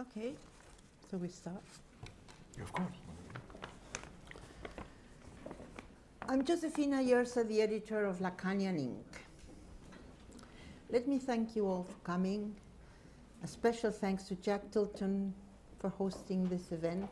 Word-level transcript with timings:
Okay, 0.00 0.32
so 1.10 1.16
we 1.16 1.26
start. 1.26 1.60
Yeah, 2.56 2.62
of 2.62 2.72
course. 2.72 2.98
I'm 6.28 6.44
Josefina 6.44 6.98
Ayerza, 6.98 7.48
the 7.48 7.60
editor 7.60 8.04
of 8.04 8.20
Lacanian 8.20 8.78
Ink. 8.78 9.06
Let 10.88 11.08
me 11.08 11.18
thank 11.18 11.56
you 11.56 11.66
all 11.66 11.82
for 11.82 11.98
coming. 12.04 12.54
A 13.42 13.48
special 13.48 13.90
thanks 13.90 14.22
to 14.28 14.36
Jack 14.36 14.70
Tilton 14.70 15.34
for 15.80 15.88
hosting 15.88 16.48
this 16.48 16.70
event. 16.70 17.10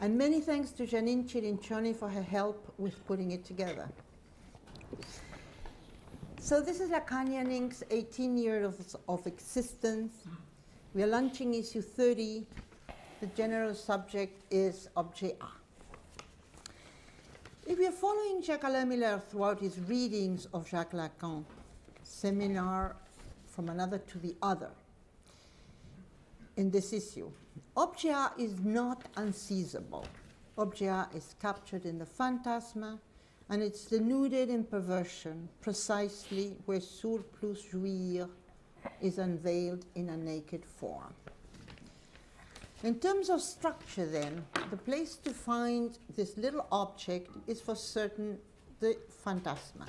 And 0.00 0.16
many 0.16 0.40
thanks 0.40 0.70
to 0.70 0.86
Janine 0.86 1.28
Cirincioni 1.28 1.96
for 1.96 2.08
her 2.08 2.22
help 2.22 2.72
with 2.78 3.04
putting 3.08 3.32
it 3.32 3.44
together. 3.44 3.88
So 6.38 6.60
this 6.60 6.78
is 6.78 6.90
Lacanian 6.90 7.50
Ink.'s 7.50 7.82
18 7.90 8.38
years 8.38 8.66
of, 8.66 8.96
of 9.08 9.26
existence. 9.26 10.14
We 10.96 11.02
are 11.02 11.08
launching 11.08 11.52
issue 11.52 11.82
30. 11.82 12.46
The 13.20 13.26
general 13.36 13.74
subject 13.74 14.50
is 14.50 14.88
objet 14.96 15.36
A. 15.42 15.46
If 17.70 17.78
we 17.78 17.86
are 17.86 17.92
following 17.92 18.40
Jacques-Alain 18.42 18.88
Miller 18.88 19.20
throughout 19.28 19.60
his 19.60 19.78
readings 19.78 20.46
of 20.54 20.66
Jacques 20.66 20.92
Lacan, 20.92 21.44
seminar 22.02 22.96
from 23.46 23.68
another 23.68 23.98
to 23.98 24.18
the 24.18 24.34
other, 24.40 24.70
in 26.56 26.70
this 26.70 26.94
issue, 26.94 27.30
objet 27.76 28.14
A 28.14 28.30
is 28.38 28.58
not 28.60 29.04
unseizable. 29.16 30.06
Objet 30.56 30.88
A 31.12 31.14
is 31.14 31.34
captured 31.42 31.84
in 31.84 31.98
the 31.98 32.06
phantasma, 32.06 32.98
and 33.50 33.62
it's 33.62 33.84
denuded 33.84 34.48
in 34.48 34.64
perversion, 34.64 35.46
precisely 35.60 36.56
where 36.64 36.80
surplus 36.80 37.60
jouir 37.70 38.30
is 39.00 39.18
unveiled 39.18 39.84
in 39.94 40.08
a 40.08 40.16
naked 40.16 40.64
form. 40.64 41.14
In 42.82 42.98
terms 42.98 43.30
of 43.30 43.40
structure, 43.40 44.06
then, 44.06 44.44
the 44.70 44.76
place 44.76 45.16
to 45.16 45.30
find 45.30 45.98
this 46.14 46.36
little 46.36 46.66
object 46.70 47.30
is 47.46 47.60
for 47.60 47.74
certain 47.74 48.38
the 48.80 48.96
phantasma, 49.08 49.86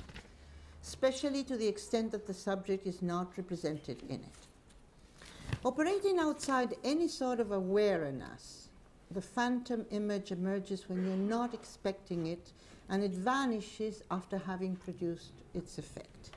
especially 0.82 1.44
to 1.44 1.56
the 1.56 1.68
extent 1.68 2.10
that 2.12 2.26
the 2.26 2.34
subject 2.34 2.86
is 2.86 3.02
not 3.02 3.36
represented 3.36 4.02
in 4.08 4.16
it. 4.16 5.56
Operating 5.64 6.18
outside 6.18 6.74
any 6.84 7.08
sort 7.08 7.40
of 7.40 7.52
awareness, 7.52 8.68
the 9.10 9.20
phantom 9.20 9.84
image 9.90 10.32
emerges 10.32 10.88
when 10.88 11.04
you're 11.04 11.16
not 11.16 11.52
expecting 11.52 12.26
it 12.26 12.52
and 12.88 13.02
it 13.02 13.12
vanishes 13.12 14.02
after 14.10 14.38
having 14.38 14.76
produced 14.76 15.32
its 15.54 15.78
effect. 15.78 16.30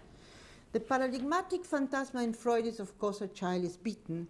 The 0.73 0.79
paradigmatic 0.79 1.65
phantasma 1.65 2.23
in 2.23 2.31
Freud 2.31 2.65
is, 2.65 2.79
of 2.79 2.97
course, 2.97 3.19
a 3.19 3.27
child 3.27 3.65
is 3.65 3.75
beaten. 3.75 4.29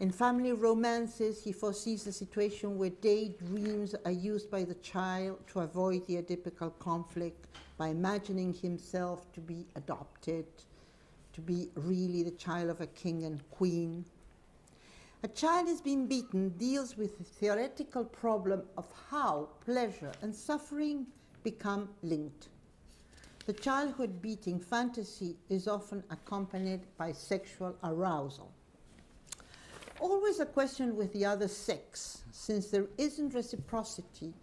In 0.00 0.10
family 0.10 0.52
romances, 0.52 1.44
he 1.44 1.52
foresees 1.52 2.08
a 2.08 2.12
situation 2.12 2.76
where 2.76 2.90
daydreams 2.90 3.94
are 4.04 4.10
used 4.10 4.50
by 4.50 4.64
the 4.64 4.74
child 4.74 5.38
to 5.52 5.60
avoid 5.60 6.08
the 6.08 6.16
Oedipal 6.16 6.76
conflict 6.80 7.46
by 7.78 7.88
imagining 7.88 8.52
himself 8.52 9.32
to 9.34 9.40
be 9.40 9.64
adopted, 9.76 10.46
to 11.34 11.40
be 11.40 11.68
really 11.76 12.24
the 12.24 12.32
child 12.32 12.68
of 12.68 12.80
a 12.80 12.86
king 12.88 13.22
and 13.22 13.48
queen. 13.52 14.04
A 15.22 15.28
child 15.28 15.68
is 15.68 15.80
being 15.80 16.08
beaten 16.08 16.48
deals 16.48 16.96
with 16.96 17.16
the 17.18 17.24
theoretical 17.24 18.04
problem 18.04 18.62
of 18.76 18.86
how 19.10 19.50
pleasure 19.64 20.10
and 20.20 20.34
suffering 20.34 21.06
become 21.44 21.90
linked. 22.02 22.48
The 23.50 23.60
childhood 23.60 24.22
beating 24.22 24.60
fantasy 24.60 25.34
is 25.48 25.66
often 25.66 26.04
accompanied 26.08 26.82
by 26.96 27.10
sexual 27.10 27.74
arousal. 27.82 28.52
Always 29.98 30.38
a 30.38 30.46
question 30.46 30.94
with 30.94 31.12
the 31.12 31.24
other 31.24 31.48
sex, 31.48 32.22
since 32.30 32.68
there 32.68 32.86
isn't 32.96 33.34
reciprocity, 33.34 34.34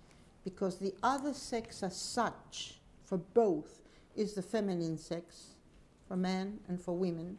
because 0.44 0.76
the 0.76 0.94
other 1.04 1.34
sex 1.34 1.84
as 1.84 1.96
such, 1.96 2.82
for 3.06 3.18
both, 3.18 3.82
is 4.18 4.34
the 4.34 4.42
feminine 4.42 4.98
sex, 4.98 5.52
for 6.10 6.18
men 6.18 6.60
and 6.68 6.78
for 6.78 6.94
women, 6.94 7.38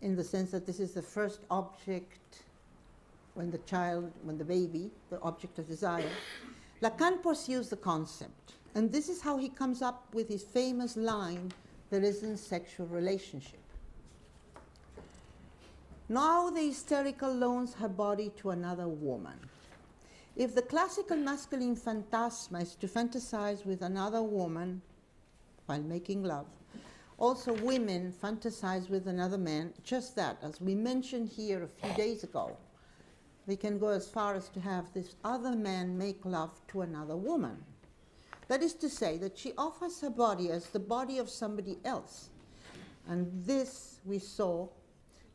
in 0.00 0.16
the 0.16 0.24
sense 0.24 0.50
that 0.52 0.64
this 0.64 0.80
is 0.80 0.94
the 0.94 1.02
first 1.02 1.40
object 1.50 2.44
when 3.34 3.50
the 3.50 3.60
child, 3.66 4.10
when 4.22 4.38
the 4.38 4.46
baby, 4.46 4.90
the 5.10 5.20
object 5.20 5.58
of 5.58 5.68
desire. 5.68 6.08
Lacan 6.80 7.22
pursues 7.22 7.68
the 7.68 7.76
concept, 7.76 8.54
and 8.76 8.92
this 8.92 9.08
is 9.08 9.22
how 9.22 9.38
he 9.38 9.48
comes 9.48 9.80
up 9.80 10.04
with 10.12 10.28
his 10.28 10.42
famous 10.42 10.98
line 10.98 11.50
there 11.88 12.02
isn't 12.02 12.36
sexual 12.36 12.86
relationship. 12.88 13.58
Now 16.10 16.50
the 16.50 16.60
hysterical 16.60 17.32
loans 17.32 17.72
her 17.74 17.88
body 17.88 18.30
to 18.36 18.50
another 18.50 18.86
woman. 18.86 19.38
If 20.36 20.54
the 20.54 20.60
classical 20.60 21.16
masculine 21.16 21.74
phantasma 21.74 22.60
is 22.60 22.74
to 22.74 22.86
fantasize 22.86 23.64
with 23.64 23.80
another 23.80 24.22
woman 24.22 24.82
while 25.64 25.80
making 25.80 26.24
love, 26.24 26.46
also 27.16 27.54
women 27.54 28.12
fantasize 28.22 28.90
with 28.90 29.08
another 29.08 29.38
man, 29.38 29.72
just 29.84 30.14
that, 30.16 30.36
as 30.42 30.60
we 30.60 30.74
mentioned 30.74 31.30
here 31.30 31.62
a 31.62 31.68
few 31.68 31.96
days 31.96 32.24
ago. 32.24 32.54
We 33.46 33.56
can 33.56 33.78
go 33.78 33.88
as 33.88 34.06
far 34.06 34.34
as 34.34 34.50
to 34.50 34.60
have 34.60 34.92
this 34.92 35.14
other 35.24 35.56
man 35.56 35.96
make 35.96 36.26
love 36.26 36.50
to 36.68 36.82
another 36.82 37.16
woman. 37.16 37.64
That 38.48 38.62
is 38.62 38.74
to 38.74 38.88
say, 38.88 39.18
that 39.18 39.36
she 39.36 39.52
offers 39.58 40.00
her 40.00 40.10
body 40.10 40.50
as 40.50 40.66
the 40.66 40.78
body 40.78 41.18
of 41.18 41.28
somebody 41.28 41.78
else. 41.84 42.30
And 43.08 43.30
this, 43.44 44.00
we 44.04 44.18
saw, 44.18 44.68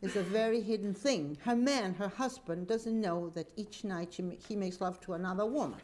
is 0.01 0.15
a 0.15 0.23
very 0.23 0.61
hidden 0.61 0.93
thing. 0.93 1.37
Her 1.43 1.55
man, 1.55 1.93
her 1.95 2.07
husband, 2.07 2.67
doesn't 2.67 2.99
know 2.99 3.29
that 3.35 3.51
each 3.55 3.83
night 3.83 4.13
she, 4.13 4.23
he 4.47 4.55
makes 4.55 4.81
love 4.81 4.99
to 5.01 5.13
another 5.13 5.45
woman. 5.45 5.79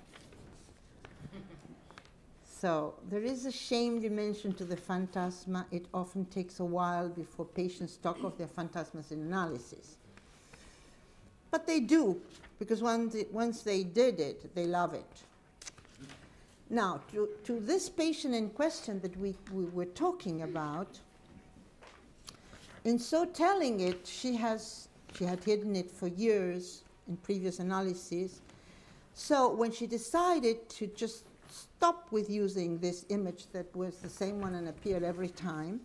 So 2.60 2.96
there 3.10 3.22
is 3.22 3.46
a 3.46 3.52
shame 3.52 4.02
dimension 4.02 4.54
to 4.54 4.66
the 4.66 4.78
phantasma. 4.78 5.68
It 5.72 5.86
often 5.94 6.26
takes 6.26 6.60
a 6.60 6.66
while 6.66 7.08
before 7.08 7.46
patients 7.46 7.98
talk 7.98 8.24
of 8.24 8.38
their 8.38 8.48
phantasmas 8.48 9.12
in 9.12 9.22
analysis. 9.22 9.98
But 11.52 11.68
they 11.68 11.80
do, 11.80 12.20
because 12.58 12.82
once, 12.82 13.16
once 13.32 13.62
they 13.62 13.84
did 13.84 14.20
it, 14.20 14.56
they 14.56 14.66
love 14.66 14.96
it. 14.96 15.24
Now, 16.70 17.02
to, 17.14 17.30
to 17.46 17.60
this 17.60 17.90
patient 17.90 18.36
in 18.36 18.50
question 18.50 19.00
that 19.02 19.16
we, 19.18 19.36
we 19.54 19.66
were 19.66 19.86
talking 19.86 20.42
about, 20.42 21.00
in 22.84 23.00
so 23.00 23.26
telling 23.26 23.80
it, 23.80 24.06
she 24.06 24.36
has 24.36 24.88
she 25.18 25.24
had 25.24 25.44
hidden 25.44 25.76
it 25.76 25.90
for 25.90 26.08
years 26.08 26.84
in 27.08 27.18
previous 27.18 27.60
analyses. 27.60 28.42
So 29.14 29.52
when 29.52 29.72
she 29.72 29.88
decided 29.88 30.70
to 30.70 30.88
just 30.88 31.26
stop 31.50 32.12
with 32.12 32.30
using 32.30 32.78
this 32.78 33.06
image 33.10 33.48
that 33.54 33.74
was 33.76 33.98
the 33.98 34.10
same 34.10 34.40
one 34.40 34.56
and 34.56 34.68
appeared 34.68 35.04
every 35.04 35.30
time, 35.30 35.80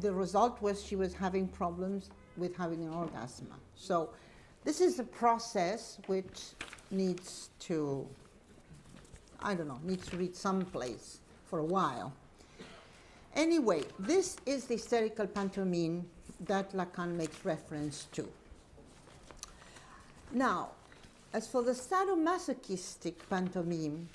the 0.00 0.12
result 0.12 0.60
was 0.60 0.84
she 0.84 0.96
was 0.96 1.14
having 1.14 1.48
problems 1.48 2.10
with 2.36 2.56
having 2.56 2.84
an 2.84 2.92
orgasm. 2.92 3.48
So 3.74 4.10
this 4.64 4.80
is 4.80 4.98
a 4.98 5.04
process 5.04 5.98
which 6.06 6.50
needs 6.90 7.50
to, 7.60 8.06
I 9.42 9.54
don't 9.54 9.68
know, 9.68 9.80
needs 9.82 10.08
to 10.08 10.16
reach 10.16 10.34
someplace 10.34 11.18
for 11.44 11.58
a 11.58 11.64
while. 11.64 12.12
Anyway, 13.34 13.82
this 13.98 14.36
is 14.46 14.66
the 14.66 14.74
hysterical 14.74 15.26
pantomime 15.26 16.06
that 16.40 16.72
Lacan 16.72 17.16
makes 17.16 17.44
reference 17.44 18.06
to. 18.12 18.28
Now, 20.32 20.70
as 21.32 21.48
for 21.48 21.62
the 21.62 21.72
sadomasochistic 21.72 23.14
pantomime, 23.30 24.08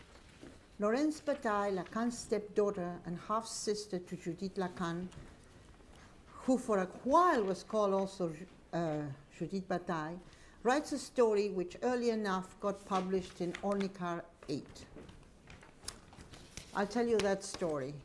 Laurence 0.80 1.20
Bataille, 1.20 1.76
Lacan's 1.76 2.18
stepdaughter 2.18 3.00
and 3.06 3.18
half 3.28 3.48
sister 3.48 3.98
to 3.98 4.16
Judith 4.16 4.56
Lacan, 4.56 5.08
who 6.44 6.58
for 6.60 6.80
a 6.80 6.86
while 7.04 7.44
was 7.44 7.64
called 7.64 7.94
also 7.94 8.32
uh, 8.74 9.00
Judith 9.38 9.68
Bataille, 9.68 10.20
writes 10.62 10.92
a 10.92 11.00
story 11.00 11.50
which 11.50 11.78
early 11.82 12.12
enough 12.12 12.60
got 12.60 12.86
published 12.86 13.42
in 13.42 13.54
Ornicar 13.64 14.22
8. 14.48 14.66
I'll 16.78 16.86
tell 16.86 17.08
you 17.08 17.18
that 17.18 17.44
story. 17.44 17.96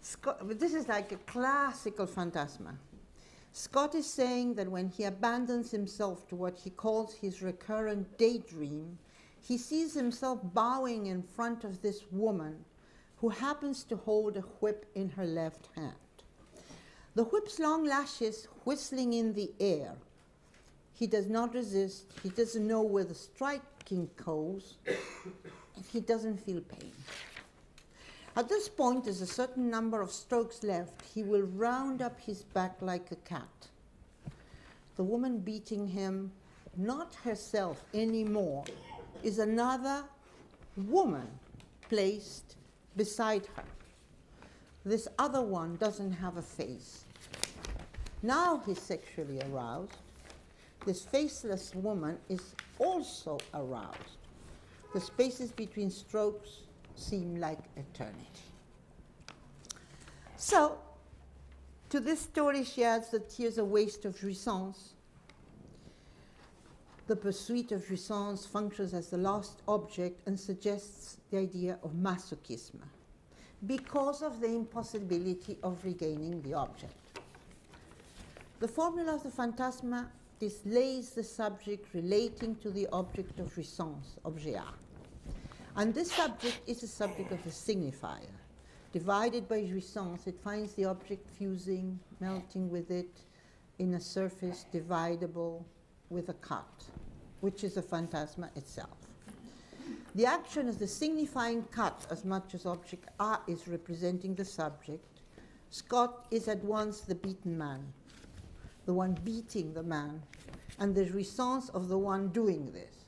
Scott, 0.00 0.38
this 0.60 0.72
is 0.72 0.86
like 0.86 1.10
a 1.10 1.16
classical 1.16 2.06
phantasma. 2.06 2.76
Scott 3.52 3.96
is 3.96 4.06
saying 4.06 4.54
that 4.54 4.70
when 4.70 4.88
he 4.88 5.02
abandons 5.02 5.72
himself 5.72 6.28
to 6.28 6.36
what 6.36 6.56
he 6.56 6.70
calls 6.70 7.12
his 7.12 7.42
recurrent 7.42 8.16
daydream, 8.18 8.96
he 9.42 9.58
sees 9.58 9.94
himself 9.94 10.38
bowing 10.54 11.06
in 11.06 11.24
front 11.24 11.64
of 11.64 11.82
this 11.82 12.04
woman 12.12 12.64
who 13.16 13.30
happens 13.30 13.82
to 13.82 13.96
hold 13.96 14.36
a 14.36 14.42
whip 14.60 14.86
in 14.94 15.08
her 15.08 15.26
left 15.26 15.70
hand. 15.74 15.96
The 17.16 17.24
whip's 17.24 17.58
long 17.58 17.84
lashes 17.84 18.46
whistling 18.62 19.14
in 19.14 19.32
the 19.34 19.50
air. 19.58 19.96
He 20.92 21.08
does 21.08 21.26
not 21.26 21.52
resist. 21.54 22.04
He 22.22 22.28
doesn't 22.28 22.64
know 22.64 22.82
where 22.82 23.02
the 23.02 23.14
striking 23.16 24.08
goes. 24.24 24.74
He 25.92 26.00
doesn't 26.00 26.36
feel 26.36 26.60
pain. 26.60 26.92
At 28.36 28.48
this 28.48 28.68
point, 28.68 29.04
there's 29.04 29.20
a 29.20 29.26
certain 29.26 29.68
number 29.68 30.00
of 30.00 30.12
strokes 30.12 30.62
left. 30.62 31.02
He 31.14 31.22
will 31.22 31.42
round 31.42 32.00
up 32.00 32.20
his 32.20 32.42
back 32.42 32.76
like 32.80 33.10
a 33.10 33.16
cat. 33.16 33.68
the 34.96 35.02
woman 35.02 35.38
beating 35.38 35.86
him, 35.86 36.30
not 36.76 37.14
herself 37.24 37.82
anymore, 37.94 38.64
is 39.22 39.38
another 39.38 40.04
woman 40.76 41.26
placed 41.88 42.56
beside 42.96 43.46
her. 43.56 43.64
This 44.84 45.08
other 45.18 45.42
one 45.42 45.76
doesn't 45.76 46.12
have 46.12 46.36
a 46.36 46.42
face. 46.42 47.04
Now 48.22 48.62
he's 48.64 48.80
sexually 48.80 49.40
aroused. 49.50 49.96
This 50.86 51.02
faceless 51.02 51.74
woman 51.74 52.18
is 52.28 52.54
also 52.78 53.38
aroused. 53.54 54.18
The 54.94 55.00
spaces 55.00 55.50
between 55.52 55.90
strokes 55.90 56.62
seem 56.96 57.36
like 57.36 57.58
eternity. 57.76 58.44
So, 60.36 60.78
to 61.90 62.00
this 62.00 62.20
story, 62.20 62.64
she 62.64 62.84
adds 62.84 63.10
that 63.10 63.32
here's 63.36 63.58
a 63.58 63.64
waste 63.64 64.04
of 64.04 64.16
jouissance. 64.18 64.94
The 67.06 67.16
pursuit 67.16 67.72
of 67.72 67.84
jouissance 67.84 68.46
functions 68.46 68.94
as 68.94 69.08
the 69.08 69.18
last 69.18 69.62
object 69.66 70.26
and 70.26 70.38
suggests 70.38 71.16
the 71.30 71.38
idea 71.38 71.78
of 71.82 71.92
masochism 71.92 72.80
because 73.66 74.22
of 74.22 74.40
the 74.40 74.46
impossibility 74.46 75.58
of 75.62 75.84
regaining 75.84 76.40
the 76.42 76.54
object. 76.54 76.94
The 78.60 78.68
formula 78.68 79.14
of 79.14 79.22
the 79.22 79.30
phantasma 79.30 80.10
displays 80.38 81.10
the 81.10 81.22
subject 81.22 81.92
relating 81.94 82.54
to 82.56 82.70
the 82.70 82.86
object 82.92 83.38
of 83.40 83.54
jouissance, 83.54 84.16
objet 84.24 84.54
A. 84.54 84.89
And 85.76 85.94
this 85.94 86.12
subject 86.12 86.60
is 86.66 86.80
the 86.80 86.86
subject 86.86 87.32
of 87.32 87.42
the 87.44 87.50
signifier. 87.50 88.34
Divided 88.92 89.48
by 89.48 89.62
jouissance, 89.62 90.26
it 90.26 90.40
finds 90.42 90.74
the 90.74 90.84
object 90.84 91.28
fusing, 91.30 91.98
melting 92.18 92.68
with 92.68 92.90
it 92.90 93.20
in 93.78 93.94
a 93.94 94.00
surface 94.00 94.66
dividable 94.72 95.64
with 96.08 96.28
a 96.28 96.34
cut, 96.34 96.84
which 97.40 97.62
is 97.62 97.76
a 97.76 97.82
phantasma 97.82 98.50
itself. 98.56 98.98
The 100.16 100.26
action 100.26 100.66
is 100.66 100.76
the 100.76 100.88
signifying 100.88 101.62
cut 101.70 102.04
as 102.10 102.24
much 102.24 102.54
as 102.54 102.66
object 102.66 103.08
A 103.20 103.38
is 103.46 103.68
representing 103.68 104.34
the 104.34 104.44
subject. 104.44 105.20
Scott 105.70 106.26
is 106.32 106.48
at 106.48 106.62
once 106.64 107.00
the 107.00 107.14
beaten 107.14 107.56
man, 107.56 107.92
the 108.86 108.92
one 108.92 109.16
beating 109.24 109.72
the 109.72 109.84
man, 109.84 110.20
and 110.80 110.96
the 110.96 111.04
jouissance 111.04 111.70
of 111.70 111.86
the 111.86 111.98
one 111.98 112.28
doing 112.30 112.72
this. 112.72 112.99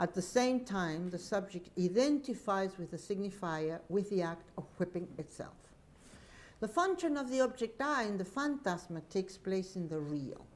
At 0.00 0.14
the 0.14 0.22
same 0.22 0.64
time, 0.64 1.10
the 1.10 1.18
subject 1.18 1.70
identifies 1.78 2.78
with 2.78 2.90
the 2.92 2.96
signifier 2.96 3.80
with 3.88 4.08
the 4.10 4.22
act 4.22 4.50
of 4.56 4.64
whipping 4.78 5.08
itself. 5.18 5.56
The 6.60 6.68
function 6.68 7.16
of 7.16 7.30
the 7.30 7.40
object 7.40 7.80
I 7.80 8.04
in 8.04 8.16
the 8.16 8.24
phantasma 8.24 9.00
takes 9.10 9.36
place 9.36 9.74
in 9.74 9.88
the 9.88 9.98
real. 9.98 10.46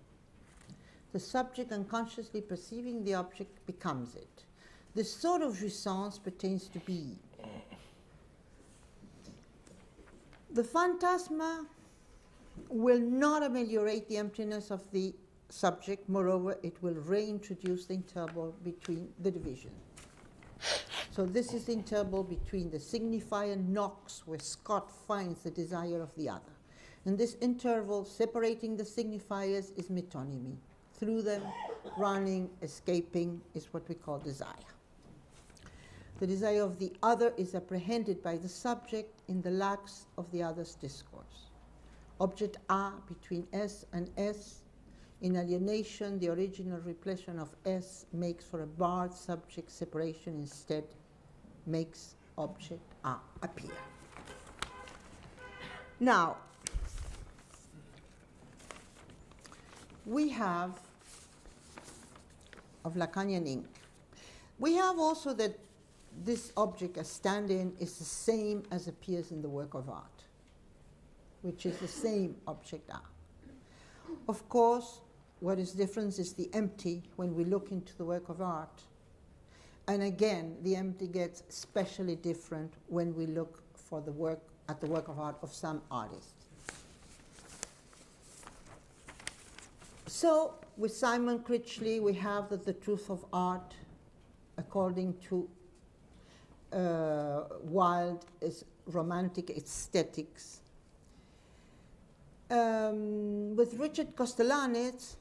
The 1.13 1.21
subject 1.21 1.73
unconsciously 1.73 2.41
perceiving 2.41 3.05
the 3.05 3.15
object 3.15 3.67
becomes 3.67 4.15
it. 4.15 4.45
This 4.95 5.13
sort 5.13 5.43
of 5.43 5.57
jouissance 5.57 6.23
pertains 6.23 6.69
to 6.69 6.79
B. 6.81 7.17
The 10.53 10.65
phantasma 10.65 11.67
will 12.69 13.01
not 13.01 13.43
ameliorate 13.43 14.09
the 14.09 14.19
emptiness 14.19 14.71
of 14.71 14.83
the 14.93 15.15
subject. 15.53 16.09
Moreover, 16.09 16.57
it 16.63 16.83
will 16.83 16.95
reintroduce 16.95 17.87
the 17.87 17.95
interval 17.95 18.55
between 18.65 19.09
the 19.21 19.31
division. 19.31 19.71
So 21.11 21.27
this 21.27 21.53
is 21.53 21.67
the 21.67 21.73
interval 21.73 22.23
between 22.23 22.71
the 22.71 22.79
signifier 22.79 23.57
Knox, 23.69 24.23
where 24.25 24.39
Scott 24.39 24.91
finds 25.07 25.43
the 25.43 25.51
desire 25.51 26.01
of 26.01 26.15
the 26.17 26.29
other. 26.29 26.53
And 27.05 27.19
this 27.19 27.37
interval 27.41 28.05
separating 28.05 28.77
the 28.77 28.85
signifiers 28.85 29.77
is 29.77 29.89
metonymy. 29.89 30.57
Through 30.95 31.23
them, 31.23 31.43
running, 31.99 32.49
escaping 32.63 33.41
is 33.55 33.67
what 33.73 33.87
we 33.89 33.97
call 33.97 34.19
desire. 34.21 34.71
The 36.21 36.27
desire 36.27 36.63
of 36.63 36.79
the 36.79 36.93
other 37.03 37.35
is 37.37 37.55
apprehended 37.55 38.23
by 38.23 38.37
the 38.37 38.49
subject 38.49 39.21
in 39.29 39.43
the 39.43 39.51
lacks 39.51 40.07
of 40.17 40.31
the 40.31 40.43
other's 40.43 40.77
discourse. 40.77 41.51
Object 42.21 42.59
A 42.71 42.93
between 43.09 43.47
S 43.53 43.85
and 43.93 44.09
S 44.17 44.62
in 45.23 45.37
alienation, 45.37 46.19
the 46.19 46.29
original 46.29 46.81
repletion 46.81 47.39
of 47.39 47.49
S 47.65 48.07
makes 48.13 48.45
for 48.45 48.63
a 48.63 48.67
barred 48.67 49.15
subject 49.15 49.71
separation, 49.71 50.35
instead 50.35 50.85
makes 51.65 52.17
object 52.37 52.83
A 53.05 53.15
appear. 53.43 53.71
Now, 56.01 56.39
we 60.05 60.29
have 60.31 60.73
of 62.85 62.95
Lacanian 62.95 63.47
ink. 63.47 63.67
We 64.59 64.75
have 64.75 64.99
also 64.99 65.33
that 65.35 65.57
this 66.25 66.53
object 66.57 66.99
as 66.99 67.09
stand-in 67.09 67.75
is 67.79 67.97
the 67.99 68.05
same 68.05 68.65
as 68.73 68.89
appears 68.89 69.31
in 69.31 69.41
the 69.41 69.49
work 69.49 69.75
of 69.75 69.89
art, 69.89 70.25
which 71.43 71.65
is 71.65 71.77
the 71.79 71.87
same 71.87 72.35
object 72.49 72.91
A. 72.91 73.01
Of 74.29 74.49
course, 74.49 75.01
what 75.43 75.59
is 75.59 75.73
different 75.73 76.17
is 76.21 76.35
the 76.35 76.49
empty 76.53 77.03
when 77.17 77.35
we 77.35 77.45
look 77.45 77.73
into 77.73 77.97
the 77.97 78.05
work 78.05 78.29
of 78.29 78.41
art. 78.41 78.81
And 79.89 80.05
again, 80.05 80.57
the 80.63 80.77
empty 80.77 81.09
gets 81.09 81.43
especially 81.51 82.15
different 82.15 82.73
when 82.87 83.13
we 83.17 83.27
look 83.27 83.61
for 83.75 84.01
the 84.01 84.13
work 84.13 84.39
at 84.69 84.81
the 84.81 84.87
work 84.87 85.09
of 85.09 85.19
art 85.19 85.37
of 85.43 85.53
some 85.53 85.83
artists. 85.91 86.33
So 90.07 90.55
with 90.77 90.95
Simon 90.95 91.41
Critchley, 91.41 92.01
we 92.01 92.13
have 92.15 92.49
that 92.51 92.65
the 92.65 92.75
truth 92.75 93.11
of 93.11 93.25
art, 93.33 93.75
according 94.57 95.17
to 95.29 95.49
uh, 96.73 97.43
Wilde, 97.65 98.25
is 98.41 98.65
romantic 98.87 99.51
aesthetics. 99.51 100.61
Um, 102.49 103.57
with 103.57 103.75
Richard 103.75 104.15
Kostelanetz, 104.15 105.17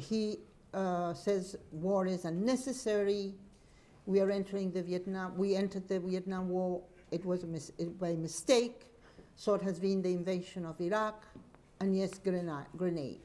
he 0.00 0.38
uh, 0.74 1.14
says 1.14 1.56
war 1.70 2.06
is 2.06 2.24
unnecessary. 2.24 3.34
We 4.06 4.20
are 4.20 4.30
entering 4.30 4.72
the 4.72 4.82
Vietnam. 4.82 5.36
We 5.36 5.54
entered 5.54 5.88
the 5.88 6.00
Vietnam 6.00 6.48
War. 6.48 6.82
It 7.10 7.24
was 7.24 7.44
mis 7.44 7.70
by 8.00 8.14
mistake. 8.14 8.86
So 9.36 9.54
it 9.54 9.62
has 9.62 9.78
been 9.78 10.02
the 10.02 10.10
invasion 10.10 10.64
of 10.64 10.80
Iraq, 10.80 11.24
and 11.80 11.96
yes, 11.96 12.18
grenade. 12.18 13.20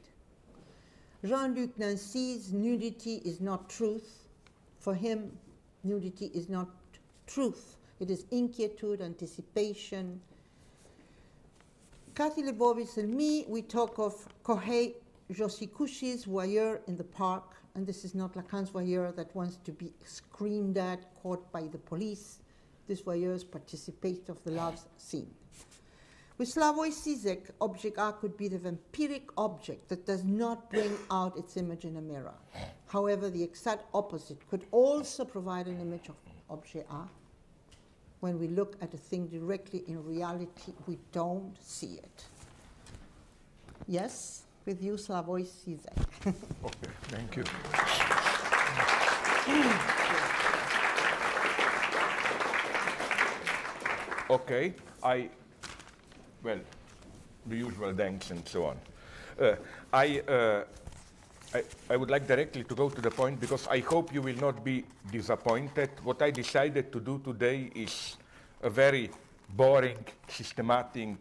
Jean-Luc 1.24 1.78
Nancy's 1.78 2.52
nudity 2.52 3.16
is 3.24 3.40
not 3.40 3.68
truth. 3.68 4.28
For 4.78 4.94
him, 4.94 5.32
nudity 5.84 6.30
is 6.34 6.48
not 6.48 6.68
truth. 7.26 7.76
It 8.00 8.10
is 8.10 8.24
inquietude, 8.30 9.00
anticipation. 9.00 10.20
Kathy 12.14 12.42
Lebovitz 12.42 12.96
and 12.96 13.12
me, 13.12 13.44
we 13.48 13.62
talk 13.62 13.98
of 13.98 14.26
Kohei 15.30 15.68
Yoshiyuki's 15.68 16.24
voyeur 16.24 16.80
in 16.86 16.96
the 16.96 17.04
park, 17.04 17.56
and 17.74 17.86
this 17.86 18.04
is 18.04 18.14
not 18.14 18.34
Lacan's 18.34 18.70
voyeur 18.70 19.14
that 19.14 19.34
wants 19.34 19.56
to 19.64 19.72
be 19.72 19.92
screamed 20.04 20.78
at, 20.78 21.14
caught 21.22 21.50
by 21.52 21.62
the 21.62 21.78
police. 21.78 22.38
This 22.86 23.02
voyeur's 23.02 23.44
participate 23.44 24.28
of 24.30 24.42
the 24.44 24.52
love 24.52 24.80
scene. 24.96 25.30
With 26.38 26.54
Slavoj 26.54 26.92
Zizek, 26.92 27.50
object 27.60 27.98
A 27.98 28.12
could 28.12 28.36
be 28.36 28.48
the 28.48 28.58
vampiric 28.58 29.28
object 29.36 29.88
that 29.88 30.06
does 30.06 30.24
not 30.24 30.70
bring 30.70 30.96
out 31.10 31.36
its 31.36 31.56
image 31.56 31.84
in 31.84 31.96
a 31.96 32.00
mirror. 32.00 32.34
However, 32.86 33.28
the 33.28 33.42
exact 33.42 33.84
opposite 33.92 34.48
could 34.48 34.64
also 34.70 35.24
provide 35.24 35.66
an 35.66 35.80
image 35.80 36.08
of 36.08 36.14
object 36.48 36.90
A. 36.90 37.08
When 38.20 38.38
we 38.38 38.48
look 38.48 38.76
at 38.80 38.94
a 38.94 38.96
thing 38.96 39.26
directly 39.26 39.82
in 39.88 40.02
reality, 40.04 40.72
we 40.86 40.98
don't 41.12 41.54
see 41.60 41.98
it. 41.98 42.24
Yes? 43.86 44.44
With 44.68 44.82
you, 44.82 44.94
Slavoj 44.94 45.46
Zizek. 45.46 45.98
okay, 46.68 46.92
thank 47.08 47.36
you. 47.36 47.44
okay, 54.30 54.74
I, 55.02 55.30
well, 56.42 56.60
the 57.46 57.56
usual 57.56 57.94
thanks 57.94 58.30
and 58.30 58.46
so 58.46 58.66
on. 58.66 58.76
Uh, 59.40 59.56
I, 59.90 60.20
uh, 60.28 60.64
I, 61.54 61.62
I, 61.88 61.96
would 61.96 62.10
like 62.10 62.26
directly 62.26 62.64
to 62.64 62.74
go 62.74 62.90
to 62.90 63.00
the 63.00 63.10
point 63.10 63.40
because 63.40 63.66
I 63.68 63.78
hope 63.78 64.12
you 64.12 64.20
will 64.20 64.36
not 64.36 64.62
be 64.62 64.84
disappointed. 65.10 65.88
What 66.02 66.20
I 66.20 66.30
decided 66.30 66.92
to 66.92 67.00
do 67.00 67.22
today 67.24 67.70
is 67.74 68.18
a 68.62 68.68
very 68.68 69.10
boring, 69.48 70.04
systematic 70.28 71.16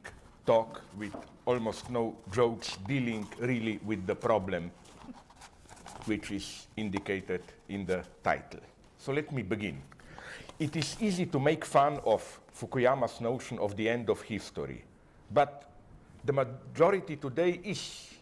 talk 0.48 0.82
with 0.98 1.14
almost 1.46 1.90
no 1.90 2.16
jokes 2.32 2.78
dealing 2.88 3.28
really 3.40 3.80
with 3.86 4.08
the 4.08 4.16
problem 4.16 4.72
which 6.06 6.32
is 6.32 6.68
indicated 6.78 7.44
in 7.68 7.86
the 7.86 8.02
title. 8.24 8.62
So 8.98 9.12
let 9.12 9.30
me 9.32 9.44
begin. 9.44 9.82
It 10.58 10.76
is 10.76 10.96
easy 11.02 11.26
to 11.28 11.40
make 11.40 11.66
fun 11.66 12.00
of 12.06 12.24
Fukuyama's 12.58 13.20
notion 13.22 13.60
of 13.60 13.76
the 13.76 13.90
end 13.90 14.10
of 14.10 14.22
history, 14.22 14.84
but 15.32 15.70
the 16.24 16.34
majority 16.34 17.18
today 17.18 17.60
is 17.64 18.14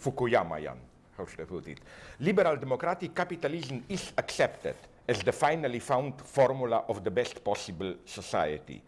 Fukuyamayan, 0.00 0.76
how 1.18 1.26
should 1.26 1.40
I 1.40 1.44
put 1.44 1.66
it? 1.68 1.80
Liberal 2.20 2.56
democratic 2.56 3.14
capitalism 3.14 3.84
is 3.88 4.12
accepted 4.16 4.76
as 5.06 5.22
the 5.22 5.32
finally 5.32 5.80
found 5.80 6.20
formula 6.20 6.84
of 6.88 7.04
the 7.04 7.10
best 7.10 7.42
possible 7.44 7.94
society. 8.06 8.80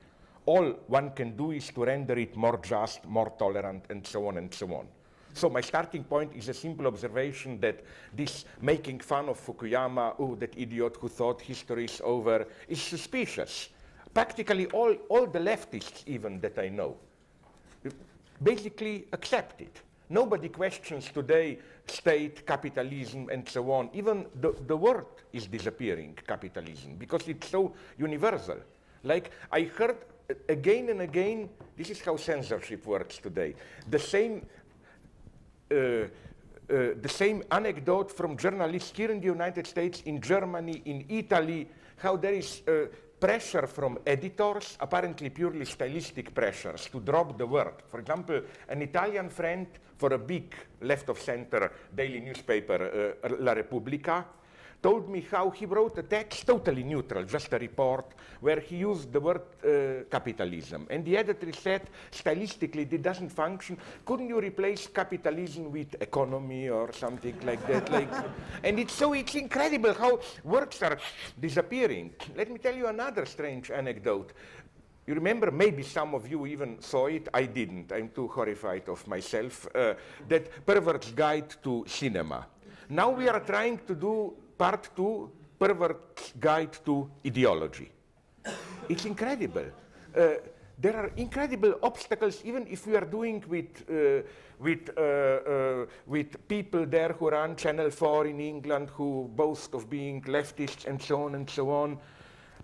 All 0.46 0.70
one 0.86 1.10
can 1.10 1.36
do 1.36 1.50
is 1.50 1.68
to 1.70 1.84
render 1.84 2.18
it 2.18 2.36
more 2.36 2.58
just, 2.58 3.04
more 3.04 3.32
tolerant, 3.38 3.84
and 3.90 4.06
so 4.06 4.28
on 4.28 4.38
and 4.38 4.52
so 4.54 4.72
on. 4.74 4.86
So 5.34 5.50
my 5.50 5.60
starting 5.60 6.04
point 6.04 6.32
is 6.34 6.48
a 6.48 6.54
simple 6.54 6.86
observation 6.86 7.60
that 7.60 7.84
this 8.14 8.46
making 8.62 9.00
fun 9.00 9.28
of 9.28 9.44
Fukuyama, 9.44 10.14
oh, 10.18 10.34
that 10.36 10.54
idiot 10.56 10.96
who 10.98 11.08
thought 11.08 11.42
history 11.42 11.84
is 11.84 12.00
over, 12.02 12.46
is 12.68 12.80
suspicious. 12.80 13.68
Practically 14.14 14.66
all, 14.66 14.94
all 15.10 15.26
the 15.26 15.40
leftists 15.40 16.04
even 16.06 16.40
that 16.40 16.58
I 16.58 16.70
know 16.70 16.96
basically 18.42 19.06
accept 19.12 19.60
it. 19.60 19.82
Nobody 20.08 20.48
questions 20.48 21.10
today 21.12 21.58
state, 21.86 22.46
capitalism, 22.46 23.28
and 23.30 23.48
so 23.48 23.70
on. 23.72 23.90
Even 23.92 24.26
the, 24.40 24.54
the 24.66 24.76
word 24.76 25.06
is 25.32 25.46
disappearing, 25.46 26.16
capitalism, 26.26 26.96
because 26.96 27.26
it's 27.28 27.48
so 27.48 27.74
universal. 27.98 28.58
Like 29.04 29.30
I 29.52 29.62
heard 29.62 29.96
again 30.48 30.88
and 30.88 31.00
again, 31.02 31.48
this 31.76 31.90
is 31.90 32.00
how 32.00 32.16
censorship 32.16 32.86
works 32.86 33.18
today. 33.18 33.54
The 33.88 33.98
same, 33.98 34.46
uh, 35.70 35.74
uh, 35.74 36.08
the 36.68 37.08
same 37.08 37.42
anecdote 37.50 38.10
from 38.10 38.36
journalists 38.36 38.92
here 38.96 39.10
in 39.10 39.20
the 39.20 39.26
United 39.26 39.66
States, 39.66 40.02
in 40.06 40.20
Germany, 40.20 40.82
in 40.84 41.04
Italy, 41.08 41.68
how 41.98 42.16
there 42.16 42.34
is 42.34 42.62
uh, 42.68 42.86
pressure 43.18 43.66
from 43.66 43.98
editors, 44.06 44.76
apparently 44.80 45.30
purely 45.30 45.64
stylistic 45.64 46.34
pressures, 46.34 46.88
to 46.92 47.00
drop 47.00 47.38
the 47.38 47.46
word. 47.46 47.74
For 47.88 48.00
example, 48.00 48.42
an 48.68 48.82
Italian 48.82 49.30
friend 49.30 49.66
for 49.96 50.12
a 50.12 50.18
big 50.18 50.54
left-of-center 50.82 51.72
daily 51.94 52.20
newspaper, 52.20 53.16
uh, 53.24 53.28
La 53.40 53.52
Repubblica, 53.52 54.26
told 54.82 55.08
me 55.08 55.24
how 55.30 55.50
he 55.50 55.66
wrote 55.66 55.98
a 55.98 56.02
text 56.02 56.46
totally 56.46 56.82
neutral, 56.82 57.24
just 57.24 57.52
a 57.52 57.58
report, 57.58 58.14
where 58.40 58.60
he 58.60 58.76
used 58.76 59.12
the 59.12 59.20
word 59.20 59.42
uh, 59.64 60.04
capitalism. 60.10 60.86
And 60.90 61.04
the 61.04 61.16
editor 61.16 61.52
said, 61.52 61.88
stylistically, 62.12 62.92
it 62.92 63.02
doesn't 63.02 63.30
function. 63.30 63.78
Couldn't 64.04 64.28
you 64.28 64.40
replace 64.40 64.86
capitalism 64.86 65.72
with 65.72 66.00
economy 66.00 66.68
or 66.68 66.92
something 66.92 67.38
like 67.44 67.66
that? 67.66 67.90
like, 67.96 68.12
and 68.62 68.78
it's 68.78 68.94
so 68.94 69.12
it's 69.12 69.34
incredible 69.34 69.94
how 69.94 70.20
words 70.44 70.82
are 70.82 70.98
disappearing. 71.40 72.14
Let 72.36 72.50
me 72.50 72.58
tell 72.58 72.74
you 72.74 72.86
another 72.86 73.26
strange 73.26 73.70
anecdote. 73.70 74.32
You 75.06 75.14
remember, 75.14 75.52
maybe 75.52 75.84
some 75.84 76.14
of 76.14 76.28
you 76.28 76.46
even 76.46 76.82
saw 76.82 77.06
it. 77.06 77.28
I 77.32 77.44
didn't. 77.44 77.92
I'm 77.92 78.08
too 78.08 78.26
horrified 78.26 78.88
of 78.88 79.06
myself. 79.06 79.68
Uh, 79.72 79.94
that 80.28 80.66
Pervert's 80.66 81.12
Guide 81.12 81.54
to 81.62 81.84
Cinema. 81.86 82.46
Now 82.88 83.10
we 83.10 83.28
are 83.28 83.40
trying 83.40 83.78
to 83.86 83.94
do 83.94 84.34
part 84.56 84.90
two, 84.94 85.30
pervert 85.58 86.32
guide 86.38 86.78
to 86.84 87.10
ideology. 87.26 87.90
It's 88.88 89.04
incredible. 89.04 89.66
Uh, 90.16 90.34
there 90.78 90.96
are 90.96 91.10
incredible 91.16 91.78
obstacles, 91.82 92.42
even 92.44 92.66
if 92.68 92.86
we 92.86 92.96
are 92.96 93.04
doing 93.04 93.42
with, 93.48 93.82
uh, 93.88 94.26
with, 94.58 94.90
uh, 94.96 95.00
uh 95.00 95.86
with 96.06 96.48
people 96.48 96.84
there 96.84 97.14
who 97.18 97.30
run 97.30 97.56
Channel 97.56 97.90
4 97.90 98.26
in 98.26 98.40
England, 98.40 98.90
who 98.90 99.30
boast 99.34 99.74
of 99.74 99.88
being 99.88 100.22
leftists 100.22 100.86
and 100.86 101.00
so 101.00 101.24
on 101.24 101.34
and 101.34 101.48
so 101.48 101.70
on. 101.70 101.98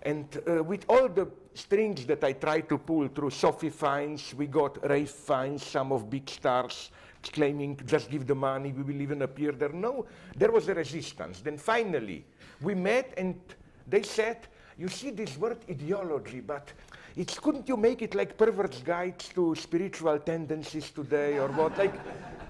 And 0.03 0.27
uh, 0.47 0.63
with 0.63 0.85
all 0.89 1.09
the 1.09 1.27
strings 1.55 2.05
that 2.05 2.23
I 2.23 2.33
try 2.33 2.61
to 2.61 2.77
pull 2.77 3.07
through 3.07 3.31
Sophie 3.31 3.69
Fiennes, 3.69 4.33
we 4.35 4.47
got 4.47 4.77
Ralph 4.87 5.09
Fiennes, 5.09 5.63
some 5.63 5.91
of 5.91 6.09
big 6.09 6.29
stars, 6.29 6.91
claiming 7.29 7.79
just 7.85 8.09
give 8.09 8.27
the 8.27 8.35
money, 8.35 8.71
we 8.71 8.83
will 8.83 9.01
even 9.01 9.21
appear 9.21 9.51
there. 9.51 9.69
No, 9.69 10.05
there 10.35 10.51
was 10.51 10.67
a 10.69 10.73
resistance. 10.73 11.41
Then 11.41 11.57
finally, 11.57 12.25
we 12.61 12.75
met 12.75 13.13
and 13.17 13.39
they 13.87 14.03
said, 14.03 14.47
you 14.77 14.87
see 14.87 15.11
this 15.11 15.37
word 15.37 15.57
ideology, 15.69 16.39
but 16.39 16.71
it's 17.15 17.37
couldn't 17.37 17.67
you 17.67 17.77
make 17.77 18.01
it 18.01 18.15
like 18.15 18.37
pervert's 18.37 18.81
guides 18.81 19.29
to 19.29 19.53
spiritual 19.53 20.17
tendencies 20.19 20.89
today 20.89 21.37
or 21.37 21.49
what? 21.49 21.77
Like, 21.77 21.93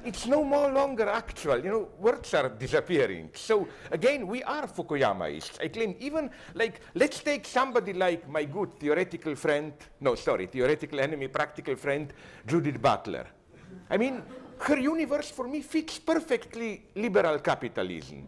it's 0.06 0.26
no 0.26 0.44
more 0.44 0.72
longer 0.72 1.10
actual. 1.10 1.60
You 1.64 1.70
know, 1.70 1.90
words 2.00 2.34
are 2.34 2.50
disappearing. 2.50 3.30
So 3.34 3.68
again, 3.92 4.28
we 4.28 4.42
are 4.44 4.68
Fukuyamaists. 4.68 5.62
I 5.62 5.68
claim 5.68 5.96
even 6.00 6.30
like 6.54 6.80
let's 6.96 7.20
take 7.20 7.46
somebody 7.46 7.94
like 7.94 8.30
my 8.30 8.46
good 8.46 8.80
theoretical 8.80 9.36
friend, 9.36 9.74
no, 10.00 10.16
sorry, 10.16 10.48
theoretical 10.48 11.00
enemy, 11.00 11.28
practical 11.28 11.76
friend, 11.76 12.14
Judith 12.48 12.82
Butler. 12.82 13.28
I 13.90 13.98
mean, 13.98 14.22
her 14.64 14.80
universe 14.80 15.30
for 15.30 15.48
me 15.48 15.62
fits 15.62 16.00
perfectly 16.00 16.84
liberal 16.96 17.40
capitalism. 17.40 18.28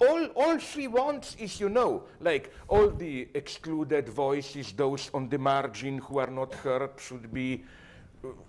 All, 0.00 0.26
all 0.36 0.58
she 0.58 0.86
wants 0.88 1.34
is, 1.38 1.60
you 1.60 1.68
know, 1.68 2.04
like 2.20 2.54
all 2.68 2.88
the 2.88 3.28
excluded 3.34 4.08
voices, 4.08 4.72
those 4.72 5.10
on 5.12 5.28
the 5.28 5.38
margin 5.38 5.98
who 5.98 6.18
are 6.18 6.30
not 6.30 6.54
heard 6.54 6.90
should 6.98 7.32
be, 7.34 7.64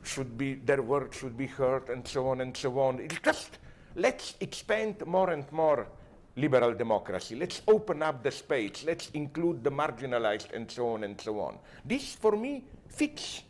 should 0.03 0.37
be, 0.37 0.53
their 0.53 0.81
word 0.81 1.13
should 1.13 1.35
be 1.35 1.47
heard 1.47 1.89
and 1.89 2.07
so 2.07 2.29
on 2.29 2.41
and 2.41 2.55
so 2.55 2.79
on. 2.79 2.99
It's 2.99 3.19
just, 3.19 3.57
let's 3.95 4.35
expand 4.39 5.05
more 5.05 5.31
and 5.31 5.51
more 5.51 5.87
liberal 6.37 6.73
democracy. 6.73 7.35
Let's 7.35 7.61
open 7.67 8.01
up 8.01 8.23
the 8.23 8.31
space. 8.31 8.85
Let's 8.85 9.09
include 9.09 9.63
the 9.63 9.71
marginalized 9.71 10.53
and 10.53 10.69
so 10.71 10.89
on 10.89 11.03
and 11.03 11.19
so 11.19 11.39
on. 11.41 11.57
This, 11.83 12.15
for 12.15 12.37
me, 12.37 12.63
fits 12.87 13.41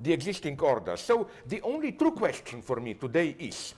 the 0.00 0.12
existing 0.12 0.58
order. 0.60 0.96
So 0.96 1.28
the 1.46 1.60
only 1.62 1.92
true 1.92 2.12
question 2.12 2.62
for 2.62 2.80
me 2.80 2.94
today 2.94 3.36
is, 3.38 3.74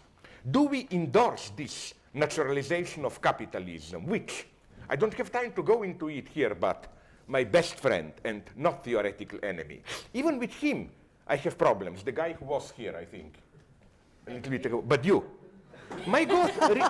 do 0.49 0.63
we 0.63 0.87
endorse 0.91 1.51
this 1.57 1.95
naturalization 2.15 3.05
of 3.05 3.21
capitalism, 3.21 4.07
which, 4.07 4.47
I 4.89 4.97
don't 4.97 5.13
have 5.15 5.31
time 5.31 5.53
to 5.53 5.63
go 5.63 5.83
into 5.83 6.09
it 6.09 6.29
here, 6.29 6.55
but 6.55 6.87
my 7.29 7.45
best 7.45 7.79
friend 7.79 8.13
and 8.25 8.43
not 8.57 8.85
theoretical 8.85 9.39
enemy, 9.43 9.83
even 10.15 10.39
with 10.39 10.55
him, 10.55 10.91
I 11.27 11.37
have 11.37 11.59
problems. 11.59 12.03
The 12.03 12.13
guy 12.13 12.33
who 12.33 12.45
was 12.47 12.73
here, 12.77 12.97
I 12.97 13.05
think, 13.05 13.35
a 14.27 14.33
little 14.33 14.51
bit 14.51 14.67
ago, 14.67 14.83
but 14.83 15.05
you. 15.05 15.25
My 16.07 16.25
God, 16.25 16.53
re 16.71 16.83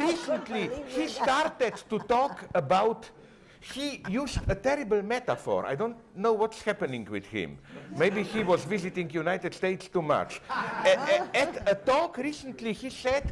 recently 0.06 0.70
he 0.88 1.08
started 1.08 1.74
to 1.90 1.98
talk 2.00 2.44
about 2.54 3.10
he 3.60 4.02
used 4.08 4.38
a 4.48 4.54
terrible 4.54 5.02
metaphor. 5.02 5.66
I 5.66 5.74
don't 5.74 5.96
know 6.16 6.32
what's 6.32 6.62
happening 6.62 7.06
with 7.10 7.26
him. 7.26 7.58
Maybe 7.96 8.22
he 8.22 8.44
was 8.44 8.64
visiting 8.64 9.10
United 9.10 9.54
States 9.54 9.88
too 9.88 10.02
much. 10.02 10.40
a, 10.50 10.92
a, 10.92 11.36
at 11.36 11.68
a 11.70 11.74
talk 11.74 12.18
recently, 12.18 12.72
he 12.72 12.90
said 12.90 13.24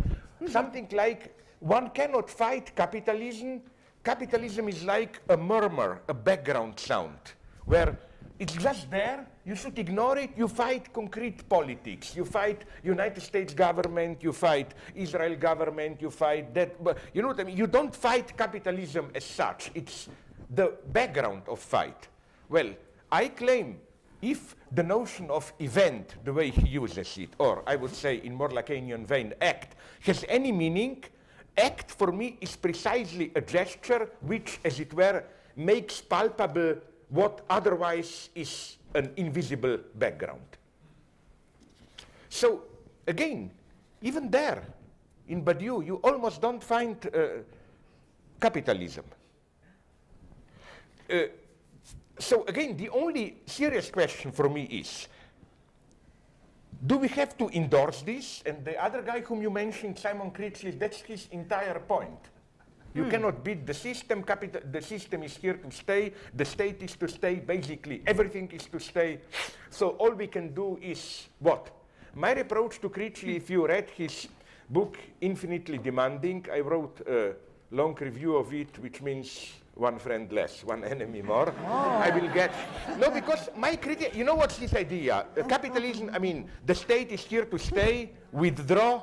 something 0.49 0.89
like, 0.93 1.37
one 1.61 1.91
cannot 1.91 2.29
fight 2.29 2.75
capitalism. 2.75 3.63
Capitalism 4.05 4.69
is 4.69 4.85
like 4.85 5.21
a 5.29 5.37
murmur, 5.37 6.03
a 6.09 6.15
background 6.15 6.79
sound, 6.79 7.19
where 7.65 7.99
it's 8.39 8.55
just 8.55 8.91
there. 8.91 9.27
You 9.45 9.55
should 9.55 9.79
ignore 9.79 10.19
it. 10.19 10.31
You 10.37 10.49
fight 10.49 10.93
concrete 10.93 11.49
politics. 11.49 12.15
You 12.17 12.25
fight 12.25 12.65
United 12.83 13.23
States 13.23 13.55
government. 13.55 14.23
You 14.23 14.33
fight 14.33 14.75
Israel 14.95 15.37
government. 15.37 16.01
You 16.01 16.11
fight 16.11 16.55
that. 16.55 16.83
But 16.83 16.99
you 17.15 17.23
know 17.23 17.29
what 17.29 17.41
I 17.41 17.45
mean? 17.45 17.57
You 17.57 17.67
don't 17.67 17.95
fight 17.95 18.37
capitalism 18.37 19.11
as 19.15 19.25
such. 19.25 19.71
It's 19.75 20.09
the 20.51 20.75
background 20.93 21.43
of 21.49 21.59
fight. 21.59 22.09
Well, 22.49 22.71
I 23.11 23.29
claim 23.29 23.79
if 24.23 24.57
the 24.73 24.83
notion 24.83 25.31
of 25.31 25.53
event, 25.61 26.15
the 26.25 26.33
way 26.33 26.51
he 26.51 26.69
uses 26.69 27.19
it, 27.19 27.31
or 27.39 27.63
I 27.67 27.77
would 27.77 27.95
say 27.95 28.17
in 28.17 28.35
more 28.35 28.49
Lacanian 28.49 29.07
vein, 29.07 29.35
act, 29.41 29.77
has 30.01 30.25
any 30.29 30.53
meaning, 30.53 31.05
act 31.57 31.91
for 31.91 32.13
me 32.13 32.37
is 32.41 32.57
precisely 32.57 33.33
a 33.35 33.41
gesture 33.41 34.11
which, 34.21 34.59
as 34.65 34.81
it 34.81 34.93
were, 34.95 35.25
makes 35.55 36.01
palpable 36.01 36.77
what 37.09 37.43
otherwise 37.49 38.31
is 38.35 38.77
an 38.95 39.13
invisible 39.17 39.79
background. 39.95 40.41
So 42.29 42.63
again, 43.07 43.51
even 44.03 44.31
there, 44.31 44.63
in 45.29 45.45
Badiou, 45.45 45.85
you 45.85 45.97
almost 45.97 46.41
don't 46.41 46.63
find 46.63 46.97
uh, 47.07 47.43
capitalism. 48.41 49.05
Uh, 51.11 51.23
so 52.19 52.45
again, 52.45 52.77
the 52.77 52.89
only 52.91 53.37
serious 53.47 53.91
question 53.91 54.33
for 54.33 54.49
me 54.49 54.65
is, 54.65 55.09
do 56.87 56.99
we 56.99 57.09
have 57.09 57.37
to 57.39 57.49
endorse 57.51 58.03
this? 58.03 58.43
And 58.45 58.65
the 58.65 58.83
other 58.83 59.03
guy 59.03 59.21
whom 59.21 59.43
you 59.43 59.51
mentioned, 59.51 59.99
Simon 59.99 60.31
Critchley, 60.31 60.79
that's 60.79 61.01
his 61.01 61.29
entire 61.31 61.79
point. 61.81 62.19
You 62.97 63.05
hmm. 63.05 63.11
cannot 63.11 63.45
beat 63.45 63.67
the 63.67 63.75
system. 63.75 64.23
Capital, 64.23 64.63
the 64.73 64.81
system 64.81 65.23
is 65.23 65.37
here 65.37 65.55
to 65.55 65.71
stay. 65.71 66.15
The 66.35 66.45
state 66.45 66.83
is 66.83 66.97
to 66.97 67.09
stay. 67.09 67.37
Basically, 67.37 68.03
everything 68.07 68.51
is 68.53 68.65
to 68.67 68.81
stay. 68.81 69.21
So 69.71 69.91
all 70.01 70.13
we 70.13 70.29
can 70.29 70.55
do 70.55 70.79
is 70.81 71.29
what? 71.39 71.71
My 72.15 72.31
approach 72.31 72.81
to 72.81 72.89
Critchley, 72.89 73.37
if 73.37 73.51
you 73.51 73.67
read 73.67 73.91
his 73.91 74.29
book, 74.71 74.97
Infinitely 75.21 75.77
Demanding, 75.77 76.47
I 76.51 76.61
wrote 76.61 77.03
a 77.07 77.35
long 77.71 77.95
review 77.97 78.37
of 78.37 78.55
it, 78.55 78.79
which 78.79 79.03
means 79.03 79.53
one 79.75 79.99
friend 79.99 80.33
less, 80.33 80.65
one 80.65 80.83
enemy 80.95 81.21
more. 81.21 81.53
Oh. 81.67 82.01
I 82.03 82.11
will 82.11 82.33
get. 82.33 82.55
No, 82.99 83.11
because 83.11 83.51
my 83.57 83.77
critic, 83.77 84.17
you 84.17 84.25
know 84.25 84.37
what's 84.37 84.57
this 84.57 84.73
idea? 84.75 85.27
Uh, 85.39 85.43
capitalism, 85.45 86.11
I 86.15 86.19
mean, 86.19 86.49
the 86.65 86.75
state 86.75 87.13
is 87.13 87.21
here 87.21 87.45
to 87.45 87.59
stay, 87.59 88.13
withdraw, 88.33 89.03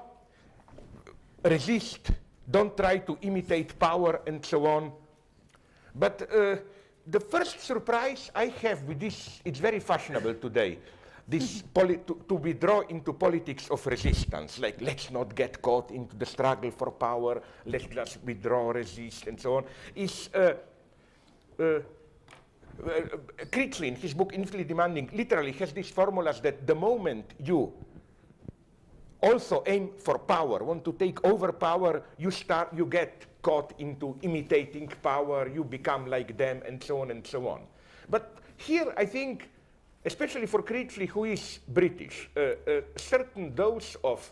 resist, 1.43 2.11
don't 2.49 2.75
try 2.75 2.97
to 2.99 3.17
imitate 3.21 3.77
power, 3.79 4.21
and 4.27 4.45
so 4.45 4.65
on. 4.65 4.91
But 5.95 6.27
uh, 6.33 6.57
the 7.07 7.19
first 7.19 7.59
surprise 7.59 8.31
I 8.35 8.47
have 8.61 8.83
with 8.83 8.99
this, 8.99 9.41
it's 9.45 9.59
very 9.59 9.79
fashionable 9.79 10.35
today, 10.35 10.79
this 11.27 11.63
to, 11.75 11.97
to, 12.27 12.35
withdraw 12.35 12.81
into 12.81 13.13
politics 13.13 13.69
of 13.69 13.85
resistance, 13.85 14.59
like 14.59 14.81
let's 14.81 15.11
not 15.11 15.35
get 15.35 15.61
caught 15.61 15.91
into 15.91 16.15
the 16.15 16.25
struggle 16.25 16.71
for 16.71 16.91
power, 16.91 17.41
let's 17.65 17.85
just 17.85 18.19
withdraw, 18.23 18.71
resist, 18.71 19.27
and 19.27 19.39
so 19.39 19.57
on, 19.57 19.65
is 19.95 20.29
uh, 20.33 20.53
uh, 21.59 21.79
uh, 22.85 23.81
in 23.81 23.95
his 23.95 24.13
book 24.13 24.33
Infinitely 24.33 24.63
Demanding, 24.63 25.09
literally 25.13 25.51
has 25.53 25.71
these 25.71 25.89
formulas 25.89 26.41
that 26.41 26.65
the 26.65 26.75
moment 26.75 27.25
you 27.39 27.71
also 29.23 29.63
aim 29.65 29.89
for 29.97 30.19
power, 30.19 30.63
want 30.63 30.83
to 30.83 30.93
take 30.93 31.23
over 31.23 31.51
power, 31.53 32.03
you 32.17 32.29
start, 32.29 32.73
you 32.75 32.85
get 32.85 33.25
caught 33.41 33.73
into 33.79 34.17
imitating 34.21 34.87
power, 35.01 35.47
you 35.47 35.63
become 35.63 36.07
like 36.07 36.37
them, 36.37 36.61
and 36.67 36.83
so 36.83 37.01
on 37.01 37.09
and 37.11 37.25
so 37.25 37.47
on. 37.47 37.61
But 38.09 38.35
here, 38.57 38.93
I 38.97 39.05
think, 39.05 39.49
especially 40.05 40.45
for 40.45 40.61
Critchley, 40.61 41.07
who 41.07 41.23
is 41.23 41.59
British, 41.67 42.29
uh, 42.35 42.41
a 42.67 42.77
uh, 42.77 42.81
certain 42.97 43.55
dose 43.55 43.95
of 44.03 44.29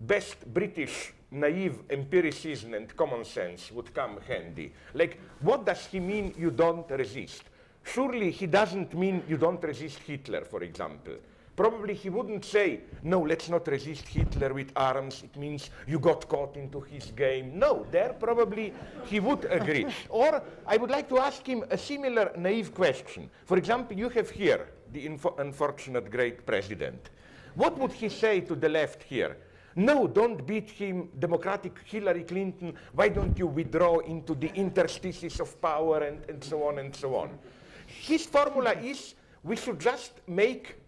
best 0.00 0.52
British 0.52 1.12
naive 1.30 1.80
empiricism 1.90 2.74
and 2.74 2.96
common 2.96 3.24
sense 3.24 3.70
would 3.70 3.92
come 3.94 4.18
handy. 4.26 4.72
Like, 4.94 5.20
what 5.40 5.64
does 5.66 5.86
he 5.86 6.00
mean 6.00 6.34
you 6.36 6.50
don't 6.50 6.90
resist? 6.90 7.44
Surely 7.84 8.30
he 8.30 8.46
doesn't 8.46 8.94
mean 8.94 9.22
you 9.28 9.36
don't 9.36 9.62
resist 9.62 9.98
Hitler, 10.00 10.44
for 10.44 10.62
example. 10.62 11.14
Probably 11.60 11.92
he 11.92 12.08
wouldn't 12.08 12.46
say, 12.46 12.80
no, 13.02 13.20
let's 13.20 13.50
not 13.50 13.68
resist 13.68 14.08
Hitler 14.08 14.54
with 14.54 14.72
arms. 14.74 15.22
It 15.22 15.36
means 15.36 15.68
you 15.86 15.98
got 15.98 16.26
caught 16.26 16.56
into 16.56 16.80
his 16.80 17.10
game. 17.10 17.58
No, 17.58 17.84
there 17.90 18.14
probably 18.14 18.72
he 19.04 19.20
would 19.20 19.44
agree. 19.44 19.84
or 20.08 20.42
I 20.66 20.78
would 20.78 20.88
like 20.88 21.06
to 21.10 21.18
ask 21.18 21.46
him 21.46 21.62
a 21.70 21.76
similar 21.76 22.32
naive 22.34 22.72
question. 22.72 23.28
For 23.44 23.58
example, 23.58 23.94
you 23.94 24.08
have 24.08 24.30
here 24.30 24.68
the 24.90 25.06
unfortunate 25.36 26.10
great 26.10 26.46
president. 26.46 27.10
What 27.56 27.76
would 27.76 27.92
he 27.92 28.08
say 28.08 28.40
to 28.40 28.54
the 28.54 28.70
left 28.70 29.02
here? 29.02 29.36
No, 29.76 30.06
don't 30.06 30.46
beat 30.46 30.70
him, 30.70 31.10
Democratic 31.18 31.78
Hillary 31.84 32.24
Clinton. 32.24 32.72
Why 32.94 33.10
don't 33.10 33.38
you 33.38 33.48
withdraw 33.48 33.98
into 33.98 34.34
the 34.34 34.50
interstices 34.54 35.38
of 35.40 35.60
power 35.60 36.04
and, 36.04 36.24
and 36.30 36.42
so 36.42 36.66
on 36.66 36.78
and 36.78 36.96
so 36.96 37.16
on? 37.16 37.38
His 37.86 38.24
formula 38.24 38.72
is 38.72 39.14
we 39.42 39.56
should 39.56 39.78
just 39.78 40.12
make 40.26 40.79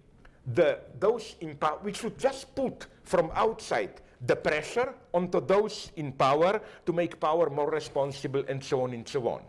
the, 0.54 0.78
those 0.99 1.37
in 1.40 1.56
power, 1.56 1.78
we 1.82 1.92
should 1.92 2.18
just 2.18 2.54
put 2.54 2.87
from 3.04 3.30
outside 3.34 4.00
the 4.26 4.37
pressure 4.37 4.94
onto 5.12 5.40
those 5.40 5.90
in 5.96 6.12
power 6.12 6.61
to 6.87 6.92
make 6.92 7.18
power 7.18 7.50
more 7.50 7.70
responsible 7.70 8.44
and 8.49 8.62
so 8.62 8.82
on 8.82 8.92
and 8.92 9.06
so 9.06 9.28
on. 9.28 9.42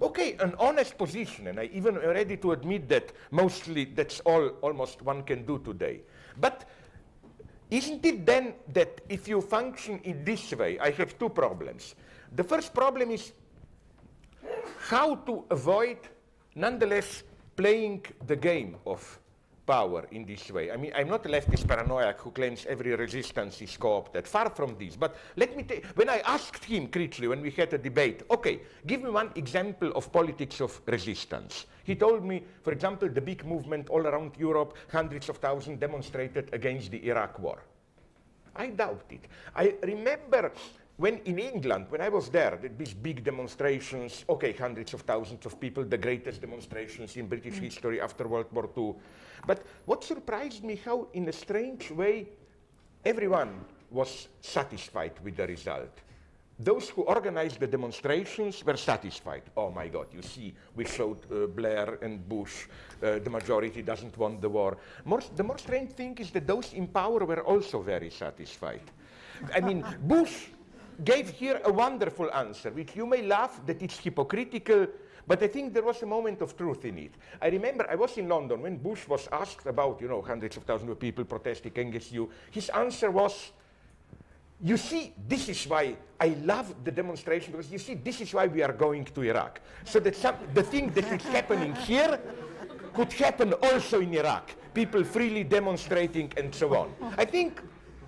Okay, 0.00 0.36
an 0.38 0.54
honest 0.58 0.96
position, 0.96 1.48
and 1.48 1.58
I 1.58 1.68
even 1.72 1.96
am 1.96 2.10
ready 2.10 2.36
to 2.36 2.52
admit 2.52 2.88
that 2.88 3.12
mostly 3.32 3.84
that's 3.84 4.20
all 4.20 4.48
almost 4.62 5.02
one 5.02 5.24
can 5.24 5.44
do 5.44 5.58
today. 5.58 6.02
But 6.40 6.68
isn't 7.70 8.04
it 8.04 8.24
then 8.24 8.54
that 8.72 9.00
if 9.08 9.26
you 9.26 9.40
function 9.40 10.00
in 10.04 10.24
this 10.24 10.52
way, 10.52 10.78
I 10.78 10.90
have 10.92 11.18
two 11.18 11.28
problems. 11.28 11.96
The 12.34 12.44
first 12.44 12.72
problem 12.72 13.10
is 13.10 13.32
how 14.78 15.16
to 15.16 15.44
avoid, 15.50 15.98
nonetheless, 16.54 17.24
playing 17.56 18.06
the 18.26 18.36
game 18.36 18.76
of 18.86 19.18
power 19.68 20.06
in 20.12 20.24
this 20.24 20.50
way. 20.50 20.70
I 20.70 20.76
mean, 20.78 20.92
I'm 20.96 21.08
not 21.08 21.26
a 21.26 21.28
leftist 21.28 21.68
paranoiac 21.68 22.18
who 22.22 22.30
claims 22.30 22.64
every 22.66 22.96
resistance 22.96 23.60
is 23.60 23.76
co-opted. 23.76 24.26
Far 24.26 24.48
from 24.48 24.76
this. 24.78 24.96
But 24.96 25.14
let 25.36 25.54
me 25.54 25.62
take, 25.62 25.84
when 25.94 26.08
I 26.08 26.20
asked 26.20 26.64
him, 26.64 26.88
Critchley, 26.88 27.28
when 27.28 27.42
we 27.42 27.50
had 27.50 27.74
a 27.74 27.78
debate, 27.78 28.22
okay, 28.30 28.62
give 28.86 29.02
me 29.02 29.10
one 29.10 29.30
example 29.34 29.92
of 29.94 30.10
politics 30.10 30.62
of 30.62 30.80
resistance. 30.86 31.66
He 31.84 31.94
told 31.94 32.24
me, 32.24 32.42
for 32.62 32.72
example, 32.72 33.10
the 33.10 33.20
big 33.20 33.44
movement 33.44 33.90
all 33.90 34.06
around 34.06 34.32
Europe, 34.38 34.74
hundreds 34.90 35.28
of 35.28 35.36
thousands 35.36 35.78
demonstrated 35.78 36.48
against 36.54 36.90
the 36.90 37.06
Iraq 37.06 37.38
war. 37.38 37.62
I 38.56 38.68
doubt 38.68 39.04
it. 39.10 39.24
I 39.54 39.74
remember 39.82 40.50
when 40.98 41.18
in 41.26 41.38
England, 41.38 41.86
when 41.90 42.00
I 42.00 42.08
was 42.08 42.28
there, 42.28 42.58
these 42.76 42.92
big 42.92 43.22
demonstrations, 43.22 44.24
okay, 44.28 44.52
hundreds 44.52 44.94
of 44.94 45.02
thousands 45.02 45.46
of 45.46 45.60
people, 45.60 45.84
the 45.84 45.96
greatest 45.96 46.40
demonstrations 46.40 47.16
in 47.16 47.28
British 47.28 47.54
mm. 47.54 47.62
history 47.62 48.00
after 48.00 48.26
World 48.26 48.46
War 48.50 48.68
II. 48.76 48.94
But 49.46 49.64
what 49.84 50.02
surprised 50.02 50.64
me, 50.64 50.74
how 50.84 51.06
in 51.12 51.28
a 51.28 51.32
strange 51.32 51.92
way, 51.92 52.26
everyone 53.04 53.64
was 53.92 54.26
satisfied 54.40 55.12
with 55.22 55.36
the 55.36 55.46
result. 55.46 56.00
Those 56.58 56.88
who 56.88 57.02
organized 57.02 57.60
the 57.60 57.68
demonstrations 57.68 58.64
were 58.64 58.76
satisfied. 58.76 59.42
Oh 59.56 59.70
my 59.70 59.86
God, 59.86 60.08
you 60.12 60.22
see, 60.22 60.52
we 60.74 60.84
showed 60.84 61.18
uh, 61.30 61.46
Blair 61.46 62.00
and 62.02 62.28
Bush, 62.28 62.66
uh, 63.00 63.20
the 63.20 63.30
majority 63.30 63.82
doesn't 63.82 64.18
want 64.18 64.40
the 64.40 64.48
war. 64.48 64.76
More, 65.04 65.22
the 65.36 65.44
more 65.44 65.58
strange 65.58 65.92
thing 65.92 66.18
is 66.18 66.32
that 66.32 66.48
those 66.48 66.72
in 66.72 66.88
power 66.88 67.24
were 67.24 67.44
also 67.44 67.82
very 67.82 68.10
satisfied. 68.10 68.82
I 69.54 69.60
mean, 69.60 69.84
Bush 70.02 70.48
gave 71.04 71.30
here 71.30 71.60
a 71.64 71.72
wonderful 71.72 72.32
answer, 72.32 72.70
which 72.70 72.96
you 72.96 73.06
may 73.06 73.22
laugh 73.22 73.60
that 73.66 73.82
it's 73.82 73.98
hypocritical, 73.98 74.86
but 75.26 75.42
I 75.42 75.46
think 75.46 75.74
there 75.74 75.82
was 75.82 76.02
a 76.02 76.06
moment 76.06 76.40
of 76.40 76.56
truth 76.56 76.84
in 76.84 76.98
it. 76.98 77.12
I 77.40 77.48
remember 77.48 77.86
I 77.88 77.94
was 77.94 78.16
in 78.16 78.28
London 78.28 78.62
when 78.62 78.78
Bush 78.78 79.06
was 79.06 79.28
asked 79.30 79.66
about, 79.66 80.00
you 80.00 80.08
know, 80.08 80.22
hundreds 80.22 80.56
of 80.56 80.64
thousands 80.64 80.90
of 80.90 80.98
people 80.98 81.24
protesting 81.24 81.72
against 81.76 82.12
you. 82.12 82.30
His 82.50 82.70
answer 82.70 83.10
was, 83.10 83.52
you 84.60 84.76
see, 84.76 85.12
this 85.28 85.48
is 85.48 85.64
why 85.66 85.96
I 86.18 86.28
love 86.42 86.74
the 86.82 86.90
demonstration, 86.90 87.52
because 87.52 87.70
you 87.70 87.78
see, 87.78 87.94
this 87.94 88.20
is 88.20 88.34
why 88.34 88.46
we 88.46 88.62
are 88.62 88.72
going 88.72 89.04
to 89.04 89.22
Iraq. 89.22 89.60
So 89.84 90.00
that 90.00 90.16
some, 90.16 90.34
the 90.54 90.62
thing 90.62 90.90
that 90.90 91.12
is 91.12 91.22
happening 91.26 91.74
here 91.76 92.18
could 92.92 93.12
happen 93.12 93.52
also 93.52 94.00
in 94.00 94.14
Iraq. 94.14 94.50
People 94.74 95.04
freely 95.04 95.44
demonstrating 95.44 96.32
and 96.36 96.52
so 96.52 96.74
on. 96.74 96.92
I 97.16 97.24
think, 97.24 97.60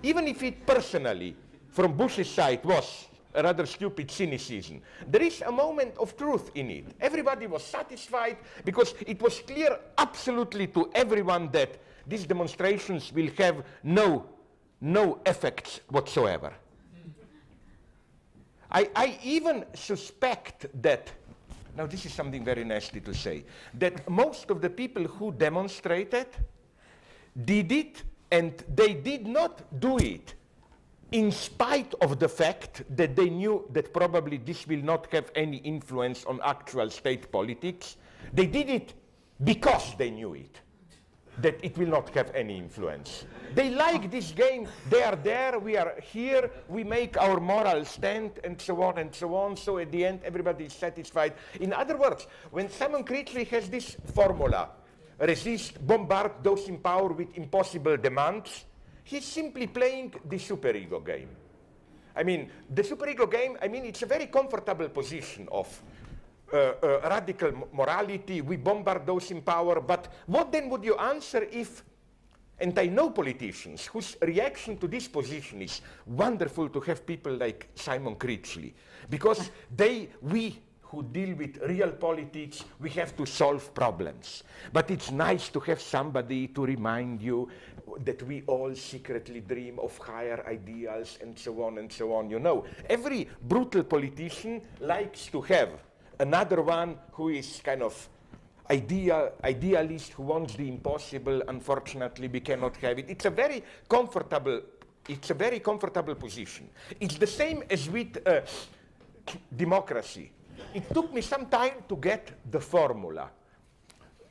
even 0.03 0.27
if 0.27 0.43
it 0.43 0.65
personally 0.65 1.35
from 1.71 1.97
Bush's 1.97 2.29
side 2.29 2.63
was 2.63 3.07
a 3.33 3.41
rather 3.43 3.65
stupid 3.65 4.11
cynicism. 4.11 4.81
There 5.07 5.21
is 5.21 5.41
a 5.41 5.51
moment 5.51 5.97
of 5.97 6.17
truth 6.17 6.51
in 6.55 6.69
it. 6.69 6.85
Everybody 6.99 7.47
was 7.47 7.63
satisfied 7.63 8.37
because 8.65 8.93
it 9.07 9.21
was 9.21 9.39
clear 9.39 9.79
absolutely 9.97 10.67
to 10.67 10.91
everyone 10.93 11.49
that 11.51 11.79
these 12.05 12.25
demonstrations 12.25 13.11
will 13.13 13.29
have 13.37 13.63
no, 13.83 14.25
no 14.81 15.19
effects 15.25 15.79
whatsoever. 15.89 16.53
I, 18.69 18.89
I 18.95 19.19
even 19.23 19.65
suspect 19.73 20.65
that, 20.81 21.11
now 21.77 21.85
this 21.85 22.05
is 22.05 22.13
something 22.13 22.43
very 22.43 22.63
nasty 22.63 22.99
to 23.01 23.13
say, 23.13 23.43
that 23.75 24.09
most 24.09 24.49
of 24.49 24.61
the 24.61 24.69
people 24.69 25.03
who 25.03 25.31
demonstrated 25.31 26.27
did 27.45 27.71
it 27.71 28.03
and 28.29 28.63
they 28.73 28.93
did 28.93 29.27
not 29.27 29.79
do 29.79 29.97
it 29.97 30.35
in 31.11 31.31
spite 31.31 31.93
of 32.01 32.19
the 32.19 32.29
fact 32.29 32.83
that 32.95 33.15
they 33.15 33.29
knew 33.29 33.65
that 33.71 33.93
probably 33.93 34.37
this 34.37 34.65
will 34.65 34.81
not 34.81 35.11
have 35.11 35.29
any 35.35 35.57
influence 35.57 36.23
on 36.25 36.39
actual 36.43 36.89
state 36.89 37.31
politics, 37.31 37.97
they 38.33 38.45
did 38.45 38.69
it 38.69 38.93
because 39.43 39.93
they 39.97 40.09
knew 40.09 40.33
it, 40.33 40.61
that 41.39 41.59
it 41.63 41.77
will 41.77 41.89
not 41.89 42.09
have 42.11 42.33
any 42.33 42.57
influence. 42.57 43.25
They 43.53 43.71
like 43.71 44.09
this 44.09 44.31
game, 44.31 44.69
they 44.89 45.03
are 45.03 45.17
there, 45.17 45.59
we 45.59 45.75
are 45.75 45.95
here, 46.01 46.49
we 46.69 46.85
make 46.85 47.17
our 47.17 47.41
moral 47.41 47.83
stand, 47.83 48.39
and 48.45 48.61
so 48.61 48.81
on 48.81 48.97
and 48.97 49.13
so 49.13 49.35
on, 49.35 49.57
so 49.57 49.79
at 49.79 49.91
the 49.91 50.05
end 50.05 50.21
everybody 50.23 50.65
is 50.65 50.73
satisfied. 50.73 51.33
In 51.59 51.73
other 51.73 51.97
words, 51.97 52.27
when 52.51 52.69
Simon 52.69 53.03
Critchley 53.03 53.45
has 53.49 53.69
this 53.69 53.97
formula, 54.13 54.69
resist, 55.19 55.85
bombard 55.85 56.31
those 56.41 56.69
in 56.69 56.77
power 56.77 57.09
with 57.09 57.35
impossible 57.35 57.97
demands, 57.97 58.65
He's 59.03 59.25
simply 59.25 59.67
playing 59.67 60.13
the 60.25 60.37
superego 60.37 61.05
game. 61.05 61.29
I 62.15 62.23
mean, 62.23 62.49
the 62.69 62.83
superego 62.83 63.29
game, 63.29 63.57
I 63.61 63.67
mean, 63.67 63.85
it's 63.85 64.01
a 64.03 64.05
very 64.05 64.27
comfortable 64.27 64.89
position 64.89 65.47
of 65.51 65.81
uh, 66.53 66.73
uh, 66.83 66.99
radical 67.09 67.69
morality. 67.71 68.41
We 68.41 68.57
bombard 68.57 69.05
those 69.05 69.31
in 69.31 69.41
power. 69.41 69.79
But 69.79 70.07
what 70.25 70.51
then 70.51 70.69
would 70.69 70.83
you 70.83 70.97
answer 70.97 71.47
if, 71.51 71.83
and 72.59 72.77
I 72.77 72.87
know 72.87 73.09
politicians 73.11 73.85
whose 73.85 74.17
reaction 74.21 74.77
to 74.77 74.87
this 74.87 75.07
position 75.07 75.61
is 75.61 75.81
wonderful 76.05 76.67
to 76.69 76.79
have 76.81 77.05
people 77.05 77.33
like 77.33 77.69
Simon 77.75 78.15
Critchley, 78.15 78.73
because 79.09 79.49
they, 79.73 80.09
we 80.21 80.59
who 80.91 81.03
deal 81.03 81.33
with 81.37 81.57
real 81.69 81.91
politics, 81.93 82.65
we 82.81 82.89
have 82.89 83.15
to 83.15 83.25
solve 83.25 83.73
problems. 83.73 84.43
But 84.73 84.91
it's 84.91 85.09
nice 85.09 85.47
to 85.49 85.61
have 85.61 85.79
somebody 85.79 86.49
to 86.49 86.65
remind 86.65 87.21
you 87.21 87.47
that 87.99 88.21
we 88.23 88.43
all 88.47 88.73
secretly 88.75 89.41
dream 89.41 89.79
of 89.79 89.97
higher 89.97 90.43
ideals 90.47 91.17
and 91.21 91.37
so 91.37 91.63
on 91.63 91.77
and 91.77 91.91
so 91.91 92.13
on. 92.13 92.29
You 92.29 92.39
know, 92.39 92.65
every 92.89 93.29
brutal 93.41 93.83
politician 93.83 94.61
likes 94.79 95.27
to 95.27 95.41
have 95.41 95.69
another 96.19 96.61
one 96.61 96.97
who 97.13 97.29
is 97.29 97.61
kind 97.63 97.81
of 97.83 98.09
ideal, 98.69 99.33
idealist 99.43 100.13
who 100.13 100.23
wants 100.23 100.55
the 100.55 100.67
impossible. 100.67 101.41
Unfortunately, 101.47 102.27
we 102.27 102.39
cannot 102.39 102.77
have 102.77 102.99
it. 102.99 103.09
It's 103.09 103.25
a 103.25 103.31
very 103.31 103.63
comfortable 103.89 104.61
It's 105.07 105.31
a 105.31 105.33
very 105.33 105.59
comfortable 105.59 106.15
position. 106.15 106.69
It's 106.99 107.17
the 107.17 107.27
same 107.27 107.63
as 107.69 107.89
with 107.89 108.21
uh, 108.25 108.41
democracy. 109.55 110.31
It 110.73 110.93
took 110.93 111.11
me 111.13 111.21
some 111.21 111.47
time 111.47 111.83
to 111.89 111.95
get 111.95 112.31
the 112.49 112.59
formula. 112.59 113.31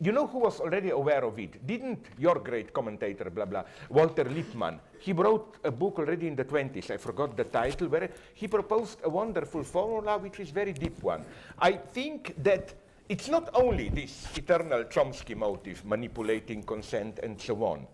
You 0.03 0.13
know 0.13 0.27
who 0.27 0.39
was 0.39 0.61
already 0.61 0.91
aware 0.91 1.25
of 1.25 1.39
it? 1.39 1.67
Didn't 1.67 2.07
your 2.19 2.37
great 2.37 2.73
commentator, 2.73 3.29
blah, 3.29 3.45
blah, 3.45 3.65
Walter 3.91 4.25
Lippmann? 4.25 4.81
He 4.99 5.13
wrote 5.13 5.57
a 5.63 5.71
book 5.71 5.99
already 5.99 6.27
in 6.27 6.35
the 6.35 6.45
20s, 6.45 6.91
I 6.91 6.97
forgot 6.97 7.37
the 7.37 7.45
title, 7.45 7.89
where 7.89 8.11
he 8.33 8.49
proposed 8.49 9.01
a 9.05 9.11
wonderful 9.11 9.63
formula, 9.63 10.17
which 10.17 10.41
is 10.41 10.51
very 10.51 10.73
deep 10.73 11.03
one. 11.03 11.23
I 11.59 11.73
think 11.73 12.35
that 12.43 12.73
it's 13.11 13.29
not 13.29 13.51
only 13.53 13.91
this 13.91 14.27
eternal 14.35 14.85
Chomsky 14.85 15.37
motive, 15.37 15.85
manipulating 15.85 16.63
consent 16.63 17.21
and 17.23 17.39
so 17.39 17.63
on. 17.63 17.87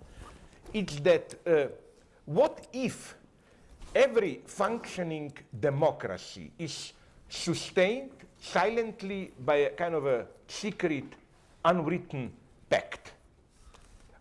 It's 0.73 1.01
that 1.01 1.35
uh, 1.45 1.67
what 2.27 2.69
if 2.73 3.17
every 3.97 4.43
functioning 4.47 5.33
democracy 5.59 6.53
is 6.57 6.93
sustained 7.29 8.11
silently 8.41 9.33
by 9.45 9.57
a 9.57 9.71
kind 9.71 9.95
of 9.95 10.07
a 10.07 10.27
secret 10.47 11.05
unwritten 11.67 12.33
pact. 12.71 13.13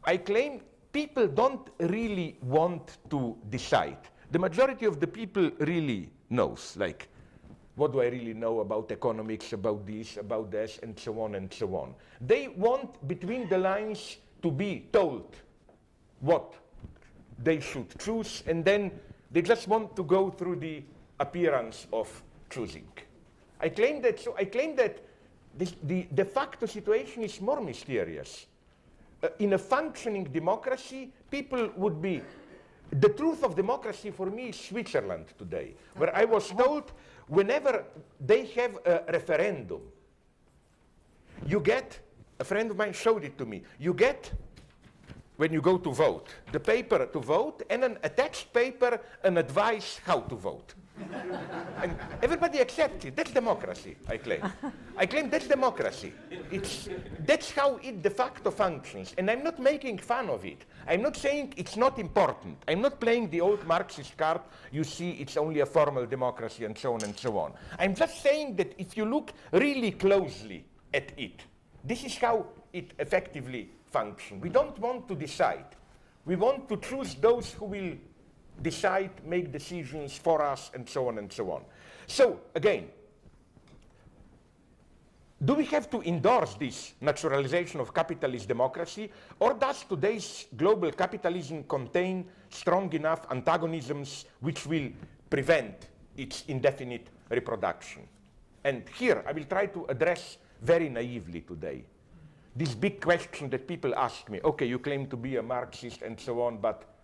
I 0.04 0.18
claim 0.18 0.62
people 0.92 1.28
don't 1.28 1.70
really 1.80 2.38
want 2.42 2.98
to 3.10 3.38
decide. 3.50 3.98
The 4.32 4.40
majority 4.40 4.86
of 4.86 5.00
the 5.00 5.08
people 5.08 5.52
really 5.60 6.10
knows, 6.30 6.76
like, 6.78 7.08
what 7.76 7.92
do 7.92 8.02
I 8.02 8.08
really 8.08 8.34
know 8.34 8.62
about 8.62 8.92
economics, 8.92 9.54
about 9.54 9.86
this, 9.86 10.18
about 10.18 10.50
this, 10.52 10.80
and 10.82 10.98
so 10.98 11.22
on 11.22 11.36
and 11.36 11.54
so 11.54 11.76
on. 11.76 11.94
They 12.22 12.48
want 12.48 13.08
between 13.08 13.50
the 13.50 13.58
lines 13.58 14.18
to 14.42 14.50
be 14.50 14.88
told 14.92 15.36
what 16.22 16.54
they 17.44 17.60
should 17.60 17.98
choose, 18.00 18.44
and 18.48 18.64
then 18.64 18.92
they 19.32 19.42
just 19.42 19.68
want 19.68 19.96
to 19.98 20.04
go 20.04 20.30
through 20.30 20.56
the 20.58 20.84
appearance 21.20 21.88
of 21.92 22.24
choosing. 22.50 22.88
I 23.60 23.70
claim 23.70 24.02
that, 24.02 24.20
so 24.20 24.36
I 24.38 24.46
claim 24.46 24.76
that 24.78 25.05
this, 25.58 25.74
the 25.84 26.08
de 26.14 26.26
facto 26.26 26.66
situation 26.66 27.24
is 27.24 27.40
more 27.40 27.62
mysterious. 27.62 28.46
Uh, 29.24 29.30
in 29.40 29.54
a 29.54 29.58
functioning 29.58 30.26
democracy, 30.26 31.12
people 31.32 31.70
would 31.78 32.02
be. 32.02 32.22
The 32.92 33.10
truth 33.10 33.44
of 33.44 33.56
democracy 33.56 34.12
for 34.12 34.28
me 34.28 34.50
is 34.50 34.60
Switzerland 34.60 35.26
today, 35.38 35.74
where 35.96 36.16
I 36.16 36.26
was 36.26 36.50
told 36.50 36.92
whenever 37.28 37.86
they 38.20 38.46
have 38.48 38.78
a 38.86 39.04
referendum, 39.12 39.82
you 41.48 41.60
get, 41.60 42.00
a 42.40 42.44
friend 42.44 42.72
of 42.72 42.78
mine 42.78 42.94
showed 42.94 43.24
it 43.24 43.38
to 43.38 43.46
me, 43.46 43.64
you 43.80 43.94
get, 43.94 44.32
when 45.38 45.52
you 45.52 45.62
go 45.62 45.78
to 45.78 45.92
vote, 45.92 46.28
the 46.52 46.60
paper 46.60 47.06
to 47.06 47.20
vote 47.20 47.64
and 47.70 47.84
an 47.84 47.98
attached 48.04 48.54
paper, 48.54 49.00
an 49.24 49.38
advice 49.38 50.00
how 50.06 50.20
to 50.20 50.36
vote 50.36 50.76
and 51.82 51.96
everybody 52.22 52.60
accepts 52.60 53.06
it. 53.06 53.16
That's 53.16 53.32
democracy, 53.32 53.98
I 54.08 54.18
claim. 54.18 54.42
I 54.98 55.06
claim 55.06 55.30
that's 55.30 55.48
democracy. 55.48 56.14
It's, 56.52 56.90
that's 57.26 57.52
how 57.52 57.78
it 57.84 58.02
de 58.02 58.10
facto 58.10 58.52
functions. 58.52 59.14
And 59.18 59.30
I'm 59.30 59.44
not 59.44 59.60
making 59.60 60.00
fun 60.00 60.30
of 60.30 60.46
it. 60.46 60.66
I'm 60.88 61.02
not 61.02 61.18
saying 61.18 61.54
it's 61.58 61.76
not 61.76 62.00
important. 62.00 62.58
I'm 62.68 62.82
not 62.82 63.00
playing 63.00 63.30
the 63.30 63.42
old 63.42 63.66
Marxist 63.66 64.18
card, 64.18 64.42
you 64.72 64.84
see 64.84 65.12
it's 65.12 65.38
only 65.38 65.60
a 65.60 65.66
formal 65.66 66.06
democracy 66.06 66.66
and 66.66 66.78
so 66.78 66.94
on 66.94 67.04
and 67.04 67.18
so 67.18 67.38
on. 67.38 67.54
I'm 67.80 67.96
just 67.96 68.22
saying 68.22 68.56
that 68.58 68.74
if 68.78 68.96
you 68.96 69.06
look 69.06 69.34
really 69.52 69.92
closely 69.92 70.66
at 70.94 71.12
it, 71.18 71.42
this 71.84 72.04
is 72.04 72.18
how 72.18 72.46
it 72.74 72.94
effectively 73.00 73.70
functions. 73.92 74.42
We 74.42 74.50
don't 74.50 74.78
want 74.80 75.08
to 75.08 75.16
decide. 75.16 75.66
We 76.26 76.36
want 76.36 76.68
to 76.70 76.78
choose 76.78 77.16
those 77.16 77.54
who 77.54 77.66
will 77.66 77.94
decide, 78.62 79.12
make 79.26 79.52
decisions 79.52 80.18
for 80.18 80.42
us, 80.42 80.72
and 80.74 80.88
so 80.88 81.08
on 81.08 81.18
and 81.18 81.32
so 81.32 81.52
on. 81.52 81.64
So, 82.08 82.40
again, 82.54 82.90
do 85.44 85.54
we 85.54 85.66
have 85.66 85.90
to 85.92 86.02
endorse 86.02 86.56
this 86.56 86.94
naturalization 87.02 87.80
of 87.80 87.94
capitalist 87.94 88.48
democracy, 88.48 89.12
or 89.40 89.54
does 89.54 89.84
today's 89.84 90.48
global 90.56 90.92
capitalism 90.92 91.64
contain 91.64 92.26
strong 92.50 92.92
enough 92.94 93.30
antagonisms 93.32 94.26
which 94.40 94.66
will 94.66 94.90
prevent 95.30 95.90
its 96.18 96.46
indefinite 96.48 97.08
reproduction? 97.30 98.08
And 98.64 98.84
here 98.98 99.24
I 99.28 99.32
will 99.34 99.44
try 99.44 99.68
to 99.68 99.86
address 99.90 100.38
very 100.62 100.90
naively 100.90 101.42
today 101.42 101.84
this 102.56 102.74
big 102.74 103.02
question 103.02 103.50
that 103.50 103.68
people 103.68 103.94
ask 103.96 104.30
me 104.30 104.40
okay, 104.44 104.66
you 104.66 104.80
claim 104.80 105.08
to 105.08 105.18
be 105.18 105.36
a 105.36 105.44
Marxist 105.44 106.02
and 106.02 106.20
so 106.20 106.42
on, 106.42 106.58
but 106.58 106.95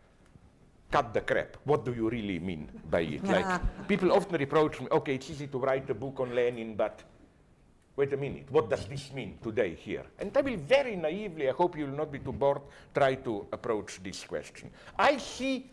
cut 0.91 1.13
the 1.13 1.21
crap. 1.21 1.57
What 1.63 1.85
do 1.85 1.93
you 1.93 2.09
really 2.09 2.39
mean 2.39 2.69
by 2.89 3.01
it? 3.01 3.23
Like 3.23 3.87
people 3.87 4.11
often 4.11 4.37
reproach 4.37 4.81
me, 4.81 4.87
okay, 4.91 5.15
it's 5.15 5.29
easy 5.29 5.47
to 5.47 5.57
write 5.57 5.89
a 5.89 5.93
book 5.95 6.19
on 6.19 6.35
Lenin, 6.35 6.75
but 6.75 7.01
wait 7.95 8.11
a 8.13 8.17
minute, 8.17 8.51
what 8.51 8.69
does 8.69 8.85
this 8.85 9.11
mean 9.13 9.37
today 9.41 9.75
here? 9.75 10.05
And 10.19 10.35
I 10.35 10.41
will 10.41 10.57
very 10.57 10.95
naively, 10.95 11.49
I 11.49 11.53
hope 11.53 11.77
you 11.77 11.85
will 11.85 11.97
not 11.97 12.11
be 12.11 12.19
too 12.19 12.33
bored, 12.33 12.61
try 12.93 13.15
to 13.15 13.47
approach 13.51 14.03
this 14.03 14.23
question. 14.25 14.69
I 14.99 15.17
see 15.17 15.71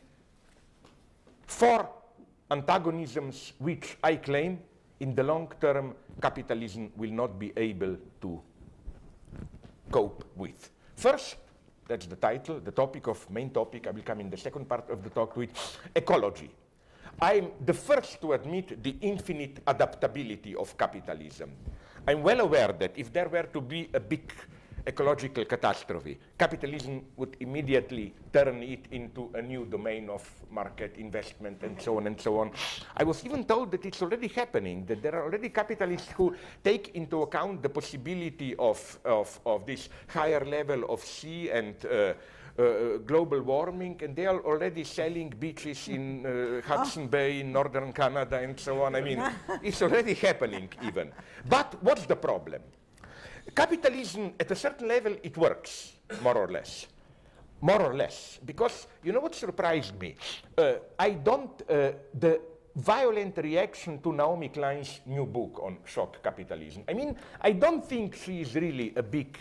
four 1.46 1.88
antagonisms 2.50 3.52
which 3.59 3.98
I 4.02 4.16
claim 4.16 4.61
in 5.00 5.14
the 5.14 5.22
long 5.22 5.52
term 5.61 5.94
capitalism 6.20 6.92
will 6.96 7.12
not 7.12 7.38
be 7.38 7.52
able 7.57 7.96
to 8.20 8.40
cope 9.90 10.24
with. 10.37 10.70
First, 10.96 11.37
that's 11.88 12.07
the 12.07 12.16
title, 12.16 12.61
the 12.61 12.70
topic 12.70 13.07
of 13.09 13.29
main 13.31 13.51
topic. 13.51 13.87
I 13.87 13.90
will 13.90 14.03
come 14.03 14.20
in 14.20 14.31
the 14.31 14.37
second 14.37 14.68
part 14.68 14.88
of 14.90 15.03
the 15.03 15.11
talk 15.11 15.37
with 15.37 15.51
ecology. 15.96 16.51
I'm 17.20 17.51
the 17.64 17.74
first 17.74 18.20
to 18.20 18.35
admit 18.35 18.83
the 18.83 18.94
infinite 19.01 19.61
adaptability 19.66 20.55
of 20.55 20.77
capitalism. 20.77 21.51
I'm 22.07 22.22
well 22.22 22.40
aware 22.40 22.72
that 22.72 22.92
if 22.96 23.12
there 23.12 23.29
were 23.29 23.42
to 23.42 23.61
be 23.61 23.88
a 23.92 23.98
big 23.98 24.33
ecological 24.88 25.44
catastrophe. 25.44 26.18
Capitalism 26.38 27.05
would 27.16 27.37
immediately 27.40 28.14
turn 28.33 28.62
it 28.62 28.87
into 28.90 29.31
a 29.35 29.42
new 29.42 29.66
domain 29.66 30.09
of 30.09 30.22
market 30.51 30.96
investment 30.96 31.62
and 31.62 31.81
so 31.81 31.98
on 31.98 32.07
and 32.07 32.18
so 32.20 32.38
on. 32.40 32.51
I 32.96 33.05
was 33.05 33.24
even 33.24 33.44
told 33.44 33.70
that 33.72 33.85
it's 33.85 34.01
already 34.03 34.29
happening, 34.29 34.87
that 34.87 35.03
there 35.03 35.14
are 35.14 35.24
already 35.24 35.51
capitalists 35.51 36.11
who 36.12 36.35
take 36.64 36.94
into 36.94 37.22
account 37.22 37.62
the 37.62 37.68
possibility 37.68 38.57
of, 38.57 38.98
of, 39.05 39.38
of 39.44 39.66
this 39.66 39.90
higher 40.09 40.44
level 40.44 40.85
of 40.88 41.05
sea 41.05 41.51
and 41.51 41.74
uh, 41.85 42.14
uh, 42.59 42.98
global 43.07 43.40
warming, 43.42 44.01
and 44.03 44.16
they 44.16 44.27
are 44.27 44.40
already 44.40 44.83
selling 44.83 45.33
beaches 45.38 45.87
in 45.88 46.27
uh, 46.27 46.66
Hudson 46.66 47.05
oh. 47.05 47.09
Bay 47.09 47.40
in 47.40 47.53
northern 47.53 47.92
Canada 47.92 48.38
and 48.38 48.59
so 48.59 48.83
on. 48.83 48.96
I 48.96 49.01
mean, 49.01 49.22
it's 49.62 49.83
already 49.83 50.14
happening 50.14 50.68
even. 50.83 51.12
But 51.48 51.81
what's 51.83 52.07
the 52.07 52.16
problem? 52.16 52.62
Capitalism, 53.55 54.33
at 54.39 54.51
a 54.51 54.57
certain 54.57 54.89
level, 54.89 55.17
it 55.23 55.37
works, 55.37 55.93
more 56.23 56.37
or 56.37 56.49
less. 56.49 56.87
More 57.61 57.83
or 57.83 57.95
less. 57.95 58.39
Because, 58.45 58.87
you 59.03 59.13
know 59.13 59.21
what 59.21 59.35
surprised 59.35 59.99
me? 60.01 60.15
Uh, 60.57 60.75
I 60.99 61.11
don't, 61.11 61.63
uh, 61.69 61.93
the 62.15 62.41
violent 62.77 63.37
reaction 63.39 64.01
to 64.03 64.13
Naomi 64.13 64.49
Klein's 64.49 65.01
new 65.07 65.27
book 65.27 65.61
on 65.63 65.79
shock 65.85 66.23
capitalism. 66.23 66.85
I 66.89 66.93
mean, 66.93 67.17
I 67.41 67.53
don't 67.53 67.85
think 67.85 68.15
she 68.15 68.41
is 68.41 68.55
really 68.55 68.93
a 68.97 69.03
big 69.03 69.37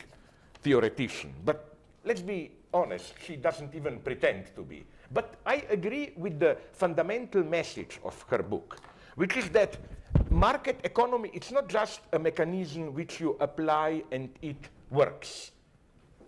theoretician, 0.61 1.33
but 1.45 1.75
let's 2.03 2.21
be 2.21 2.51
honest, 2.73 3.13
she 3.23 3.35
doesn't 3.35 3.75
even 3.75 3.99
pretend 3.99 4.55
to 4.55 4.63
be. 4.63 4.85
But 5.11 5.35
I 5.45 5.63
agree 5.69 6.13
with 6.17 6.39
the 6.39 6.57
fundamental 6.73 7.43
message 7.43 7.99
of 8.03 8.25
her 8.29 8.41
book, 8.41 8.77
which 9.15 9.37
is 9.37 9.49
that 9.49 9.77
market 10.37 10.79
economy, 10.83 11.31
it's 11.33 11.51
not 11.51 11.67
just 11.67 12.01
a 12.13 12.19
mechanism 12.19 12.93
which 12.93 13.19
you 13.19 13.35
apply 13.39 14.03
and 14.11 14.29
it 14.43 14.69
works. 14.91 15.51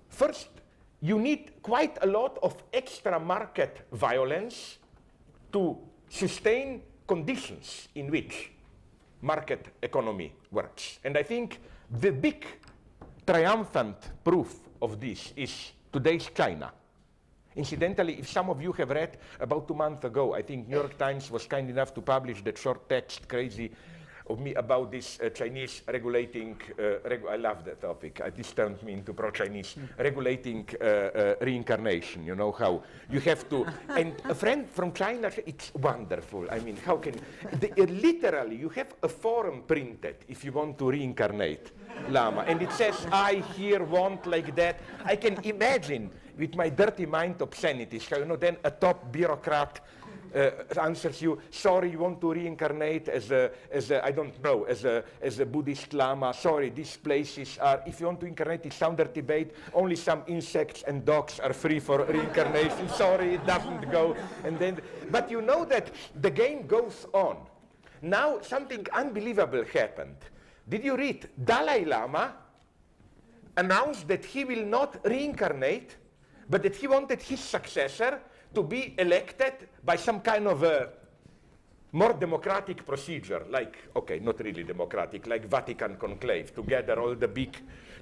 First, 0.09 0.49
you 0.99 1.19
need 1.19 1.61
quite 1.61 1.97
a 2.01 2.07
lot 2.07 2.39
of 2.41 2.57
extra 2.73 3.19
market 3.19 3.85
violence 3.91 4.79
to 5.53 5.77
sustain 6.09 6.81
conditions 7.07 7.87
in 7.93 8.09
which 8.09 8.51
market 9.21 9.67
economy 9.83 10.33
works. 10.51 10.99
And 11.03 11.15
I 11.15 11.21
think 11.21 11.59
the 12.01 12.11
big 12.11 12.45
triumphant 13.27 13.97
proof 14.23 14.55
of 14.81 14.99
this 14.99 15.33
is 15.35 15.71
today's 15.93 16.29
China. 16.33 16.71
Incidentally, 17.55 18.19
if 18.19 18.29
some 18.29 18.49
of 18.49 18.61
you 18.61 18.71
have 18.73 18.89
read 18.89 19.17
about 19.39 19.67
two 19.67 19.73
months 19.75 20.03
ago, 20.05 20.33
I 20.33 20.41
think 20.41 20.67
New 20.67 20.77
York 20.77 20.97
Times 20.97 21.29
was 21.29 21.45
kind 21.45 21.69
enough 21.69 21.93
to 21.93 22.01
publish 22.01 22.41
that 22.43 22.57
short 22.57 22.89
text, 22.89 23.27
crazy 23.27 23.71
of 24.29 24.39
me 24.39 24.53
about 24.55 24.91
this 24.91 25.19
uh, 25.19 25.29
Chinese 25.29 25.81
regulating, 25.87 26.55
uh, 26.77 27.09
regu 27.09 27.29
I 27.29 27.35
love 27.35 27.65
that 27.65 27.81
topic, 27.81 28.21
uh, 28.21 28.29
this 28.35 28.51
turned 28.51 28.81
me 28.83 28.93
into 28.93 29.13
pro-Chinese, 29.13 29.75
regulating 29.97 30.67
uh, 30.79 30.85
uh, 30.85 31.35
reincarnation, 31.41 32.25
you 32.25 32.35
know 32.35 32.51
how 32.51 32.83
you 33.09 33.19
have 33.21 33.49
to, 33.49 33.65
and 33.89 34.13
a 34.25 34.35
friend 34.35 34.69
from 34.69 34.93
China, 34.93 35.31
it's 35.45 35.73
wonderful, 35.73 36.47
I 36.51 36.59
mean, 36.59 36.77
how 36.77 36.97
can, 36.97 37.15
the, 37.59 37.71
uh, 37.71 37.85
literally, 37.85 38.55
you 38.55 38.69
have 38.69 38.93
a 39.01 39.09
form 39.09 39.63
printed 39.67 40.17
if 40.27 40.45
you 40.45 40.51
want 40.51 40.77
to 40.77 40.91
reincarnate 40.91 41.71
Lama, 42.09 42.41
and 42.47 42.61
it 42.61 42.71
says, 42.71 43.07
I 43.11 43.43
here 43.57 43.83
want 43.83 44.27
like 44.27 44.55
that, 44.55 44.79
I 45.03 45.15
can 45.15 45.39
imagine 45.43 46.11
with 46.37 46.55
my 46.55 46.69
dirty 46.69 47.05
mind 47.05 47.41
obscenities, 47.41 48.07
how, 48.07 48.17
you 48.17 48.25
know, 48.25 48.37
then 48.37 48.57
a 48.63 48.71
top 48.71 49.11
bureaucrat 49.11 49.81
uh, 50.35 50.51
answers 50.81 51.21
you, 51.21 51.39
sorry, 51.51 51.91
you 51.91 51.99
want 51.99 52.21
to 52.21 52.33
reincarnate 52.33 53.07
as 53.09 53.31
a, 53.31 53.51
as 53.71 53.91
a, 53.91 54.05
I 54.05 54.11
don't 54.11 54.41
know, 54.43 54.63
as 54.63 54.85
a, 54.85 55.03
as 55.21 55.39
a 55.39 55.45
Buddhist 55.45 55.93
Lama. 55.93 56.33
Sorry, 56.33 56.69
these 56.69 56.97
places 56.97 57.57
are, 57.59 57.81
if 57.85 57.99
you 57.99 58.05
want 58.05 58.19
to 58.21 58.25
incarnate 58.25 58.65
in 58.65 58.71
Sounder 58.71 59.05
Tibet, 59.05 59.53
only 59.73 59.95
some 59.95 60.23
insects 60.27 60.83
and 60.83 61.05
dogs 61.05 61.39
are 61.39 61.53
free 61.53 61.79
for 61.79 62.05
reincarnation. 62.05 62.89
sorry, 62.89 63.35
it 63.35 63.45
doesn't 63.45 63.91
go. 63.91 64.15
And 64.43 64.57
then, 64.59 64.79
but 65.11 65.29
you 65.29 65.41
know 65.41 65.65
that 65.65 65.91
the 66.21 66.29
game 66.29 66.67
goes 66.67 67.05
on. 67.13 67.37
Now 68.01 68.39
something 68.41 68.85
unbelievable 68.93 69.65
happened. 69.73 70.15
Did 70.67 70.83
you 70.83 70.95
read? 70.95 71.27
Dalai 71.43 71.85
Lama 71.85 72.33
announced 73.57 74.07
that 74.07 74.23
he 74.23 74.45
will 74.45 74.65
not 74.65 74.99
reincarnate, 75.03 75.97
but 76.49 76.63
that 76.63 76.75
he 76.75 76.87
wanted 76.87 77.21
his 77.21 77.39
successor 77.39 78.19
to 78.53 78.63
be 78.63 78.95
elected 78.97 79.69
by 79.83 79.95
some 79.95 80.21
kind 80.21 80.47
of 80.47 80.63
a 80.63 80.89
more 81.91 82.13
democratic 82.13 82.85
procedure, 82.85 83.45
like, 83.49 83.77
okay, 83.95 84.19
not 84.19 84.39
really 84.39 84.63
democratic, 84.63 85.25
like 85.27 85.45
Vatican 85.45 85.95
conclave, 85.95 86.53
to 86.53 86.63
gather 86.63 86.99
all 86.99 87.15
the 87.15 87.27
big 87.27 87.55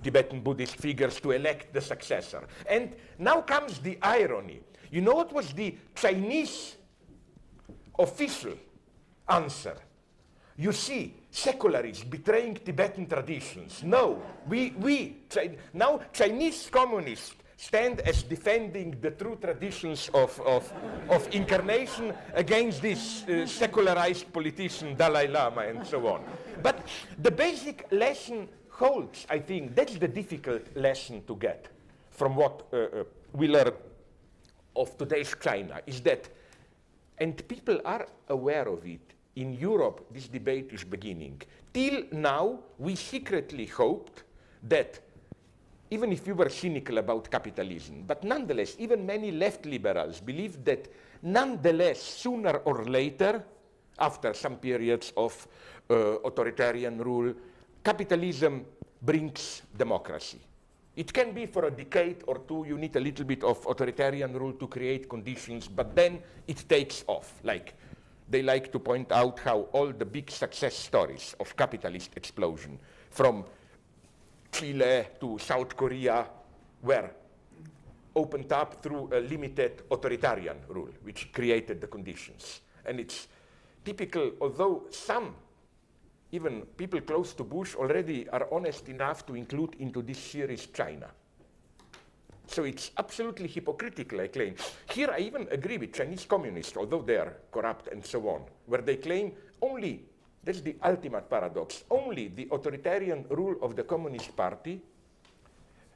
Tibetan 0.03 0.41
Buddhist 0.41 0.75
figures 0.75 1.19
to 1.21 1.31
elect 1.31 1.73
the 1.73 1.81
successor. 1.81 2.45
And 2.69 2.95
now 3.17 3.41
comes 3.41 3.79
the 3.79 3.97
irony. 4.01 4.61
You 4.91 5.01
know 5.01 5.15
what 5.15 5.33
was 5.33 5.53
the 5.53 5.75
Chinese 5.95 6.75
official 7.97 8.57
answer? 9.27 9.77
You 10.57 10.71
see, 10.71 11.13
secularists 11.29 12.03
betraying 12.03 12.55
Tibetan 12.55 13.05
traditions. 13.05 13.83
No, 13.83 14.21
we, 14.47 14.71
we, 14.71 15.17
now 15.73 16.01
Chinese 16.11 16.69
communists 16.71 17.35
stand 17.57 18.01
as 18.01 18.23
defending 18.23 18.95
the 19.01 19.11
true 19.11 19.35
traditions 19.35 20.09
of, 20.13 20.39
of, 20.41 20.71
of 21.09 21.27
incarnation 21.33 22.13
against 22.35 22.81
this 22.81 23.23
uh, 23.27 23.45
secularized 23.47 24.31
politician 24.31 24.95
Dalai 24.95 25.27
Lama 25.27 25.61
and 25.61 25.85
so 25.85 26.07
on. 26.07 26.23
But 26.61 26.87
the 27.19 27.31
basic 27.31 27.87
lesson 27.91 28.47
holds, 28.69 29.25
I 29.29 29.39
think. 29.39 29.75
That's 29.75 29.97
the 29.97 30.07
difficult 30.07 30.75
lesson 30.75 31.23
to 31.25 31.35
get 31.35 31.67
from 32.11 32.35
what 32.35 32.67
uh, 32.71 32.77
uh, 32.77 33.03
we 33.33 33.47
learn 33.47 33.71
of 34.75 34.95
today's 34.97 35.35
China, 35.41 35.81
is 35.87 36.01
that, 36.01 36.29
and 37.17 37.47
people 37.47 37.81
are 37.83 38.07
aware 38.29 38.67
of 38.67 38.85
it, 38.85 39.01
in 39.35 39.53
Europe 39.53 40.05
this 40.11 40.27
debate 40.27 40.69
is 40.71 40.83
beginning. 40.83 41.41
Till 41.73 42.03
now, 42.11 42.59
we 42.77 42.95
secretly 42.95 43.65
hoped 43.65 44.23
that 44.63 44.99
even 45.89 46.11
if 46.11 46.25
we 46.27 46.33
were 46.33 46.49
cynical 46.49 46.97
about 46.97 47.29
capitalism, 47.29 48.03
but 48.05 48.23
nonetheless, 48.23 48.75
even 48.79 49.05
many 49.05 49.31
left 49.31 49.65
liberals 49.65 50.19
believed 50.19 50.65
that 50.65 50.87
nonetheless, 51.23 52.01
sooner 52.01 52.57
or 52.65 52.83
later, 52.85 53.43
after 53.99 54.33
some 54.33 54.57
periods 54.57 55.13
of 55.17 55.47
uh, 55.89 56.19
authoritarian 56.25 56.97
rule, 56.97 57.33
capitalism 57.83 58.65
brings 59.01 59.61
democracy. 59.77 60.39
It 60.95 61.13
can 61.13 61.31
be 61.31 61.45
for 61.45 61.65
a 61.65 61.71
decade 61.71 62.23
or 62.27 62.39
two, 62.39 62.65
you 62.67 62.77
need 62.77 62.95
a 62.95 62.99
little 62.99 63.25
bit 63.25 63.43
of 63.43 63.65
authoritarian 63.67 64.33
rule 64.33 64.53
to 64.53 64.67
create 64.67 65.07
conditions, 65.07 65.67
but 65.67 65.95
then 65.95 66.19
it 66.47 66.67
takes 66.67 67.03
off. 67.07 67.39
Like 67.43 67.75
they 68.29 68.41
like 68.41 68.71
to 68.71 68.79
point 68.79 69.11
out 69.11 69.39
how 69.39 69.61
all 69.71 69.93
the 69.93 70.05
big 70.05 70.29
success 70.31 70.75
stories 70.75 71.35
of 71.39 71.55
capitalist 71.55 72.11
explosion, 72.17 72.79
from 73.11 73.45
Chile 74.57 75.05
to 75.19 75.37
South 75.37 75.77
Korea 75.77 76.25
were 76.81 77.11
opened 78.15 78.51
up 78.51 78.81
through 78.81 79.07
a 79.13 79.19
limited 79.19 79.83
authoritarian 79.91 80.57
rule, 80.69 80.89
which 81.03 81.31
created 81.31 81.79
the 81.79 81.85
conditions. 81.85 82.61
And 82.83 82.99
it's 82.99 83.27
typical, 83.85 84.31
although 84.41 84.85
some, 84.89 85.35
even 86.31 86.61
people 86.75 87.01
close 87.01 87.35
to 87.35 87.43
Bush, 87.43 87.75
already 87.75 88.27
are 88.29 88.47
honest 88.51 88.89
enough 88.89 89.27
to 89.27 89.35
include 89.35 89.75
into 89.77 90.01
this 90.01 90.17
series 90.17 90.65
China. 90.67 91.07
So 92.47 92.63
it's 92.63 92.89
absolutely 92.97 93.47
hypocritical, 93.47 94.21
I 94.21 94.27
claim. 94.29 94.55
Here 94.91 95.11
I 95.11 95.19
even 95.19 95.47
agree 95.51 95.77
with 95.77 95.93
Chinese 95.93 96.25
communists, 96.25 96.75
although 96.75 97.03
they 97.03 97.17
are 97.17 97.37
corrupt 97.51 97.89
and 97.89 98.03
so 98.03 98.27
on, 98.29 98.41
where 98.65 98.81
they 98.81 98.95
claim 98.95 99.33
only 99.61 100.01
that's 100.47 100.61
the 100.61 100.77
ultimate 100.81 101.29
paradox. 101.29 101.83
Only 101.91 102.29
the 102.29 102.47
authoritarian 102.49 103.25
rule 103.29 103.57
of 103.61 103.75
the 103.75 103.83
Communist 103.83 104.33
Party 104.33 104.79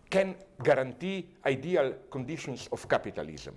can 0.09 0.35
guarantee 0.61 1.25
ideal 1.45 1.95
conditions 2.11 2.67
of 2.73 2.83
capitalism. 2.89 3.55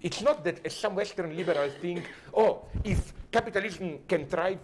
It's 0.00 0.22
not 0.22 0.42
that, 0.44 0.64
as 0.64 0.74
some 0.74 0.94
Western 0.94 1.36
liberals 1.36 1.74
think, 1.82 2.08
oh, 2.32 2.64
if 2.82 3.12
capitalism 3.30 3.98
can 4.08 4.24
thrive 4.24 4.60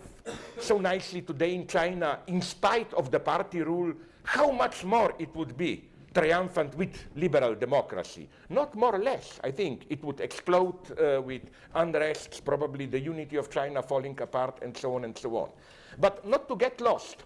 so 0.59 0.79
nicely 0.79 1.21
today 1.21 1.55
in 1.55 1.67
China, 1.67 2.21
in 2.29 2.41
spite 2.41 2.95
of 2.95 3.11
the 3.11 3.21
party 3.21 3.61
rule, 3.61 3.93
how 4.23 4.51
much 4.51 4.85
more 4.85 5.13
it 5.19 5.35
would 5.37 5.55
be 5.55 5.85
triumphant 6.17 6.75
with 6.79 6.97
liberal 7.15 7.55
democracy. 7.55 8.27
Not 8.49 8.75
more 8.75 8.95
or 8.95 9.03
less. 9.03 9.39
I 9.45 9.51
think 9.51 9.85
it 9.91 10.03
would 10.03 10.21
explode 10.21 10.99
uh, 10.99 11.21
with 11.21 11.43
unrest, 11.75 12.43
probably 12.43 12.87
the 12.87 12.99
unity 12.99 13.37
of 13.37 13.51
China 13.51 13.83
falling 13.83 14.19
apart, 14.23 14.61
and 14.63 14.75
so 14.75 14.95
on 14.95 15.05
and 15.05 15.17
so 15.17 15.37
on. 15.37 15.51
But 15.99 16.27
not 16.27 16.49
to 16.49 16.57
get 16.57 16.81
lost. 16.81 17.25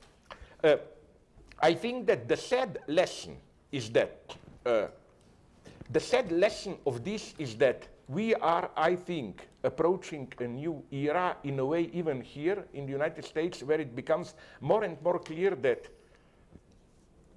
Uh, 0.64 0.76
I 1.62 1.74
think 1.74 2.07
that 2.09 2.26
the 2.26 2.37
sad 2.37 2.81
lesson 2.88 3.37
is 3.70 3.90
that 3.90 4.35
uh, 4.66 4.87
the 5.92 6.00
sad 6.00 6.33
lesson 6.33 6.76
of 6.85 7.05
this 7.05 7.35
is 7.38 7.55
that 7.57 7.87
we 8.09 8.35
are, 8.35 8.70
I 8.76 8.96
think, 8.96 9.46
approaching 9.62 10.33
a 10.40 10.48
new 10.48 10.83
era 10.90 11.37
in 11.44 11.61
a 11.61 11.64
way 11.64 11.90
even 11.92 12.22
here 12.22 12.64
in 12.74 12.87
the 12.87 12.92
United 12.92 13.24
States 13.24 13.62
where 13.62 13.81
it 13.81 13.94
becomes 13.94 14.35
more 14.61 14.83
and 14.83 15.00
more 15.00 15.20
clear 15.20 15.55
that 15.55 15.87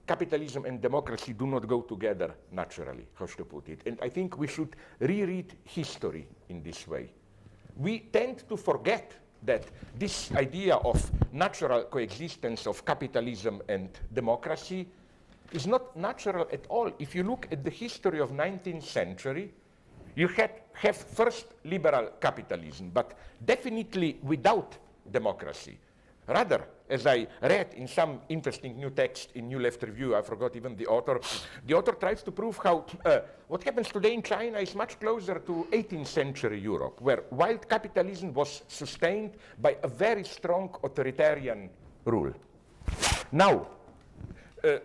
capitalism 0.06 0.66
and 0.66 0.82
democracy 0.82 1.34
do 1.34 1.48
not 1.48 1.68
go 1.68 1.82
together 1.82 2.36
naturally, 2.52 3.08
how 3.16 3.26
to 3.26 3.46
put 3.46 3.70
it. 3.70 3.82
And 3.86 3.98
I 4.02 4.10
think 4.10 4.38
we 4.38 4.48
should 4.48 4.76
reread 5.00 5.54
history 5.64 6.28
in 6.50 6.62
this 6.62 6.88
way. 6.88 7.10
We 7.78 8.00
tend 8.12 8.48
to 8.50 8.58
forget 8.58 9.14
that 9.44 9.64
this 9.98 10.32
idea 10.34 10.76
of 10.76 11.12
natural 11.32 11.84
coexistence 11.84 12.68
of 12.68 12.86
capitalism 12.86 13.62
and 13.68 13.90
democracy 14.14 14.88
is 15.52 15.68
not 15.68 15.96
natural 15.96 16.48
at 16.52 16.66
all. 16.70 16.92
If 17.00 17.16
you 17.16 17.24
look 17.24 17.48
at 17.52 17.64
the 17.64 17.70
history 17.70 18.20
of 18.20 18.32
19th 18.32 18.84
century, 18.84 19.52
you 20.16 20.28
had, 20.28 20.52
have 20.74 20.96
first 20.96 21.48
liberal 21.66 22.12
capitalism, 22.20 22.92
but 22.94 23.18
definitely 23.44 24.20
without 24.22 24.78
democracy. 25.12 25.78
Rather, 26.28 26.66
as 26.90 27.06
I 27.06 27.28
read 27.42 27.74
in 27.76 27.88
some 27.88 28.22
interesting 28.30 28.78
new 28.78 28.90
text 28.90 29.32
in 29.36 29.48
New 29.48 29.60
Left 29.60 29.82
Review, 29.84 30.16
I 30.16 30.22
forgot 30.22 30.56
even 30.56 30.76
the 30.76 30.88
author, 30.88 31.20
the 31.66 31.74
author 31.74 31.94
tries 31.94 32.24
to 32.24 32.32
prove 32.32 32.58
how 32.64 32.86
uh, 33.06 33.20
what 33.48 33.64
happens 33.64 33.90
today 33.90 34.14
in 34.14 34.22
China 34.22 34.60
is 34.60 34.74
much 34.76 35.00
closer 35.00 35.40
to 35.40 35.68
18th 35.72 36.08
century 36.08 36.60
Europe, 36.60 37.02
where 37.02 37.24
wild 37.32 37.68
capitalism 37.68 38.34
was 38.34 38.64
sustained 38.68 39.32
by 39.62 39.76
a 39.84 39.88
very 39.88 40.24
strong 40.24 40.74
authoritarian 40.84 41.70
rule. 42.06 42.34
Now, 43.32 43.68
uh, 44.64 44.78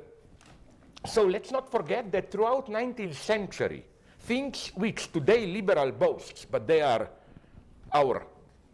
so 1.07 1.24
let's 1.24 1.53
not 1.53 1.70
forget 1.70 2.11
that 2.12 2.31
throughout 2.33 2.66
19th 2.66 3.14
century, 3.14 3.85
things 4.20 4.72
which 4.74 5.12
today 5.12 5.46
liberal 5.46 5.92
boasts, 5.92 6.44
but 6.44 6.66
they 6.66 6.81
are 6.81 7.09
our 7.92 8.27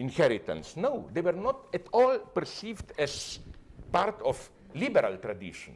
inheritance. 0.04 0.76
No, 0.76 1.08
they 1.12 1.22
were 1.22 1.40
not 1.48 1.58
at 1.72 1.86
all 1.92 2.18
perceived 2.18 2.92
as 2.98 3.38
part 3.90 4.20
of 4.22 4.36
liberal 4.74 5.16
tradition. 5.16 5.74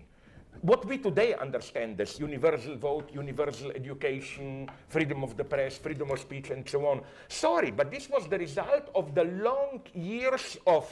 What 0.61 0.85
we 0.87 0.99
today 0.99 1.35
understand 1.35 2.01
as 2.01 2.19
universal 2.19 2.77
vote, 2.77 3.11
universal 3.14 3.71
education, 3.71 4.69
freedom 4.88 5.23
of 5.23 5.37
the 5.37 5.45
press, 5.45 5.79
freedom 5.79 6.11
of 6.11 6.19
speech, 6.19 6.51
and 6.51 6.69
so 6.69 6.85
on. 6.87 7.01
Sorry, 7.29 7.71
but 7.71 7.91
this 7.91 8.11
was 8.11 8.27
the 8.27 8.38
result 8.38 8.91
of 8.95 9.14
the 9.14 9.25
long 9.25 9.83
years 9.95 10.59
of 10.67 10.85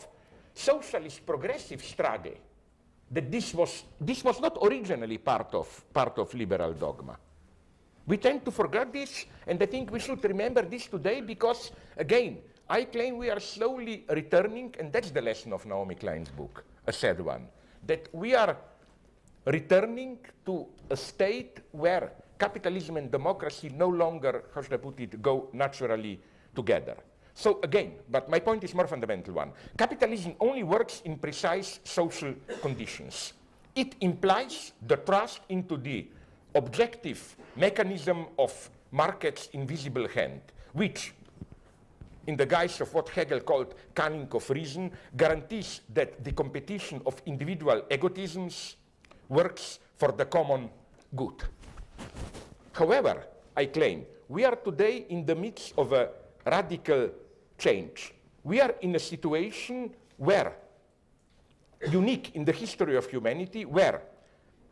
socialist 0.55 1.27
progressive 1.27 1.83
struggle. 1.83 2.39
That 3.11 3.31
this 3.31 3.55
was, 3.55 3.85
this 4.01 4.23
was 4.23 4.41
not 4.41 4.59
originally 4.63 5.19
part 5.19 5.53
of, 5.55 5.67
part 5.93 6.19
of 6.19 6.33
liberal 6.35 6.73
dogma. 6.73 7.19
We 8.07 8.19
tend 8.19 8.45
to 8.45 8.53
forget 8.53 8.93
this, 8.93 9.27
and 9.47 9.61
I 9.61 9.67
think 9.67 9.91
we 9.91 9.99
should 9.99 10.23
remember 10.23 10.63
this 10.63 10.87
today 10.87 11.21
because, 11.21 11.73
again, 11.97 12.39
I 12.69 12.85
claim 12.85 13.19
we 13.19 13.31
are 13.31 13.39
slowly 13.39 14.05
returning, 14.09 14.75
and 14.81 14.93
that's 14.93 15.13
the 15.13 15.23
lesson 15.23 15.53
of 15.53 15.65
Naomi 15.67 15.95
Klein's 15.95 16.31
book, 16.31 16.65
a 16.87 16.93
sad 16.93 17.21
one, 17.21 17.47
that 17.87 18.09
we 18.13 18.35
are 18.35 18.57
returning 19.47 20.19
to 20.45 20.67
a 20.91 20.97
state 20.97 21.61
where 21.71 22.13
capitalism 22.39 22.97
and 22.97 23.11
democracy 23.11 23.69
no 23.69 23.89
longer, 23.89 24.45
how 24.53 24.63
should 24.63 24.73
I 24.73 24.79
put 24.79 24.99
it, 24.99 25.23
go 25.23 25.49
naturally 25.53 26.21
together. 26.57 26.97
So 27.35 27.61
again, 27.63 27.93
but 28.11 28.29
my 28.29 28.41
point 28.41 28.65
is 28.65 28.75
more 28.75 28.89
fundamental 28.89 29.35
one. 29.35 29.53
Capitalism 29.79 30.35
only 30.41 30.65
works 30.65 31.03
in 31.05 31.19
precise 31.19 31.79
social 31.85 32.35
conditions. 32.63 33.35
It 33.77 33.95
implies 34.01 34.73
the 34.85 34.97
trust 34.97 35.41
into 35.51 35.77
the 35.77 36.09
objective 36.55 37.37
mechanism 37.55 38.27
of 38.39 38.71
market's 38.91 39.51
invisible 39.53 40.09
hand, 40.09 40.41
which 40.73 41.13
in 42.27 42.37
the 42.37 42.47
guise 42.47 42.81
of 42.81 42.93
what 42.93 43.09
Hegel 43.09 43.41
called 43.41 43.75
cunning 43.95 44.29
of 44.33 44.51
reason, 44.51 44.91
guarantees 45.17 45.81
that 45.95 46.23
the 46.23 46.33
competition 46.33 47.01
of 47.07 47.21
individual 47.27 47.83
egotisms 47.91 48.75
works 49.29 49.79
for 49.97 50.13
the 50.13 50.25
common 50.25 50.71
good. 51.15 51.43
However, 52.73 53.25
I 53.57 53.67
claim, 53.67 54.05
we 54.29 54.45
are 54.45 54.57
today 54.57 55.07
in 55.09 55.25
the 55.25 55.35
midst 55.35 55.73
of 55.79 55.93
a 55.93 56.11
radical 56.45 57.11
change. 57.59 58.13
We 58.43 58.61
are 58.61 58.75
in 58.81 58.95
a 58.95 58.99
situation 58.99 59.91
where, 60.17 60.57
unique 61.91 62.35
in 62.35 62.45
the 62.45 62.53
history 62.53 62.97
of 62.97 63.09
humanity, 63.09 63.65
where 63.65 64.03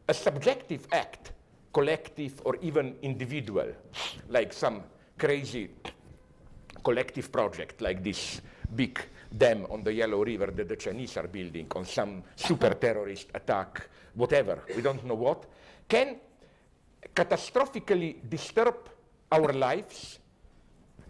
a 0.09 0.14
subjective 0.14 0.87
act, 0.93 1.33
collective 1.73 2.43
or 2.45 2.57
even 2.61 2.95
individual, 3.03 3.73
like 4.29 4.53
some 4.53 4.83
crazy 5.19 5.71
collective 6.85 7.33
project 7.33 7.81
like 7.81 8.05
this 8.05 8.40
big 8.77 9.01
dam 9.37 9.66
on 9.70 9.83
the 9.83 9.92
Yellow 9.92 10.25
River 10.25 10.53
that 10.53 10.68
the 10.68 10.77
Chinese 10.77 11.16
are 11.16 11.27
building 11.27 11.66
on 11.75 11.85
some 11.85 12.23
super 12.37 12.70
terrorist 12.75 13.29
attack, 13.35 13.88
whatever, 14.14 14.62
we 14.77 14.83
don't 14.83 15.05
know 15.05 15.14
what, 15.14 15.47
can 15.88 16.16
catastrophically 17.14 18.16
disturb 18.29 18.88
our 19.33 19.53
lives 19.53 20.18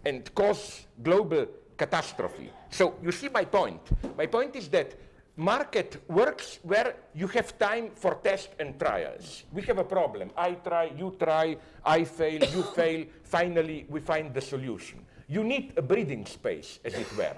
and 0.03 0.33
cause 0.33 0.85
global 1.01 1.45
catastrophe. 1.77 2.49
So 2.69 2.95
you 3.03 3.11
see 3.11 3.29
my 3.29 3.45
point. 3.45 3.81
My 4.17 4.25
point 4.25 4.55
is 4.55 4.69
that 4.69 4.95
market 5.37 6.01
works 6.07 6.59
where 6.63 6.95
you 7.13 7.27
have 7.27 7.57
time 7.57 7.91
for 7.93 8.15
tests 8.15 8.55
and 8.59 8.79
trials. 8.79 9.43
We 9.51 9.61
have 9.63 9.77
a 9.77 9.83
problem. 9.83 10.31
I 10.37 10.53
try, 10.53 10.91
you 10.97 11.15
try, 11.19 11.57
I 11.85 12.03
fail, 12.05 12.43
you 12.43 12.63
fail. 12.75 13.05
Finally, 13.23 13.85
we 13.89 13.99
find 13.99 14.33
the 14.33 14.41
solution. 14.41 15.05
You 15.27 15.43
need 15.43 15.73
a 15.77 15.81
breathing 15.81 16.25
space, 16.25 16.79
as 16.85 16.93
it 16.93 17.17
were. 17.17 17.35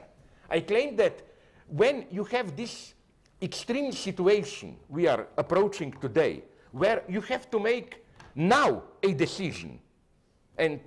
I 0.50 0.62
claim 0.62 0.95
that 0.97 1.21
when 1.67 2.06
you 2.12 2.23
have 2.26 2.56
this 2.56 2.93
extreme 3.41 3.91
situation 3.91 4.78
we 4.89 5.08
are 5.08 5.28
approaching 5.38 5.91
today, 6.02 6.43
where 6.71 7.04
you 7.08 7.21
have 7.21 7.50
to 7.52 7.60
make 7.60 8.04
now 8.36 8.84
a 9.04 9.13
decision, 9.13 9.80
and 10.58 10.80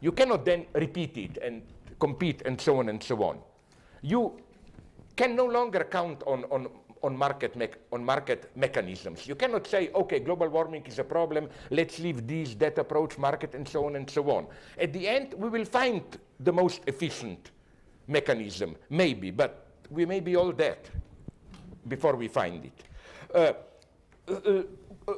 you 0.00 0.12
cannot 0.12 0.44
then 0.44 0.66
repeat 0.74 1.16
it 1.16 1.38
and 1.42 1.62
compete 1.98 2.42
and 2.44 2.60
so 2.60 2.78
on 2.78 2.88
and 2.88 3.02
so 3.02 3.22
on. 3.22 3.38
You 4.02 4.38
can 5.16 5.34
no 5.34 5.46
longer 5.46 5.84
count 5.84 6.22
on, 6.26 6.44
on, 6.44 6.68
on, 7.02 7.16
market, 7.16 7.56
on 7.92 8.04
market 8.04 8.50
mechanisms. 8.56 9.26
You 9.26 9.34
cannot 9.34 9.66
say, 9.66 9.90
okay, 9.94 10.20
global 10.20 10.48
warming 10.48 10.84
is 10.86 10.98
a 10.98 11.04
problem, 11.04 11.48
let's 11.70 11.98
leave 11.98 12.26
this, 12.26 12.54
that 12.56 12.78
approach, 12.78 13.18
market, 13.18 13.54
and 13.54 13.68
so 13.68 13.86
on 13.86 13.96
and 13.96 14.08
so 14.08 14.30
on. 14.30 14.46
At 14.78 14.92
the 14.92 15.06
end, 15.08 15.34
we 15.36 15.48
will 15.48 15.64
find 15.64 16.02
the 16.40 16.52
most 16.52 16.82
efficient 16.86 17.50
mechanism, 18.06 18.76
maybe, 18.90 19.30
but 19.30 19.66
we 19.90 20.06
may 20.06 20.20
be 20.20 20.36
all 20.36 20.52
dead 20.52 20.78
before 21.86 22.16
we 22.16 22.28
find 22.28 22.64
it. 22.64 22.84
Uh, 23.34 23.52
uh, 24.28 24.62
uh, 25.08 25.12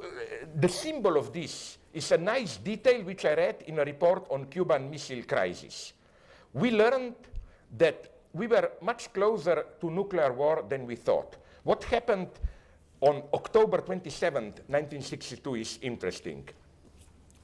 the 0.56 0.68
symbol 0.68 1.16
of 1.16 1.32
this 1.32 1.78
is 1.92 2.12
a 2.12 2.18
nice 2.18 2.58
detail 2.58 3.02
which 3.02 3.24
I 3.24 3.34
read 3.34 3.64
in 3.66 3.78
a 3.78 3.84
report 3.84 4.26
on 4.30 4.46
Cuban 4.46 4.90
Missile 4.90 5.22
Crisis. 5.22 5.94
We 6.52 6.70
learned 6.70 7.14
that 7.76 8.12
we 8.32 8.46
were 8.46 8.72
much 8.82 9.12
closer 9.12 9.64
to 9.80 9.90
nuclear 9.90 10.32
war 10.32 10.64
than 10.68 10.86
we 10.86 10.96
thought. 10.96 11.36
What 11.64 11.84
happened 11.84 12.28
on 13.00 13.22
October 13.32 13.78
27, 13.78 14.44
1962 14.66 15.54
is 15.56 15.78
interesting. 15.82 16.48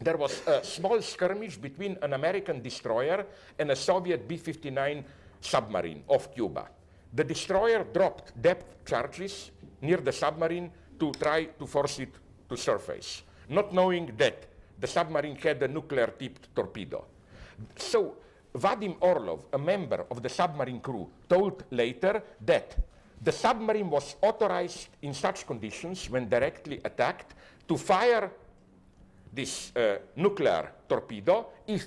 There 0.01 0.17
was 0.17 0.43
a 0.47 0.63
small 0.65 1.01
skirmish 1.03 1.57
between 1.57 1.97
an 2.03 2.13
American 2.13 2.61
destroyer 2.61 3.27
and 3.59 3.71
a 3.71 3.77
Soviet 3.77 4.27
B-59 4.27 5.05
submarine 5.41 6.03
off 6.09 6.35
Cuba. 6.35 6.69
The 7.13 7.25
destroyer 7.25 7.85
dropped 7.85 8.41
depth 8.41 8.85
charges 8.85 9.51
near 9.81 9.99
the 9.99 10.13
submarine 10.13 10.71
to 10.99 11.13
try 11.13 11.45
to 11.45 11.67
force 11.67 12.01
it 12.01 12.15
to 12.49 12.57
surface, 12.57 13.23
not 13.49 13.73
knowing 13.73 14.13
that 14.17 14.47
the 14.79 14.87
submarine 14.87 15.37
had 15.37 15.63
a 15.63 15.69
nuclear-tipped 15.69 16.55
torpedo. 16.55 17.05
So 17.77 18.17
Vadim 18.55 18.97
Orlov, 19.01 19.45
a 19.53 19.59
member 19.59 20.07
of 20.11 20.23
the 20.23 20.29
submarine 20.29 20.81
crew, 20.81 21.09
told 21.29 21.65
later 21.71 22.23
that 22.45 22.77
the 23.25 23.33
submarine 23.33 23.89
was 23.89 24.17
authorized 24.21 24.89
in 25.01 25.15
such 25.15 25.47
conditions 25.47 26.11
when 26.11 26.29
directly 26.29 26.81
attacked 26.85 27.35
to 27.67 27.79
fire 27.79 28.31
this 29.33 29.75
uh, 29.75 29.97
nuclear 30.15 30.71
torpedo 30.89 31.47
if 31.67 31.87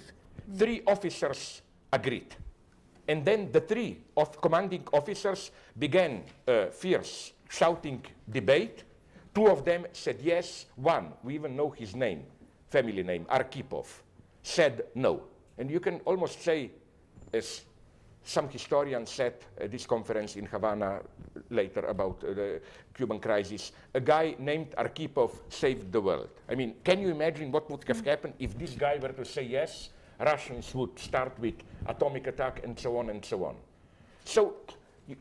three 0.57 0.81
officers 0.87 1.61
agreed. 1.93 2.35
And 3.07 3.23
then 3.23 3.51
the 3.51 3.61
three 3.61 3.99
of 4.17 4.41
commanding 4.41 4.83
officers 4.91 5.51
began 5.77 6.23
a 6.47 6.71
fierce 6.71 7.33
shouting 7.49 8.03
debate. 8.29 8.83
Two 9.33 9.47
of 9.47 9.63
them 9.63 9.85
said 9.93 10.19
yes. 10.21 10.65
One, 10.75 11.13
we 11.23 11.35
even 11.35 11.55
know 11.55 11.69
his 11.69 11.95
name, 11.95 12.23
family 12.69 13.03
name, 13.03 13.25
Arkhipov, 13.25 13.85
said 14.41 14.85
no. 14.95 15.21
And 15.57 15.69
you 15.69 15.79
can 15.79 16.01
almost 16.03 16.41
say, 16.41 16.71
as 17.31 17.61
some 18.27 18.49
historians 18.49 19.09
said 19.09 19.35
at 19.59 19.71
this 19.71 19.85
conference 19.85 20.35
in 20.35 20.45
Havana 20.45 20.99
later 21.49 21.79
about 21.85 22.21
uh, 22.23 22.33
the 22.33 22.61
Cuban 22.93 23.19
crisis, 23.19 23.71
a 23.93 24.01
guy 24.01 24.35
named 24.37 24.71
Arkhipov 24.77 25.31
saved 25.49 25.91
the 25.93 26.01
world. 26.01 26.29
I 26.49 26.55
mean, 26.55 26.75
can 26.83 26.99
you 26.99 27.09
imagine 27.09 27.51
what 27.51 27.69
would 27.71 27.85
have 27.87 28.05
happened 28.05 28.33
if 28.37 28.57
this 28.57 28.71
guy 28.71 28.97
were 29.01 29.13
to 29.13 29.23
say 29.23 29.43
yes? 29.43 29.89
Russians 30.19 30.75
would 30.75 30.99
start 30.99 31.39
with 31.39 31.55
atomic 31.85 32.27
attack 32.27 32.61
and 32.65 32.77
so 32.77 32.97
on 32.97 33.09
and 33.11 33.23
so 33.23 33.45
on. 33.45 33.55
So 34.25 34.55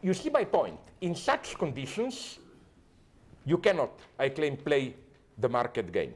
you 0.02 0.12
see 0.12 0.30
my 0.30 0.44
point. 0.44 0.80
In 1.00 1.14
such 1.14 1.56
conditions, 1.56 2.40
you 3.44 3.58
cannot, 3.58 4.00
I 4.18 4.30
claim, 4.30 4.56
play 4.56 4.96
the 5.38 5.48
market 5.48 5.92
game. 5.92 6.14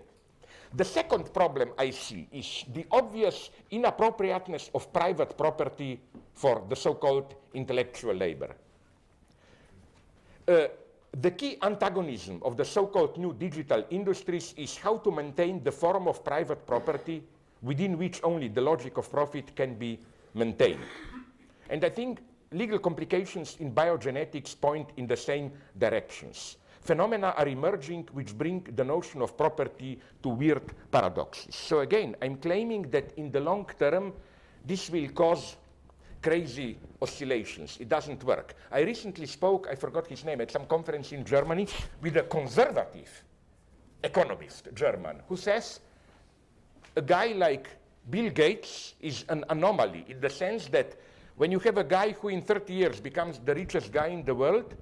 The 0.73 0.85
second 0.85 1.35
problem 1.35 1.73
I 1.77 1.91
see 1.91 2.29
is 2.31 2.65
the 2.73 2.87
obvious 2.93 3.51
inappropriateness 3.71 4.71
of 4.75 4.93
private 4.93 5.37
property 5.37 6.01
for 6.35 6.65
the 6.69 6.77
so-called 6.77 7.35
intellectual 7.55 8.15
labor. 8.15 8.55
Uh, 10.47 10.69
the 11.21 11.31
key 11.33 11.57
antagonism 11.63 12.41
of 12.45 12.57
the 12.57 12.65
so-called 12.65 13.19
new 13.19 13.33
digital 13.33 13.85
industries 13.91 14.55
is 14.57 14.77
how 14.77 14.99
to 14.99 15.11
maintain 15.11 15.63
the 15.65 15.73
form 15.73 16.07
of 16.07 16.25
private 16.25 16.65
property 16.67 17.25
within 17.63 17.99
which 17.99 18.21
only 18.23 18.47
the 18.47 18.61
logic 18.61 18.97
of 18.97 19.11
profit 19.11 19.55
can 19.57 19.75
be 19.75 19.99
maintained. 20.35 20.81
And 21.69 21.85
I 21.85 21.89
think 21.89 22.21
legal 22.53 22.79
complications 22.79 23.57
in 23.59 23.73
biogenetics 23.73 24.61
point 24.61 24.91
in 24.97 25.09
the 25.09 25.17
same 25.17 25.53
directions. 25.77 26.57
Phenomena 26.81 27.35
are 27.37 27.49
emerging 27.49 28.09
which 28.13 28.37
bring 28.37 28.67
the 28.75 28.85
notion 28.85 29.21
of 29.23 29.37
property 29.37 30.01
to 30.23 30.29
weird 30.31 30.73
paradoxes. 30.91 31.55
So 31.55 31.81
again, 31.81 32.17
I'm 32.23 32.37
claiming 32.37 32.83
that 32.91 33.13
in 33.17 33.31
the 33.31 33.41
long 33.41 33.69
term, 33.79 34.13
this 34.65 34.91
will 34.91 35.09
cause 35.11 35.57
crazy 36.23 36.79
oscillations. 37.01 37.79
It 37.81 37.89
doesn't 37.89 38.25
work. 38.25 38.55
I 38.71 38.81
recently 38.81 39.27
spoke, 39.27 39.69
I 39.71 39.75
forgot 39.75 40.07
his 40.07 40.25
name, 40.25 40.41
at 40.41 40.51
some 40.51 40.67
conference 40.67 41.13
in 41.13 41.25
Germany 41.25 41.67
with 42.01 42.17
a 42.17 42.23
conservative 42.23 43.25
economist, 44.03 44.69
German, 44.75 45.21
who 45.29 45.37
says 45.37 45.81
a 46.97 47.03
guy 47.03 47.33
like 47.33 47.69
Bill 48.09 48.31
Gates 48.31 48.95
is 49.01 49.25
an 49.29 49.45
anomaly 49.51 50.07
in 50.09 50.21
the 50.21 50.31
sense 50.31 50.67
that 50.69 50.97
when 51.37 51.53
you 51.53 51.59
have 51.61 51.79
a 51.79 51.85
guy 51.85 52.13
who 52.13 52.29
in 52.29 52.43
30 52.43 52.73
years 52.73 53.01
becomes 53.01 53.39
the 53.39 53.55
richest 53.55 53.93
guy 53.93 54.09
in 54.09 54.25
the 54.25 54.35
world, 54.35 54.75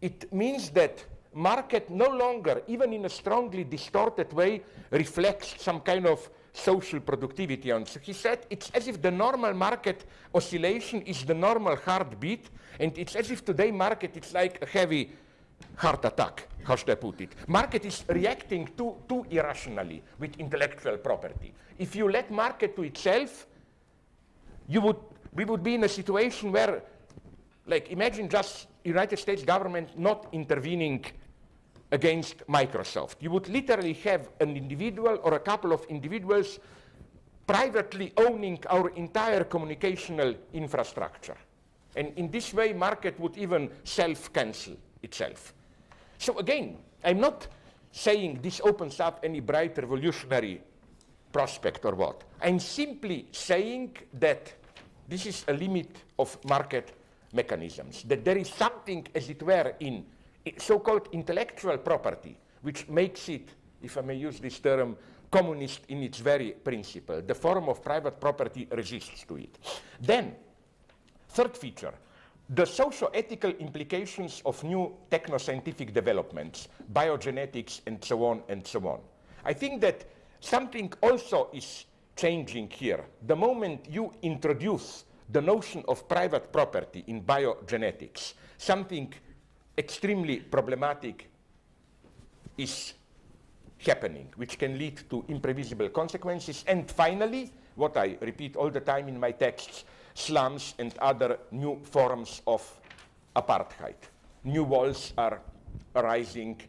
it 0.00 0.30
means 0.32 0.70
that 0.70 1.04
market 1.36 1.90
no 1.90 2.08
longer, 2.08 2.62
even 2.66 2.92
in 2.92 3.04
a 3.04 3.08
strongly 3.08 3.64
distorted 3.64 4.32
way, 4.32 4.62
reflects 4.90 5.62
some 5.62 5.80
kind 5.80 6.06
of 6.06 6.28
social 6.52 7.00
productivity. 7.00 7.70
And 7.70 7.86
so 7.86 8.00
he 8.00 8.14
said 8.14 8.46
it's 8.48 8.70
as 8.70 8.88
if 8.88 9.00
the 9.00 9.10
normal 9.10 9.52
market 9.52 10.06
oscillation 10.34 11.02
is 11.02 11.24
the 11.24 11.34
normal 11.34 11.76
heartbeat, 11.76 12.48
and 12.80 12.96
it's 12.96 13.14
as 13.14 13.30
if 13.30 13.44
today 13.44 13.70
market 13.70 14.16
is 14.16 14.32
like 14.32 14.62
a 14.62 14.66
heavy 14.66 15.12
heart 15.76 16.04
attack, 16.04 16.48
how 16.64 16.76
should 16.76 16.90
I 16.90 16.94
put 16.94 17.20
it? 17.20 17.34
Market 17.46 17.84
is 17.84 18.04
reacting 18.08 18.68
too, 18.76 18.96
too 19.08 19.26
irrationally 19.30 20.02
with 20.18 20.36
intellectual 20.38 20.96
property. 20.96 21.52
If 21.78 21.94
you 21.94 22.10
let 22.10 22.30
market 22.30 22.74
to 22.76 22.82
itself, 22.82 23.46
you 24.68 24.80
would, 24.80 24.96
we 25.32 25.44
would 25.44 25.62
be 25.62 25.74
in 25.74 25.84
a 25.84 25.88
situation 25.88 26.52
where, 26.52 26.82
like, 27.66 27.90
imagine 27.90 28.28
just 28.28 28.68
United 28.84 29.18
States 29.18 29.42
government 29.42 29.98
not 29.98 30.28
intervening 30.32 31.04
against 31.92 32.46
Microsoft. 32.46 33.16
You 33.20 33.30
would 33.30 33.48
literally 33.48 33.94
have 33.94 34.28
an 34.40 34.56
individual 34.56 35.18
or 35.22 35.34
a 35.34 35.38
couple 35.38 35.72
of 35.72 35.84
individuals 35.88 36.58
privately 37.46 38.12
owning 38.16 38.58
our 38.68 38.90
entire 38.90 39.44
communicational 39.44 40.36
infrastructure. 40.52 41.36
And 41.94 42.12
in 42.16 42.30
this 42.30 42.52
way, 42.52 42.72
market 42.72 43.18
would 43.20 43.36
even 43.38 43.70
self-cancel 43.84 44.76
itself. 45.02 45.54
So 46.18 46.38
again, 46.38 46.78
I'm 47.04 47.20
not 47.20 47.46
saying 47.92 48.40
this 48.42 48.60
opens 48.64 49.00
up 49.00 49.20
any 49.22 49.40
bright 49.40 49.78
revolutionary 49.78 50.60
prospect 51.32 51.84
or 51.84 51.94
what. 51.94 52.24
I'm 52.42 52.58
simply 52.58 53.28
saying 53.30 53.96
that 54.14 54.52
This 55.08 55.26
is 55.26 55.44
a 55.46 55.52
limit 55.52 56.02
of 56.18 56.36
market 56.44 56.92
mechanisms, 57.32 58.02
that 58.04 58.24
there 58.24 58.36
is 58.36 58.48
something, 58.48 59.06
as 59.14 59.28
it 59.30 59.42
were, 59.42 59.74
in 59.80 60.04
so-called 60.58 61.08
intellectual 61.12 61.78
property, 61.78 62.38
which 62.62 62.88
makes 62.88 63.28
it, 63.28 63.48
if 63.82 63.98
I 63.98 64.00
may 64.02 64.16
use 64.16 64.38
this 64.40 64.58
term, 64.58 64.96
communist 65.30 65.80
in 65.88 66.02
its 66.02 66.18
very 66.18 66.52
principle. 66.52 67.20
The 67.22 67.34
form 67.34 67.68
of 67.68 67.82
private 67.82 68.20
property 68.20 68.68
resists 68.70 69.24
to 69.24 69.36
it. 69.36 69.58
Then, 70.00 70.34
third 71.28 71.56
feature, 71.56 71.92
the 72.48 72.64
socio-ethical 72.64 73.50
implications 73.58 74.40
of 74.46 74.62
new 74.62 74.94
techno-scientific 75.10 75.92
developments, 75.92 76.68
biogenetics, 76.92 77.80
and 77.86 78.02
so 78.02 78.24
on 78.24 78.42
and 78.48 78.64
so 78.66 78.86
on. 78.86 79.00
I 79.44 79.52
think 79.52 79.80
that 79.80 80.04
something 80.40 80.92
also 81.02 81.48
is 81.52 81.86
changing 82.14 82.70
here. 82.70 83.04
The 83.26 83.36
moment 83.36 83.86
you 83.90 84.12
introduce 84.22 85.04
the 85.30 85.40
notion 85.40 85.82
of 85.88 86.08
private 86.08 86.52
property 86.52 87.02
in 87.08 87.22
biogenetics, 87.22 88.34
something 88.58 89.12
extremely 89.78 90.38
problematic 90.38 91.28
is 92.56 92.94
happening, 93.78 94.28
which 94.36 94.58
can 94.58 94.78
lead 94.78 95.00
to 95.10 95.24
imprevisible 95.28 95.92
consequences. 95.92 96.64
And 96.66 96.90
finally, 96.90 97.52
what 97.74 97.96
I 97.96 98.16
repeat 98.20 98.56
all 98.56 98.70
the 98.70 98.80
time 98.80 99.08
in 99.08 99.20
my 99.20 99.32
texts, 99.32 99.84
slums 100.14 100.74
and 100.78 100.96
other 100.98 101.38
new 101.50 101.78
forms 101.84 102.42
of 102.46 102.62
apartheid. 103.34 103.96
New 104.44 104.64
walls 104.64 105.12
are 105.18 105.42
arising. 105.94 106.60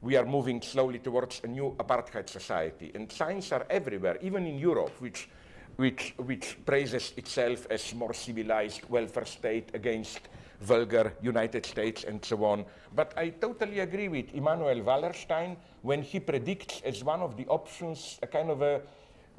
We 0.00 0.16
are 0.16 0.24
moving 0.24 0.62
slowly 0.62 0.98
towards 0.98 1.42
a 1.44 1.46
new 1.46 1.76
apartheid 1.78 2.28
society. 2.28 2.90
And 2.94 3.12
signs 3.12 3.52
are 3.52 3.66
everywhere, 3.68 4.16
even 4.22 4.46
in 4.46 4.58
Europe, 4.58 4.92
which, 5.00 5.28
which, 5.76 6.14
which 6.16 6.56
praises 6.64 7.12
itself 7.18 7.66
as 7.68 7.94
more 7.94 8.14
civilized 8.14 8.88
welfare 8.88 9.26
state 9.26 9.70
against 9.74 10.20
vulgar 10.60 11.12
United 11.22 11.64
States 11.66 12.04
and 12.04 12.24
so 12.24 12.44
on. 12.44 12.64
But 12.94 13.14
I 13.16 13.30
totally 13.30 13.80
agree 13.80 14.08
with 14.08 14.34
Immanuel 14.34 14.82
Wallerstein 14.82 15.56
when 15.82 16.02
he 16.02 16.20
predicts 16.20 16.82
as 16.84 17.02
one 17.02 17.20
of 17.20 17.36
the 17.36 17.46
options 17.46 18.18
a 18.22 18.26
kind 18.26 18.50
of 18.50 18.62
a 18.62 18.82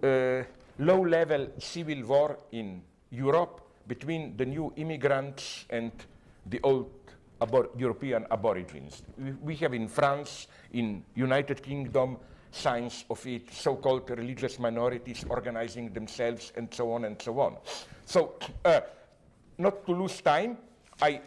uh, 0.04 0.44
low-level 0.80 1.48
civil 1.60 2.04
war 2.06 2.40
in 2.52 2.82
Europe 3.12 3.62
between 3.88 4.36
the 4.38 4.46
new 4.46 4.74
immigrants 4.78 5.66
and 5.70 5.92
the 6.48 6.60
old 6.64 6.90
abor 7.40 7.70
European 7.78 8.26
aborigines. 8.32 9.04
We, 9.18 9.32
we 9.32 9.56
have 9.58 9.74
in 9.74 9.88
France, 9.88 10.48
in 10.74 11.04
United 11.16 11.62
Kingdom, 11.62 12.18
signs 12.52 13.06
of 13.10 13.26
it, 13.28 13.52
so-called 13.54 14.10
religious 14.10 14.60
minorities 14.60 15.26
organizing 15.30 15.94
themselves 15.94 16.52
and 16.56 16.74
so 16.74 16.92
on 16.92 17.06
and 17.06 17.22
so 17.22 17.40
on. 17.40 17.58
So, 18.06 18.36
uh, 18.66 18.82
not 19.58 19.86
to 19.86 19.94
lose 19.94 20.22
time, 20.22 20.58
I, 21.02 21.22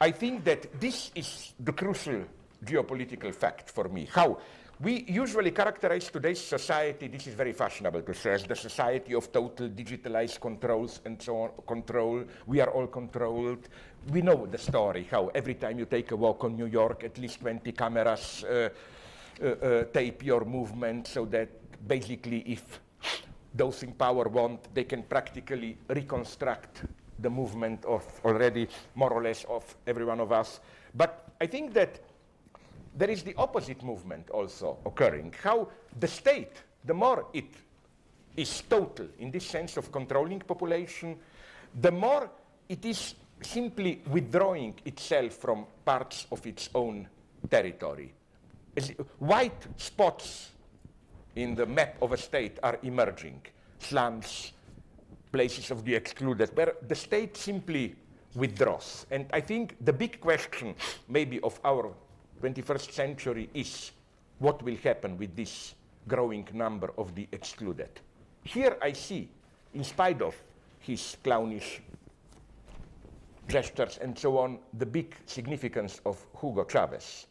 I 0.00 0.10
think 0.10 0.44
that 0.44 0.80
this 0.80 1.10
is 1.14 1.52
the 1.60 1.72
crucial 1.72 2.24
geopolitical 2.64 3.34
fact 3.34 3.70
for 3.70 3.88
me. 3.88 4.08
How? 4.10 4.38
We 4.80 5.04
usually 5.06 5.52
characterize 5.52 6.08
today's 6.08 6.40
society, 6.40 7.06
this 7.06 7.28
is 7.28 7.34
very 7.34 7.52
fashionable 7.52 8.02
to 8.02 8.14
say, 8.14 8.32
as 8.32 8.42
the 8.42 8.56
society 8.56 9.14
of 9.14 9.30
total 9.30 9.68
digitalized 9.68 10.40
controls 10.40 11.00
and 11.04 11.22
so 11.22 11.36
on, 11.42 11.50
control. 11.66 12.24
We 12.46 12.60
are 12.60 12.70
all 12.70 12.88
controlled. 12.88 13.68
We 14.10 14.20
know 14.20 14.46
the 14.46 14.58
story, 14.58 15.06
how 15.08 15.28
every 15.28 15.54
time 15.54 15.78
you 15.78 15.84
take 15.84 16.10
a 16.10 16.16
walk 16.16 16.42
on 16.42 16.56
New 16.56 16.66
York, 16.66 17.04
at 17.04 17.16
least 17.18 17.40
20 17.40 17.70
cameras 17.72 18.42
uh, 18.44 18.68
uh, 19.40 19.46
uh, 19.46 19.84
tape 19.84 20.24
your 20.24 20.44
movement 20.44 21.06
so 21.06 21.24
that 21.26 21.48
basically 21.86 22.40
if 22.40 22.80
those 23.54 23.84
in 23.84 23.92
power 23.92 24.28
want, 24.28 24.74
they 24.74 24.84
can 24.84 25.04
practically 25.04 25.78
reconstruct 25.88 26.82
the 27.18 27.30
movement 27.30 27.84
of 27.84 28.04
already 28.24 28.68
more 28.94 29.12
or 29.12 29.22
less 29.22 29.44
of 29.44 29.76
every 29.86 30.04
one 30.04 30.20
of 30.20 30.32
us. 30.32 30.60
But 30.94 31.28
I 31.40 31.46
think 31.46 31.72
that 31.74 32.00
there 32.96 33.10
is 33.10 33.22
the 33.22 33.34
opposite 33.36 33.82
movement 33.82 34.30
also 34.30 34.78
occurring. 34.86 35.34
How 35.42 35.68
the 35.98 36.08
state, 36.08 36.62
the 36.84 36.94
more 36.94 37.26
it 37.32 37.52
is 38.36 38.62
total 38.68 39.08
in 39.18 39.30
this 39.30 39.46
sense 39.46 39.76
of 39.76 39.90
controlling 39.90 40.40
population, 40.40 41.16
the 41.80 41.90
more 41.90 42.30
it 42.68 42.84
is 42.84 43.14
simply 43.42 44.00
withdrawing 44.10 44.74
itself 44.84 45.34
from 45.34 45.66
parts 45.84 46.26
of 46.30 46.46
its 46.46 46.70
own 46.74 47.08
territory. 47.50 48.12
As 48.76 48.90
white 49.18 49.66
spots 49.76 50.50
in 51.36 51.54
the 51.54 51.66
map 51.66 51.96
of 52.00 52.12
a 52.12 52.16
state 52.16 52.58
are 52.62 52.78
emerging, 52.82 53.42
slums, 53.78 54.52
places 55.34 55.72
of 55.72 55.84
the 55.84 55.92
excluded, 55.92 56.48
where 56.54 56.74
the 56.86 56.94
state 56.94 57.36
simply 57.36 57.96
withdraws. 58.36 59.04
And 59.10 59.26
I 59.32 59.40
think 59.40 59.76
the 59.84 59.92
big 59.92 60.20
question, 60.20 60.76
maybe, 61.08 61.40
of 61.40 61.58
our 61.64 61.92
21st 62.40 62.92
century 62.92 63.50
is 63.52 63.90
what 64.38 64.62
will 64.62 64.76
happen 64.76 65.18
with 65.18 65.34
this 65.34 65.74
growing 66.06 66.46
number 66.52 66.92
of 66.96 67.16
the 67.16 67.26
excluded. 67.32 67.90
Here 68.44 68.76
I 68.80 68.92
see, 68.92 69.28
in 69.74 69.82
spite 69.82 70.22
of 70.22 70.36
his 70.78 71.16
clownish 71.24 71.80
gestures 73.48 73.98
and 74.00 74.16
so 74.16 74.38
on, 74.38 74.60
the 74.78 74.86
big 74.86 75.16
significance 75.26 76.00
of 76.06 76.24
Hugo 76.40 76.64
Chavez. 76.64 77.26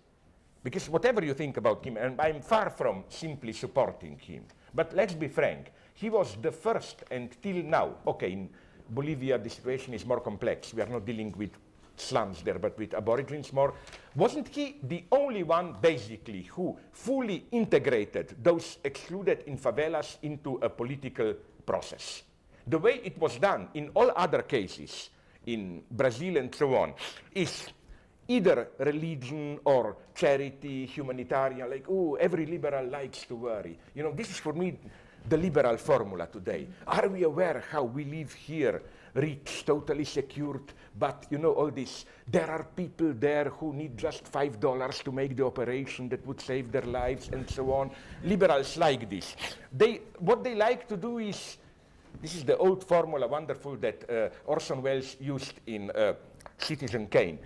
Because 0.62 0.90
whatever 0.90 1.24
you 1.24 1.34
think 1.34 1.56
about 1.56 1.86
him, 1.86 1.96
and 1.96 2.20
I'm 2.20 2.42
far 2.42 2.70
from 2.70 3.06
simply 3.08 3.54
supporting 3.54 4.18
him, 4.18 4.44
but 4.74 4.94
let's 4.94 5.14
be 5.14 5.30
frank, 5.30 5.72
he 5.94 6.10
was 6.10 6.38
the 6.42 6.52
first 6.52 7.04
and 7.12 7.36
till 7.42 7.64
now, 7.64 7.96
okay, 8.08 8.32
in 8.32 8.50
Bolivia 8.90 9.38
the 9.38 9.50
situation 9.50 9.94
is 9.94 10.06
more 10.06 10.20
complex. 10.20 10.74
We 10.74 10.82
are 10.82 10.88
not 10.88 11.06
dealing 11.06 11.34
with 11.38 11.52
slums 11.96 12.42
there, 12.42 12.60
but 12.60 12.78
with 12.78 12.94
aborigines 12.94 13.54
more. 13.54 13.74
Wasn't 14.16 14.48
he 14.48 14.78
the 14.84 15.04
only 15.12 15.44
one, 15.44 15.76
basically, 15.82 16.44
who 16.44 16.78
fully 16.92 17.46
integrated 17.52 18.36
those 18.42 18.78
excluded 18.84 19.44
in 19.46 19.58
favelas 19.58 20.18
into 20.24 20.58
a 20.62 20.70
political 20.70 21.36
process? 21.66 22.24
The 22.66 22.80
way 22.80 23.02
it 23.04 23.20
was 23.20 23.38
done 23.38 23.70
in 23.74 23.92
all 23.94 24.12
other 24.16 24.42
cases, 24.44 25.10
in 25.46 25.84
Brazil 25.92 26.38
and 26.38 26.54
so 26.56 26.76
on, 26.76 26.94
is 27.34 27.68
either 28.28 28.70
religion 28.80 29.60
or 29.66 29.98
charity, 30.16 30.86
humanitarian, 30.86 31.70
like, 31.70 31.86
oh, 31.90 32.16
every 32.16 32.46
liberal 32.46 32.88
likes 32.88 33.26
to 33.26 33.36
worry. 33.36 33.78
You 33.94 34.04
know, 34.04 34.14
this 34.14 34.30
is 34.30 34.38
for 34.38 34.54
me 34.54 34.80
the 35.30 35.38
liberal 35.38 35.78
formula 35.78 36.28
today. 36.28 36.68
Are 36.88 37.08
we 37.08 37.24
aware 37.24 37.64
how 37.72 37.84
we 37.84 38.06
live 38.06 38.34
here, 38.34 38.82
rich, 39.14 39.64
totally 39.66 40.06
secured, 40.06 40.74
but 40.98 41.26
you 41.30 41.38
know 41.38 41.52
all 41.52 41.72
this, 41.72 42.06
there 42.28 42.50
are 42.50 42.64
people 42.76 43.14
there 43.14 43.46
who 43.46 43.74
need 43.74 43.98
just 43.98 44.28
five 44.28 44.60
dollars 44.60 45.00
to 45.00 45.12
make 45.12 45.36
the 45.36 45.46
operation 45.46 46.10
that 46.10 46.26
would 46.26 46.42
save 46.42 46.72
their 46.72 46.84
lives 46.84 47.30
and 47.32 47.50
so 47.50 47.72
on. 47.72 47.92
Liberals 48.24 48.78
like 48.78 49.10
this. 49.10 49.36
They, 49.72 50.02
what 50.20 50.44
they 50.44 50.56
like 50.56 50.88
to 50.90 50.98
do 50.98 51.20
is, 51.20 51.58
this 52.22 52.36
is 52.36 52.44
the 52.44 52.58
old 52.58 52.84
formula, 52.84 53.28
wonderful, 53.28 53.76
that 53.78 54.10
uh, 54.10 54.30
Orson 54.46 54.82
Welles 54.82 55.18
used 55.20 55.60
in 55.68 55.90
uh, 55.92 56.14
Citizen 56.58 57.08
Kane. 57.08 57.40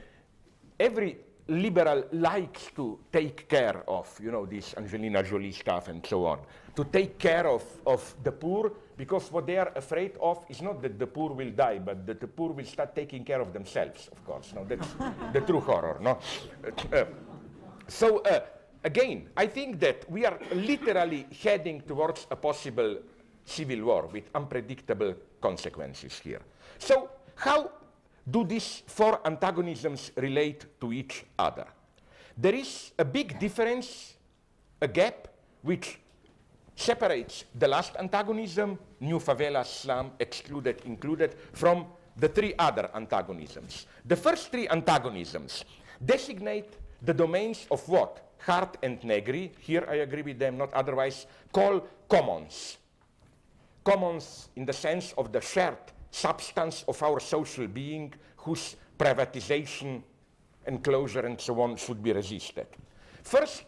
Every 0.80 1.18
liberal 1.48 2.04
likes 2.12 2.70
to 2.76 3.00
take 3.12 3.48
care 3.48 3.84
of, 3.88 4.20
you 4.22 4.32
know, 4.32 4.46
this 4.46 4.74
Angelina 4.76 5.24
Jolie 5.24 5.54
stuff 5.54 5.88
and 5.88 6.06
so 6.06 6.26
on, 6.26 6.40
to 6.78 6.86
take 6.86 7.18
care 7.18 7.48
of, 7.48 7.64
of 7.88 8.16
the 8.24 8.32
poor 8.32 8.72
because 8.96 9.32
what 9.32 9.48
they 9.48 9.58
are 9.58 9.72
afraid 9.76 10.12
of 10.22 10.46
is 10.48 10.62
not 10.62 10.80
that 10.80 11.00
the 11.00 11.08
poor 11.08 11.32
will 11.34 11.50
die, 11.50 11.80
but 11.80 12.06
that 12.06 12.22
the 12.22 12.28
poor 12.28 12.52
will 12.52 12.66
start 12.66 12.96
taking 12.96 13.24
care 13.24 13.42
of 13.42 13.52
themselves, 13.52 14.08
of 14.12 14.24
course. 14.24 14.54
No, 14.54 14.64
that's 14.64 14.88
the 15.34 15.42
true 15.42 15.60
horror, 15.60 15.98
no? 16.00 16.20
Uh, 16.94 17.06
so, 17.88 18.20
uh, 18.20 18.42
again, 18.84 19.28
I 19.36 19.48
think 19.48 19.80
that 19.80 20.10
we 20.10 20.24
are 20.26 20.38
literally 20.54 21.26
heading 21.42 21.82
towards 21.82 22.28
a 22.30 22.36
possible 22.36 22.98
civil 23.44 23.84
war 23.84 24.08
with 24.14 24.30
unpredictable 24.36 25.16
consequences 25.42 26.20
here. 26.24 26.42
So, 26.78 27.10
how 27.36 27.72
do 28.30 28.44
these 28.44 28.84
four 28.86 29.20
antagonisms 29.26 30.12
relate 30.16 30.80
to 30.80 30.94
each 30.94 31.26
other? 31.40 31.66
There 32.38 32.54
is 32.54 32.92
a 33.00 33.06
big 33.06 33.40
difference, 33.40 34.14
a 34.80 34.88
gap, 34.88 35.28
which 35.64 36.00
separates 36.78 37.44
the 37.56 37.68
last 37.68 37.96
antagonism, 37.98 38.78
new 39.02 39.20
favela, 39.20 39.66
slum, 39.66 40.12
excluded, 40.20 40.82
included, 40.86 41.36
from 41.52 41.88
the 42.16 42.30
three 42.30 42.54
other 42.58 42.90
antagonisms. 42.94 43.88
The 44.06 44.16
first 44.16 44.52
three 44.52 44.70
antagonisms 44.70 45.66
designate 46.06 46.78
the 47.02 47.14
domains 47.14 47.66
of 47.72 47.88
what 47.90 48.32
Hardt 48.40 48.78
and 48.84 49.04
Negri, 49.04 49.52
here 49.60 49.86
I 49.90 49.96
agree 49.96 50.22
with 50.22 50.40
them, 50.40 50.58
not 50.58 50.72
otherwise, 50.74 51.26
call 51.52 51.86
commons. 52.08 52.78
Commons 53.84 54.50
in 54.56 54.66
the 54.66 54.74
sense 54.74 55.14
of 55.18 55.32
the 55.32 55.42
shared 55.42 55.78
substance 56.12 56.86
of 56.88 57.02
our 57.02 57.20
social 57.20 57.68
being 57.68 58.14
whose 58.38 58.76
privatization 58.98 60.04
enclosure, 60.68 61.26
and 61.26 61.40
so 61.42 61.60
on 61.62 61.76
should 61.76 62.04
be 62.04 62.12
resisted. 62.12 62.68
First, 63.24 63.64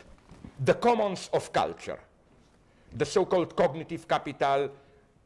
the 0.63 0.73
commons 0.75 1.29
of 1.33 1.51
culture, 1.51 1.99
the 2.95 3.05
so-called 3.05 3.55
cognitive 3.55 4.07
capital, 4.07 4.69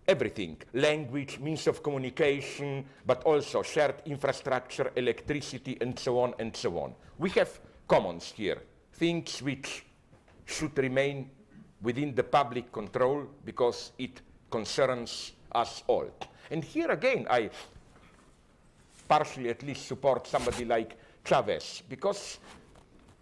everything 0.07 0.57
language, 0.73 1.39
means 1.39 1.67
of 1.67 1.81
communication, 1.81 2.85
but 3.05 3.23
also 3.23 3.61
shared 3.61 3.95
infrastructure, 4.05 4.91
electricity, 4.95 5.77
and 5.81 5.97
so 5.97 6.19
on 6.19 6.33
and 6.39 6.55
so 6.55 6.77
on. 6.79 6.93
We 7.17 7.29
have 7.31 7.59
commons 7.87 8.33
here, 8.35 8.61
things 8.93 9.41
which 9.41 9.85
should 10.45 10.77
remain 10.77 11.29
within 11.81 12.15
the 12.15 12.23
public 12.23 12.71
control 12.71 13.27
because 13.45 13.91
it 13.97 14.21
concerns 14.49 15.33
us 15.53 15.83
all. 15.87 16.09
And 16.51 16.63
here 16.63 16.91
again, 16.91 17.27
I 17.29 17.49
partially 19.07 19.49
at 19.49 19.63
least 19.63 19.87
support 19.87 20.27
somebody 20.27 20.65
like 20.65 20.97
Chavez 21.23 21.83
because 21.89 22.39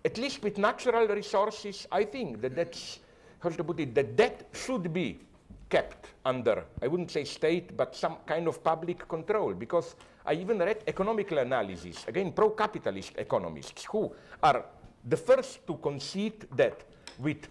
at 0.04 0.18
least 0.18 0.42
with 0.44 0.58
natural 0.58 1.08
resources, 1.08 1.88
I 1.92 2.04
think 2.06 2.42
that 2.42 2.56
that's, 2.56 3.00
how 3.42 3.50
to 3.50 3.64
put 3.64 3.80
it, 3.80 3.94
that 3.96 4.16
debt 4.16 4.48
should 4.54 4.94
be 4.94 5.20
kept 5.70 6.08
under, 6.26 6.66
I 6.82 6.88
wouldn't 6.88 7.12
say 7.12 7.24
state, 7.24 7.76
but 7.76 7.96
some 7.96 8.18
kind 8.26 8.48
of 8.48 8.64
public 8.64 9.08
control 9.08 9.54
because 9.54 9.96
I 10.26 10.34
even 10.34 10.60
read 10.60 10.84
economical 10.86 11.40
analysis, 11.40 12.06
again, 12.08 12.32
pro-capitalist 12.34 13.14
economists 13.18 13.86
who 13.86 14.14
are 14.44 14.66
the 15.08 15.18
first 15.18 15.66
to 15.68 15.76
concede 15.76 16.46
that 16.56 16.84
with 17.18 17.48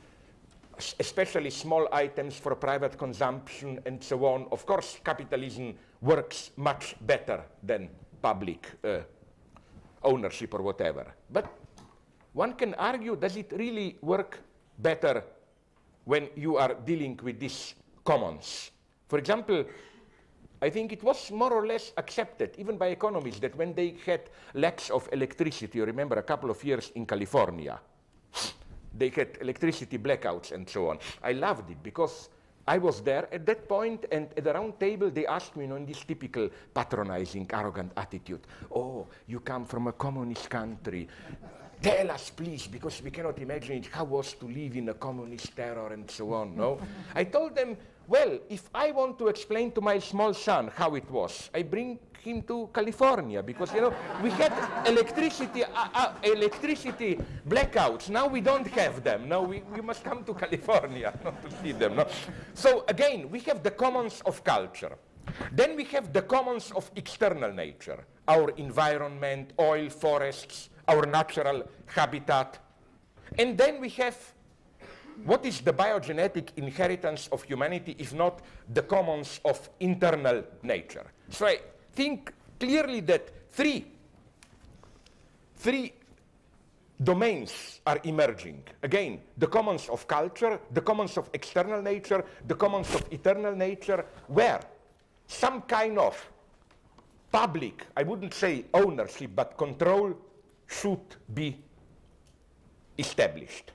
especially 0.98 1.50
small 1.50 1.88
items 1.92 2.38
for 2.38 2.54
private 2.54 2.96
consumption 2.96 3.80
and 3.84 4.02
so 4.02 4.24
on. 4.24 4.46
Of 4.50 4.64
course, 4.64 4.98
capitalism 5.04 5.74
works 6.00 6.52
much 6.56 6.96
better 7.00 7.44
than 7.62 7.90
public 8.22 8.66
uh, 8.84 9.00
ownership 10.02 10.54
or 10.54 10.62
whatever. 10.62 11.14
But 11.30 11.52
one 12.32 12.54
can 12.54 12.74
argue, 12.74 13.16
does 13.16 13.36
it 13.36 13.52
really 13.54 13.98
work 14.00 14.38
better 14.78 15.24
when 16.10 16.28
you 16.34 16.56
are 16.56 16.74
dealing 16.74 17.18
with 17.22 17.38
these 17.38 17.74
commons? 18.04 18.72
For 19.06 19.18
example, 19.18 19.64
I 20.60 20.68
think 20.68 20.92
it 20.92 21.04
was 21.04 21.30
more 21.30 21.52
or 21.52 21.64
less 21.64 21.92
accepted, 21.96 22.56
even 22.58 22.76
by 22.76 22.88
economists, 22.88 23.38
that 23.40 23.54
when 23.54 23.74
they 23.74 23.94
had 24.04 24.22
lacks 24.54 24.90
of 24.90 25.08
electricity, 25.12 25.78
you 25.78 25.84
remember 25.84 26.16
a 26.16 26.22
couple 26.24 26.50
of 26.50 26.62
years 26.64 26.90
in 26.96 27.06
California, 27.06 27.78
they 28.98 29.08
had 29.10 29.38
electricity 29.40 29.98
blackouts 29.98 30.50
and 30.50 30.68
so 30.68 30.90
on. 30.90 30.98
I 31.22 31.30
loved 31.32 31.70
it 31.70 31.80
because 31.80 32.28
I 32.66 32.78
was 32.78 33.00
there 33.02 33.32
at 33.32 33.46
that 33.46 33.68
point, 33.68 34.06
and 34.10 34.28
at 34.36 34.42
the 34.42 34.52
round 34.52 34.80
table, 34.80 35.10
they 35.10 35.26
asked 35.26 35.54
me, 35.56 35.64
you 35.64 35.70
know, 35.70 35.76
in 35.76 35.86
this 35.86 36.04
typical 36.04 36.50
patronizing, 36.74 37.48
arrogant 37.52 37.92
attitude, 37.96 38.40
Oh, 38.74 39.06
you 39.28 39.38
come 39.38 39.64
from 39.64 39.86
a 39.86 39.92
communist 39.92 40.50
country. 40.50 41.08
Tell 41.82 42.10
us, 42.10 42.28
please, 42.28 42.66
because 42.66 43.02
we 43.02 43.10
cannot 43.10 43.38
imagine 43.38 43.78
it, 43.78 43.86
how 43.86 44.04
it 44.04 44.10
was 44.10 44.34
to 44.34 44.46
live 44.46 44.76
in 44.76 44.90
a 44.90 44.94
communist 44.94 45.56
terror 45.56 45.92
and 45.92 46.10
so 46.10 46.34
on. 46.34 46.54
No? 46.54 46.78
I 47.14 47.24
told 47.24 47.56
them, 47.56 47.76
well, 48.06 48.38
if 48.50 48.68
I 48.74 48.90
want 48.90 49.18
to 49.20 49.28
explain 49.28 49.72
to 49.72 49.80
my 49.80 49.98
small 49.98 50.34
son 50.34 50.70
how 50.74 50.94
it 50.94 51.10
was, 51.10 51.48
I 51.54 51.62
bring 51.62 51.98
him 52.22 52.42
to 52.42 52.68
California 52.74 53.42
because 53.42 53.72
you 53.72 53.80
know 53.80 53.94
we 54.22 54.30
had 54.30 54.52
electricity, 54.86 55.64
uh, 55.64 55.88
uh, 55.94 56.12
electricity 56.22 57.18
blackouts. 57.48 58.10
Now 58.10 58.26
we 58.26 58.40
don't 58.40 58.66
have 58.66 59.02
them. 59.02 59.28
Now 59.28 59.42
we, 59.42 59.62
we 59.72 59.80
must 59.80 60.04
come 60.04 60.24
to 60.24 60.34
California 60.34 61.18
not 61.24 61.42
to 61.42 61.56
see 61.62 61.72
them. 61.72 61.96
No? 61.96 62.06
So 62.52 62.84
again, 62.88 63.30
we 63.30 63.40
have 63.40 63.62
the 63.62 63.70
commons 63.70 64.20
of 64.26 64.44
culture. 64.44 64.96
Then 65.52 65.76
we 65.76 65.84
have 65.84 66.12
the 66.12 66.22
commons 66.22 66.72
of 66.72 66.90
external 66.96 67.52
nature, 67.52 68.04
our 68.26 68.50
environment, 68.50 69.52
oil, 69.58 69.88
forests, 69.88 70.69
our 70.90 71.06
natural 71.06 71.62
habitat. 71.86 72.58
And 73.38 73.56
then 73.56 73.80
we 73.80 73.88
have 73.90 74.16
what 75.24 75.44
is 75.44 75.60
the 75.60 75.72
biogenetic 75.72 76.48
inheritance 76.56 77.28
of 77.30 77.42
humanity 77.42 77.94
if 77.98 78.14
not 78.14 78.40
the 78.72 78.82
commons 78.82 79.40
of 79.44 79.68
internal 79.80 80.42
nature? 80.62 81.06
So 81.28 81.46
I 81.46 81.60
think 81.92 82.32
clearly 82.58 83.00
that 83.00 83.28
three, 83.50 83.86
three 85.56 85.92
domains 87.02 87.80
are 87.86 88.00
emerging. 88.04 88.62
Again, 88.82 89.20
the 89.36 89.46
commons 89.46 89.88
of 89.88 90.06
culture, 90.06 90.58
the 90.72 90.80
commons 90.80 91.16
of 91.18 91.28
external 91.32 91.82
nature, 91.82 92.24
the 92.46 92.54
commons 92.54 92.94
of 92.94 93.04
eternal 93.10 93.54
nature, 93.54 94.04
where 94.28 94.60
some 95.26 95.62
kind 95.62 95.98
of 95.98 96.30
public, 97.30 97.86
I 97.96 98.02
wouldn't 98.02 98.34
say 98.34 98.64
ownership, 98.74 99.30
but 99.34 99.56
control 99.56 100.14
should 100.70 101.16
be 101.32 101.58
established. 102.96 103.72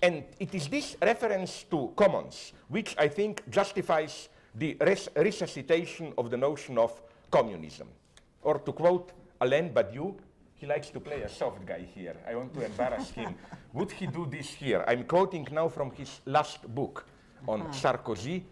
And 0.00 0.24
it 0.38 0.54
is 0.54 0.68
this 0.68 0.96
reference 1.02 1.64
to 1.64 1.92
commons 1.96 2.52
which 2.68 2.94
I 2.98 3.08
think 3.08 3.42
justifies 3.50 4.28
the 4.54 4.76
res 4.80 5.08
resuscitation 5.16 6.12
of 6.16 6.30
the 6.30 6.36
notion 6.36 6.78
of 6.78 7.02
communism. 7.30 7.88
Or 8.42 8.58
to 8.58 8.72
quote 8.72 9.12
Alain 9.40 9.70
Badiou, 9.70 10.14
he 10.54 10.66
likes 10.66 10.90
to 10.90 11.00
play 11.00 11.22
a 11.22 11.28
soft 11.28 11.66
guy 11.66 11.84
here. 11.94 12.16
I 12.28 12.36
want 12.36 12.54
to 12.54 12.64
embarrass 12.64 13.10
him. 13.10 13.34
Would 13.72 13.90
he 13.92 14.06
do 14.06 14.26
this 14.26 14.50
here? 14.50 14.84
I'm 14.86 15.04
quoting 15.04 15.48
now 15.50 15.68
from 15.68 15.90
his 15.90 16.20
last 16.26 16.62
book 16.72 17.04
on 17.48 17.72
Sarkozy. 17.72 18.42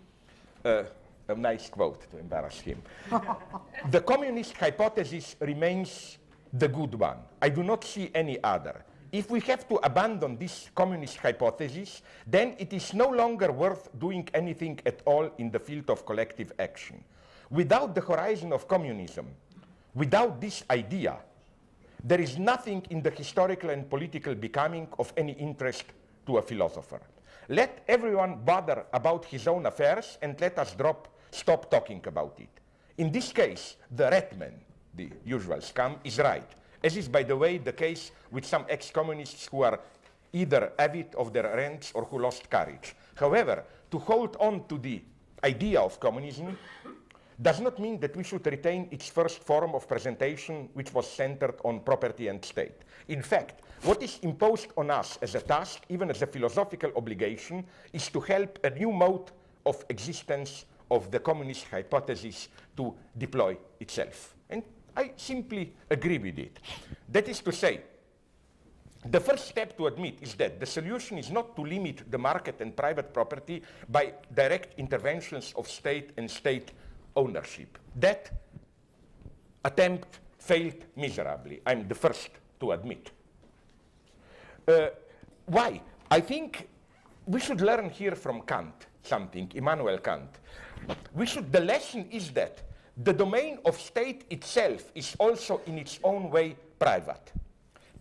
Uh, 0.64 0.82
a 1.28 1.34
nice 1.34 1.68
quote 1.68 2.10
to 2.10 2.18
embarrass 2.18 2.60
him. 2.60 2.82
the 3.90 4.00
communist 4.00 4.56
hypothesis 4.56 5.36
remains 5.40 6.18
the 6.52 6.68
good 6.68 6.94
one. 6.94 7.18
I 7.40 7.48
do 7.48 7.62
not 7.62 7.84
see 7.84 8.10
any 8.14 8.42
other. 8.42 8.84
If 9.12 9.30
we 9.30 9.40
have 9.40 9.68
to 9.68 9.76
abandon 9.82 10.36
this 10.36 10.70
communist 10.74 11.16
hypothesis, 11.16 12.02
then 12.26 12.54
it 12.58 12.72
is 12.72 12.94
no 12.94 13.08
longer 13.08 13.50
worth 13.50 13.88
doing 13.98 14.28
anything 14.34 14.78
at 14.86 15.00
all 15.04 15.30
in 15.38 15.50
the 15.50 15.58
field 15.58 15.90
of 15.90 16.06
collective 16.06 16.52
action. 16.58 17.02
Without 17.50 17.94
the 17.94 18.00
horizon 18.00 18.52
of 18.52 18.68
communism, 18.68 19.26
without 19.94 20.40
this 20.40 20.62
idea, 20.70 21.16
there 22.04 22.20
is 22.20 22.38
nothing 22.38 22.86
in 22.90 23.02
the 23.02 23.10
historical 23.10 23.70
and 23.70 23.90
political 23.90 24.34
becoming 24.34 24.86
of 24.98 25.12
any 25.16 25.32
interest 25.32 25.84
to 26.26 26.38
a 26.38 26.42
philosopher. 26.42 27.00
Let 27.48 27.82
everyone 27.88 28.42
bother 28.44 28.86
about 28.92 29.24
his 29.24 29.48
own 29.48 29.66
affairs 29.66 30.18
and 30.22 30.40
let 30.40 30.56
us 30.58 30.74
drop, 30.74 31.08
stop 31.32 31.68
talking 31.68 32.00
about 32.06 32.38
it. 32.38 32.48
In 32.98 33.10
this 33.10 33.32
case, 33.32 33.76
the 33.90 34.08
red 34.08 34.38
man, 34.38 34.54
the 34.94 35.10
usual 35.24 35.58
scam, 35.58 35.96
is 36.04 36.18
right. 36.18 36.48
As 36.82 36.96
is, 36.96 37.08
by 37.08 37.22
the 37.22 37.36
way, 37.36 37.58
the 37.58 37.72
case 37.72 38.12
with 38.30 38.44
some 38.44 38.64
ex-communists 38.68 39.46
who 39.46 39.62
are 39.62 39.80
either 40.32 40.72
avid 40.78 41.14
of 41.16 41.32
their 41.32 41.54
rents 41.56 41.92
or 41.94 42.04
who 42.04 42.18
lost 42.18 42.48
courage. 42.48 42.94
However, 43.14 43.64
to 43.90 43.98
hold 43.98 44.36
on 44.40 44.66
to 44.68 44.78
the 44.78 45.02
idea 45.44 45.80
of 45.80 45.98
communism 46.00 46.56
does 47.40 47.60
not 47.60 47.78
mean 47.78 47.98
that 48.00 48.14
we 48.16 48.22
should 48.22 48.46
retain 48.46 48.86
its 48.90 49.08
first 49.08 49.42
form 49.42 49.74
of 49.74 49.88
presentation, 49.88 50.68
which 50.74 50.92
was 50.92 51.10
centered 51.10 51.54
on 51.64 51.80
property 51.80 52.28
and 52.28 52.44
state. 52.44 52.82
In 53.08 53.22
fact, 53.22 53.62
what 53.82 54.02
is 54.02 54.18
imposed 54.22 54.68
on 54.76 54.90
us 54.90 55.18
as 55.22 55.34
a 55.34 55.40
task, 55.40 55.82
even 55.88 56.10
as 56.10 56.20
a 56.20 56.26
philosophical 56.26 56.92
obligation, 56.96 57.64
is 57.92 58.08
to 58.08 58.20
help 58.20 58.58
a 58.62 58.70
new 58.70 58.92
mode 58.92 59.30
of 59.64 59.84
existence 59.88 60.66
of 60.90 61.10
the 61.10 61.18
communist 61.18 61.66
hypothesis 61.70 62.48
to 62.76 62.94
deploy 63.16 63.56
itself. 63.80 64.34
I 64.96 65.12
simply 65.16 65.72
agree 65.88 66.18
with 66.18 66.38
it. 66.38 66.58
That 67.08 67.28
is 67.28 67.40
to 67.40 67.52
say, 67.52 67.80
the 69.04 69.20
first 69.20 69.48
step 69.48 69.76
to 69.78 69.86
admit 69.86 70.18
is 70.20 70.34
that 70.34 70.60
the 70.60 70.66
solution 70.66 71.18
is 71.18 71.30
not 71.30 71.56
to 71.56 71.62
limit 71.62 72.10
the 72.10 72.18
market 72.18 72.60
and 72.60 72.76
private 72.76 73.14
property 73.14 73.62
by 73.88 74.12
direct 74.34 74.78
interventions 74.78 75.54
of 75.56 75.68
state 75.68 76.10
and 76.16 76.30
state 76.30 76.72
ownership. 77.16 77.78
That 77.96 78.30
attempt 79.64 80.20
failed 80.38 80.84
miserably. 80.96 81.60
I'm 81.66 81.88
the 81.88 81.94
first 81.94 82.30
to 82.60 82.72
admit. 82.72 83.10
Uh, 84.68 84.88
why? 85.46 85.80
I 86.10 86.20
think 86.20 86.68
we 87.26 87.40
should 87.40 87.60
learn 87.60 87.88
here 87.90 88.14
from 88.14 88.42
Kant 88.42 88.86
something, 89.02 89.50
Immanuel 89.54 89.98
Kant. 89.98 90.38
We 91.14 91.26
should, 91.26 91.52
the 91.52 91.60
lesson 91.60 92.06
is 92.10 92.30
that 92.32 92.62
the 92.96 93.12
domain 93.12 93.58
of 93.64 93.80
state 93.80 94.24
itself 94.30 94.90
is 94.94 95.16
also 95.18 95.60
in 95.66 95.78
its 95.78 95.98
own 96.02 96.30
way 96.30 96.56
private. 96.78 97.32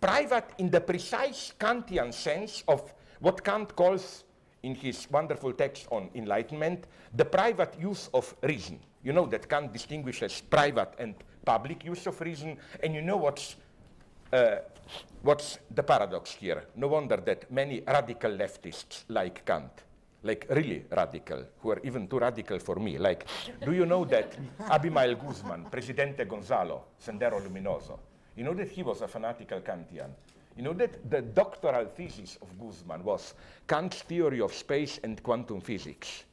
Private 0.01 0.51
in 0.57 0.69
the 0.69 0.81
precise 0.81 1.53
Kantian 1.59 2.13
sense 2.13 2.63
of 2.67 2.93
what 3.19 3.43
Kant 3.43 3.75
calls 3.75 4.23
in 4.63 4.75
his 4.75 5.07
wonderful 5.11 5.53
text 5.53 5.87
on 5.91 6.09
enlightenment, 6.15 6.85
the 7.15 7.25
private 7.25 7.75
use 7.79 8.09
of 8.13 8.33
reason. 8.43 8.79
You 9.03 9.13
know 9.13 9.25
that 9.27 9.47
Kant 9.47 9.71
distinguishes 9.71 10.41
private 10.41 10.93
and 10.99 11.15
public 11.45 11.85
use 11.85 12.07
of 12.07 12.19
reason, 12.21 12.57
and 12.83 12.93
you 12.93 13.01
know 13.01 13.17
what's, 13.17 13.55
uh, 14.33 14.57
what's 15.21 15.59
the 15.73 15.83
paradox 15.83 16.31
here. 16.31 16.65
No 16.75 16.87
wonder 16.87 17.17
that 17.17 17.51
many 17.51 17.81
radical 17.85 18.31
leftists 18.31 19.03
like 19.07 19.45
Kant 19.45 19.83
like 20.23 20.45
really 20.49 20.85
radical, 20.91 21.43
who 21.59 21.71
are 21.71 21.79
even 21.83 22.07
too 22.07 22.19
radical 22.19 22.59
for 22.59 22.75
me. 22.75 22.97
Like, 22.97 23.25
do 23.63 23.71
you 23.71 23.85
know 23.85 24.05
that 24.05 24.37
Abimael 24.69 25.15
Guzman, 25.15 25.65
Presidente 25.69 26.25
Gonzalo, 26.25 26.85
Sendero 26.99 27.39
Luminoso, 27.39 27.99
you 28.35 28.43
know 28.43 28.53
that 28.53 28.69
he 28.69 28.83
was 28.83 29.01
a 29.01 29.07
fanatical 29.07 29.61
Kantian? 29.61 30.09
You 30.57 30.63
know 30.63 30.73
that 30.73 31.09
the 31.09 31.21
doctoral 31.21 31.85
thesis 31.85 32.37
of 32.41 32.59
Guzman 32.59 33.03
was 33.03 33.33
Kant's 33.65 34.01
theory 34.01 34.41
of 34.41 34.53
space 34.53 34.99
and 35.03 35.21
quantum 35.23 35.61
physics. 35.61 36.25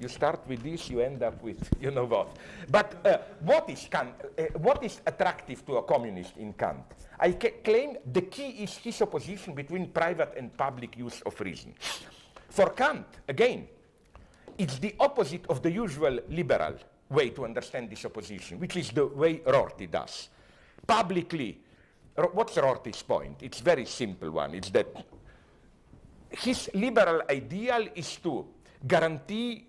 You 0.00 0.08
start 0.08 0.40
with 0.48 0.62
this, 0.62 0.90
you 0.90 1.00
end 1.00 1.22
up 1.22 1.40
with 1.42 1.70
you 1.80 1.90
know 1.90 2.04
what. 2.04 2.36
But 2.68 3.06
uh, 3.06 3.18
what, 3.40 3.70
is 3.70 3.86
Kant, 3.90 4.12
uh, 4.38 4.42
what 4.58 4.82
is 4.82 5.00
attractive 5.06 5.64
to 5.66 5.76
a 5.76 5.82
communist 5.84 6.36
in 6.36 6.52
Kant? 6.52 6.82
I 7.18 7.32
claim 7.32 7.96
the 8.12 8.22
key 8.22 8.64
is 8.64 8.76
his 8.76 9.00
opposition 9.00 9.54
between 9.54 9.88
private 9.88 10.34
and 10.36 10.54
public 10.54 10.98
use 10.98 11.22
of 11.22 11.40
reason. 11.40 11.74
For 12.54 12.70
Kant, 12.70 13.06
again, 13.26 13.66
it's 14.56 14.78
the 14.78 14.94
opposite 15.00 15.44
of 15.48 15.60
the 15.60 15.72
usual 15.72 16.20
liberal 16.28 16.76
way 17.10 17.30
to 17.30 17.44
understand 17.44 17.90
this 17.90 18.04
opposition, 18.04 18.60
which 18.60 18.76
is 18.76 18.92
the 18.92 19.06
way 19.06 19.40
Rorty 19.44 19.88
does. 19.88 20.28
Publicly, 20.86 21.58
what's 22.32 22.56
Rorty's 22.56 23.02
point? 23.02 23.42
It's 23.42 23.60
a 23.60 23.64
very 23.64 23.86
simple 23.86 24.30
one. 24.30 24.54
It's 24.54 24.70
that 24.70 24.86
his 26.30 26.70
liberal 26.74 27.22
ideal 27.28 27.88
is 27.92 28.14
to 28.18 28.46
guarantee 28.86 29.66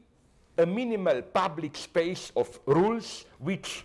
a 0.56 0.68
minimal 0.68 1.24
public 1.24 1.76
space 1.76 2.32
of 2.36 2.60
rules 2.68 3.26
which 3.40 3.84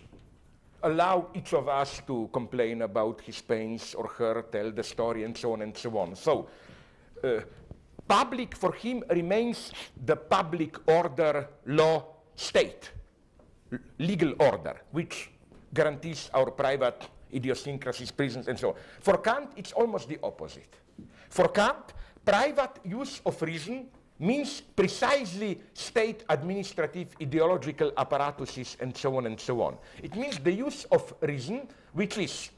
allow 0.83 1.25
each 1.33 1.55
of 1.55 1.67
us 1.67 2.03
to 2.05 2.29
complain 2.31 2.83
about 2.83 3.19
his 3.21 3.41
pains 3.41 3.95
or 3.95 4.05
her, 4.09 4.43
tell 4.51 4.69
the 4.71 4.83
story, 4.83 5.23
and 5.23 5.35
so 5.35 5.53
on 5.53 5.63
and 5.63 5.75
so 5.75 5.97
on. 5.97 6.15
So, 6.15 6.47
uh, 7.23 7.39
public 8.07 8.55
for 8.55 8.73
him 8.73 9.03
remains 9.09 9.71
the 10.05 10.15
public 10.15 10.77
order 10.87 11.47
law 11.65 12.05
state, 12.35 12.91
legal 13.99 14.33
order, 14.39 14.81
which 14.91 15.29
guarantees 15.73 16.29
our 16.33 16.51
private 16.51 17.07
idiosyncrasies, 17.33 18.11
prisons, 18.11 18.47
and 18.47 18.59
so 18.59 18.69
on. 18.69 18.75
For 18.99 19.17
Kant, 19.17 19.51
it's 19.55 19.71
almost 19.71 20.09
the 20.09 20.19
opposite. 20.23 20.75
For 21.29 21.47
Kant, 21.47 21.93
private 22.25 22.79
use 22.83 23.21
of 23.25 23.41
reason 23.41 23.87
means 24.19 24.61
precisely 24.61 25.59
state 25.73 26.23
administrative 26.29 27.15
ideological 27.21 27.91
apparatuses 27.97 28.77
and 28.79 28.95
so 28.95 29.17
on 29.17 29.25
and 29.25 29.39
so 29.39 29.61
on. 29.61 29.77
It 30.03 30.15
means 30.15 30.37
the 30.37 30.51
use 30.51 30.85
of 30.91 31.13
reason 31.21 31.67
which 31.93 32.17
is 32.17 32.51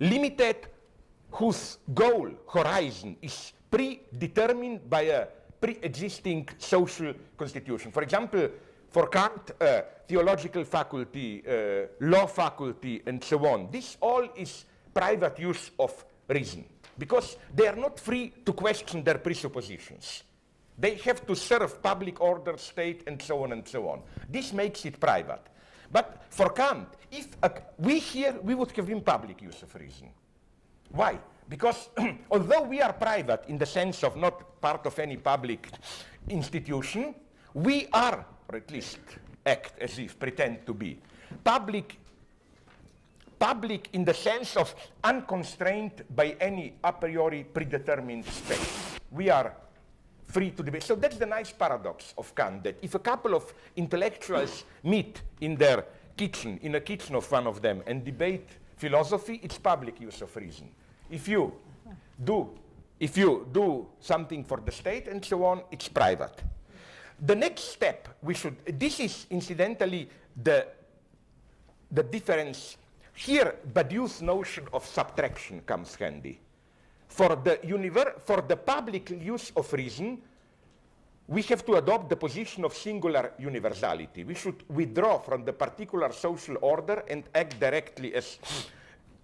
limited, 0.00 0.68
whose 1.30 1.78
goal, 1.92 2.30
horizon, 2.50 3.16
is 3.20 3.52
predetermined 3.74 4.88
by 4.88 5.02
a 5.02 5.26
pre-existing 5.60 6.48
social 6.58 7.12
constitution. 7.36 7.90
For 7.90 8.04
example, 8.04 8.48
for 8.88 9.08
Kant, 9.08 9.50
uh, 9.60 9.80
theological 10.06 10.62
faculty, 10.62 11.42
uh, 11.44 11.86
law 11.98 12.26
faculty, 12.26 13.02
and 13.04 13.22
so 13.24 13.44
on. 13.46 13.68
This 13.72 13.96
all 14.00 14.28
is 14.36 14.64
private 14.94 15.40
use 15.40 15.72
of 15.80 16.04
reason 16.28 16.64
because 16.96 17.36
they 17.52 17.66
are 17.66 17.74
not 17.74 17.98
free 17.98 18.32
to 18.46 18.52
question 18.52 19.02
their 19.02 19.18
presuppositions. 19.18 20.22
They 20.78 20.94
have 21.06 21.26
to 21.26 21.34
serve 21.34 21.82
public 21.82 22.20
order, 22.20 22.56
state, 22.58 23.02
and 23.08 23.20
so 23.20 23.42
on 23.42 23.50
and 23.50 23.66
so 23.66 23.88
on. 23.88 24.02
This 24.30 24.52
makes 24.52 24.84
it 24.84 25.00
private. 25.00 25.42
But 25.90 26.26
for 26.30 26.50
Kant, 26.50 26.88
if 27.10 27.26
we 27.78 27.98
here, 27.98 28.36
we 28.40 28.54
would 28.54 28.70
have 28.70 28.86
been 28.86 29.00
public 29.00 29.42
use 29.42 29.62
of 29.64 29.74
reason. 29.74 30.10
Why? 30.90 31.18
Because 31.48 31.90
although 32.30 32.62
we 32.62 32.80
are 32.80 32.92
private 32.92 33.44
in 33.48 33.58
the 33.58 33.66
sense 33.66 34.02
of 34.02 34.16
not 34.16 34.60
part 34.60 34.86
of 34.86 34.98
any 34.98 35.16
public 35.16 35.68
institution, 36.28 37.14
we 37.52 37.86
are, 37.92 38.24
or 38.48 38.56
at 38.56 38.70
least 38.70 38.98
act 39.44 39.78
as 39.78 39.98
if, 39.98 40.18
pretend 40.18 40.66
to 40.66 40.74
be, 40.74 40.98
public 41.42 41.98
public 43.38 43.90
in 43.92 44.04
the 44.04 44.14
sense 44.14 44.56
of 44.56 44.74
unconstrained 45.02 46.04
by 46.14 46.36
any 46.40 46.72
a 46.82 46.92
priori 46.92 47.44
predetermined 47.44 48.24
space. 48.24 48.96
We 49.10 49.28
are 49.28 49.54
free 50.26 50.50
to 50.52 50.62
debate. 50.62 50.82
So 50.82 50.94
that's 50.94 51.16
the 51.16 51.26
nice 51.26 51.52
paradox 51.52 52.14
of 52.16 52.34
Kant, 52.34 52.64
that 52.64 52.76
if 52.80 52.94
a 52.94 52.98
couple 52.98 53.34
of 53.34 53.52
intellectuals 53.76 54.64
meet 54.82 55.20
in 55.40 55.56
their 55.56 55.84
kitchen, 56.16 56.58
in 56.62 56.74
a 56.74 56.80
kitchen 56.80 57.14
of 57.14 57.30
one 57.30 57.46
of 57.46 57.60
them, 57.60 57.82
and 57.86 58.04
debate 58.04 58.48
philosophy, 58.76 59.40
it's 59.42 59.58
public 59.58 60.00
use 60.00 60.22
of 60.22 60.34
reason. 60.36 60.70
If 61.14 61.28
you 61.28 61.52
do, 62.24 62.50
if 62.98 63.16
you 63.16 63.46
do 63.52 63.86
something 64.00 64.42
for 64.42 64.58
the 64.58 64.72
state 64.72 65.06
and 65.06 65.24
so 65.24 65.44
on, 65.44 65.62
it's 65.70 65.88
private. 65.88 66.42
The 67.20 67.36
next 67.36 67.72
step 67.72 68.08
we 68.20 68.34
should, 68.34 68.56
this 68.78 68.98
is 68.98 69.26
incidentally 69.30 70.08
the, 70.42 70.66
the 71.92 72.02
difference 72.02 72.76
here, 73.14 73.54
Badiou's 73.72 74.20
notion 74.22 74.66
of 74.72 74.84
subtraction 74.84 75.60
comes 75.60 75.94
handy. 75.94 76.40
For 77.06 77.36
the, 77.36 77.60
for 78.24 78.40
the 78.40 78.56
public 78.56 79.10
use 79.10 79.52
of 79.54 79.72
reason, 79.72 80.20
we 81.28 81.42
have 81.42 81.64
to 81.64 81.74
adopt 81.74 82.08
the 82.08 82.16
position 82.16 82.64
of 82.64 82.74
singular 82.74 83.34
universality. 83.38 84.24
We 84.24 84.34
should 84.34 84.64
withdraw 84.68 85.18
from 85.18 85.44
the 85.44 85.52
particular 85.52 86.12
social 86.12 86.56
order 86.60 87.04
and 87.08 87.22
act 87.36 87.60
directly 87.60 88.16
as 88.16 88.40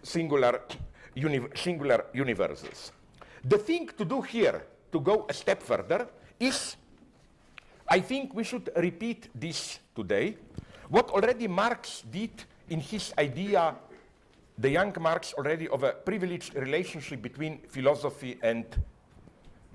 singular, 0.05 0.61
uni 1.15 1.41
singular 1.55 2.07
universes. 2.13 2.93
The 3.45 3.59
thing 3.59 3.89
to 3.97 4.05
do 4.05 4.21
here, 4.21 4.65
to 4.93 5.01
go 5.01 5.27
a 5.29 5.33
step 5.33 5.63
further, 5.63 6.09
is 6.39 6.77
I 7.89 8.01
think 8.01 8.35
we 8.35 8.45
should 8.45 8.71
repeat 8.77 9.29
this 9.35 9.81
today. 9.97 10.37
What 10.89 11.11
already 11.11 11.49
Marx 11.49 12.03
did 12.11 12.31
in 12.69 12.81
his 12.81 13.13
idea, 13.19 13.75
the 14.59 14.71
young 14.71 14.95
Marx 15.01 15.35
already 15.35 15.69
of 15.69 15.83
a 15.83 15.93
privileged 15.93 16.55
relationship 16.55 17.23
between 17.23 17.59
philosophy 17.69 18.39
and 18.43 18.65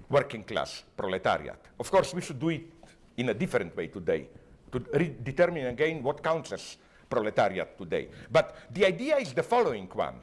working 0.10 0.44
class 0.44 0.84
proletariat. 0.96 1.60
Of 1.80 1.92
course, 1.92 2.14
we 2.14 2.22
should 2.22 2.40
do 2.40 2.50
it 2.50 2.72
in 3.18 3.30
a 3.30 3.34
different 3.34 3.76
way 3.76 3.88
today 3.88 4.28
to 4.72 4.80
determine 5.24 5.68
again 5.68 6.04
what 6.04 6.22
counts 6.22 6.52
as 6.52 6.78
proletariat 7.10 7.78
today. 7.78 8.10
But 8.32 8.56
the 8.72 8.86
idea 8.86 9.18
is 9.18 9.34
the 9.34 9.44
following 9.44 9.88
one, 9.88 10.16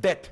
that 0.00 0.30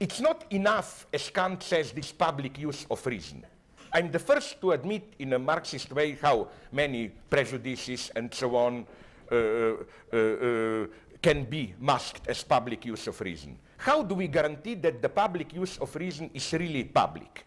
it's 0.00 0.20
not 0.20 0.44
enough, 0.50 1.06
as 1.12 1.30
Kant 1.30 1.62
says, 1.62 1.92
this 1.92 2.12
public 2.12 2.58
use 2.58 2.86
of 2.90 3.04
reason. 3.06 3.44
I'm 3.92 4.10
the 4.10 4.18
first 4.18 4.60
to 4.60 4.72
admit 4.72 5.14
in 5.18 5.32
a 5.32 5.38
Marxist 5.38 5.92
way 5.92 6.18
how 6.20 6.48
many 6.72 7.08
prejudices 7.08 8.10
and 8.14 8.32
so 8.32 8.54
on 8.56 8.86
uh, 9.30 9.34
uh, 9.34 10.16
uh, 10.16 10.86
can 11.22 11.44
be 11.44 11.74
masked 11.80 12.28
as 12.28 12.44
public 12.44 12.84
use 12.84 13.06
of 13.06 13.20
reason. 13.20 13.58
How 13.78 14.02
do 14.02 14.14
we 14.14 14.28
guarantee 14.28 14.74
that 14.74 15.00
the 15.00 15.08
public 15.08 15.54
use 15.54 15.78
of 15.78 15.94
reason 15.96 16.30
is 16.34 16.52
really 16.52 16.84
public? 16.84 17.44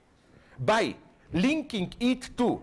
By 0.60 0.96
linking 1.34 1.94
it 2.00 2.30
to 2.38 2.62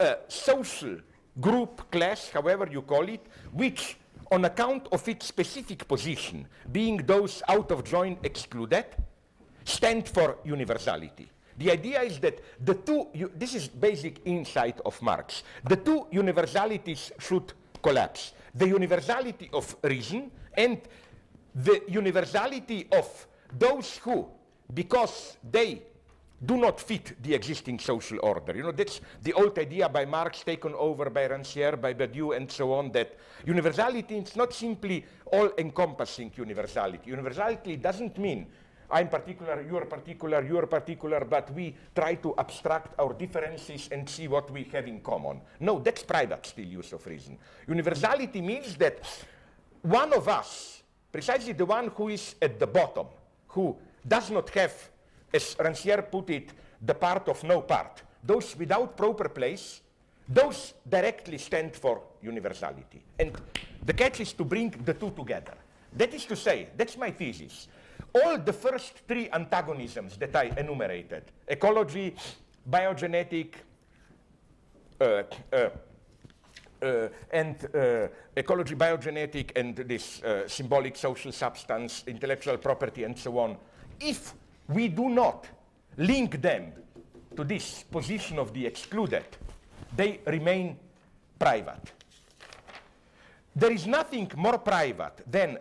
a 0.00 0.16
social 0.28 0.96
group, 1.40 1.90
class, 1.90 2.30
however 2.30 2.68
you 2.70 2.82
call 2.82 3.08
it, 3.08 3.26
which 3.52 3.96
on 4.30 4.44
account 4.44 4.88
of 4.90 5.06
its 5.08 5.26
specific 5.26 5.86
position, 5.86 6.46
being 6.72 6.96
those 6.98 7.42
out 7.48 7.70
of 7.70 7.84
joint 7.84 8.18
excluded, 8.22 8.86
stand 9.64 10.08
for 10.08 10.38
universality. 10.44 11.28
The 11.58 11.70
idea 11.70 12.02
is 12.02 12.18
that 12.20 12.40
the 12.64 12.74
two, 12.74 13.08
this 13.36 13.54
is 13.54 13.68
basic 13.68 14.20
insight 14.24 14.80
of 14.84 15.00
Marx, 15.02 15.42
the 15.68 15.76
two 15.76 16.06
universalities 16.10 17.12
should 17.18 17.52
collapse 17.82 18.32
the 18.54 18.68
universality 18.68 19.50
of 19.52 19.76
reason 19.82 20.30
and 20.54 20.80
the 21.54 21.82
universality 21.88 22.88
of 22.92 23.26
those 23.56 23.98
who, 23.98 24.26
because 24.72 25.36
they 25.48 25.82
do 26.44 26.56
not 26.56 26.80
fit 26.80 27.22
the 27.22 27.32
existing 27.32 27.78
social 27.78 28.18
order. 28.22 28.56
You 28.56 28.64
know, 28.64 28.72
that's 28.72 29.00
the 29.22 29.32
old 29.32 29.58
idea 29.58 29.88
by 29.88 30.04
Marx 30.04 30.42
taken 30.42 30.74
over 30.74 31.08
by 31.08 31.28
Rancière, 31.28 31.80
by 31.80 31.94
Badiou, 31.94 32.36
and 32.36 32.50
so 32.50 32.72
on, 32.72 32.90
that 32.92 33.16
universality 33.46 34.16
is 34.16 34.36
not 34.36 34.52
simply 34.52 35.04
all-encompassing 35.26 36.32
universality. 36.36 37.10
Universality 37.10 37.76
doesn't 37.76 38.18
mean 38.18 38.46
I'm 38.90 39.08
particular, 39.08 39.62
you're 39.62 39.86
particular, 39.86 40.42
you're 40.42 40.66
particular, 40.66 41.24
but 41.24 41.52
we 41.52 41.74
try 41.94 42.14
to 42.16 42.34
abstract 42.36 42.98
our 42.98 43.12
differences 43.14 43.88
and 43.90 44.08
see 44.08 44.28
what 44.28 44.50
we 44.50 44.64
have 44.64 44.86
in 44.86 45.00
common. 45.00 45.40
No, 45.60 45.78
that's 45.78 46.02
private 46.02 46.46
still 46.46 46.66
use 46.66 46.92
of 46.92 47.06
reason. 47.06 47.38
Universality 47.66 48.40
means 48.40 48.76
that 48.76 48.98
one 49.82 50.12
of 50.12 50.28
us, 50.28 50.82
precisely 51.10 51.52
the 51.52 51.66
one 51.66 51.88
who 51.88 52.08
is 52.08 52.34
at 52.40 52.58
the 52.58 52.66
bottom, 52.66 53.06
who 53.48 53.76
does 54.06 54.30
not 54.30 54.50
have, 54.50 54.90
as 55.32 55.54
Rancière 55.54 56.10
put 56.10 56.30
it, 56.30 56.50
the 56.80 56.94
part 56.94 57.28
of 57.28 57.42
no 57.44 57.62
part, 57.62 58.02
those 58.22 58.56
without 58.56 58.96
proper 58.96 59.28
place, 59.28 59.80
those 60.28 60.74
directly 60.88 61.38
stand 61.38 61.74
for 61.74 62.02
universality. 62.22 63.02
And 63.18 63.32
the 63.84 63.92
catch 63.92 64.20
is 64.20 64.32
to 64.34 64.44
bring 64.44 64.70
the 64.70 64.94
two 64.94 65.10
together. 65.10 65.54
That 65.96 66.12
is 66.14 66.24
to 66.26 66.36
say, 66.36 66.68
that's 66.76 66.96
my 66.96 67.10
thesis 67.10 67.68
all 68.14 68.38
the 68.38 68.52
first 68.52 68.98
three 69.08 69.28
antagonisms 69.32 70.16
that 70.18 70.34
I 70.36 70.52
enumerated, 70.56 71.24
ecology, 71.48 72.14
biogenetic, 72.70 73.54
uh, 75.00 75.22
uh, 75.52 75.68
uh, 76.82 77.08
and 77.32 77.56
uh, 77.74 78.08
ecology, 78.36 78.74
biogenetic, 78.74 79.50
and 79.56 79.74
this 79.76 80.22
uh, 80.22 80.46
symbolic 80.46 80.96
social 80.96 81.32
substance, 81.32 82.04
intellectual 82.06 82.58
property, 82.58 83.04
and 83.04 83.18
so 83.18 83.38
on, 83.38 83.56
if 84.00 84.34
we 84.68 84.88
do 84.88 85.08
not 85.08 85.46
link 85.96 86.40
them 86.40 86.72
to 87.34 87.42
this 87.42 87.84
position 87.84 88.38
of 88.38 88.52
the 88.52 88.66
excluded, 88.66 89.24
they 89.96 90.20
remain 90.26 90.76
private. 91.38 91.92
There 93.56 93.72
is 93.72 93.86
nothing 93.86 94.30
more 94.36 94.58
private 94.58 95.22
than 95.26 95.58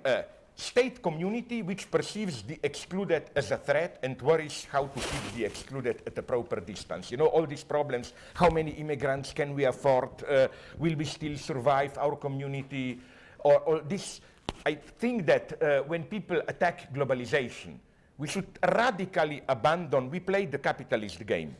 state 0.64 1.02
community 1.04 1.62
which 1.62 1.92
perceives 1.92 2.42
the 2.44 2.58
excluded 2.64 3.30
as 3.36 3.52
a 3.52 3.58
threat 3.58 4.00
and 4.02 4.20
worries 4.22 4.66
how 4.72 4.88
to 4.88 5.00
keep 5.00 5.34
the 5.36 5.44
excluded 5.44 6.02
at 6.08 6.18
a 6.18 6.22
proper 6.22 6.62
distance. 6.62 7.12
You 7.12 7.18
know, 7.18 7.28
all 7.28 7.46
these 7.46 7.64
problems, 7.64 8.14
how 8.34 8.50
many 8.50 8.72
immigrants 8.72 9.34
can 9.34 9.54
we 9.54 9.66
afford, 9.66 10.24
uh, 10.24 10.48
will 10.80 10.96
we 10.96 11.06
still 11.06 11.38
survive 11.38 11.98
our 11.98 12.16
community, 12.16 13.00
or, 13.40 13.60
or 13.60 13.82
this, 13.82 14.22
I 14.66 14.76
think 14.76 15.26
that 15.26 15.62
uh, 15.62 15.82
when 15.82 16.04
people 16.06 16.42
attack 16.48 16.94
globalization, 16.94 17.76
we 18.18 18.28
should 18.28 18.48
radically 18.64 19.42
abandon, 19.50 20.10
we 20.10 20.22
play 20.22 20.46
the 20.46 20.60
capitalist 20.60 21.26
game. 21.26 21.56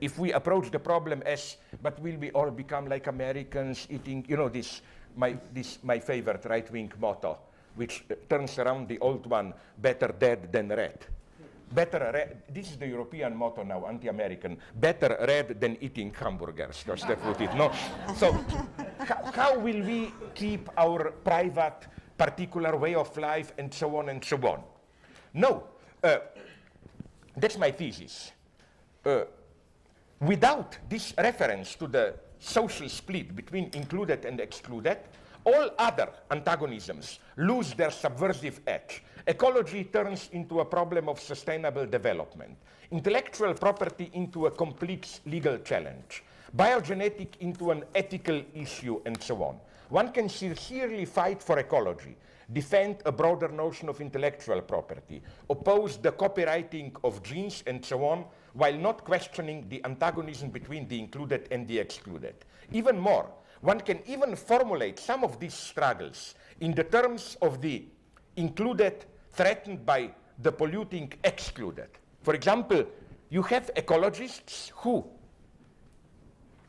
If 0.00 0.18
we 0.18 0.32
approach 0.32 0.70
the 0.70 0.78
problem 0.78 1.22
as, 1.24 1.56
but 1.82 1.98
will 2.00 2.16
we 2.18 2.30
all 2.32 2.50
become 2.50 2.88
like 2.88 3.06
Americans 3.06 3.86
eating, 3.88 4.24
you 4.28 4.36
know, 4.36 4.50
this, 4.50 4.82
my, 5.16 5.36
this, 5.52 5.78
my 5.82 5.98
favorite 5.98 6.44
right-wing 6.44 6.92
motto, 7.00 7.38
which 7.78 8.04
turns 8.28 8.58
around 8.58 8.88
the 8.88 8.98
old 8.98 9.24
one, 9.26 9.54
better 9.78 10.08
dead 10.18 10.52
than 10.52 10.68
red. 10.68 10.98
Better 11.70 12.10
red, 12.12 12.42
this 12.52 12.70
is 12.70 12.76
the 12.76 12.88
European 12.88 13.36
motto 13.36 13.62
now, 13.62 13.86
anti-American, 13.86 14.58
better 14.74 15.16
red 15.20 15.60
than 15.60 15.76
eating 15.80 16.12
hamburgers, 16.12 16.82
they 16.84 17.14
put 17.14 17.40
it, 17.40 17.54
no? 17.54 17.70
So, 18.16 18.32
how 19.32 19.58
will 19.58 19.82
we 19.82 20.12
keep 20.34 20.68
our 20.76 21.12
private, 21.22 21.86
particular 22.16 22.76
way 22.76 22.94
of 22.94 23.16
life, 23.16 23.52
and 23.58 23.72
so 23.72 23.96
on 23.96 24.08
and 24.08 24.24
so 24.24 24.36
on? 24.38 24.62
No, 25.34 25.64
uh, 26.02 26.18
that's 27.36 27.58
my 27.58 27.70
thesis. 27.70 28.32
Uh, 29.04 29.24
without 30.20 30.78
this 30.88 31.14
reference 31.16 31.76
to 31.76 31.86
the 31.86 32.14
social 32.40 32.88
split 32.88 33.36
between 33.36 33.70
included 33.74 34.24
and 34.24 34.40
excluded, 34.40 34.98
all 35.48 35.70
other 35.78 36.08
antagonisms 36.30 37.18
lose 37.36 37.72
their 37.74 37.90
subversive 37.90 38.60
edge. 38.66 39.02
Ecology 39.26 39.84
turns 39.84 40.28
into 40.32 40.60
a 40.60 40.64
problem 40.64 41.08
of 41.08 41.20
sustainable 41.20 41.86
development, 41.86 42.56
intellectual 42.90 43.54
property 43.54 44.10
into 44.12 44.46
a 44.46 44.50
complete 44.50 45.20
legal 45.26 45.58
challenge, 45.58 46.22
biogenetic 46.56 47.28
into 47.40 47.70
an 47.70 47.84
ethical 47.94 48.42
issue, 48.54 49.00
and 49.06 49.22
so 49.22 49.42
on. 49.42 49.58
One 49.88 50.12
can 50.12 50.28
sincerely 50.28 51.06
fight 51.06 51.42
for 51.42 51.58
ecology, 51.58 52.16
defend 52.52 52.96
a 53.06 53.12
broader 53.12 53.48
notion 53.48 53.88
of 53.88 54.00
intellectual 54.00 54.60
property, 54.60 55.22
oppose 55.48 55.96
the 55.96 56.12
copyrighting 56.12 56.94
of 57.04 57.22
genes, 57.22 57.62
and 57.66 57.84
so 57.84 58.04
on, 58.04 58.24
while 58.52 58.76
not 58.76 59.04
questioning 59.04 59.66
the 59.68 59.82
antagonism 59.84 60.50
between 60.50 60.88
the 60.88 60.98
included 60.98 61.48
and 61.50 61.66
the 61.68 61.78
excluded. 61.78 62.34
Even 62.72 62.98
more, 62.98 63.30
one 63.60 63.80
can 63.80 64.00
even 64.06 64.36
formulate 64.36 64.98
some 64.98 65.24
of 65.24 65.38
these 65.40 65.54
struggles 65.54 66.34
in 66.60 66.74
the 66.74 66.84
terms 66.84 67.36
of 67.42 67.60
the 67.60 67.84
included 68.36 69.04
threatened 69.32 69.84
by 69.84 70.10
the 70.40 70.52
polluting 70.52 71.12
excluded. 71.24 71.88
For 72.22 72.34
example, 72.34 72.86
you 73.30 73.42
have 73.42 73.70
ecologists 73.74 74.70
who 74.76 75.04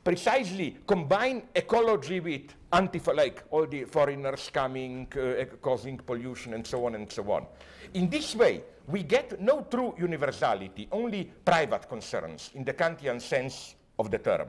precisely 0.03 0.77
combine 0.87 1.43
ecology 1.53 2.19
with 2.19 2.53
anti 2.71 2.99
like 3.13 3.43
all 3.51 3.65
the 3.65 3.83
foreigners 3.85 4.49
coming, 4.51 5.07
uh, 5.15 5.45
causing 5.61 5.97
pollution, 5.97 6.53
and 6.53 6.65
so 6.65 6.85
on 6.85 6.95
and 6.95 7.11
so 7.11 7.31
on. 7.31 7.45
In 7.93 8.09
this 8.09 8.35
way, 8.35 8.63
we 8.87 9.03
get 9.03 9.39
no 9.39 9.67
true 9.69 9.93
universality, 9.97 10.87
only 10.91 11.31
private 11.45 11.87
concerns 11.87 12.51
in 12.55 12.63
the 12.63 12.73
Kantian 12.73 13.21
sense 13.21 13.75
of 13.97 14.09
the 14.09 14.17
term. 14.17 14.47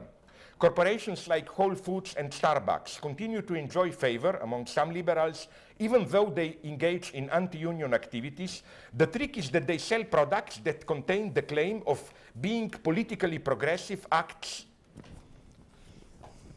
Corporations 0.61 1.27
like 1.27 1.49
Whole 1.49 1.73
Foods 1.73 2.13
and 2.13 2.29
Starbucks 2.29 3.01
continue 3.01 3.41
to 3.41 3.55
enjoy 3.55 3.91
favor 3.91 4.37
among 4.43 4.67
some 4.67 4.93
liberals, 4.93 5.47
even 5.79 6.05
though 6.05 6.29
they 6.29 6.57
engage 6.63 7.09
in 7.17 7.31
anti-union 7.31 7.95
activities. 7.95 8.61
The 8.95 9.07
trick 9.07 9.39
is 9.39 9.49
that 9.49 9.65
they 9.65 9.79
sell 9.79 10.03
products 10.03 10.57
that 10.57 10.85
contain 10.85 11.33
the 11.33 11.41
claim 11.41 11.81
of 11.87 11.97
being 12.39 12.69
politically 12.69 13.39
progressive 13.39 14.05
acts 14.11 14.65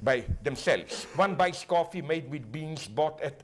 by 0.03 0.25
themselves. 0.43 1.05
One 1.17 1.35
buys 1.35 1.65
coffee 1.67 2.03
made 2.03 2.31
with 2.31 2.53
beans 2.53 2.87
bought 2.87 3.23
at 3.23 3.41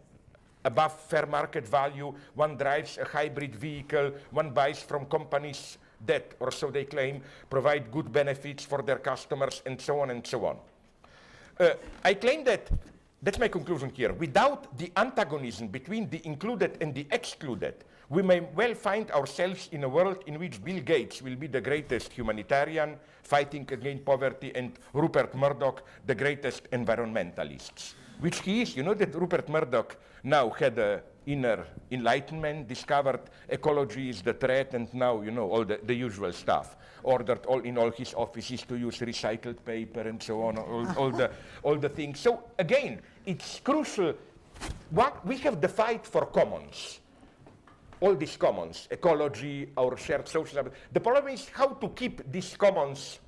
above 0.63 0.93
fair 1.09 1.25
market 1.25 1.67
value, 1.67 2.13
one 2.35 2.59
drives 2.59 2.99
a 2.99 3.07
hybrid 3.07 3.57
vehicle, 3.57 4.13
one 4.31 4.51
buys 4.51 4.83
from 4.83 5.07
companies 5.07 5.79
that, 6.07 6.35
or 6.41 6.51
so 6.51 6.71
they 6.71 6.85
claim, 6.85 7.23
provide 7.49 7.91
good 7.91 8.13
benefits 8.13 8.65
for 8.65 8.83
their 8.83 8.99
customers, 8.99 9.63
and 9.67 9.81
so 9.81 10.01
on 10.01 10.11
and 10.11 10.27
so 10.27 10.45
on. 10.47 10.57
Uh, 11.59 11.71
I 12.05 12.15
claim 12.15 12.45
that, 12.45 12.71
that's 13.23 13.39
my 13.39 13.49
conclusion 13.49 13.91
here, 13.95 14.13
without 14.13 14.77
the 14.79 14.91
antagonism 14.97 15.69
between 15.69 16.09
the 16.09 16.25
included 16.27 16.79
and 16.81 16.95
the 16.95 17.07
excluded, 17.11 17.85
we 18.09 18.23
may 18.23 18.41
well 18.41 18.75
find 18.75 19.11
ourselves 19.13 19.69
in 19.71 19.85
a 19.85 19.89
world 19.89 20.25
in 20.27 20.39
which 20.39 20.63
Bill 20.65 20.81
Gates 20.81 21.23
will 21.23 21.37
be 21.37 21.47
the 21.47 21.61
greatest 21.61 22.13
humanitarian 22.13 22.97
fighting 23.23 23.69
against 23.71 24.05
poverty 24.05 24.51
and 24.55 24.73
Rupert 24.93 25.35
Murdoch 25.35 25.85
the 26.07 26.15
greatest 26.15 26.69
environmentalist, 26.73 27.95
which 28.19 28.41
he 28.41 28.63
is. 28.63 28.75
You 28.75 28.83
know 28.83 28.95
that 28.95 29.15
Rupert 29.15 29.49
Murdoch 29.49 29.97
now 30.25 30.51
had 30.51 30.79
a 30.79 31.03
inner 31.27 31.66
enlightenment, 31.91 32.68
discovered 32.68 33.21
ecology 33.49 34.09
is 34.09 34.23
the 34.23 34.33
threat, 34.33 34.75
and 34.75 34.93
now, 34.95 35.21
you 35.21 35.31
know, 35.31 35.51
all 35.51 35.64
the, 35.64 35.79
the 35.85 35.95
usual 35.95 36.33
stuff. 36.33 36.77
Ordered 37.03 37.47
all 37.47 37.61
in 37.61 37.79
all 37.79 37.91
his 37.91 38.14
offices 38.14 38.62
to 38.62 38.77
use 38.77 38.99
recycled 38.99 39.64
paper 39.64 40.01
and 40.01 40.23
so 40.23 40.43
on, 40.43 40.59
all, 40.59 40.87
all, 40.97 41.11
the, 41.11 41.31
all 41.62 41.77
the 41.77 41.89
things. 41.89 42.21
So 42.21 42.45
again, 42.59 43.01
it's 43.25 43.61
crucial. 43.61 44.14
What 44.91 45.25
we 45.27 45.39
have 45.39 45.61
the 45.61 45.68
fight 45.68 46.07
for 46.07 46.27
commons. 46.27 47.01
All 48.01 48.14
these 48.14 48.37
commons, 48.37 48.89
ecology, 48.91 49.68
our 49.77 49.97
shared 49.97 50.27
social. 50.27 50.64
The 50.93 51.01
problem 51.01 51.29
is 51.29 51.49
how 51.51 51.68
to 51.68 51.89
keep 51.91 52.31
these 52.33 52.57
commons, 52.57 53.18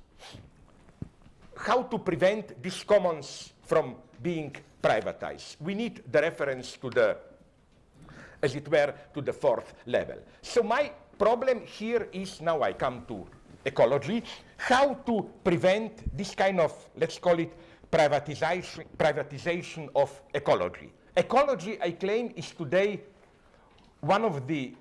how 1.55 1.83
to 1.83 1.99
prevent 1.99 2.61
these 2.61 2.83
commons 2.83 3.53
from 3.61 3.95
being 4.21 4.55
privatized. 4.81 5.57
We 5.59 5.75
need 5.75 6.03
the 6.11 6.21
reference 6.21 6.77
to 6.77 6.89
the 6.89 7.17
as 8.43 8.55
it 8.55 8.69
were, 8.69 8.93
to 9.13 9.21
the 9.21 9.33
fourth 9.33 9.73
level. 9.87 10.17
So 10.41 10.61
my 10.61 10.91
problem 11.17 11.61
here 11.65 12.09
is, 12.11 12.41
now 12.41 12.61
I 12.61 12.73
come 12.73 13.05
to 13.07 13.25
ecology, 13.65 14.23
how 14.57 14.93
to 14.93 15.29
prevent 15.43 16.15
this 16.15 16.35
kind 16.35 16.59
of, 16.59 16.73
let's 16.97 17.17
call 17.17 17.39
it, 17.39 17.51
privatization, 17.89 18.85
privatization 18.97 19.89
of 19.95 20.21
ecology. 20.33 20.91
Ecology, 21.15 21.77
I 21.81 21.91
claim, 21.91 22.33
is 22.35 22.51
today 22.51 23.01
one 24.01 24.25
of 24.25 24.47
the 24.47 24.73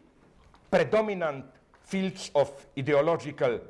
predominant 0.71 1.45
fields 1.85 2.31
of 2.35 2.51
ideological, 2.77 3.61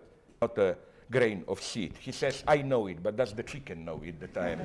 not 0.41 0.59
a 0.59 0.77
grain 1.13 1.45
of 1.47 1.63
seed. 1.63 1.93
He 2.01 2.11
says, 2.11 2.43
I 2.49 2.63
know 2.63 2.87
it, 2.89 3.03
but 3.03 3.17
does 3.17 3.35
the 3.35 3.43
chicken 3.43 3.85
know 3.85 4.01
it 4.05 4.19
that 4.21 4.37
I 4.37 4.49
am? 4.51 4.61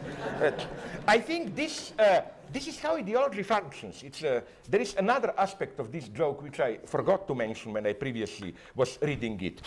I 1.08 1.20
think 1.20 1.56
this, 1.56 1.92
uh, 2.00 2.22
this 2.52 2.68
is 2.68 2.80
how 2.80 2.96
ideology 2.96 3.44
functions. 3.44 4.02
It's, 4.04 4.24
uh, 4.24 4.42
there 4.70 4.82
is 4.82 4.96
another 4.98 5.34
aspect 5.38 5.80
of 5.80 5.92
this 5.92 6.08
joke 6.08 6.42
which 6.42 6.60
I 6.60 6.78
forgot 6.86 7.28
to 7.28 7.36
mention 7.36 7.74
when 7.74 7.86
I 7.86 7.94
previously 7.94 8.56
was 8.76 8.98
reading 9.02 9.40
it. 9.42 9.62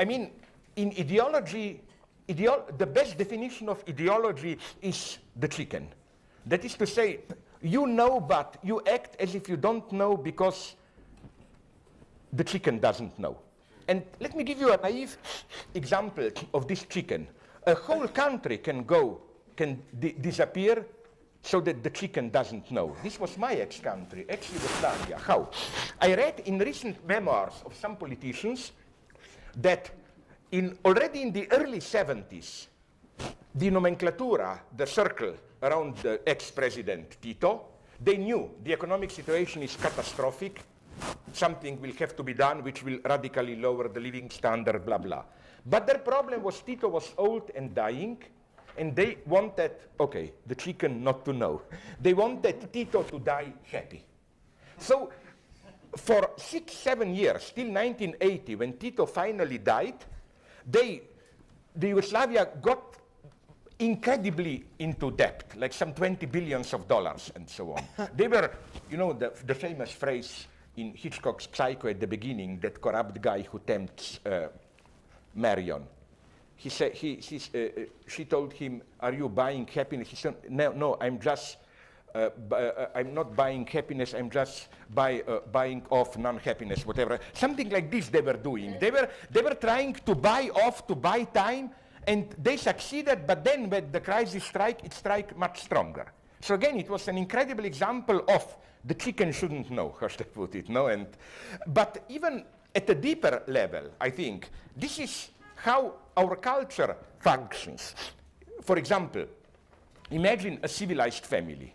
I 0.00 0.04
mean, 0.04 0.30
in 0.76 0.88
ideology, 0.98 1.80
ideolo 2.28 2.76
the 2.78 2.86
best 2.86 3.18
definition 3.18 3.68
of 3.68 3.84
ideology 3.88 4.58
is 4.80 5.18
the 5.36 5.48
chicken. 5.48 5.88
That 6.46 6.64
is 6.64 6.74
to 6.74 6.86
say, 6.86 7.20
you 7.62 7.86
know, 7.86 8.20
but 8.20 8.56
you 8.62 8.82
act 8.86 9.16
as 9.20 9.34
if 9.34 9.48
you 9.48 9.56
don't 9.56 9.90
know 9.92 10.16
because 10.16 10.74
the 12.32 12.44
chicken 12.44 12.78
doesn't 12.80 13.18
know. 13.18 13.36
And 13.88 14.02
let 14.20 14.36
me 14.36 14.44
give 14.44 14.58
you 14.58 14.72
a 14.72 14.76
naive 14.76 15.16
example 15.74 16.30
of 16.52 16.66
this 16.66 16.84
chicken. 16.84 17.28
A 17.66 17.74
whole 17.74 18.08
country 18.08 18.58
can 18.58 18.84
go, 18.84 19.20
can 19.56 19.82
di 19.98 20.12
disappear 20.12 20.86
so 21.42 21.60
that 21.60 21.82
the 21.82 21.90
chicken 21.90 22.30
doesn't 22.30 22.70
know. 22.70 22.96
This 23.02 23.20
was 23.20 23.36
my 23.36 23.54
ex-country, 23.54 24.24
ex-Yugoslavia. 24.28 25.18
How? 25.18 25.50
I 26.00 26.14
read 26.14 26.40
in 26.46 26.58
recent 26.58 27.06
memoirs 27.06 27.62
of 27.66 27.74
some 27.74 27.96
politicians 27.96 28.72
that 29.56 29.90
in, 30.52 30.78
already 30.84 31.20
in 31.20 31.32
the 31.32 31.50
early 31.52 31.80
70s, 31.80 32.68
the 33.54 33.70
nomenclatura, 33.70 34.58
the 34.74 34.86
circle 34.86 35.34
around 35.62 35.96
the 35.98 36.20
ex-president 36.26 37.18
Tito, 37.20 37.66
they 38.00 38.16
knew 38.16 38.50
the 38.62 38.72
economic 38.72 39.10
situation 39.10 39.62
is 39.62 39.76
catastrophic, 39.76 40.60
something 41.32 41.80
will 41.80 41.92
have 41.92 42.16
to 42.16 42.22
be 42.22 42.34
done 42.34 42.62
which 42.62 42.82
will 42.82 42.98
radically 43.04 43.56
lower 43.56 43.88
the 43.88 44.00
living 44.00 44.30
standard, 44.30 44.84
blah, 44.84 44.98
blah. 44.98 45.24
But 45.66 45.86
their 45.86 45.98
problem 45.98 46.42
was 46.42 46.60
Tito 46.60 46.88
was 46.88 47.12
old 47.16 47.50
and 47.54 47.74
dying, 47.74 48.18
and 48.76 48.94
they 48.94 49.18
wanted, 49.26 49.72
okay, 49.98 50.32
the 50.46 50.54
chicken 50.54 51.02
not 51.02 51.24
to 51.24 51.32
know. 51.32 51.62
They 52.00 52.14
wanted 52.14 52.72
Tito 52.72 53.02
to 53.02 53.18
die 53.18 53.52
happy. 53.70 54.04
So 54.78 55.10
for 55.96 56.30
six, 56.36 56.74
seven 56.74 57.14
years, 57.14 57.52
till 57.54 57.68
1980, 57.68 58.56
when 58.56 58.72
Tito 58.74 59.06
finally 59.06 59.58
died, 59.58 60.04
they, 60.66 61.02
the 61.74 61.88
Yugoslavia 61.88 62.48
got 62.60 62.96
incredibly 63.78 64.64
into 64.78 65.10
debt, 65.12 65.52
like 65.56 65.72
some 65.72 65.92
20 65.92 66.26
billions 66.26 66.72
of 66.74 66.86
dollars 66.86 67.32
and 67.34 67.48
so 67.48 67.72
on. 67.72 68.08
they 68.16 68.28
were, 68.28 68.50
you 68.90 68.96
know, 68.96 69.12
the, 69.12 69.32
the 69.46 69.54
famous 69.54 69.90
phrase 69.90 70.46
in 70.76 70.94
Hitchcock's 70.94 71.48
Psycho 71.52 71.88
at 71.88 72.00
the 72.00 72.06
beginning, 72.06 72.58
that 72.60 72.80
corrupt 72.80 73.20
guy 73.20 73.42
who 73.42 73.60
tempts 73.60 74.20
uh, 74.26 74.48
Marion. 75.34 75.84
He 76.56 76.68
said, 76.68 76.92
he, 76.92 77.20
uh, 77.54 77.58
uh, 77.58 77.84
she 78.06 78.24
told 78.24 78.52
him, 78.52 78.82
are 79.00 79.12
you 79.12 79.28
buying 79.28 79.66
happiness? 79.66 80.08
He 80.08 80.16
said, 80.16 80.34
no, 80.48 80.72
no, 80.72 80.96
I'm 81.00 81.18
just, 81.20 81.58
uh, 82.14 82.30
uh, 82.52 82.86
I'm 82.94 83.12
not 83.12 83.34
buying 83.34 83.66
happiness, 83.66 84.14
I'm 84.14 84.30
just 84.30 84.68
buy, 84.94 85.22
uh, 85.22 85.40
buying 85.52 85.82
off 85.90 86.16
non-happiness, 86.16 86.86
whatever. 86.86 87.18
Something 87.32 87.70
like 87.70 87.90
this 87.90 88.08
they 88.08 88.20
were 88.20 88.36
doing. 88.36 88.76
They 88.80 88.90
were, 88.90 89.08
they 89.30 89.42
were 89.42 89.54
trying 89.54 89.94
to 90.06 90.14
buy 90.14 90.50
off, 90.54 90.86
to 90.86 90.94
buy 90.94 91.24
time, 91.24 91.70
and 92.06 92.34
they 92.42 92.56
succeeded, 92.56 93.26
but 93.26 93.44
then 93.44 93.68
when 93.68 93.90
the 93.90 94.00
crisis 94.00 94.44
strike, 94.44 94.84
it 94.84 94.92
strike 94.92 95.36
much 95.36 95.62
stronger. 95.62 96.06
So 96.44 96.56
again, 96.56 96.78
it 96.78 96.90
was 96.90 97.08
an 97.08 97.16
incredible 97.16 97.64
example 97.64 98.22
of 98.28 98.44
the 98.84 98.92
chicken 98.92 99.32
shouldn't 99.32 99.70
know, 99.70 99.96
how 100.00 100.08
to 100.08 100.24
put 100.24 100.54
it, 100.54 100.68
no? 100.68 100.88
And, 100.88 101.06
but 101.68 102.04
even 102.10 102.44
at 102.74 102.90
a 102.90 102.94
deeper 102.94 103.42
level, 103.46 103.88
I 103.98 104.10
think, 104.10 104.50
this 104.76 104.98
is 104.98 105.30
how 105.56 105.94
our 106.14 106.36
culture 106.36 106.96
functions. 107.18 107.94
For 108.60 108.76
example, 108.76 109.24
imagine 110.10 110.58
a 110.62 110.68
civilized 110.68 111.24
family. 111.24 111.72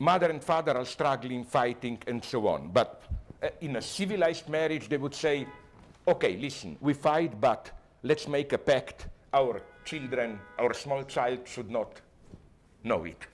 Mother 0.00 0.28
and 0.28 0.42
father 0.42 0.76
are 0.76 0.84
struggling, 0.84 1.44
fighting, 1.44 2.02
and 2.08 2.24
so 2.24 2.48
on. 2.48 2.70
But 2.72 3.00
uh, 3.40 3.50
in 3.60 3.76
a 3.76 3.80
civilized 3.80 4.48
marriage, 4.48 4.88
they 4.88 4.96
would 4.96 5.14
say, 5.14 5.46
okay, 6.08 6.36
listen, 6.36 6.76
we 6.80 6.94
fight, 6.94 7.40
but 7.40 7.70
let's 8.02 8.26
make 8.26 8.52
a 8.52 8.58
pact. 8.58 9.06
Our 9.32 9.62
children, 9.84 10.40
our 10.58 10.74
small 10.74 11.04
child 11.04 11.46
should 11.46 11.70
not 11.70 12.00
know 12.82 13.04
it. 13.04 13.24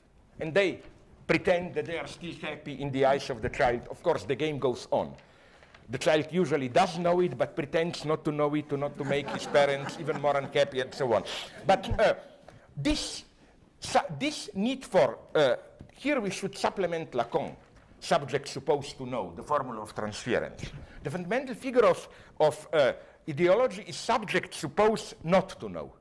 And 0.41 0.53
they 0.55 0.80
pretend 1.26 1.74
that 1.74 1.87
they 1.87 1.99
are 1.99 2.07
still 2.07 2.35
happy 2.41 2.80
in 2.80 2.91
the 2.91 3.05
eyes 3.05 3.30
of 3.30 3.43
the 3.43 3.49
child. 3.49 3.83
Of 3.91 4.03
course, 4.03 4.24
the 4.24 4.35
game 4.35 4.59
goes 4.59 4.89
on. 4.91 5.14
The 5.89 5.99
child 5.99 6.28
usually 6.30 6.68
does 6.68 6.99
know 6.99 7.20
it, 7.20 7.37
but 7.37 7.55
pretends 7.55 8.05
not 8.05 8.24
to 8.24 8.33
know 8.33 8.55
it, 8.55 8.68
to 8.70 8.76
not 8.76 8.97
to 8.99 9.05
make 9.05 9.28
his 9.28 9.47
parents 9.47 9.99
even 10.01 10.20
more 10.20 10.37
unhappy, 10.37 10.80
and 10.80 10.95
so 10.95 11.12
on. 11.12 11.24
But 11.66 12.01
uh, 12.01 12.14
this, 12.76 13.24
this 14.18 14.49
need 14.55 14.85
for, 14.85 15.18
uh, 15.35 15.57
here 15.95 16.20
we 16.20 16.30
should 16.30 16.57
supplement 16.57 17.12
Lacan, 17.12 17.55
subject 18.01 18.49
supposed 18.49 18.97
to 18.99 19.07
know, 19.07 19.33
the 19.37 19.43
formula 19.43 19.83
of 19.83 19.95
transference. 19.95 20.62
The 21.03 21.11
fundamental 21.11 21.55
figure 21.55 21.85
of, 21.85 22.09
of 22.41 22.68
uh, 22.72 22.93
ideology 23.28 23.85
is 23.87 23.97
subject 23.97 24.55
supposed 24.55 25.14
not 25.24 25.61
to 25.61 25.68
know. 25.68 25.93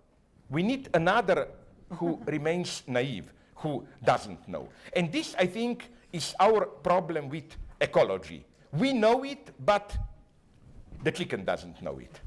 We 0.50 0.64
need 0.64 0.90
another 0.94 1.48
who 1.90 2.22
remains 2.26 2.84
naive, 2.88 3.34
who 3.62 3.86
doesn't 4.04 4.48
know. 4.48 4.70
And 4.94 5.12
this, 5.12 5.36
I 5.38 5.46
think, 5.46 5.90
is 6.12 6.36
our 6.40 6.66
problem 6.66 7.30
with 7.30 7.56
ecology. 7.80 8.46
We 8.74 8.94
know 8.94 9.24
it, 9.24 9.52
but 9.64 9.96
the 11.04 11.12
chicken 11.12 11.46
doesn't 11.46 11.82
know 11.82 12.00
it. 12.00 12.20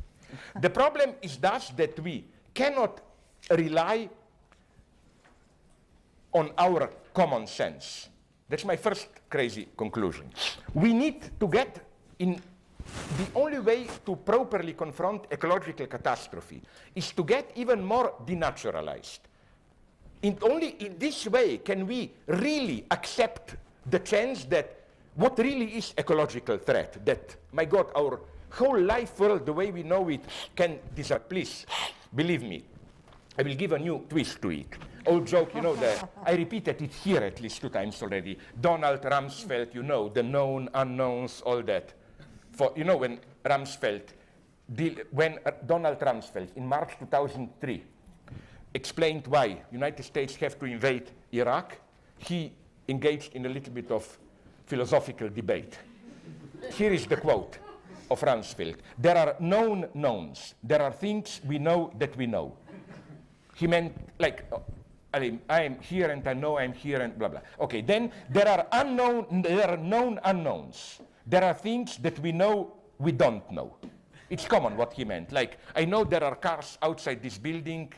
the 0.61 0.71
problem 0.71 1.15
is 1.23 1.37
thus 1.37 1.71
that 1.71 1.99
we 2.01 2.25
cannot 2.53 3.01
rely 3.51 4.09
on 6.33 6.51
our 6.59 6.91
common 7.13 7.47
sense. 7.47 8.09
That's 8.49 8.65
my 8.65 8.77
first 8.77 9.09
crazy 9.31 9.69
conclusion. 9.77 10.31
We 10.75 10.93
need 10.93 11.31
to 11.41 11.49
get 11.49 11.81
in 12.19 12.41
the 13.17 13.27
only 13.35 13.59
way 13.59 13.87
to 14.05 14.17
properly 14.17 14.75
confront 14.75 15.27
ecological 15.31 15.87
catastrophe 15.87 16.61
is 16.95 17.13
to 17.13 17.25
get 17.25 17.51
even 17.55 17.83
more 17.83 18.15
denaturalized. 18.27 19.21
In 20.25 20.39
only 20.41 20.69
in 20.81 20.97
this 20.97 21.27
way 21.29 21.59
can 21.59 21.87
we 21.87 22.11
really 22.27 22.87
accept 22.91 23.57
the 23.85 23.99
chance 23.99 24.47
that 24.47 24.89
what 25.15 25.39
really 25.39 25.77
is 25.77 25.93
ecological 25.99 26.57
threat, 26.57 27.05
that, 27.05 27.37
my 27.53 27.67
God, 27.67 27.89
our 27.95 28.21
whole 28.49 28.81
life 28.81 29.21
world, 29.21 29.45
the 29.45 29.53
way 29.53 29.71
we 29.71 29.83
know 29.83 30.09
it, 30.09 30.25
can 30.57 30.79
disappear. 30.95 31.29
Please, 31.29 31.67
believe 32.15 32.43
me, 32.43 32.65
I 33.39 33.43
will 33.43 33.55
give 33.55 33.73
a 33.73 33.79
new 33.79 34.07
twist 34.09 34.41
to 34.41 34.51
it. 34.51 34.69
Old 35.05 35.27
joke, 35.27 35.55
you 35.55 35.61
know, 35.61 35.77
the, 35.77 36.09
I 36.25 36.33
repeated 36.33 36.81
it 36.81 36.95
here 36.95 37.21
at 37.21 37.43
least 37.43 37.61
two 37.61 37.69
times 37.69 38.03
already. 38.03 38.39
Donald 38.59 39.03
Rumsfeld, 39.03 39.75
you 39.75 39.83
know, 39.83 40.09
the 40.09 40.23
known 40.23 40.71
unknowns, 40.73 41.43
all 41.43 41.63
that. 41.65 41.93
For, 42.53 42.73
you 42.75 42.85
know, 42.85 42.97
when 42.97 43.21
Rumsfeld, 43.45 44.03
when 45.11 45.39
uh, 45.45 45.51
Donald 45.67 45.99
Rumsfeld 46.01 46.57
in 46.57 46.67
March 46.67 46.93
2003 46.99 47.85
explained 48.75 49.27
why 49.29 49.63
United 49.71 50.03
States 50.03 50.35
have 50.37 50.59
to 50.59 50.67
invade 50.67 51.11
Iraq, 51.33 51.79
he 52.19 52.53
engaged 52.89 53.35
in 53.35 53.47
a 53.47 53.49
little 53.49 53.73
bit 53.73 53.91
of 53.91 54.19
philosophical 54.67 55.29
debate. 55.29 55.79
Here 56.73 56.93
is 56.93 57.07
the 57.07 57.17
quote 57.17 57.59
of 58.11 58.21
Rumsfeld. 58.21 58.77
There 58.99 59.17
are 59.17 59.37
known 59.41 59.89
knowns. 59.95 60.55
There 60.63 60.83
are 60.83 60.93
things 60.93 61.41
we 61.47 61.59
know 61.59 61.93
that 61.99 62.17
we 62.17 62.27
know. 62.27 62.57
He 63.55 63.67
meant 63.67 63.95
like, 64.19 64.45
I 65.13 65.39
am 65.49 65.79
here 65.81 66.11
and 66.11 66.27
I 66.27 66.35
know 66.35 66.59
I'm 66.59 66.73
here 66.73 67.01
and 67.01 67.17
blah 67.17 67.29
blah. 67.29 67.41
Okay, 67.61 67.83
then 67.83 68.11
there 68.31 68.49
are 68.49 68.67
unknown, 68.73 69.43
there 69.43 69.71
are 69.71 69.77
known 69.77 70.19
unknowns. 70.25 71.01
There 71.27 71.45
are 71.45 71.55
things 71.55 71.99
that 71.99 72.19
we 72.19 72.33
know 72.33 72.73
we 72.99 73.13
don't 73.13 73.49
know. 73.51 73.77
It's 74.29 74.47
common 74.47 74.77
what 74.77 74.93
he 74.93 75.05
meant. 75.05 75.31
Like, 75.31 75.59
I 75.77 75.85
know 75.85 76.03
there 76.03 76.25
are 76.25 76.35
cars 76.35 76.79
outside 76.83 77.23
this 77.23 77.39
building, 77.39 77.93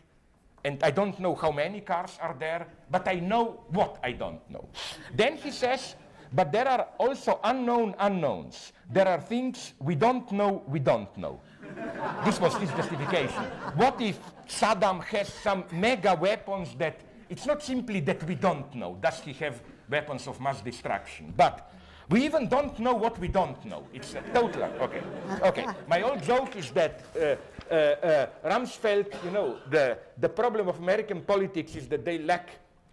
and 0.66 0.82
I 0.82 0.90
don't 0.90 1.18
know 1.20 1.34
how 1.36 1.52
many 1.52 1.80
cars 1.80 2.18
are 2.20 2.34
there, 2.36 2.66
but 2.90 3.06
I 3.06 3.20
know 3.20 3.62
what 3.70 3.98
I 4.02 4.12
don't 4.12 4.42
know. 4.50 4.68
then 5.14 5.36
he 5.36 5.52
says, 5.52 5.94
but 6.32 6.50
there 6.50 6.66
are 6.66 6.88
also 6.98 7.38
unknown 7.44 7.94
unknowns. 8.00 8.72
There 8.90 9.06
are 9.06 9.20
things 9.20 9.74
we 9.78 9.94
don't 9.94 10.30
know 10.32 10.64
we 10.66 10.80
don't 10.80 11.16
know. 11.16 11.40
this 12.24 12.40
was 12.40 12.56
his 12.56 12.70
justification. 12.70 13.44
What 13.76 14.00
if 14.00 14.18
Saddam 14.48 15.04
has 15.04 15.32
some 15.32 15.64
mega 15.70 16.16
weapons 16.16 16.74
that 16.78 17.00
it's 17.28 17.46
not 17.46 17.62
simply 17.62 18.00
that 18.00 18.22
we 18.24 18.34
don't 18.34 18.74
know, 18.74 18.98
does 19.00 19.20
he 19.20 19.32
have 19.34 19.62
weapons 19.88 20.26
of 20.26 20.40
mass 20.40 20.60
destruction, 20.62 21.32
but 21.36 21.72
we 22.08 22.24
even 22.24 22.48
don't 22.48 22.78
know 22.78 22.94
what 22.94 23.18
we 23.18 23.28
don't 23.28 23.64
know. 23.64 23.84
It's 23.92 24.14
a 24.14 24.22
total, 24.32 24.64
okay. 24.80 25.02
Okay, 25.42 25.66
my 25.88 26.02
old 26.02 26.22
joke 26.22 26.54
is 26.56 26.70
that 26.70 27.02
uh, 27.20 27.34
uh, 27.70 27.74
uh, 27.74 28.26
Rumsfeld, 28.44 29.24
you 29.24 29.30
know, 29.30 29.58
the, 29.70 29.98
the 30.18 30.28
problem 30.28 30.68
of 30.68 30.78
American 30.78 31.22
politics 31.22 31.76
is 31.76 31.88
that 31.88 32.04
they 32.04 32.18
lack 32.18 32.50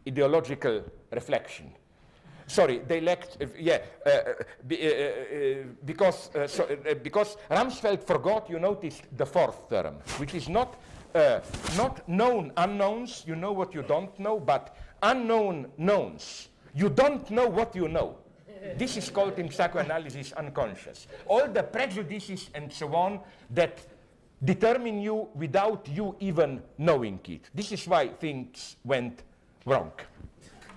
ideological 0.08 0.84
reflection 1.12 1.72
sorry, 2.48 2.80
they 2.88 3.02
lacked, 3.02 3.38
uh, 3.42 3.46
yeah, 3.58 3.80
uh, 4.06 4.10
uh 4.10 4.34
be, 4.68 5.66
because, 5.86 6.30
so, 6.48 6.68
because 7.02 7.38
Rumsfeld 7.50 8.04
forgot, 8.04 8.50
you 8.50 8.60
noticed 8.60 9.04
the 9.18 9.26
fourth 9.26 9.70
term, 9.70 9.96
which 10.18 10.34
is 10.36 10.50
not, 10.50 10.80
not 11.78 12.08
known 12.08 12.52
unknowns, 12.58 13.24
you 13.26 13.36
know 13.36 13.52
what 13.52 13.74
you 13.74 13.84
don't 13.84 14.18
know, 14.20 14.40
but 14.40 14.76
unknown 15.02 15.72
knowns. 15.78 16.50
You 16.76 16.90
don't 16.90 17.30
know 17.30 17.48
what 17.48 17.76
you 17.76 17.88
know. 17.88 18.18
This 18.78 18.98
is 18.98 19.10
called 19.10 19.38
in 19.38 19.52
psychoanalysis 19.52 20.32
unconscious. 20.34 21.08
All 21.28 21.48
the 21.48 21.64
prejudices 21.64 22.50
and 22.54 22.72
so 22.72 22.96
on 22.96 23.20
that 23.52 23.80
determine 24.44 25.00
you 25.00 25.30
without 25.36 25.88
you 25.88 26.16
even 26.20 26.62
knowing 26.78 27.20
it. 27.28 27.50
This 27.54 27.72
is 27.72 27.88
why 27.88 28.10
things 28.10 28.76
went 28.84 29.24
wrong 29.66 29.92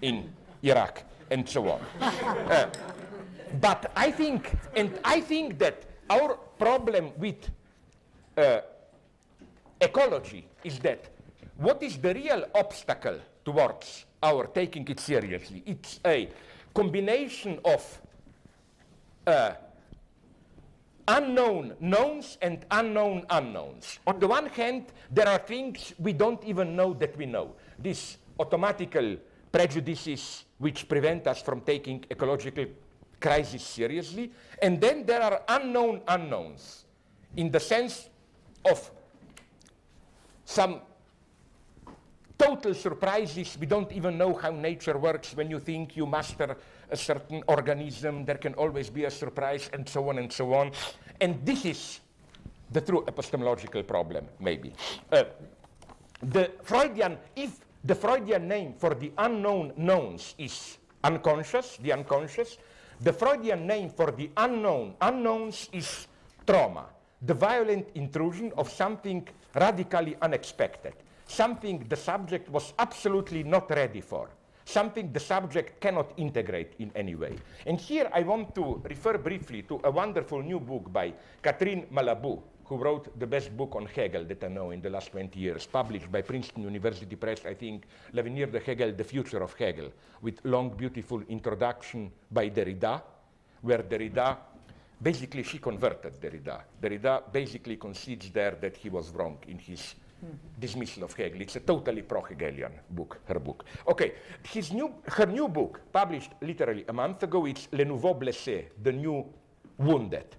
in 0.03 0.33
Iraq 0.63 1.03
and 1.31 1.49
so 1.49 1.69
on. 1.69 1.81
uh, 2.01 2.71
but 3.61 3.91
I 3.97 4.11
think, 4.11 4.53
and 4.75 4.99
I 5.05 5.21
think 5.21 5.59
that 5.59 5.85
our 6.09 6.35
problem 6.59 7.13
with 7.17 7.49
uh, 8.37 8.61
ecology 9.81 10.47
is 10.63 10.79
that 10.81 11.09
what 11.57 11.83
is 11.83 11.97
the 11.97 12.15
real 12.15 12.45
obstacle 12.55 13.19
towards 13.45 14.05
our 14.23 14.47
taking 14.47 14.87
it 14.89 15.01
seriously? 15.01 15.63
It's 15.67 16.01
a 16.05 16.29
combination 16.75 17.59
of 17.65 18.01
uh, 19.27 19.53
unknown 21.09 21.75
knowns 21.81 22.39
and 22.43 22.65
unknown 22.71 23.25
unknowns. 23.31 23.99
On 24.07 24.19
the 24.19 24.27
one 24.27 24.47
hand, 24.47 24.87
there 25.11 25.29
are 25.29 25.39
things 25.39 25.95
we 25.99 26.13
don't 26.13 26.43
even 26.45 26.75
know 26.75 26.95
that 26.95 27.17
we 27.17 27.27
know. 27.27 27.55
These 27.79 28.19
automatical 28.39 29.17
prejudices 29.53 30.45
which 30.59 30.89
prevent 30.89 31.27
us 31.27 31.43
from 31.43 31.61
taking 31.61 32.05
ecological 32.11 32.67
crisis 33.21 33.63
seriously. 33.63 34.33
And 34.61 34.81
then 34.81 35.07
there 35.07 35.23
are 35.23 35.43
unknown 35.49 36.03
unknowns 36.09 36.85
in 37.37 37.51
the 37.51 37.61
sense 37.61 38.09
of 38.65 38.91
some 40.45 40.81
total 42.39 42.75
surprises. 42.75 43.57
We 43.59 43.67
don't 43.67 43.91
even 43.93 44.19
know 44.19 44.35
how 44.35 44.51
nature 44.51 44.99
works. 44.99 45.35
When 45.35 45.51
you 45.51 45.61
think 45.61 45.97
you 45.97 46.07
master 46.07 46.57
a 46.91 46.97
certain 46.97 47.43
organism, 47.49 48.25
there 48.25 48.39
can 48.39 48.55
always 48.55 48.91
be 48.91 49.05
a 49.05 49.11
surprise, 49.11 49.71
and 49.73 49.89
so 49.89 50.09
on 50.09 50.19
and 50.19 50.33
so 50.33 50.55
on. 50.55 50.71
And 51.21 51.45
this 51.45 51.65
is 51.65 52.01
the 52.71 52.81
true 52.81 53.05
epistemological 53.07 53.83
problem, 53.83 54.27
maybe. 54.41 54.73
Uh, 55.11 55.25
the 56.23 56.51
Freudian, 56.63 57.19
if 57.35 57.61
the 57.85 57.95
Freudian 57.95 58.49
name 58.49 58.75
for 58.79 58.95
the 58.95 59.13
unknown 59.19 59.73
knowns 59.77 60.35
is 60.39 60.79
unconscious, 61.05 61.77
the 61.79 61.93
unconscious, 61.93 62.59
the 63.01 63.13
Freudian 63.13 63.67
name 63.67 63.91
for 63.91 64.11
the 64.11 64.31
unknown 64.37 64.95
unknowns 65.01 65.69
is 65.73 66.07
trauma, 66.47 66.87
the 67.23 67.35
violent 67.35 67.89
intrusion 67.95 68.53
of 68.57 68.71
something 68.71 69.27
radically 69.55 70.17
unexpected, 70.23 70.95
something 71.27 71.85
the 71.89 71.97
subject 71.97 72.49
was 72.51 72.73
absolutely 72.79 73.43
not 73.43 73.71
ready 73.71 74.01
for, 74.01 74.29
something 74.67 75.13
the 75.13 75.21
subject 75.21 75.81
cannot 75.81 76.13
integrate 76.17 76.75
in 76.79 76.91
any 76.95 77.15
way. 77.15 77.37
And 77.65 77.81
here 77.81 78.11
I 78.13 78.23
want 78.23 78.55
to 78.57 78.83
refer 78.85 79.17
briefly 79.17 79.63
to 79.63 79.81
a 79.85 79.91
wonderful 79.91 80.43
new 80.43 80.61
book 80.61 80.93
by 80.93 81.15
Catherine 81.41 81.87
Malabou, 81.93 82.43
who 82.65 82.77
wrote 82.77 83.19
the 83.19 83.27
best 83.27 83.57
book 83.57 83.77
on 83.77 83.87
Hegel 83.87 84.25
that 84.25 84.43
I 84.43 84.49
know 84.49 84.73
in 84.73 84.83
the 84.83 84.91
last 84.91 85.13
20 85.13 85.39
years, 85.39 85.67
published 85.67 86.11
by 86.11 86.23
Princeton 86.23 86.65
University 86.65 87.15
Press, 87.15 87.47
I 87.47 87.55
think, 87.55 87.85
L'avenir 88.13 88.51
de 88.51 88.59
Hegel, 88.59 88.93
The 88.93 89.05
Future 89.05 89.41
of 89.43 89.55
Hegel, 89.55 89.93
with 90.21 90.41
long, 90.45 90.71
beautiful 90.71 91.23
introduction 91.29 92.11
by 92.31 92.51
Derrida, 92.51 93.03
where 93.63 93.85
Derrida, 93.85 94.37
basically 95.01 95.45
she 95.45 95.59
converted 95.59 96.21
Derrida. 96.21 96.65
Derrida 96.83 97.23
basically 97.33 97.77
concedes 97.77 98.31
there 98.33 98.57
that 98.61 98.77
he 98.77 98.91
was 98.91 99.11
wrong 99.11 99.39
in 99.47 99.59
his 99.59 99.95
dismissal 100.59 101.05
of 101.05 101.13
Hegel. 101.15 101.41
It's 101.41 101.57
a 101.57 101.61
totally 101.61 102.03
pro-Hegelian 102.03 102.73
book, 102.91 103.21
her 103.27 103.39
book. 103.39 103.65
Okay, 103.87 104.15
his 104.43 104.73
new, 104.73 104.95
her 105.05 105.27
new 105.27 105.49
book, 105.49 105.81
published 105.93 106.33
literally 106.41 106.85
a 106.89 106.93
month 106.93 107.23
ago, 107.23 107.47
it's 107.47 107.69
Le 107.73 107.85
Nouveau 107.85 108.15
Blessé, 108.15 108.67
The 108.83 108.93
New 108.93 109.25
Wounded. 109.79 110.37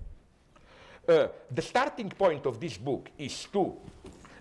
Uh, 1.07 1.27
the 1.51 1.61
starting 1.61 2.09
point 2.09 2.45
of 2.45 2.59
this 2.59 2.77
book 2.77 3.09
is 3.17 3.47
to 3.53 3.77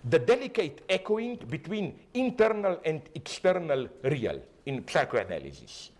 the 0.03 0.19
delicate 0.19 0.83
echoing 0.89 1.37
between 1.49 1.99
internal 2.13 2.79
and 2.83 3.01
external 3.15 3.87
real 4.03 4.41
in 4.65 4.83
psychoanalysis. 4.87 5.91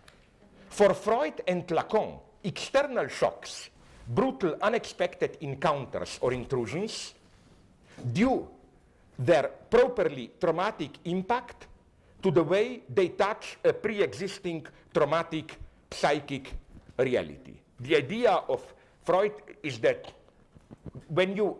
For 0.68 0.92
Freud 0.94 1.42
and 1.46 1.66
Lacan, 1.66 2.20
external 2.44 3.08
shocks, 3.08 3.70
brutal, 4.06 4.56
unexpected 4.60 5.38
encounters 5.40 6.18
or 6.20 6.32
intrusions, 6.32 7.14
due 8.12 8.48
their 9.18 9.48
properly 9.70 10.30
traumatic 10.40 10.90
impact 11.04 11.66
to 12.22 12.30
the 12.30 12.42
way 12.42 12.82
they 12.88 13.08
touch 13.08 13.58
a 13.64 13.72
pre-existing 13.72 14.66
traumatic 14.94 15.56
psychic 15.90 16.52
reality. 16.98 17.54
The 17.80 17.96
idea 17.96 18.30
of 18.30 18.62
Freud 19.04 19.32
is 19.62 19.78
that 19.80 20.12
when 21.08 21.36
you 21.36 21.56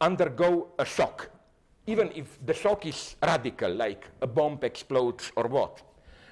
undergo 0.00 0.68
a 0.78 0.84
shock, 0.84 1.30
even 1.86 2.10
if 2.14 2.38
the 2.44 2.54
shock 2.54 2.86
is 2.86 3.16
radical, 3.22 3.72
like 3.72 4.08
a 4.20 4.26
bomb 4.26 4.58
explodes 4.62 5.32
or 5.36 5.44
what, 5.48 5.82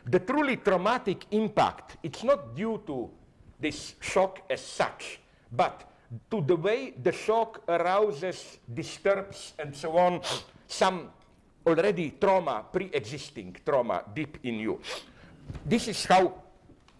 the 0.06 0.18
truly 0.18 0.56
traumatic 0.56 1.26
impact, 1.30 1.96
it's 2.02 2.22
not 2.22 2.54
due 2.54 2.82
to 2.86 3.10
this 3.58 3.94
shock 4.00 4.42
as 4.50 4.60
such, 4.60 5.20
but 5.50 5.90
to 6.30 6.40
the 6.40 6.56
way 6.56 6.94
the 7.02 7.12
shock 7.12 7.62
arouses, 7.68 8.58
disturbs, 8.72 9.54
and 9.58 9.74
so 9.74 9.96
on, 9.96 10.20
some 10.66 11.10
already 11.66 12.14
trauma, 12.20 12.64
pre-existing 12.70 13.56
trauma 13.64 14.04
deep 14.14 14.38
in 14.44 14.54
you. 14.58 14.80
This 15.64 15.88
is 15.88 16.04
how 16.04 16.34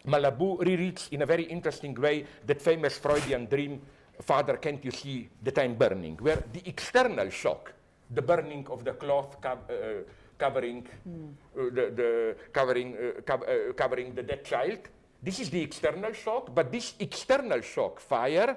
Malabou 0.06 0.60
rereads 0.60 1.10
in 1.12 1.22
a 1.22 1.26
very 1.26 1.44
interesting 1.44 1.94
way 1.94 2.24
that 2.46 2.60
famous 2.60 2.98
Freudian 2.98 3.46
dream 3.46 3.80
Father, 4.20 4.56
can't 4.56 4.84
you 4.84 4.90
see 4.90 5.28
that 5.42 5.58
I'm 5.58 5.74
burning? 5.74 6.16
Where 6.20 6.42
the 6.52 6.62
external 6.66 7.30
shock, 7.30 7.72
the 8.10 8.22
burning 8.22 8.66
of 8.70 8.84
the 8.84 8.92
cloth 8.92 9.40
co 9.40 9.50
uh, 9.50 10.02
covering, 10.38 10.86
mm. 11.08 11.32
uh, 11.58 11.74
the, 11.74 11.90
the, 11.90 12.36
covering, 12.52 12.96
uh, 12.96 13.20
co 13.22 13.34
uh, 13.34 13.72
covering 13.72 14.14
the 14.14 14.22
dead 14.22 14.44
child, 14.44 14.78
this 15.22 15.40
is 15.40 15.50
the 15.50 15.62
external 15.62 16.12
shock, 16.12 16.54
but 16.54 16.70
this 16.70 16.94
external 17.00 17.60
shock, 17.60 17.98
fire, 17.98 18.56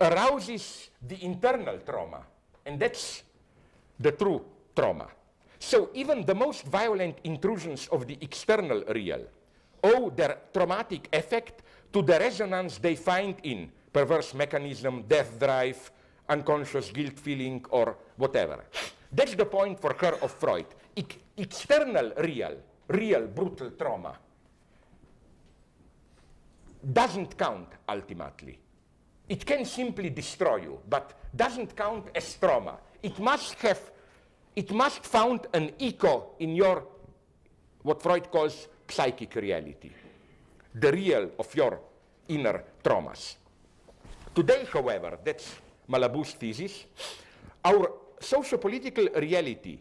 arouses 0.00 0.90
the 1.06 1.22
internal 1.24 1.78
trauma. 1.78 2.22
And 2.64 2.80
that's 2.80 3.22
the 3.98 4.12
true 4.12 4.44
trauma. 4.74 5.08
So 5.58 5.90
even 5.94 6.24
the 6.24 6.34
most 6.34 6.64
violent 6.64 7.18
intrusions 7.24 7.86
of 7.88 8.06
the 8.06 8.16
external 8.20 8.82
real 8.88 9.26
owe 9.84 10.10
their 10.10 10.38
traumatic 10.52 11.08
effect 11.12 11.62
to 11.92 12.02
the 12.02 12.18
resonance 12.18 12.78
they 12.78 12.96
find 12.96 13.34
in 13.42 13.70
perverse 13.92 14.34
mechanism, 14.34 15.02
death 15.06 15.38
drive, 15.38 15.90
unconscious 16.28 16.90
guilt 16.90 17.18
feeling, 17.18 17.64
or 17.70 17.96
whatever. 18.16 18.64
That's 19.12 19.34
the 19.34 19.44
point 19.44 19.80
for 19.80 19.94
her 19.98 20.14
of 20.22 20.32
Freud. 20.32 20.66
External 21.36 22.12
real, 22.18 22.56
real 22.88 23.26
brutal 23.26 23.70
trauma 23.72 24.16
doesn't 26.92 27.36
count 27.36 27.68
ultimately. 27.88 28.58
It 29.30 29.46
can 29.46 29.64
simply 29.64 30.10
destroy 30.10 30.56
you, 30.56 30.80
but 30.88 31.14
doesn't 31.34 31.76
count 31.76 32.06
as 32.16 32.34
trauma. 32.34 32.78
It 33.00 33.16
must 33.20 33.54
have, 33.60 33.80
it 34.56 34.72
must 34.72 35.04
found 35.04 35.46
an 35.54 35.70
echo 35.78 36.32
in 36.40 36.56
your, 36.56 36.82
what 37.82 38.02
Freud 38.02 38.28
calls 38.28 38.66
psychic 38.88 39.36
reality, 39.36 39.92
the 40.74 40.90
real 40.90 41.30
of 41.38 41.54
your 41.54 41.78
inner 42.26 42.64
traumas. 42.82 43.36
Today, 44.34 44.66
however, 44.72 45.16
that's 45.24 45.54
Malabou's 45.88 46.32
thesis, 46.32 46.86
our 47.64 47.92
socio-political 48.18 49.10
reality 49.14 49.78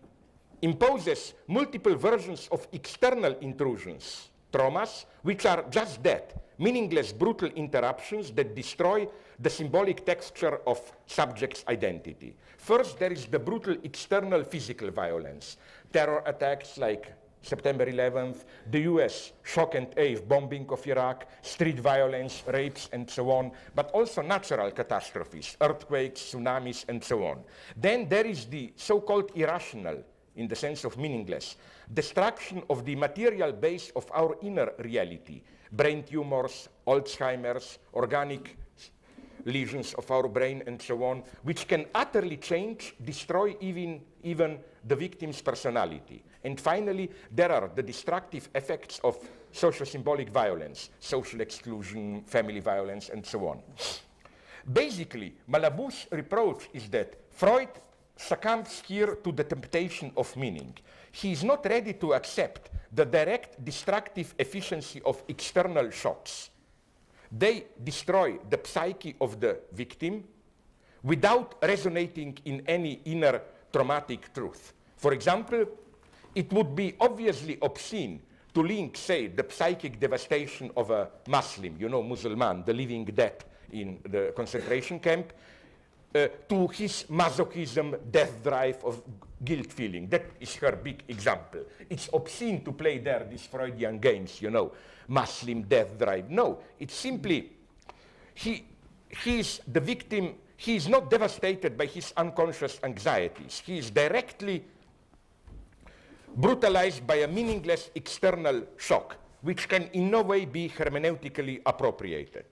imposes 0.62 1.34
multiple 1.48 1.96
versions 1.96 2.48
of 2.52 2.68
external 2.72 3.36
intrusions, 3.40 4.30
traumas, 4.54 5.06
which 5.24 5.48
are 5.48 5.66
just 5.72 6.04
that, 6.04 6.36
meaningless, 6.60 7.12
brutal 7.12 7.50
interruptions 7.56 8.32
that 8.32 8.54
destroy 8.54 9.08
the 9.40 9.50
symbolic 9.50 10.06
texture 10.06 10.60
of 10.68 10.80
subject's 11.08 11.64
identity. 11.68 12.36
First, 12.58 13.00
there 13.00 13.12
is 13.12 13.26
the 13.26 13.40
brutal 13.40 13.78
external 13.84 14.44
physical 14.44 14.92
violence, 14.92 15.58
terror 15.92 16.22
attacks 16.26 16.78
like 16.78 17.14
September 17.42 17.86
11th, 17.86 18.44
the 18.70 18.82
US 18.82 19.32
shock 19.44 19.76
and 19.76 19.88
awe 19.98 20.20
bombing 20.28 20.68
of 20.70 20.86
Iraq, 20.86 21.26
street 21.42 21.80
violence, 21.80 22.44
rapes, 22.48 22.90
and 22.92 23.10
so 23.10 23.32
on, 23.32 23.52
but 23.74 23.90
also 23.92 24.22
natural 24.22 24.72
catastrophes, 24.72 25.56
earthquakes, 25.62 26.20
tsunamis, 26.20 26.84
and 26.90 27.02
so 27.02 27.26
on. 27.26 27.40
Then 27.78 28.10
there 28.10 28.26
is 28.26 28.46
the 28.46 28.74
so-called 28.76 29.32
irrational, 29.36 30.04
in 30.36 30.48
the 30.50 30.56
sense 30.56 30.84
of 30.84 30.98
meaningless, 30.98 31.56
destruction 31.94 32.62
of 32.70 32.86
the 32.86 32.96
material 32.96 33.54
base 33.54 33.92
of 33.96 34.06
our 34.14 34.38
inner 34.42 34.72
reality, 34.80 35.42
brain 35.72 36.04
tumors, 36.04 36.70
Alzheimer's, 36.88 37.80
organic 37.94 38.58
lesions 39.46 39.94
of 39.94 40.10
our 40.12 40.28
brain 40.28 40.64
and 40.68 40.82
so 40.82 41.04
on, 41.04 41.24
which 41.44 41.68
can 41.68 41.86
utterly 41.96 42.38
change, 42.38 42.96
destroy 43.04 43.56
even, 43.62 44.02
even 44.24 44.60
the 44.88 44.96
victim's 44.96 45.42
personality. 45.42 46.24
And 46.44 46.60
finally, 46.60 47.10
there 47.32 47.52
are 47.52 47.70
the 47.74 47.84
destructive 47.84 48.50
effects 48.56 49.00
of 49.04 49.18
social 49.52 49.86
symbolic 49.86 50.30
violence, 50.30 50.90
social 51.00 51.42
exclusion, 51.42 52.24
family 52.24 52.60
violence, 52.60 53.10
and 53.10 53.26
so 53.26 53.48
on. 53.48 53.62
Basically, 54.72 55.34
Malabou's 55.50 56.08
reproach 56.12 56.70
is 56.74 56.90
that 56.90 57.16
Freud 57.32 57.70
succumbs 58.16 58.84
here 58.86 59.16
to 59.24 59.32
the 59.32 59.44
temptation 59.44 60.12
of 60.18 60.36
meaning. 60.36 60.74
He 61.12 61.32
is 61.32 61.44
not 61.44 61.66
ready 61.66 61.94
to 61.94 62.14
accept 62.14 62.70
the 62.92 63.06
direct 63.06 63.64
destructive 63.64 64.34
efficiency 64.38 65.02
of 65.06 65.24
external 65.28 65.90
shocks. 65.92 66.50
They 67.32 67.66
destroy 67.84 68.40
the 68.50 68.60
psyche 68.64 69.16
of 69.22 69.40
the 69.40 69.60
victim 69.72 70.24
without 71.04 71.56
resonating 71.62 72.38
in 72.46 72.64
any 72.68 73.02
inner 73.06 73.42
traumatic 73.72 74.34
truth. 74.34 74.74
For 74.98 75.14
example, 75.14 75.66
it 76.36 76.52
would 76.52 76.76
be 76.76 76.96
obviously 77.00 77.58
obscene 77.62 78.22
to 78.54 78.64
link, 78.64 78.98
say, 78.98 79.28
the 79.28 79.46
psychic 79.48 80.00
devastation 80.00 80.72
of 80.76 80.90
a 80.90 81.10
Muslim, 81.28 81.76
you 81.80 81.88
know, 81.88 82.02
Muslim, 82.02 82.64
the 82.66 82.74
living 82.74 83.06
dead 83.06 83.46
in 83.72 84.00
the 84.10 84.34
concentration 84.36 85.00
camp, 85.00 85.34
uh, 86.16 86.28
to 86.48 86.68
his 86.68 87.06
masochism, 87.10 88.00
death 88.12 88.44
drive 88.44 88.84
of 88.84 89.02
guilt 89.44 89.72
feeling. 89.72 90.08
That 90.08 90.26
is 90.40 90.56
her 90.56 90.74
big 90.76 91.04
example. 91.08 91.62
It's 91.90 92.10
obscene 92.14 92.64
to 92.66 92.72
play 92.72 92.98
there 92.98 93.28
these 93.30 93.46
Freudian 93.46 94.00
games, 94.00 94.42
you 94.42 94.50
know, 94.50 94.72
Muslim 95.08 95.64
death 95.64 95.98
drive. 95.98 96.30
No, 96.30 96.60
it's 96.80 96.96
simply 96.96 97.52
he, 98.34 98.66
he 99.24 99.40
is 99.40 99.62
the 99.68 99.80
victim, 99.80 100.36
he 100.58 100.76
is 100.76 100.88
not 100.88 101.10
devastated 101.10 101.78
by 101.78 101.86
his 101.86 102.14
unconscious 102.18 102.80
anxieties. 102.84 103.62
He 103.66 103.78
is 103.78 103.92
directly 103.92 104.66
brutalized 106.36 107.06
by 107.06 107.16
a 107.16 107.28
meaningless 107.28 107.90
external 107.96 108.64
shock, 108.78 109.18
which 109.42 109.68
can 109.68 109.84
in 109.94 110.10
no 110.12 110.22
way 110.22 110.46
be 110.46 110.70
hermeneutically 110.70 111.62
appropriated. 111.66 112.46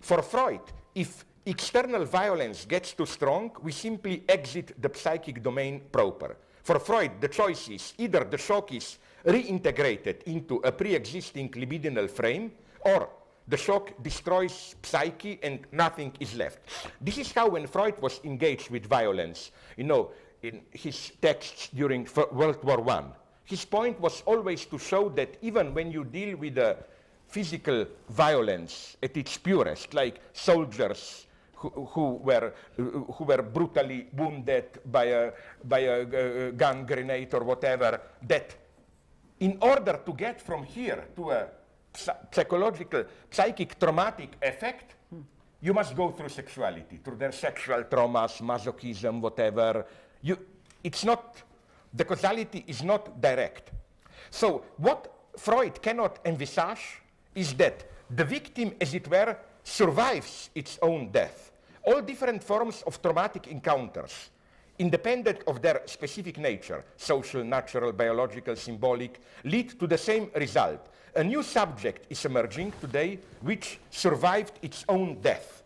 For 0.00 0.22
Freud, 0.22 0.60
if 0.94 1.24
external 1.48 2.04
violence 2.04 2.66
gets 2.66 2.92
too 2.92 3.06
strong, 3.06 3.50
we 3.62 3.72
simply 3.72 4.22
exit 4.28 4.80
the 4.80 4.90
psychic 4.94 5.42
domain 5.42 5.80
proper. 5.90 6.36
For 6.62 6.78
Freud, 6.78 7.20
the 7.20 7.28
choice 7.28 7.68
is 7.68 7.94
either 7.96 8.24
the 8.24 8.36
shock 8.36 8.72
is 8.74 8.98
reintegrated 9.24 10.22
into 10.24 10.56
a 10.56 10.70
pre-existing 10.70 11.48
libidinal 11.50 12.10
frame 12.10 12.52
or 12.82 13.08
the 13.48 13.56
shock 13.56 13.90
destroys 14.02 14.76
psyche 14.82 15.40
and 15.42 15.60
nothing 15.72 16.12
is 16.20 16.34
left. 16.34 16.58
This 17.00 17.16
is 17.16 17.32
how 17.32 17.48
when 17.48 17.66
Freud 17.66 18.00
was 18.02 18.20
engaged 18.24 18.68
with 18.68 18.84
violence, 18.84 19.50
you 19.78 19.84
know, 19.84 20.10
in 20.42 20.60
his 20.70 21.12
texts 21.22 21.70
during 21.74 22.06
World 22.32 22.62
War 22.62 22.88
I, 22.90 23.04
his 23.44 23.64
point 23.64 23.98
was 23.98 24.22
always 24.26 24.66
to 24.66 24.78
show 24.78 25.08
that 25.10 25.38
even 25.40 25.72
when 25.72 25.90
you 25.90 26.04
deal 26.04 26.36
with 26.36 26.58
a 26.58 26.76
physical 27.26 27.86
violence 28.10 28.98
at 29.02 29.16
its 29.16 29.38
purest, 29.38 29.94
like 29.94 30.20
soldiers 30.34 31.26
who, 31.58 31.68
who, 31.92 32.10
were, 32.22 32.52
who 32.76 33.24
were 33.24 33.42
brutally 33.42 34.06
wounded 34.16 34.80
by 34.86 35.04
a, 35.04 35.32
by 35.64 35.80
a, 35.80 36.52
gun 36.52 36.86
grenade 36.86 37.34
or 37.34 37.44
whatever, 37.44 38.00
that 38.26 38.54
in 39.40 39.58
order 39.60 40.00
to 40.04 40.12
get 40.12 40.40
from 40.40 40.64
here 40.64 41.04
to 41.16 41.30
a 41.30 41.48
psychological, 42.30 43.04
psychic 43.30 43.78
traumatic 43.78 44.30
effect, 44.42 44.94
hmm. 45.10 45.20
you 45.60 45.74
must 45.74 45.96
go 45.96 46.10
through 46.10 46.28
sexuality, 46.28 47.00
through 47.02 47.16
their 47.16 47.32
sexual 47.32 47.82
traumas, 47.84 48.40
masochism, 48.40 49.20
whatever. 49.20 49.86
You, 50.22 50.38
it's 50.84 51.04
not, 51.04 51.42
the 51.92 52.04
causality 52.04 52.64
is 52.66 52.82
not 52.82 53.20
direct. 53.20 53.72
So 54.30 54.64
what 54.76 55.12
Freud 55.36 55.82
cannot 55.82 56.18
envisage 56.24 57.00
is 57.34 57.54
that 57.54 57.84
the 58.10 58.24
victim, 58.24 58.74
as 58.80 58.94
it 58.94 59.08
were, 59.08 59.36
survives 59.68 60.50
its 60.54 60.78
own 60.82 61.10
death. 61.10 61.52
All 61.84 62.00
different 62.00 62.42
forms 62.42 62.82
of 62.86 63.00
traumatic 63.00 63.46
encounters, 63.48 64.30
independent 64.78 65.42
of 65.46 65.60
their 65.60 65.82
specific 65.86 66.38
nature, 66.38 66.84
social, 66.96 67.44
natural, 67.44 67.92
biological, 67.92 68.56
symbolic, 68.56 69.20
lead 69.44 69.78
to 69.78 69.86
the 69.86 69.98
same 69.98 70.30
result. 70.34 70.88
A 71.14 71.24
new 71.24 71.42
subject 71.42 72.06
is 72.10 72.24
emerging 72.24 72.72
today 72.80 73.18
which 73.40 73.78
survived 73.90 74.58
its 74.62 74.84
own 74.88 75.20
death. 75.20 75.62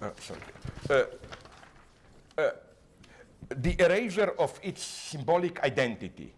Uh, 0.00 0.10
sorry. 0.18 0.40
Uh, 0.90 1.04
uh, 2.40 2.50
the 3.56 3.80
erasure 3.80 4.34
of 4.38 4.58
its 4.62 4.82
symbolic 4.82 5.62
identity. 5.62 6.32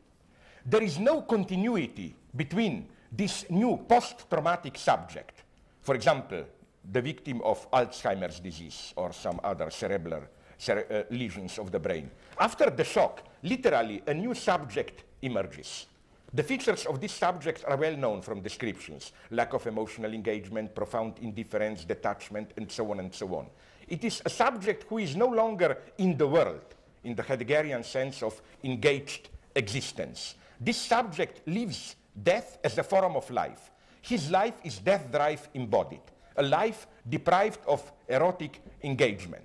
There 0.64 0.82
is 0.82 0.98
no 0.98 1.22
continuity 1.22 2.14
between 2.34 2.88
this 3.10 3.48
new 3.50 3.76
post-traumatic 3.88 4.76
subject, 4.78 5.42
for 5.82 5.94
example, 5.94 6.44
the 6.92 7.02
victim 7.02 7.40
of 7.42 7.70
Alzheimer's 7.70 8.40
disease 8.40 8.92
or 8.96 9.12
some 9.12 9.40
other 9.42 9.70
cerebral 9.70 10.22
cere 10.58 10.86
uh, 10.90 11.14
lesions 11.14 11.58
of 11.58 11.70
the 11.70 11.78
brain. 11.78 12.10
After 12.38 12.70
the 12.70 12.84
shock, 12.84 13.22
literally 13.42 14.02
a 14.06 14.14
new 14.14 14.34
subject 14.34 15.04
emerges. 15.22 15.86
The 16.32 16.42
features 16.42 16.86
of 16.86 17.00
this 17.00 17.12
subject 17.12 17.64
are 17.66 17.76
well 17.76 17.96
known 17.96 18.20
from 18.20 18.40
descriptions. 18.40 19.12
Lack 19.30 19.52
of 19.54 19.66
emotional 19.66 20.12
engagement, 20.12 20.74
profound 20.74 21.14
indifference, 21.22 21.84
detachment, 21.84 22.50
and 22.56 22.70
so 22.70 22.90
on 22.90 23.00
and 23.00 23.14
so 23.14 23.34
on. 23.34 23.46
It 23.88 24.04
is 24.04 24.20
a 24.24 24.30
subject 24.30 24.84
who 24.88 24.98
is 24.98 25.14
no 25.14 25.28
longer 25.28 25.78
in 25.98 26.16
the 26.16 26.26
world, 26.26 26.74
in 27.04 27.14
the 27.14 27.22
Heideggerian 27.22 27.84
sense 27.84 28.22
of 28.22 28.40
engaged 28.64 29.28
existence. 29.54 30.34
This 30.60 30.76
subject 30.76 31.46
lives 31.46 31.96
death 32.22 32.58
as 32.64 32.78
a 32.78 32.82
form 32.82 33.16
of 33.16 33.30
life. 33.30 33.70
His 34.02 34.30
life 34.30 34.54
is 34.64 34.78
death 34.78 35.10
drive 35.10 35.48
embodied, 35.54 36.02
a 36.36 36.42
life 36.42 36.86
deprived 37.08 37.60
of 37.66 37.92
erotic 38.08 38.60
engagement. 38.82 39.42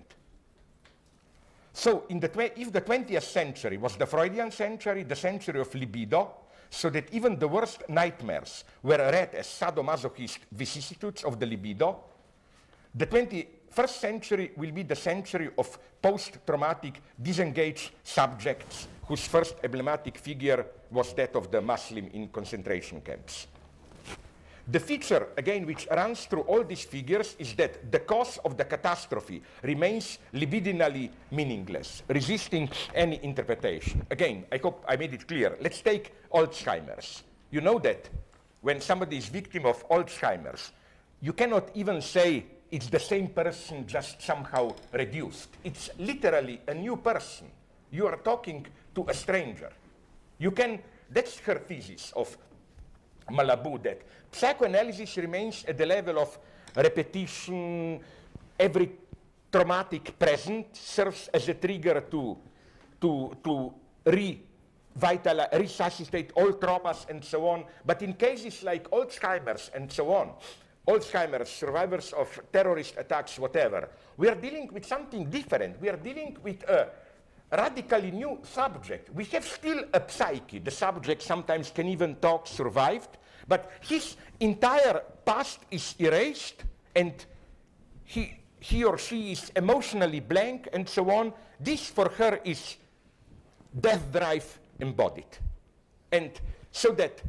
So 1.74 2.03
the 2.09 2.51
if 2.59 2.72
the 2.72 2.82
20th 2.82 3.24
century 3.24 3.78
was 3.78 3.95
the 3.95 4.05
Freudian 4.05 4.51
century, 4.51 5.03
the 5.03 5.15
century 5.15 5.61
of 5.61 5.74
libido, 5.74 6.32
so 6.69 6.89
that 6.89 7.13
even 7.13 7.38
the 7.38 7.47
worst 7.47 7.88
nightmares 7.89 8.63
were 8.84 8.97
read 8.97 9.36
as 9.36 9.47
sadomasochist 9.47 10.39
vicissitudes 10.51 11.24
of 11.24 11.39
the 11.39 11.45
libido, 11.45 11.99
the 12.93 13.05
21st 13.05 13.89
century 13.89 14.51
will 14.55 14.72
be 14.72 14.84
the 14.84 14.95
century 14.95 15.49
of 15.57 15.78
post-traumatic 16.01 17.01
disengaged 17.22 17.91
subjects 18.03 18.88
whose 19.12 19.28
first 19.28 19.55
emblematic 19.62 20.18
figure 20.18 20.66
was 20.89 21.14
that 21.14 21.36
of 21.36 21.51
the 21.51 21.59
Muslim 21.59 22.07
in 22.14 22.30
concentration 22.30 23.01
camps. 23.01 23.45
The 24.66 24.80
feature, 24.80 25.28
again, 25.36 25.66
which 25.66 25.86
runs 25.91 26.24
through 26.28 26.43
all 26.43 26.64
these 26.64 26.86
figures 26.86 27.36
is 27.38 27.53
that 27.55 27.91
the 27.91 27.99
cause 27.99 28.39
of 28.45 28.55
the 28.55 28.64
catastrophe 28.64 29.43
remains 29.64 30.18
libidinally 30.34 31.12
meaningless, 31.30 32.03
resisting 32.07 32.70
any 32.95 33.20
interpretation. 33.22 34.05
Again, 34.09 34.45
I 34.49 34.59
hope 34.64 34.86
I 34.88 34.95
made 34.95 35.14
it 35.14 35.28
clear. 35.28 35.57
Let's 35.59 35.82
take 35.82 36.14
Alzheimer's. 36.32 37.24
You 37.49 37.59
know 37.59 37.80
that 37.80 38.07
when 38.62 38.80
somebody 38.80 39.18
is 39.18 39.28
victim 39.28 39.66
of 39.66 39.86
Alzheimer's, 39.89 40.72
you 41.20 41.34
cannot 41.34 41.68
even 41.76 42.01
say 42.01 42.45
it's 42.72 42.88
the 42.88 42.99
same 42.99 43.28
person 43.28 43.86
just 43.86 44.22
somehow 44.22 44.74
reduced. 44.93 45.49
It's 45.66 45.89
literally 45.99 46.62
a 46.66 46.74
new 46.74 46.95
person. 46.95 47.47
You 47.91 48.07
are 48.07 48.16
talking 48.16 48.66
to 48.95 49.05
a 49.07 49.13
stranger. 49.13 49.71
You 50.37 50.51
can, 50.51 50.79
that's 51.09 51.39
her 51.39 51.55
thesis 51.59 52.13
of 52.15 52.37
Malabou 53.29 53.81
that 53.83 54.01
psychoanalysis 54.31 55.17
remains 55.17 55.65
at 55.67 55.77
the 55.77 55.85
level 55.85 56.19
of 56.19 56.37
repetition, 56.75 57.99
every 58.59 58.91
traumatic 59.51 60.17
present 60.17 60.75
serves 60.75 61.29
as 61.33 61.47
a 61.49 61.53
trigger 61.53 62.01
to, 62.09 62.37
to, 62.99 63.37
to 63.43 63.73
revitalize, 64.05 65.49
resuscitate 65.59 66.31
all 66.35 66.53
traumas 66.53 67.09
and 67.09 67.23
so 67.23 67.47
on. 67.47 67.65
But 67.85 68.01
in 68.01 68.13
cases 68.13 68.63
like 68.63 68.89
Alzheimer's 68.89 69.69
and 69.73 69.91
so 69.91 70.13
on, 70.13 70.31
Alzheimer's, 70.87 71.49
survivors 71.49 72.13
of 72.13 72.39
terrorist 72.51 72.95
attacks, 72.97 73.37
whatever, 73.37 73.89
we 74.17 74.27
are 74.27 74.35
dealing 74.35 74.69
with 74.73 74.85
something 74.85 75.29
different. 75.29 75.79
We 75.79 75.89
are 75.89 75.97
dealing 75.97 76.37
with 76.41 76.63
a 76.63 76.89
radically 77.52 78.12
new 78.12 78.39
subject. 78.43 79.14
We 79.14 79.26
have 79.26 79.45
still 79.45 79.84
a 79.93 80.02
psyche. 80.08 80.60
The 80.60 80.72
subject 80.72 81.22
sometimes 81.22 81.70
can 81.72 81.88
even 81.88 82.16
talk, 82.16 82.47
survived, 82.47 83.18
but 83.47 83.72
his 83.82 84.16
entire 84.39 85.02
past 85.26 85.60
is 85.69 85.95
erased 85.99 86.64
and 86.95 87.14
he, 88.06 88.34
he 88.60 88.84
or 88.84 88.98
she 88.98 89.34
is 89.34 89.52
emotionally 89.56 90.19
blank 90.19 90.69
and 90.73 90.88
so 90.88 91.10
on. 91.11 91.34
This 91.60 91.90
for 91.90 92.10
her 92.10 92.40
is 92.44 92.78
death 93.80 94.11
drive 94.11 94.60
embodied. 94.80 95.38
And 96.11 96.32
so 96.72 96.91
that 96.91 97.22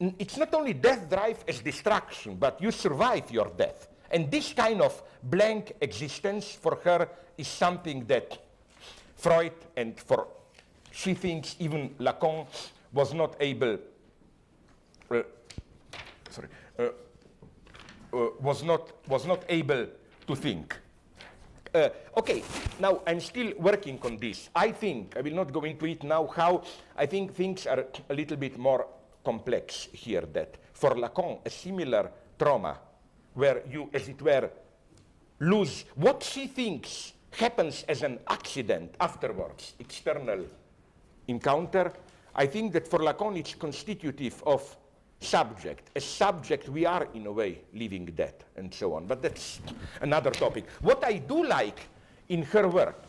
it's 0.00 0.36
not 0.36 0.54
only 0.54 0.74
death 0.74 1.08
drive 1.10 1.44
as 1.46 1.60
destruction, 1.60 2.36
but 2.36 2.60
you 2.62 2.70
survive 2.70 3.30
your 3.30 3.50
death. 3.56 3.88
And 4.10 4.30
this 4.30 4.52
kind 4.52 4.80
of 4.80 5.02
blank 5.22 5.72
existence 5.80 6.52
for 6.52 6.76
her 6.84 7.08
is 7.36 7.48
something 7.48 8.06
that 8.06 8.38
Freud 9.18 9.52
and 9.76 10.00
for 10.00 10.26
she 10.90 11.12
thinks 11.12 11.56
even 11.58 11.90
Lacan 12.00 12.46
was 12.92 13.12
not 13.12 13.36
able 13.40 13.78
uh, 15.10 15.22
sorry, 16.30 16.48
uh, 16.78 16.82
uh, 18.12 18.28
was, 18.40 18.62
not, 18.62 18.92
was 19.08 19.26
not 19.26 19.42
able 19.48 19.86
to 20.26 20.36
think. 20.36 20.76
Uh, 21.74 21.88
okay, 22.16 22.42
now 22.80 23.00
I'm 23.06 23.20
still 23.20 23.52
working 23.58 23.98
on 24.02 24.16
this. 24.16 24.48
I 24.54 24.72
think, 24.72 25.16
I 25.16 25.20
will 25.20 25.34
not 25.34 25.52
go 25.52 25.62
into 25.62 25.86
it 25.86 26.02
now, 26.02 26.26
how 26.26 26.62
I 26.96 27.06
think 27.06 27.34
things 27.34 27.66
are 27.66 27.84
a 28.08 28.14
little 28.14 28.36
bit 28.36 28.58
more 28.58 28.86
complex 29.24 29.88
here 29.92 30.22
that 30.32 30.56
for 30.72 30.94
Lacan, 30.94 31.40
a 31.44 31.50
similar 31.50 32.10
trauma 32.38 32.78
where 33.34 33.62
you, 33.70 33.90
as 33.92 34.08
it 34.08 34.20
were, 34.22 34.50
lose 35.40 35.84
what 35.94 36.22
she 36.22 36.46
thinks 36.46 37.12
happens 37.38 37.84
as 37.88 38.02
an 38.02 38.18
accident 38.28 38.94
afterwards, 39.00 39.74
external 39.78 40.44
encounter, 41.28 41.92
I 42.34 42.46
think 42.46 42.72
that 42.72 42.86
for 42.86 42.98
Lacan 43.00 43.36
it's 43.38 43.54
constitutive 43.54 44.42
of 44.46 44.76
subject. 45.20 45.90
As 45.96 46.04
subject, 46.04 46.68
we 46.68 46.86
are 46.86 47.08
in 47.14 47.26
a 47.26 47.32
way 47.32 47.60
living 47.74 48.12
that 48.16 48.44
and 48.56 48.72
so 48.72 48.94
on. 48.94 49.06
But 49.06 49.22
that's 49.22 49.60
another 50.00 50.30
topic. 50.30 50.66
What 50.80 51.04
I 51.04 51.18
do 51.18 51.44
like 51.44 51.80
in 52.28 52.42
her 52.42 52.68
work 52.68 53.02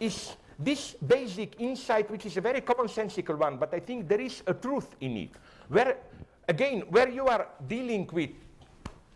is 0.00 0.34
this 0.58 0.94
basic 0.94 1.60
insight, 1.60 2.10
which 2.10 2.26
is 2.26 2.36
a 2.36 2.40
very 2.40 2.60
commonsensical 2.60 3.36
one, 3.36 3.56
but 3.56 3.74
I 3.74 3.80
think 3.80 4.08
there 4.08 4.20
is 4.20 4.42
a 4.46 4.54
truth 4.54 4.94
in 5.00 5.16
it. 5.16 5.30
Where, 5.68 5.96
again, 6.48 6.82
where 6.90 7.08
you 7.08 7.26
are 7.26 7.48
dealing 7.66 8.08
with 8.12 8.30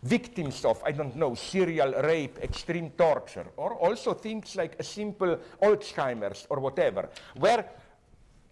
victims 0.03 0.63
of, 0.65 0.81
I 0.83 0.91
don't 0.91 1.15
know, 1.15 1.35
serial 1.35 1.93
rape, 2.01 2.39
extreme 2.41 2.91
torture, 2.91 3.47
or 3.57 3.73
also 3.75 4.13
things 4.13 4.55
like 4.55 4.75
a 4.79 4.83
simple 4.83 5.37
Alzheimer's 5.61 6.47
or 6.49 6.59
whatever, 6.59 7.09
where 7.35 7.69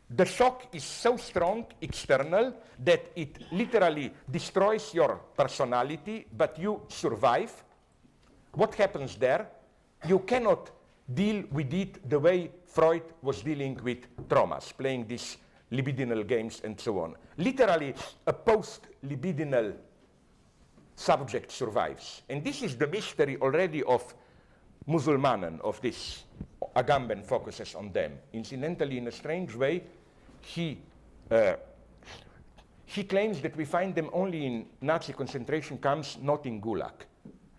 the 0.09 0.25
shock 0.25 0.67
is 0.73 0.83
so 0.83 1.17
strong, 1.17 1.65
external, 1.81 2.53
that 2.79 3.11
it 3.15 3.39
literally 3.51 4.11
destroys 4.29 4.93
your 4.93 5.19
personality, 5.35 6.25
but 6.35 6.57
you 6.59 6.81
survive. 6.87 7.51
What 8.53 8.75
happens 8.75 9.15
there? 9.15 9.49
You 10.07 10.19
cannot 10.19 10.71
deal 11.13 11.43
with 11.51 11.73
it 11.73 12.09
the 12.09 12.19
way 12.19 12.51
Freud 12.65 13.03
was 13.21 13.41
dealing 13.41 13.79
with 13.83 13.99
traumas, 14.27 14.75
playing 14.75 15.07
these 15.07 15.37
libidinal 15.71 16.25
games 16.25 16.61
and 16.63 16.79
so 16.79 16.99
on. 16.99 17.15
Literally, 17.37 17.93
a 18.25 18.33
post-libidinal 18.33 19.73
subject 20.97 21.51
survives. 21.51 22.23
And 22.27 22.43
this 22.43 22.63
is 22.63 22.75
the 22.75 22.87
mystery 22.87 23.37
already 23.37 23.83
of 23.83 24.13
Musulmanen, 24.87 25.61
of 25.61 25.79
this. 25.81 26.23
Agamben 26.75 27.23
focuses 27.23 27.75
on 27.75 27.91
them. 27.91 28.13
Incidentally, 28.33 28.97
in 28.97 29.07
a 29.07 29.11
strange 29.11 29.55
way, 29.55 29.83
he, 30.41 30.79
uh, 31.29 31.53
he 32.85 33.03
claims 33.03 33.41
that 33.41 33.55
we 33.55 33.65
find 33.65 33.93
them 33.93 34.09
only 34.11 34.45
in 34.45 34.65
Nazi 34.81 35.13
concentration 35.13 35.77
camps, 35.77 36.17
not 36.21 36.45
in 36.45 36.61
Gulag, 36.61 37.05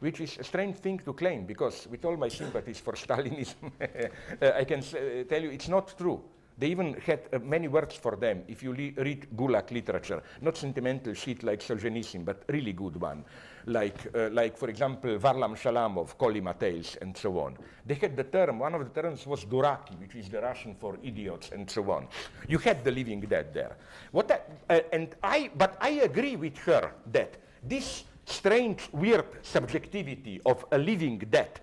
which 0.01 0.21
is 0.21 0.39
a 0.39 0.45
strange 0.45 0.77
thing 0.77 0.99
to 1.01 1.13
claim 1.13 1.47
because, 1.47 1.87
with 1.89 2.05
all 2.05 2.17
my 2.17 2.29
sympathies 2.29 2.81
for 2.81 2.93
Stalinism, 2.95 3.71
uh, 4.43 4.51
I 4.57 4.65
can 4.65 4.81
uh, 4.81 5.25
tell 5.29 5.43
you 5.43 5.51
it's 5.51 5.69
not 5.69 5.97
true. 5.97 6.23
They 6.59 6.69
even 6.69 6.95
had 6.95 7.21
uh, 7.33 7.39
many 7.39 7.69
words 7.69 7.95
for 7.95 8.17
them 8.17 8.43
if 8.49 8.65
you 8.65 8.73
read 8.73 9.29
Gulag 9.37 9.71
literature. 9.71 10.23
Not 10.41 10.57
sentimental 10.57 11.15
shit 11.15 11.45
like 11.45 11.61
Solzhenitsyn, 11.61 12.25
but 12.25 12.43
really 12.49 12.73
good 12.73 13.01
one. 13.01 13.25
Like, 13.67 14.09
uh, 14.15 14.31
like 14.33 14.57
for 14.57 14.69
example, 14.69 15.19
Varlam 15.19 15.57
Shalamov, 15.57 16.17
Kolyma 16.17 16.59
Tales, 16.59 16.97
and 17.01 17.17
so 17.17 17.39
on. 17.39 17.57
They 17.87 17.95
had 17.95 18.17
the 18.17 18.25
term, 18.25 18.59
one 18.59 18.75
of 18.75 18.93
the 18.93 19.03
terms 19.03 19.25
was 19.27 19.45
duraki, 19.45 19.99
which 20.01 20.17
is 20.17 20.29
the 20.29 20.41
Russian 20.41 20.75
for 20.75 20.99
idiots, 21.03 21.51
and 21.53 21.71
so 21.71 21.89
on. 21.93 22.09
You 22.49 22.59
had 22.59 22.83
the 22.83 22.91
living 22.91 23.21
dead 23.21 23.55
there. 23.55 23.77
What 24.11 24.31
uh, 24.69 24.81
and 24.93 25.15
I, 25.23 25.51
but 25.57 25.77
I 25.81 25.91
agree 25.91 26.35
with 26.35 26.59
her 26.59 26.93
that 27.13 27.37
this 27.63 28.05
strange, 28.25 28.89
weird 28.93 29.27
subjectivity 29.43 30.41
of 30.45 30.65
a 30.73 30.79
living 30.79 31.19
dead, 31.31 31.61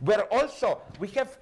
where 0.00 0.22
also 0.32 0.80
we 0.98 1.08
have 1.08 1.36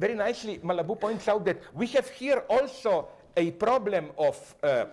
very 0.00 0.14
nicely, 0.14 0.58
Malabou 0.64 0.98
points 0.98 1.28
out 1.28 1.44
that 1.44 1.60
we 1.74 1.86
have 1.88 2.08
here 2.08 2.42
also 2.48 3.08
a 3.36 3.50
problem 3.50 4.10
of 4.16 4.54
uh, 4.62 4.86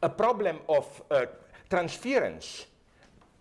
a 0.00 0.08
problem 0.08 0.60
of 0.68 1.02
uh, 1.10 1.26
transference. 1.68 2.66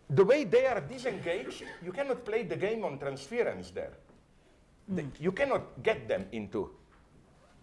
The 0.09 0.25
way 0.25 0.45
they 0.45 0.65
are 0.65 0.81
disengaged, 0.81 1.63
you 1.85 1.91
cannot 1.91 2.25
play 2.25 2.43
the 2.43 2.55
game 2.55 2.83
on 2.83 2.97
transference 2.97 3.69
there. 3.69 3.93
Mm. 4.91 4.95
The, 4.95 5.23
you 5.23 5.31
cannot 5.31 5.83
get 5.83 6.07
them 6.07 6.25
into 6.31 6.71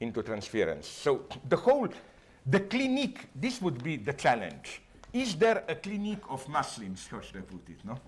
into 0.01 0.23
transference. 0.23 0.87
So 0.87 1.25
the 1.49 1.57
whole, 1.57 1.89
the 2.47 2.61
clinique, 2.61 3.27
this 3.35 3.61
would 3.63 3.83
be 3.83 3.97
the 3.97 4.13
challenge. 4.13 4.81
Is 5.13 5.35
there 5.35 5.65
a 5.67 5.75
clinique 5.75 6.23
of 6.29 6.49
Muslims? 6.49 7.09
How 7.11 7.21
should 7.21 7.39
I 7.39 7.41
put 7.41 7.69
it? 7.69 7.85
No. 7.85 7.99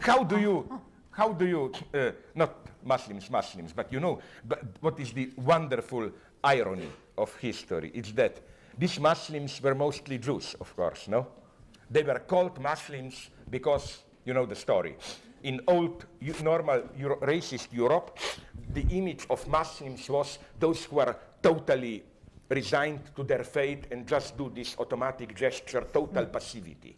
How 0.00 0.24
do 0.24 0.40
you? 0.40 0.80
How 1.16 1.32
do 1.32 1.46
you? 1.46 1.72
Uh, 1.94 2.10
not 2.34 2.54
Muslims, 2.84 3.30
Muslims. 3.30 3.72
But 3.72 3.90
you 3.90 4.00
know, 4.00 4.20
but 4.46 4.62
what 4.80 5.00
is 5.00 5.12
the 5.12 5.30
wonderful 5.36 6.10
irony 6.44 6.90
of 7.16 7.34
history? 7.36 7.90
It's 7.94 8.12
that 8.12 8.42
these 8.76 9.00
Muslims 9.00 9.62
were 9.62 9.74
mostly 9.74 10.18
Jews, 10.18 10.54
of 10.60 10.76
course, 10.76 11.08
no? 11.08 11.26
They 11.90 12.02
were 12.02 12.18
called 12.18 12.60
Muslims 12.60 13.30
because, 13.48 14.02
you 14.26 14.34
know 14.34 14.44
the 14.44 14.54
story. 14.54 14.96
In 15.44 15.62
old, 15.66 16.04
normal 16.42 16.82
Euro 16.98 17.16
racist 17.20 17.72
Europe, 17.72 18.18
the 18.74 18.84
image 18.90 19.26
of 19.30 19.48
Muslims 19.48 20.06
was 20.10 20.38
those 20.60 20.84
who 20.84 20.96
were 20.96 21.16
totally 21.42 22.02
resigned 22.50 23.14
to 23.16 23.24
their 23.24 23.44
fate 23.44 23.86
and 23.90 24.06
just 24.06 24.36
do 24.36 24.52
this 24.54 24.76
automatic 24.78 25.34
gesture, 25.34 25.86
total 25.92 26.26
passivity. 26.26 26.94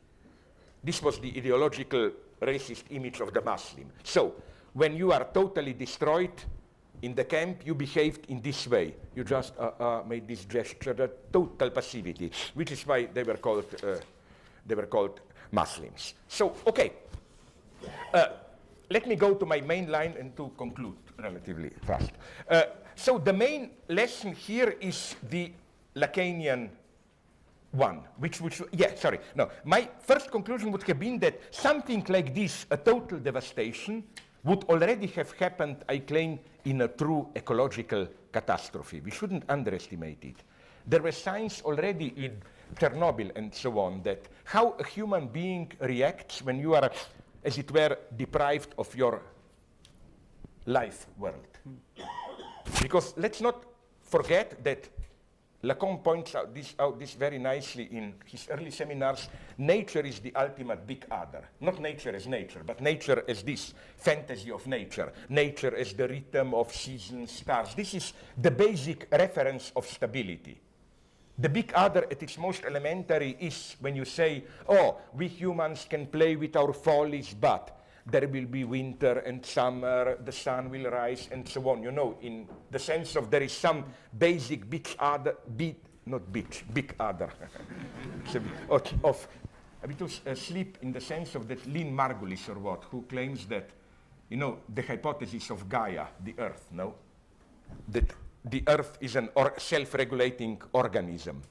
This 0.83 1.03
was 1.03 1.19
the 1.19 1.37
ideological 1.37 2.13
racist 2.41 2.85
image 2.91 3.21
of 3.21 3.33
the 3.33 3.41
Muslim. 3.41 3.91
So, 4.05 4.35
when 4.73 4.97
you 4.97 5.13
are 5.13 5.27
totally 5.33 5.73
destroyed 5.73 6.33
in 7.03 7.15
the 7.15 7.25
camp, 7.25 7.63
you 7.65 7.75
behaved 7.75 8.27
in 8.29 8.41
this 8.41 8.67
way. 8.67 8.95
You 9.15 9.25
just 9.25 9.55
uh, 9.59 9.71
uh, 9.79 10.03
made 10.07 10.27
this 10.29 10.45
gesture, 10.45 10.95
the 10.95 11.11
total 11.33 11.71
passivity, 11.71 12.31
which 12.55 12.73
is 12.73 12.87
why 12.87 13.07
they 13.07 13.23
were 13.23 13.37
called, 13.37 13.65
uh, 13.83 13.97
they 14.67 14.75
were 14.75 14.87
called 14.87 15.21
Muslims. 15.51 16.15
So, 16.29 16.55
okay, 16.67 16.93
uh, 18.15 18.27
let 18.91 19.07
me 19.07 19.17
go 19.17 19.35
to 19.35 19.47
my 19.47 19.61
main 19.61 19.91
line 19.91 20.15
and 20.19 20.37
to 20.37 20.51
conclude 20.57 20.97
relatively 21.19 21.71
fast. 21.85 22.11
Uh, 22.49 22.63
so 22.95 23.19
the 23.19 23.33
main 23.33 23.71
lesson 23.89 24.35
here 24.35 24.77
is 24.81 25.15
the 25.29 25.53
Lacanian 25.95 26.71
one, 27.73 28.03
which, 28.19 28.41
which, 28.41 28.63
yeah, 28.73 28.95
sorry, 28.95 29.21
no. 29.35 29.51
My 29.65 29.89
first 30.01 30.31
conclusion 30.31 30.73
would 30.73 30.83
have 30.85 30.99
been 30.99 31.19
that 31.21 31.41
something 31.51 32.05
like 32.09 32.35
this, 32.35 32.67
a 32.71 32.77
total 32.77 33.19
devastation, 33.19 34.05
would 34.45 34.65
already 34.65 35.07
have 35.09 35.33
happened, 35.33 35.85
I 35.89 35.99
claim, 35.99 36.39
in 36.65 36.83
a 36.83 36.89
true 36.89 37.29
ecological 37.37 38.09
catastrophe. 38.33 39.01
We 39.01 39.11
shouldn't 39.11 39.45
underestimate 39.49 40.25
it. 40.25 40.37
There 40.87 41.03
were 41.03 41.13
signs 41.13 41.61
already 41.63 42.15
in 42.17 42.41
Chernobyl 42.77 43.31
and 43.37 43.55
so 43.55 43.79
on 43.79 44.03
that 44.05 44.23
how 44.45 44.73
a 44.79 44.85
human 44.85 45.29
being 45.29 45.71
reacts 45.81 46.43
when 46.43 46.59
you 46.59 46.75
are, 46.75 46.91
as 47.45 47.59
it 47.59 47.71
were, 47.71 47.99
deprived 48.17 48.75
of 48.79 48.95
your 48.95 49.21
life 50.65 51.07
world. 51.19 51.47
Because 52.81 53.15
let's 53.17 53.41
not 53.41 53.65
forget 54.03 54.63
that 54.65 54.89
Lacan 55.65 56.05
points 56.05 56.37
out 56.37 56.55
this, 56.55 56.75
out 56.79 57.01
this 57.01 57.15
very 57.15 57.39
nicely 57.39 57.89
in 57.91 58.15
his 58.25 58.47
early 58.49 58.71
seminars. 58.71 59.29
Nature 59.59 60.03
is 60.07 60.21
the 60.21 60.33
ultimate 60.37 60.87
big 60.87 61.05
other. 61.11 61.49
Not 61.61 61.81
nature 61.81 62.15
as 62.15 62.29
nature, 62.29 62.63
but 62.65 62.81
nature 62.81 63.25
as 63.27 63.43
this 63.43 63.75
fantasy 63.97 64.53
of 64.53 64.65
nature. 64.69 65.13
Nature 65.29 65.75
as 65.77 65.93
the 65.95 66.07
rhythm 66.07 66.55
of 66.55 66.73
seasons, 66.73 67.33
stars. 67.33 67.75
This 67.75 67.95
is 67.95 68.13
the 68.41 68.53
basic 68.53 69.09
reference 69.11 69.73
of 69.75 69.85
stability. 69.85 70.61
The 71.37 71.49
big 71.49 71.73
other 71.75 72.05
at 72.05 72.23
its 72.23 72.39
most 72.39 72.65
elementary 72.65 73.37
is 73.41 73.77
when 73.81 73.97
you 73.97 74.05
say, 74.05 74.45
oh, 74.69 74.99
we 75.13 75.27
humans 75.27 75.87
can 75.91 76.07
play 76.07 76.37
with 76.37 76.55
our 76.57 76.73
follies, 76.73 77.35
but 77.35 77.78
there 78.11 78.27
will 78.27 78.47
be 78.47 78.65
winter 78.65 79.19
and 79.21 79.45
summer, 79.45 80.17
the 80.25 80.33
sun 80.33 80.71
will 80.71 80.91
rise, 80.91 81.29
and 81.31 81.47
so 81.49 81.69
on. 81.69 81.83
You 81.83 81.93
know, 81.93 82.17
in 82.23 82.49
the 82.71 82.79
sense 82.79 83.17
of 83.17 83.31
there 83.31 83.43
is 83.43 83.53
some 83.53 83.85
basic 84.17 84.69
big 84.69 84.89
other, 84.99 85.37
big, 85.57 85.77
not 86.07 86.33
big, 86.33 86.47
big 86.73 86.95
other, 86.99 87.31
of, 88.71 88.83
of 89.05 89.29
a 89.83 89.89
bit 89.89 90.01
of 90.01 90.21
uh, 90.27 90.35
sleep 90.35 90.79
in 90.83 90.93
the 90.93 91.01
sense 91.01 91.35
of 91.35 91.47
that 91.49 91.67
Lynn 91.67 91.95
Margulis 91.95 92.49
or 92.49 92.59
what, 92.59 92.85
who 92.91 93.03
claims 93.03 93.47
that, 93.47 93.71
you 94.29 94.37
know, 94.37 94.59
the 94.75 94.83
hypothesis 94.83 95.51
of 95.51 95.69
Gaia, 95.69 96.07
the 96.25 96.35
Earth, 96.39 96.67
no? 96.73 96.95
That 97.89 98.11
the 98.45 98.63
Earth 98.67 98.99
is 99.01 99.17
an 99.17 99.29
or 99.35 99.55
self-regulating 99.59 100.61
organism. 100.73 101.43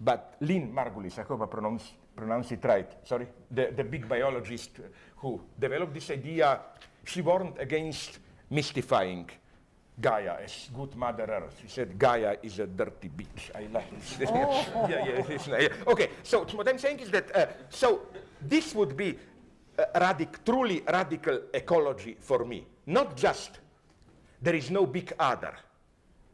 But 0.00 0.36
Lynn 0.40 0.72
Margulis, 0.72 1.18
I 1.18 1.22
hope 1.22 1.42
I 1.42 1.46
pronounce, 1.46 1.92
pronounce 2.14 2.52
it 2.52 2.64
right, 2.64 2.90
sorry, 3.06 3.28
the, 3.50 3.72
the 3.74 3.84
big 3.84 4.08
biologist 4.08 4.72
who 5.16 5.40
developed 5.58 5.94
this 5.94 6.10
idea, 6.10 6.60
she 7.04 7.20
warned 7.20 7.58
against 7.58 8.18
mystifying 8.50 9.28
Gaia 10.00 10.36
as 10.44 10.68
good 10.74 10.94
Mother 10.94 11.24
Earth. 11.24 11.58
She 11.62 11.68
said 11.68 11.98
Gaia 11.98 12.36
is 12.42 12.58
a 12.58 12.66
dirty 12.66 13.08
bitch. 13.08 13.50
I 13.54 13.66
like 13.72 13.90
this. 14.18 14.28
Oh. 14.30 14.86
yeah, 14.90 15.24
yeah, 15.48 15.58
yeah, 15.58 15.68
Okay, 15.86 16.10
so 16.22 16.44
what 16.44 16.68
I'm 16.68 16.78
saying 16.78 17.00
is 17.00 17.10
that, 17.10 17.34
uh, 17.34 17.46
so 17.70 18.02
this 18.42 18.74
would 18.74 18.96
be 18.96 19.16
a 19.78 20.00
radic 20.00 20.44
truly 20.44 20.82
radical 20.86 21.40
ecology 21.54 22.16
for 22.20 22.44
me. 22.44 22.66
Not 22.86 23.16
just 23.16 23.58
there 24.42 24.54
is 24.54 24.70
no 24.70 24.86
big 24.86 25.12
other 25.18 25.54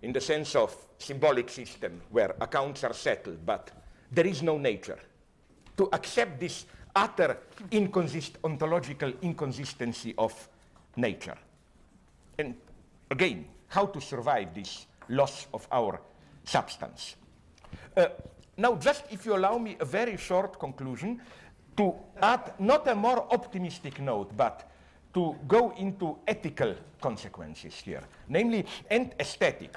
in 0.03 0.13
the 0.13 0.21
sense 0.21 0.57
of 0.57 0.77
symbolic 0.99 1.49
system 1.49 2.01
where 2.11 2.35
accounts 2.41 2.83
are 2.85 2.93
settled, 2.95 3.47
but 3.47 3.71
there 4.11 4.27
is 4.27 4.43
no 4.43 4.59
nature. 4.59 4.99
To 5.77 5.89
accept 5.93 6.41
this 6.41 6.67
utter 6.95 7.39
inconsist 7.71 8.39
ontological 8.45 9.13
inconsistency 9.23 10.15
of 10.19 10.49
nature. 10.97 11.37
And 12.39 12.55
again, 13.11 13.47
how 13.69 13.87
to 13.87 14.01
survive 14.01 14.55
this 14.55 14.87
loss 15.09 15.47
of 15.55 15.67
our 15.73 16.01
substance. 16.45 17.17
Uh, 17.97 18.07
now, 18.57 18.75
just 18.77 19.05
if 19.11 19.25
you 19.25 19.35
allow 19.35 19.59
me 19.59 19.77
a 19.81 19.85
very 19.85 20.17
short 20.17 20.59
conclusion, 20.59 21.21
to 21.77 21.95
add 22.21 22.53
not 22.59 22.87
a 22.89 22.95
more 22.95 23.33
optimistic 23.33 24.01
note, 24.01 24.37
but 24.37 24.71
to 25.15 25.37
go 25.47 25.73
into 25.79 26.19
ethical 26.27 26.75
consequences 27.01 27.75
here, 27.75 28.03
namely, 28.29 28.65
and 28.91 29.15
aesthetic. 29.19 29.77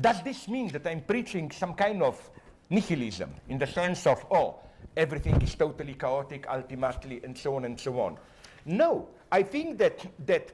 Does 0.00 0.22
this 0.22 0.48
mean 0.48 0.68
that 0.68 0.86
I'm 0.86 1.02
preaching 1.02 1.50
some 1.50 1.74
kind 1.74 2.02
of 2.02 2.30
nihilism 2.70 3.30
in 3.48 3.58
the 3.58 3.66
sense 3.66 4.06
of, 4.06 4.24
oh, 4.30 4.56
everything 4.98 5.40
is 5.40 5.54
totally 5.54 5.94
chaotic 5.94 6.44
ultimately, 6.50 7.22
and 7.24 7.38
so 7.38 7.54
on 7.56 7.64
and 7.64 7.78
so 7.78 7.98
on. 8.00 8.18
No, 8.66 9.08
I 9.30 9.42
think 9.44 9.78
that, 9.78 10.04
that 10.26 10.52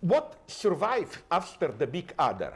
what 0.00 0.38
survived 0.46 1.18
after 1.30 1.68
the 1.68 1.86
big 1.86 2.12
other, 2.18 2.54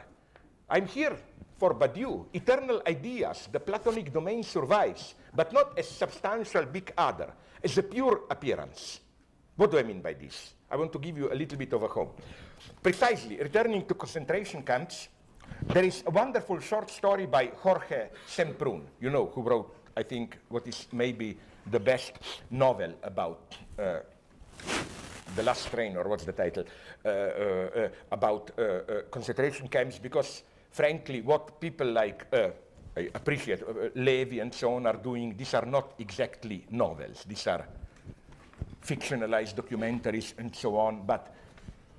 I'm 0.69 0.87
here 0.87 1.15
for 1.57 1.75
Badiou, 1.75 2.25
eternal 2.33 2.81
ideas, 2.87 3.47
the 3.51 3.59
Platonic 3.59 4.11
domain 4.11 4.41
survives, 4.41 5.13
but 5.35 5.53
not 5.53 5.77
as 5.77 5.87
substantial 5.87 6.65
big 6.65 6.91
other, 6.97 7.31
as 7.63 7.77
a 7.77 7.83
pure 7.83 8.21
appearance. 8.29 8.99
What 9.55 9.69
do 9.69 9.77
I 9.77 9.83
mean 9.83 10.01
by 10.01 10.13
this? 10.13 10.55
I 10.71 10.75
want 10.75 10.91
to 10.93 10.99
give 10.99 11.17
you 11.17 11.31
a 11.31 11.35
little 11.35 11.57
bit 11.57 11.71
of 11.73 11.83
a 11.83 11.87
home. 11.87 12.09
Precisely, 12.81 13.37
returning 13.37 13.85
to 13.85 13.93
concentration 13.93 14.63
camps, 14.63 15.07
there 15.67 15.83
is 15.83 16.03
a 16.05 16.11
wonderful 16.11 16.59
short 16.59 16.89
story 16.89 17.25
by 17.25 17.51
Jorge 17.61 18.09
Semprún, 18.27 18.81
you 18.99 19.09
know, 19.09 19.27
who 19.27 19.41
wrote, 19.41 19.75
I 19.95 20.03
think, 20.03 20.37
what 20.49 20.67
is 20.67 20.87
maybe 20.91 21.37
the 21.69 21.79
best 21.79 22.13
novel 22.49 22.93
about 23.03 23.55
uh, 23.77 23.99
the 25.35 25.43
last 25.43 25.67
train, 25.67 25.95
or 25.95 26.07
what's 26.07 26.25
the 26.25 26.33
title, 26.33 26.65
uh, 27.05 27.07
uh, 27.07 27.11
uh 27.11 27.89
about 28.11 28.51
uh, 28.57 28.61
uh, 28.61 29.01
concentration 29.09 29.67
camps, 29.67 29.99
because 29.99 30.43
frankly, 30.71 31.21
what 31.21 31.59
people 31.59 31.87
like 31.87 32.25
I 32.97 33.09
appreciate 33.15 33.63
Levi 33.95 34.39
and 34.39 34.53
so 34.53 34.75
on 34.75 34.85
are 34.85 34.97
doing, 34.97 35.35
these 35.37 35.53
are 35.53 35.65
not 35.65 35.93
exactly 35.99 36.65
novels. 36.69 37.23
These 37.25 37.47
are 37.47 37.65
fictionalized 38.85 39.55
documentaries 39.55 40.33
and 40.37 40.53
so 40.53 40.77
on. 40.77 41.05
But 41.05 41.33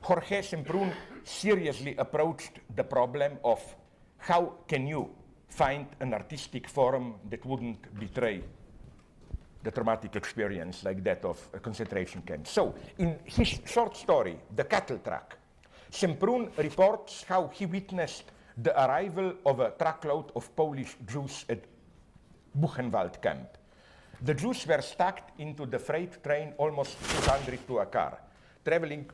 Jorge 0.03 0.43
Semprún 0.43 0.93
seriously 1.25 1.95
approached 1.97 2.59
the 2.75 2.83
problem 2.83 3.39
of 3.45 3.61
how 4.19 4.55
can 4.67 4.87
you 4.87 5.09
find 5.49 5.87
an 6.01 6.13
artistic 6.13 6.69
form 6.69 7.15
that 7.31 7.45
wouldn't 7.45 7.99
betray 7.99 8.43
the 9.63 9.71
traumatic 9.71 10.17
experience 10.17 10.83
like 10.83 11.05
that 11.05 11.25
of 11.25 11.39
a 11.53 11.61
concentration 11.61 12.23
camp. 12.23 12.49
So, 12.49 12.75
in 12.99 13.17
his 13.25 13.61
short 13.65 13.97
story, 13.97 14.41
The 14.57 14.65
Cattle 14.65 14.99
Truck, 14.99 15.39
Semprún 15.91 16.51
reports 16.57 17.25
how 17.29 17.49
he 17.49 17.67
witnessed 17.67 18.25
the 18.57 18.73
arrival 18.85 19.35
of 19.47 19.61
a 19.61 19.71
truckload 19.71 20.33
of 20.35 20.55
Polish 20.57 20.97
Jews 21.07 21.45
at 21.49 21.61
Buchenwald 22.59 23.23
camp. 23.23 23.57
The 24.23 24.35
Jews 24.35 24.67
were 24.67 24.83
stacked 24.83 25.39
into 25.39 25.67
the 25.67 25.79
freight 25.79 26.23
train 26.25 26.55
almost 26.59 26.99
200 27.23 27.67
to 27.69 27.79
a 27.79 27.87
car, 27.87 28.19
traveling 28.65 29.11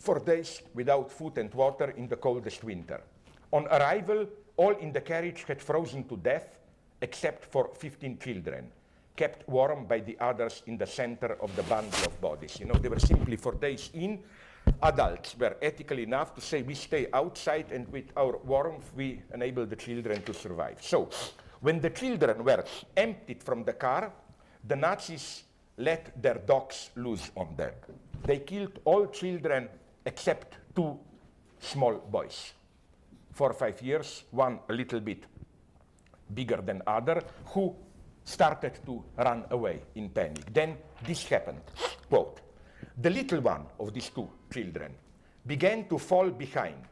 for 0.00 0.18
days 0.18 0.62
without 0.74 1.12
food 1.12 1.38
and 1.38 1.52
water 1.54 1.90
in 1.96 2.08
the 2.08 2.16
coldest 2.16 2.64
winter. 2.64 3.00
On 3.52 3.66
arrival, 3.66 4.26
all 4.56 4.72
in 4.76 4.92
the 4.92 5.00
carriage 5.00 5.44
had 5.46 5.60
frozen 5.62 6.04
to 6.04 6.16
death 6.16 6.58
except 7.02 7.44
for 7.44 7.70
15 7.74 8.18
children, 8.18 8.70
kept 9.14 9.48
warm 9.48 9.86
by 9.86 10.00
the 10.00 10.16
others 10.20 10.62
in 10.66 10.76
the 10.78 10.86
center 10.86 11.36
of 11.40 11.54
the 11.54 11.62
bundle 11.64 12.04
of 12.04 12.20
bodies. 12.20 12.58
You 12.58 12.66
know, 12.66 12.74
they 12.74 12.88
were 12.88 12.98
simply 12.98 13.36
for 13.36 13.52
days 13.52 13.90
in. 13.94 14.20
Adults 14.82 15.36
were 15.38 15.56
ethical 15.60 15.98
enough 15.98 16.34
to 16.34 16.40
say 16.40 16.62
we 16.62 16.74
stay 16.74 17.06
outside 17.12 17.66
and 17.72 17.90
with 17.92 18.12
our 18.16 18.38
warmth 18.44 18.90
we 18.94 19.22
enable 19.34 19.66
the 19.66 19.76
children 19.76 20.22
to 20.22 20.34
survive. 20.34 20.78
So, 20.80 21.08
when 21.60 21.80
the 21.80 21.90
children 21.90 22.42
were 22.44 22.64
emptied 22.96 23.42
from 23.42 23.64
the 23.64 23.74
car, 23.74 24.12
the 24.66 24.76
Nazis 24.76 25.44
let 25.76 26.22
their 26.22 26.34
dogs 26.34 26.90
loose 26.96 27.30
on 27.36 27.54
them. 27.56 27.72
They 28.24 28.38
killed 28.38 28.78
all 28.84 29.06
children 29.06 29.68
except 30.04 30.56
two 30.74 30.98
small 31.58 31.94
boys. 31.98 32.52
For 33.32 33.52
five 33.52 33.80
years, 33.82 34.24
one 34.30 34.60
a 34.68 34.72
little 34.72 35.00
bit 35.00 35.24
bigger 36.32 36.62
than 36.62 36.82
other, 36.86 37.22
who 37.46 37.74
started 38.24 38.78
to 38.86 39.02
run 39.16 39.44
away 39.50 39.82
in 39.94 40.08
panic. 40.10 40.52
Then 40.52 40.76
this 41.04 41.26
happened. 41.26 41.60
Quote, 42.08 42.40
the 42.96 43.10
little 43.10 43.40
one 43.40 43.66
of 43.78 43.92
these 43.92 44.10
two 44.10 44.28
children 44.52 44.94
began 45.46 45.88
to 45.88 45.98
fall 45.98 46.30
behind. 46.30 46.84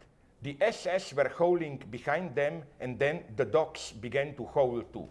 The 0.42 0.56
SS 0.60 1.14
were 1.14 1.30
howling 1.36 1.82
behind 1.90 2.34
them, 2.34 2.62
and 2.80 2.98
then 2.98 3.24
the 3.36 3.44
dogs 3.44 3.92
began 3.92 4.34
to 4.36 4.46
howl 4.54 4.82
too. 4.92 5.08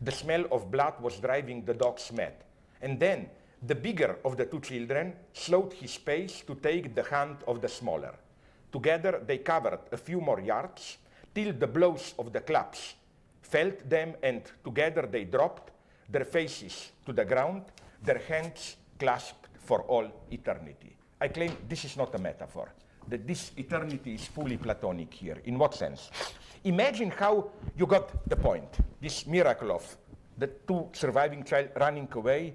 The 0.00 0.12
smell 0.12 0.44
of 0.52 0.70
blood 0.70 1.00
was 1.00 1.18
driving 1.18 1.64
the 1.64 1.74
dogs 1.74 2.12
mad. 2.12 2.34
And 2.80 3.00
then 3.00 3.28
the 3.66 3.74
bigger 3.74 4.18
of 4.24 4.36
the 4.36 4.46
two 4.46 4.60
children 4.60 5.12
slowed 5.32 5.72
his 5.72 5.96
pace 5.98 6.42
to 6.46 6.54
take 6.54 6.94
the 6.94 7.02
hand 7.02 7.38
of 7.46 7.60
the 7.60 7.68
smaller. 7.68 8.14
Together 8.70 9.22
they 9.26 9.38
covered 9.38 9.80
a 9.92 9.96
few 9.96 10.20
more 10.20 10.40
yards 10.40 10.98
till 11.34 11.52
the 11.52 11.66
blows 11.66 12.14
of 12.18 12.32
the 12.32 12.40
clubs 12.40 12.94
felt 13.42 13.88
them 13.88 14.14
and 14.22 14.42
together 14.64 15.08
they 15.10 15.24
dropped 15.24 15.72
their 16.08 16.24
faces 16.24 16.92
to 17.04 17.12
the 17.12 17.24
ground, 17.24 17.62
their 18.02 18.18
hands 18.18 18.76
clasped 18.98 19.48
for 19.58 19.82
all 19.82 20.06
eternity. 20.30 20.96
I 21.20 21.28
claim 21.28 21.56
this 21.68 21.84
is 21.84 21.96
not 21.96 22.14
a 22.14 22.18
metaphor, 22.18 22.72
that 23.08 23.26
this 23.26 23.52
eternity 23.56 24.14
is 24.14 24.26
fully 24.26 24.56
Platonic 24.56 25.12
here. 25.12 25.38
In 25.44 25.58
what 25.58 25.74
sense? 25.74 26.10
Imagine 26.64 27.10
how 27.10 27.50
you 27.76 27.86
got 27.86 28.28
the 28.28 28.36
point, 28.36 28.68
this 29.00 29.26
miracle 29.26 29.72
of 29.72 29.96
the 30.36 30.46
two 30.46 30.88
surviving 30.92 31.42
child 31.42 31.70
running 31.76 32.08
away 32.12 32.54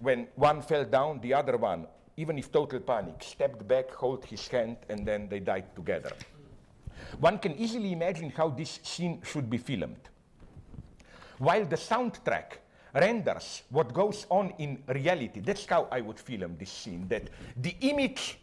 when 0.00 0.28
one 0.36 0.62
fell 0.62 0.84
down, 0.84 1.20
the 1.20 1.34
other 1.34 1.56
one, 1.56 1.86
even 2.16 2.38
if 2.38 2.50
total 2.50 2.80
panic, 2.80 3.22
stepped 3.22 3.66
back, 3.66 3.98
held 3.98 4.24
his 4.24 4.46
hand, 4.48 4.76
and 4.88 5.06
then 5.06 5.28
they 5.28 5.40
died 5.40 5.74
together. 5.74 6.12
One 7.20 7.38
can 7.38 7.54
easily 7.54 7.92
imagine 7.92 8.30
how 8.30 8.48
this 8.48 8.80
scene 8.82 9.22
should 9.24 9.48
be 9.48 9.58
filmed. 9.58 10.08
While 11.38 11.64
the 11.64 11.76
soundtrack 11.76 12.58
renders 12.94 13.62
what 13.70 13.94
goes 13.94 14.26
on 14.30 14.52
in 14.58 14.82
reality, 14.88 15.40
that's 15.40 15.64
how 15.66 15.88
I 15.92 16.00
would 16.00 16.18
film 16.18 16.56
this 16.58 16.70
scene, 16.70 17.06
that 17.08 17.28
the 17.56 17.76
image 17.80 18.38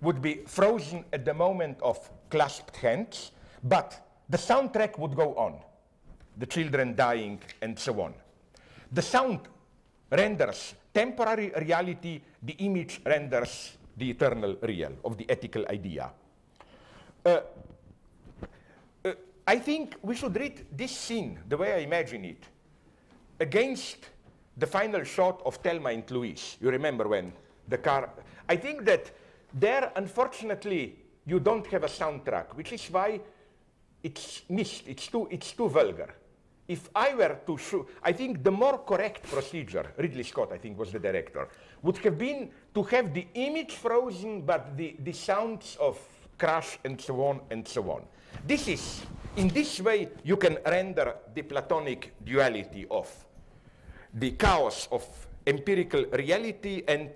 would 0.00 0.20
be 0.20 0.42
frozen 0.46 1.04
at 1.12 1.24
the 1.24 1.34
moment 1.34 1.78
of 1.82 2.10
clasped 2.30 2.76
hands, 2.76 3.32
but 3.64 4.06
the 4.28 4.36
soundtrack 4.36 4.98
would 4.98 5.16
go 5.16 5.34
on, 5.34 5.58
the 6.36 6.46
children 6.46 6.94
dying 6.94 7.40
and 7.62 7.78
so 7.78 8.00
on. 8.02 8.14
The 8.92 9.02
sound 9.02 9.40
renders 10.10 10.74
temporary 10.92 11.52
reality, 11.56 12.20
the 12.42 12.52
image 12.58 13.00
renders 13.04 13.76
the 13.96 14.10
eternal 14.10 14.56
real 14.62 14.92
of 15.04 15.16
the 15.16 15.28
ethical 15.28 15.64
idea. 15.68 16.10
Uh, 17.24 17.40
uh, 19.04 19.12
I 19.46 19.58
think 19.58 19.96
we 20.02 20.14
should 20.14 20.34
read 20.36 20.66
this 20.76 20.90
scene, 20.96 21.38
the 21.48 21.56
way 21.56 21.72
I 21.72 21.78
imagine 21.78 22.24
it, 22.24 22.44
against 23.40 24.08
the 24.56 24.66
final 24.66 25.04
shot 25.04 25.42
of 25.44 25.56
Thelma 25.56 25.90
and 25.90 26.10
Louise. 26.10 26.56
You 26.60 26.70
remember 26.70 27.06
when 27.06 27.32
the 27.68 27.78
car. 27.78 28.10
I 28.48 28.56
think 28.56 28.84
that 28.86 29.10
there, 29.54 29.92
unfortunately, 29.94 30.96
you 31.26 31.38
don't 31.38 31.66
have 31.68 31.84
a 31.84 31.88
soundtrack, 31.88 32.54
which 32.54 32.72
is 32.72 32.86
why 32.90 33.20
it's 34.02 34.42
missed. 34.48 34.88
It's 34.88 35.06
too, 35.06 35.28
it's 35.30 35.52
too 35.52 35.68
vulgar. 35.68 36.14
If 36.68 36.90
I 36.94 37.14
were 37.14 37.40
to 37.46 37.56
shoot, 37.56 37.88
I 38.02 38.12
think 38.12 38.44
the 38.44 38.50
more 38.50 38.84
correct 38.84 39.22
procedure, 39.22 39.94
Ridley 39.96 40.22
Scott, 40.22 40.52
I 40.52 40.58
think, 40.58 40.78
was 40.78 40.92
the 40.92 40.98
director, 40.98 41.48
would 41.82 41.96
have 41.98 42.18
been 42.18 42.50
to 42.74 42.82
have 42.82 43.14
the 43.14 43.26
image 43.34 43.72
frozen, 43.72 44.42
but 44.42 44.76
the, 44.76 44.94
the 45.02 45.12
sounds 45.12 45.78
of 45.80 45.98
crash 46.36 46.78
and 46.84 47.00
so 47.00 47.24
on 47.24 47.40
and 47.50 47.66
so 47.66 47.90
on. 47.90 48.02
This 48.46 48.68
is, 48.68 49.00
in 49.36 49.48
this 49.48 49.80
way, 49.80 50.10
you 50.22 50.36
can 50.36 50.58
render 50.66 51.14
the 51.34 51.42
Platonic 51.42 52.12
duality 52.22 52.86
of 52.90 53.08
the 54.12 54.32
chaos 54.32 54.88
of 54.92 55.06
empirical 55.46 56.04
reality 56.12 56.82
and 56.86 57.10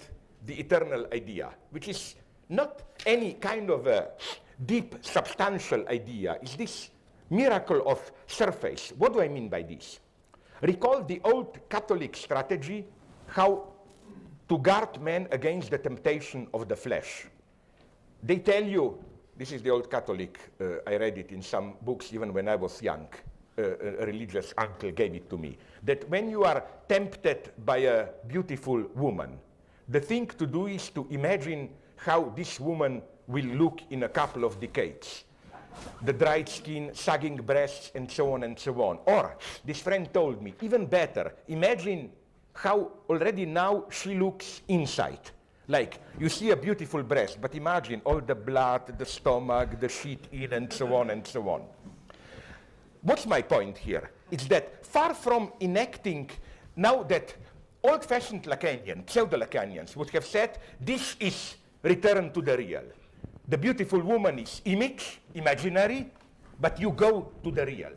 the 0.47 0.59
eternal 0.59 1.07
idea, 1.13 1.51
which 1.71 1.89
is 1.89 2.15
not 2.49 2.83
any 3.05 3.35
kind 3.35 3.69
of 3.71 3.87
a 3.87 4.13
deep, 4.65 4.97
substantial 5.03 5.87
idea. 5.89 6.39
Is 6.43 6.57
this 6.57 6.91
miracle 7.33 7.83
of 7.87 8.13
surface. 8.27 8.93
What 8.99 9.15
do 9.15 9.23
I 9.23 9.29
mean 9.29 9.49
by 9.49 9.63
this? 9.63 9.99
Recall 10.61 11.03
the 11.03 11.21
old 11.25 11.59
Catholic 11.69 12.15
strategy, 12.15 12.85
how 13.27 13.73
to 14.49 14.59
guard 14.59 15.01
men 15.01 15.27
against 15.33 15.71
the 15.71 15.79
temptation 15.79 16.47
of 16.53 16.69
the 16.69 16.77
flesh. 16.77 17.27
They 18.23 18.39
tell 18.39 18.63
you, 18.63 19.03
this 19.37 19.51
is 19.51 19.63
the 19.63 19.71
old 19.71 19.91
Catholic, 19.91 20.39
uh, 20.61 20.77
I 20.87 20.97
read 20.97 21.19
it 21.19 21.33
in 21.33 21.43
some 21.43 21.75
books 21.81 22.13
even 22.13 22.33
when 22.33 22.49
I 22.49 22.57
was 22.57 22.81
young, 22.83 23.09
uh, 23.59 23.63
a 24.01 24.07
religious 24.07 24.55
uncle 24.57 24.93
gave 24.93 25.15
it 25.15 25.31
to 25.31 25.39
me, 25.39 25.57
that 25.83 26.09
when 26.09 26.31
you 26.31 26.45
are 26.45 26.63
tempted 26.89 27.51
by 27.65 27.79
a 27.79 28.07
beautiful 28.29 28.85
woman, 28.95 29.39
the 29.89 30.01
thing 30.01 30.27
to 30.27 30.47
do 30.47 30.67
is 30.67 30.91
to 30.91 31.07
imagine 31.11 31.71
how 31.97 32.33
this 32.37 32.61
woman 32.61 33.03
will 33.27 33.45
look 33.45 33.81
in 33.91 34.03
a 34.05 34.09
couple 34.09 34.45
of 34.45 34.61
decades 34.61 35.25
the 36.03 36.13
dried 36.13 36.49
skin, 36.49 36.91
sagging 36.95 37.37
breasts, 37.37 37.93
and 37.95 38.11
so 38.11 38.33
on 38.33 38.43
and 38.45 38.59
so 38.59 38.75
on. 38.83 38.99
Or, 39.07 39.37
this 39.65 39.81
friend 39.81 40.13
told 40.13 40.43
me, 40.43 40.55
even 40.63 40.87
better, 40.87 41.35
imagine 41.49 42.11
how 42.55 42.93
already 43.09 43.47
now 43.47 43.85
she 43.91 44.15
looks 44.15 44.63
inside. 44.69 45.31
Like, 45.69 46.01
you 46.19 46.29
see 46.29 46.51
a 46.51 46.57
beautiful 46.57 47.03
breast, 47.03 47.41
but 47.41 47.55
imagine 47.55 48.03
all 48.05 48.21
the 48.21 48.35
blood, 48.35 48.99
the 48.99 49.07
stomach, 49.07 49.79
the 49.81 49.89
sheet 49.89 50.27
in, 50.33 50.53
and 50.53 50.73
so 50.73 50.95
on 50.95 51.11
and 51.11 51.27
so 51.27 51.49
on. 51.49 51.63
What's 53.03 53.27
my 53.27 53.43
point 53.43 53.79
here? 53.79 54.11
It's 54.31 54.47
that 54.47 54.85
far 54.85 55.15
from 55.15 55.53
enacting, 55.61 56.31
now 56.77 57.03
that 57.05 57.35
old-fashioned 57.83 58.45
Lacanian, 58.45 59.09
pseudo-Lacanians 59.09 59.97
would 59.97 60.11
have 60.11 60.25
said, 60.25 60.59
this 60.81 61.17
is 61.21 61.57
return 61.83 62.33
to 62.33 62.43
the 62.43 62.57
real 62.57 62.85
the 63.53 63.59
beautiful 63.59 64.01
woman 64.01 64.39
is 64.39 64.63
image, 64.65 65.21
imaginary, 65.35 66.11
but 66.59 66.81
you 66.81 66.91
go 66.91 67.33
to 67.45 67.51
the 67.51 67.67
real, 67.67 67.93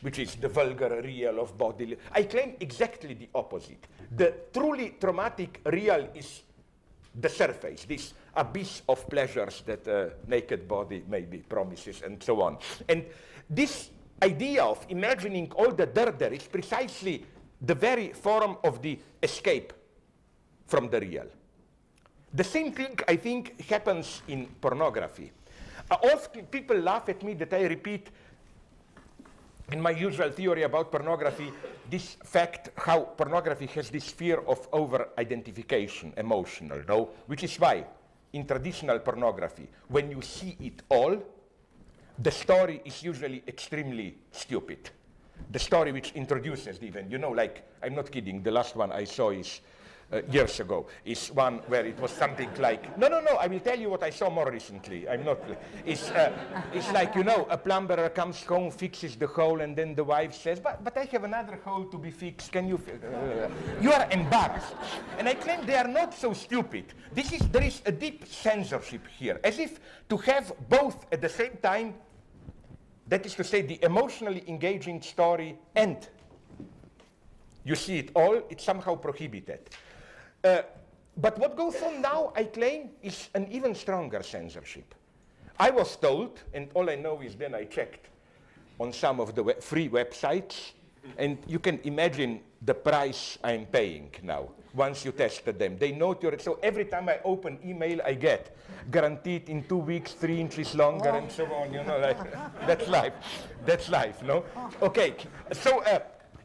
which 0.00 0.18
is 0.18 0.34
the 0.34 0.48
vulgar 0.48 1.00
real 1.00 1.38
of 1.38 1.56
bodily. 1.56 1.96
I 2.10 2.24
claim 2.24 2.56
exactly 2.58 3.14
the 3.14 3.28
opposite. 3.36 3.86
The 4.16 4.34
truly 4.52 4.96
traumatic 5.00 5.60
real 5.66 6.08
is 6.12 6.42
the 7.14 7.28
surface, 7.28 7.84
this 7.84 8.14
abyss 8.34 8.82
of 8.88 9.08
pleasures 9.08 9.62
that 9.64 9.86
a 9.86 10.14
naked 10.26 10.66
body 10.66 11.04
maybe 11.08 11.38
promises, 11.38 12.02
and 12.04 12.20
so 12.20 12.42
on. 12.42 12.58
And 12.88 13.04
this 13.48 13.90
idea 14.20 14.64
of 14.64 14.84
imagining 14.88 15.52
all 15.52 15.70
the 15.70 15.86
dirt 15.86 16.18
there 16.18 16.32
is 16.32 16.42
precisely 16.48 17.24
the 17.62 17.76
very 17.76 18.12
form 18.12 18.56
of 18.64 18.82
the 18.82 18.98
escape 19.22 19.72
from 20.66 20.90
the 20.90 20.98
real. 20.98 21.26
The 22.34 22.44
same 22.44 22.72
thing, 22.72 22.98
I 23.06 23.16
think, 23.16 23.60
happens 23.70 24.22
in 24.26 24.46
pornography. 24.60 25.30
Uh, 25.88 25.96
often 26.12 26.46
people 26.46 26.76
laugh 26.76 27.08
at 27.08 27.22
me 27.22 27.34
that 27.34 27.52
I 27.52 27.62
repeat 27.62 28.08
in 29.70 29.80
my 29.80 29.90
usual 29.90 30.30
theory 30.30 30.64
about 30.64 30.90
pornography, 30.90 31.52
this 31.88 32.16
fact 32.24 32.70
how 32.76 33.00
pornography 33.00 33.66
has 33.66 33.88
this 33.88 34.10
fear 34.10 34.40
of 34.40 34.68
over-identification, 34.72 36.12
emotional, 36.16 36.80
no? 36.88 37.10
Which 37.26 37.44
is 37.44 37.56
why 37.58 37.84
in 38.32 38.46
traditional 38.46 38.98
pornography, 38.98 39.68
when 39.88 40.10
you 40.10 40.20
see 40.20 40.56
it 40.60 40.82
all, 40.88 41.22
the 42.18 42.30
story 42.30 42.82
is 42.84 43.02
usually 43.02 43.42
extremely 43.46 44.16
stupid. 44.32 44.90
The 45.50 45.58
story 45.58 45.92
which 45.92 46.12
introduces 46.12 46.78
the 46.78 46.88
event, 46.88 47.10
you 47.10 47.18
know, 47.18 47.30
like, 47.30 47.62
I'm 47.82 47.94
not 47.94 48.10
kidding, 48.10 48.42
the 48.42 48.50
last 48.50 48.74
one 48.74 48.90
I 48.90 49.04
saw 49.04 49.30
is 49.30 49.60
uh, 50.12 50.20
years 50.30 50.60
ago 50.60 50.86
is 51.04 51.28
one 51.32 51.58
where 51.66 51.84
it 51.86 51.98
was 51.98 52.10
something 52.10 52.50
like, 52.58 52.96
no, 52.98 53.08
no, 53.08 53.20
no, 53.20 53.32
I 53.36 53.46
will 53.46 53.60
tell 53.60 53.78
you 53.78 53.90
what 53.90 54.02
I 54.02 54.10
saw 54.10 54.30
more 54.30 54.50
recently. 54.50 55.08
I'm 55.08 55.24
not, 55.24 55.38
it's, 55.84 56.10
uh, 56.10 56.32
it's 56.72 56.90
like, 56.92 57.14
you 57.14 57.24
know, 57.24 57.46
a 57.50 57.58
plumber 57.58 58.08
comes 58.10 58.42
home, 58.42 58.70
fixes 58.70 59.16
the 59.16 59.26
hole, 59.26 59.60
and 59.60 59.76
then 59.76 59.94
the 59.94 60.04
wife 60.04 60.34
says, 60.34 60.60
but, 60.60 60.82
but 60.84 60.96
I 60.96 61.04
have 61.04 61.24
another 61.24 61.58
hole 61.64 61.84
to 61.86 61.98
be 61.98 62.10
fixed, 62.10 62.52
can 62.52 62.68
you, 62.68 62.76
uh, 62.76 63.48
you 63.80 63.92
are 63.92 64.06
embarrassed. 64.10 64.74
And 65.18 65.28
I 65.28 65.34
claim 65.34 65.66
they 65.66 65.76
are 65.76 65.88
not 65.88 66.14
so 66.14 66.32
stupid. 66.32 66.92
This 67.12 67.32
is, 67.32 67.40
there 67.48 67.64
is 67.64 67.82
a 67.86 67.92
deep 67.92 68.26
censorship 68.26 69.06
here, 69.18 69.40
as 69.42 69.58
if 69.58 69.80
to 70.08 70.16
have 70.18 70.52
both 70.68 71.06
at 71.12 71.20
the 71.20 71.28
same 71.28 71.56
time, 71.62 71.94
that 73.08 73.26
is 73.26 73.34
to 73.34 73.44
say, 73.44 73.62
the 73.62 73.82
emotionally 73.84 74.44
engaging 74.48 75.02
story 75.02 75.58
and 75.74 76.08
you 77.64 77.74
see 77.74 77.98
it 77.98 78.10
all, 78.14 78.42
it's 78.50 78.64
somehow 78.64 78.94
prohibited. 78.94 79.70
Uh, 80.44 80.62
but 81.16 81.38
what 81.38 81.56
goes 81.56 81.80
on 81.82 82.02
now, 82.02 82.32
I 82.36 82.44
claim, 82.44 82.90
is 83.02 83.30
an 83.34 83.48
even 83.50 83.74
stronger 83.74 84.22
censorship. 84.22 84.94
I 85.58 85.70
was 85.70 85.96
told, 85.96 86.40
and 86.52 86.68
all 86.74 86.90
I 86.90 86.96
know 86.96 87.22
is 87.22 87.34
then 87.34 87.54
I 87.54 87.64
checked 87.64 88.08
on 88.78 88.92
some 88.92 89.20
of 89.20 89.34
the 89.34 89.42
we 89.42 89.54
free 89.54 89.88
websites, 89.88 90.72
and 91.16 91.38
you 91.46 91.58
can 91.58 91.80
imagine 91.84 92.40
the 92.62 92.74
price 92.74 93.38
I'm 93.42 93.66
paying 93.66 94.10
now 94.22 94.50
once 94.74 95.04
you 95.04 95.12
tested 95.12 95.58
them. 95.58 95.78
They 95.78 95.92
note 95.92 96.22
your, 96.22 96.36
so 96.38 96.58
every 96.62 96.86
time 96.86 97.08
I 97.08 97.20
open 97.24 97.58
email, 97.64 98.00
I 98.04 98.14
get 98.14 98.56
guaranteed 98.90 99.48
in 99.48 99.62
two 99.64 99.78
weeks, 99.78 100.12
three 100.12 100.40
inches 100.40 100.74
longer, 100.74 101.10
and 101.10 101.30
so 101.30 101.46
on, 101.46 101.72
you 101.72 101.84
know, 101.84 101.98
like, 101.98 102.18
that's 102.66 102.88
life. 102.88 103.12
That's 103.64 103.88
life, 103.88 104.22
no? 104.22 104.44
Okay, 104.82 105.14
so 105.52 105.82
uh, 105.84 106.00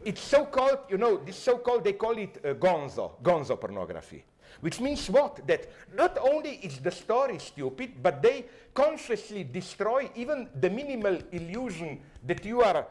it's 0.05 0.21
so-called, 0.21 0.79
you 0.89 0.97
know, 0.97 1.17
this 1.17 1.37
so-called, 1.37 1.83
they 1.83 1.93
call 1.93 2.17
it 2.17 2.39
uh, 2.43 2.53
gonzo, 2.53 3.11
gonzo 3.21 3.59
pornography. 3.59 4.23
Which 4.61 4.79
means 4.79 5.09
what? 5.09 5.45
That 5.47 5.67
not 5.95 6.17
only 6.17 6.55
is 6.63 6.79
the 6.79 6.91
story 6.91 7.39
stupid, 7.39 8.01
but 8.01 8.21
they 8.21 8.45
consciously 8.73 9.43
destroy 9.43 10.09
even 10.15 10.49
the 10.59 10.69
minimal 10.69 11.19
illusion 11.31 11.99
that 12.25 12.43
you 12.43 12.61
are 12.61 12.85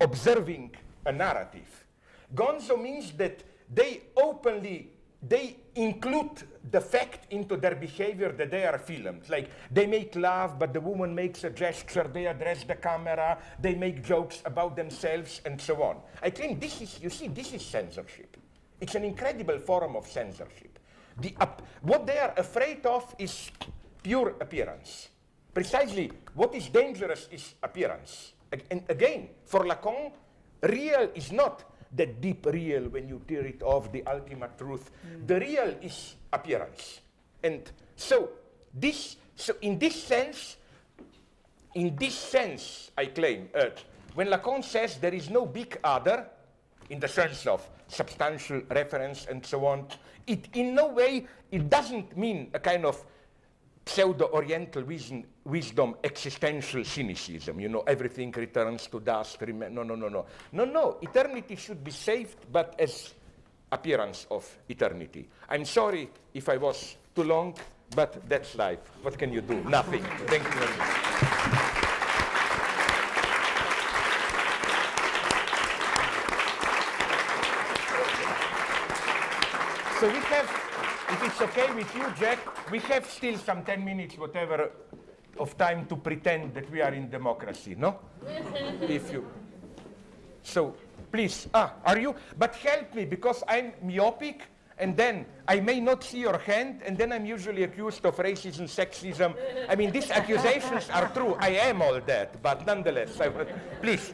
observing 0.00 0.74
a 1.06 1.12
narrative. 1.12 1.84
Gonzo 2.34 2.80
means 2.80 3.12
that 3.12 3.42
they 3.72 4.02
openly 4.16 4.90
they 5.28 5.56
include 5.74 6.42
the 6.70 6.80
fact 6.80 7.32
into 7.32 7.56
their 7.56 7.74
behavior 7.74 8.32
that 8.32 8.50
they 8.50 8.64
are 8.64 8.78
filmed. 8.78 9.28
Like 9.28 9.50
they 9.70 9.86
make 9.86 10.14
love, 10.16 10.58
but 10.58 10.72
the 10.72 10.80
woman 10.80 11.14
makes 11.14 11.44
a 11.44 11.50
gesture, 11.50 12.08
they 12.12 12.26
address 12.26 12.64
the 12.64 12.74
camera, 12.74 13.38
they 13.60 13.74
make 13.74 14.04
jokes 14.04 14.42
about 14.44 14.76
themselves, 14.76 15.40
and 15.44 15.60
so 15.60 15.82
on. 15.82 15.96
I 16.22 16.30
think 16.30 16.60
this 16.60 16.80
is, 16.80 17.00
you 17.02 17.10
see, 17.10 17.28
this 17.28 17.52
is 17.52 17.64
censorship. 17.64 18.36
It's 18.80 18.94
an 18.94 19.04
incredible 19.04 19.58
form 19.58 19.96
of 19.96 20.06
censorship. 20.06 20.78
The, 21.20 21.34
what 21.82 22.06
they 22.06 22.18
are 22.18 22.34
afraid 22.36 22.84
of 22.86 23.14
is 23.18 23.50
pure 24.02 24.34
appearance. 24.40 25.08
Precisely 25.52 26.10
what 26.34 26.54
is 26.54 26.68
dangerous 26.68 27.28
is 27.30 27.54
appearance. 27.62 28.32
And 28.70 28.82
again, 28.88 29.28
for 29.44 29.64
Lacan, 29.64 30.12
real 30.62 31.10
is 31.14 31.32
not 31.32 31.64
the 31.94 32.06
deep 32.06 32.46
real 32.46 32.88
when 32.88 33.08
you 33.08 33.20
tear 33.26 33.46
it 33.46 33.62
off, 33.62 33.90
the 33.92 34.04
ultimate 34.06 34.58
truth. 34.58 34.90
Mm. 35.06 35.26
The 35.26 35.40
real 35.40 35.74
is 35.82 36.16
appearance. 36.32 37.00
And 37.42 37.70
so 37.96 38.30
this 38.72 39.16
so 39.36 39.54
in 39.62 39.78
this 39.78 40.02
sense, 40.02 40.56
in 41.74 41.96
this 41.96 42.14
sense, 42.14 42.90
I 42.96 43.06
claim, 43.06 43.48
uh, 43.54 43.70
when 44.14 44.28
Lacan 44.28 44.62
says 44.62 44.98
there 44.98 45.14
is 45.14 45.28
no 45.28 45.46
big 45.46 45.78
other, 45.82 46.26
in 46.90 47.00
the 47.00 47.08
sense 47.08 47.46
of 47.46 47.66
substantial 47.88 48.62
reference 48.70 49.26
and 49.26 49.44
so 49.44 49.66
on, 49.66 49.86
it 50.26 50.48
in 50.54 50.74
no 50.74 50.88
way, 50.88 51.26
it 51.50 51.68
doesn't 51.68 52.16
mean 52.16 52.50
a 52.54 52.60
kind 52.60 52.84
of 52.84 53.04
pseudo-Oriental 53.86 54.84
wisdom, 54.84 55.24
wisdom, 55.44 55.94
existential 56.02 56.84
cynicism. 56.84 57.60
You 57.60 57.68
know, 57.68 57.80
everything 57.86 58.32
returns 58.32 58.86
to 58.88 59.00
dust. 59.00 59.40
no, 59.46 59.68
no, 59.68 59.94
no, 59.94 60.08
no. 60.08 60.26
No, 60.52 60.64
no. 60.64 60.96
Eternity 61.02 61.56
should 61.56 61.84
be 61.84 61.90
saved, 61.90 62.36
but 62.50 62.74
as 62.78 63.14
appearance 63.70 64.26
of 64.30 64.46
eternity. 64.68 65.28
I'm 65.48 65.64
sorry 65.64 66.08
if 66.32 66.48
I 66.48 66.56
was 66.56 66.96
too 67.14 67.24
long, 67.24 67.54
but 67.94 68.28
that's 68.28 68.54
life. 68.54 68.78
What 69.02 69.18
can 69.18 69.32
you 69.32 69.40
do? 69.40 69.62
Nothing. 69.64 70.02
Thank 70.26 70.44
you 70.44 70.50
very 70.50 70.76
much. 70.78 71.14
So 80.00 80.08
we 80.08 80.18
have 80.18 80.46
if 80.46 81.12
it's 81.24 81.40
okay 81.40 81.72
with 81.72 81.92
you, 81.96 82.04
Jack, 82.18 82.38
we 82.70 82.78
have 82.80 83.08
still 83.08 83.38
some 83.38 83.62
10 83.64 83.84
minutes, 83.84 84.18
whatever, 84.18 84.70
of 85.38 85.56
time 85.56 85.86
to 85.86 85.96
pretend 85.96 86.54
that 86.54 86.70
we 86.70 86.82
are 86.82 86.92
in 86.92 87.08
democracy, 87.08 87.74
no? 87.78 87.98
if 88.82 89.10
you. 89.10 89.26
So, 90.42 90.76
please, 91.10 91.48
ah, 91.54 91.74
are 91.86 91.98
you? 91.98 92.14
But 92.38 92.54
help 92.56 92.94
me, 92.94 93.06
because 93.06 93.42
I'm 93.48 93.72
myopic, 93.82 94.42
and 94.78 94.96
then 94.96 95.24
I 95.48 95.60
may 95.60 95.80
not 95.80 96.04
see 96.04 96.18
your 96.18 96.38
hand, 96.38 96.82
and 96.84 96.98
then 96.98 97.10
I'm 97.12 97.24
usually 97.24 97.62
accused 97.62 98.04
of 98.04 98.16
racism, 98.16 98.68
sexism. 98.68 99.34
I 99.68 99.76
mean, 99.76 99.92
these 99.92 100.10
accusations 100.10 100.90
are 100.90 101.08
true. 101.08 101.36
I 101.40 101.50
am 101.50 101.80
all 101.80 102.00
that, 102.00 102.42
but 102.42 102.66
nonetheless, 102.66 103.18
I, 103.18 103.28
please. 103.80 104.12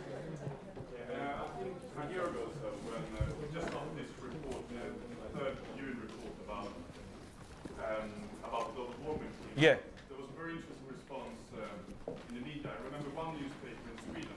Yeah. 9.60 9.76
There 10.08 10.16
was 10.16 10.32
a 10.32 10.38
very 10.40 10.56
interesting 10.56 10.88
response 10.88 11.44
um, 11.52 12.16
in 12.32 12.40
the 12.40 12.44
media. 12.48 12.72
I 12.72 12.80
remember 12.80 13.12
one 13.12 13.36
newspaper 13.36 13.92
in 13.92 13.98
Sweden 14.08 14.32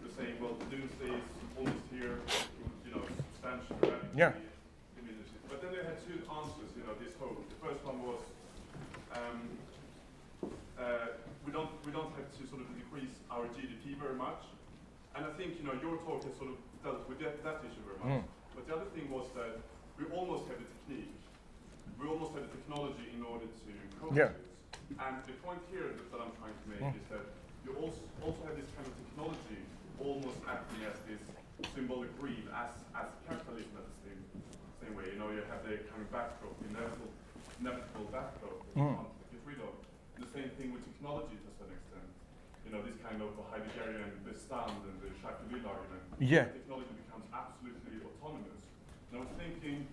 was 0.00 0.16
saying, 0.16 0.40
well, 0.40 0.56
the 0.56 0.64
doomsday 0.72 1.12
is 1.12 1.28
almost 1.60 1.84
here, 1.92 2.16
you 2.88 2.96
know, 2.96 3.04
substantial 3.04 3.76
radically 3.84 4.16
yeah. 4.16 4.32
But 5.44 5.60
then 5.60 5.76
they 5.76 5.84
had 5.84 6.00
two 6.08 6.24
answers, 6.24 6.72
you 6.72 6.88
know, 6.88 6.96
this 6.96 7.12
hope. 7.20 7.36
The 7.52 7.60
first 7.60 7.84
one 7.84 8.00
was, 8.00 8.24
um, 9.12 9.60
uh, 10.80 11.20
we 11.44 11.52
don't 11.52 11.68
we 11.84 11.92
don't 11.92 12.16
have 12.16 12.32
to 12.32 12.42
sort 12.48 12.64
of 12.64 12.72
decrease 12.72 13.12
our 13.28 13.44
GDP 13.52 14.00
very 14.00 14.16
much. 14.16 14.40
And 15.12 15.28
I 15.28 15.36
think, 15.36 15.60
you 15.60 15.68
know, 15.68 15.76
your 15.84 16.00
talk 16.08 16.24
has 16.24 16.32
sort 16.40 16.48
of 16.48 16.56
dealt 16.80 17.04
with 17.12 17.20
that, 17.20 17.44
that 17.44 17.60
issue 17.60 17.84
very 17.84 18.00
much. 18.00 18.24
Mm. 18.24 18.56
But 18.56 18.64
the 18.64 18.72
other 18.72 18.88
thing 18.96 19.12
was 19.12 19.28
that 19.36 19.60
we 20.00 20.08
almost 20.16 20.48
have 20.48 20.56
the 20.56 20.64
technique. 20.64 21.12
We 22.00 22.08
almost 22.08 22.32
have 22.32 22.48
the 22.48 22.52
technology 22.56 23.12
in 23.12 23.20
order 23.20 23.44
to 23.44 23.70
cope 24.00 24.16
yeah. 24.16 24.32
And 24.98 25.14
the 25.24 25.36
point 25.40 25.62
here 25.72 25.88
that, 25.94 26.18
I'm 26.20 26.34
trying 26.36 26.56
to 26.56 26.66
make 26.68 26.84
is 26.96 27.06
that 27.08 27.24
you 27.64 27.72
also, 27.78 28.02
also 28.20 28.40
have 28.44 28.56
this 28.58 28.68
kind 28.76 28.84
of 28.84 28.94
technology 28.98 29.60
almost 30.02 30.38
acting 30.44 30.82
as 30.84 30.98
this 31.06 31.22
symbolic 31.74 32.10
greed, 32.18 32.44
as, 32.50 32.74
as 32.96 33.08
capitalism 33.24 33.70
at 33.78 33.86
the 33.86 33.96
same, 34.02 34.20
same 34.82 34.92
way. 34.98 35.14
You 35.14 35.18
know, 35.18 35.30
you 35.30 35.46
have 35.46 35.62
the 35.62 35.78
kind 35.86 36.02
of 36.02 36.10
backdrop, 36.10 36.52
the 36.58 36.74
inevitable, 36.74 37.12
inevitable 37.62 38.08
backdrop 38.10 38.56
that 38.58 38.74
mm. 38.74 38.82
you 38.82 38.96
can't 38.98 39.30
get 39.30 39.42
rid 39.46 39.60
of. 39.62 39.74
And 40.18 40.20
the 40.26 40.32
same 40.34 40.50
thing 40.58 40.74
with 40.74 40.82
technology 40.82 41.38
to 41.38 41.50
some 41.54 41.70
extent. 41.70 42.08
You 42.66 42.70
know, 42.74 42.82
this 42.82 42.98
kind 43.00 43.22
of 43.22 43.30
Heideggerian, 43.50 44.26
the 44.26 44.34
stand 44.34 44.82
and 44.86 44.96
the 44.98 45.10
Jacques 45.22 45.46
argument. 45.46 46.02
Yeah. 46.18 46.50
Technology 46.50 46.94
becomes 47.06 47.26
absolutely 47.30 48.02
autonomous. 48.02 48.62
And 49.10 49.12
I 49.16 49.20
was 49.22 49.32
thinking, 49.38 49.86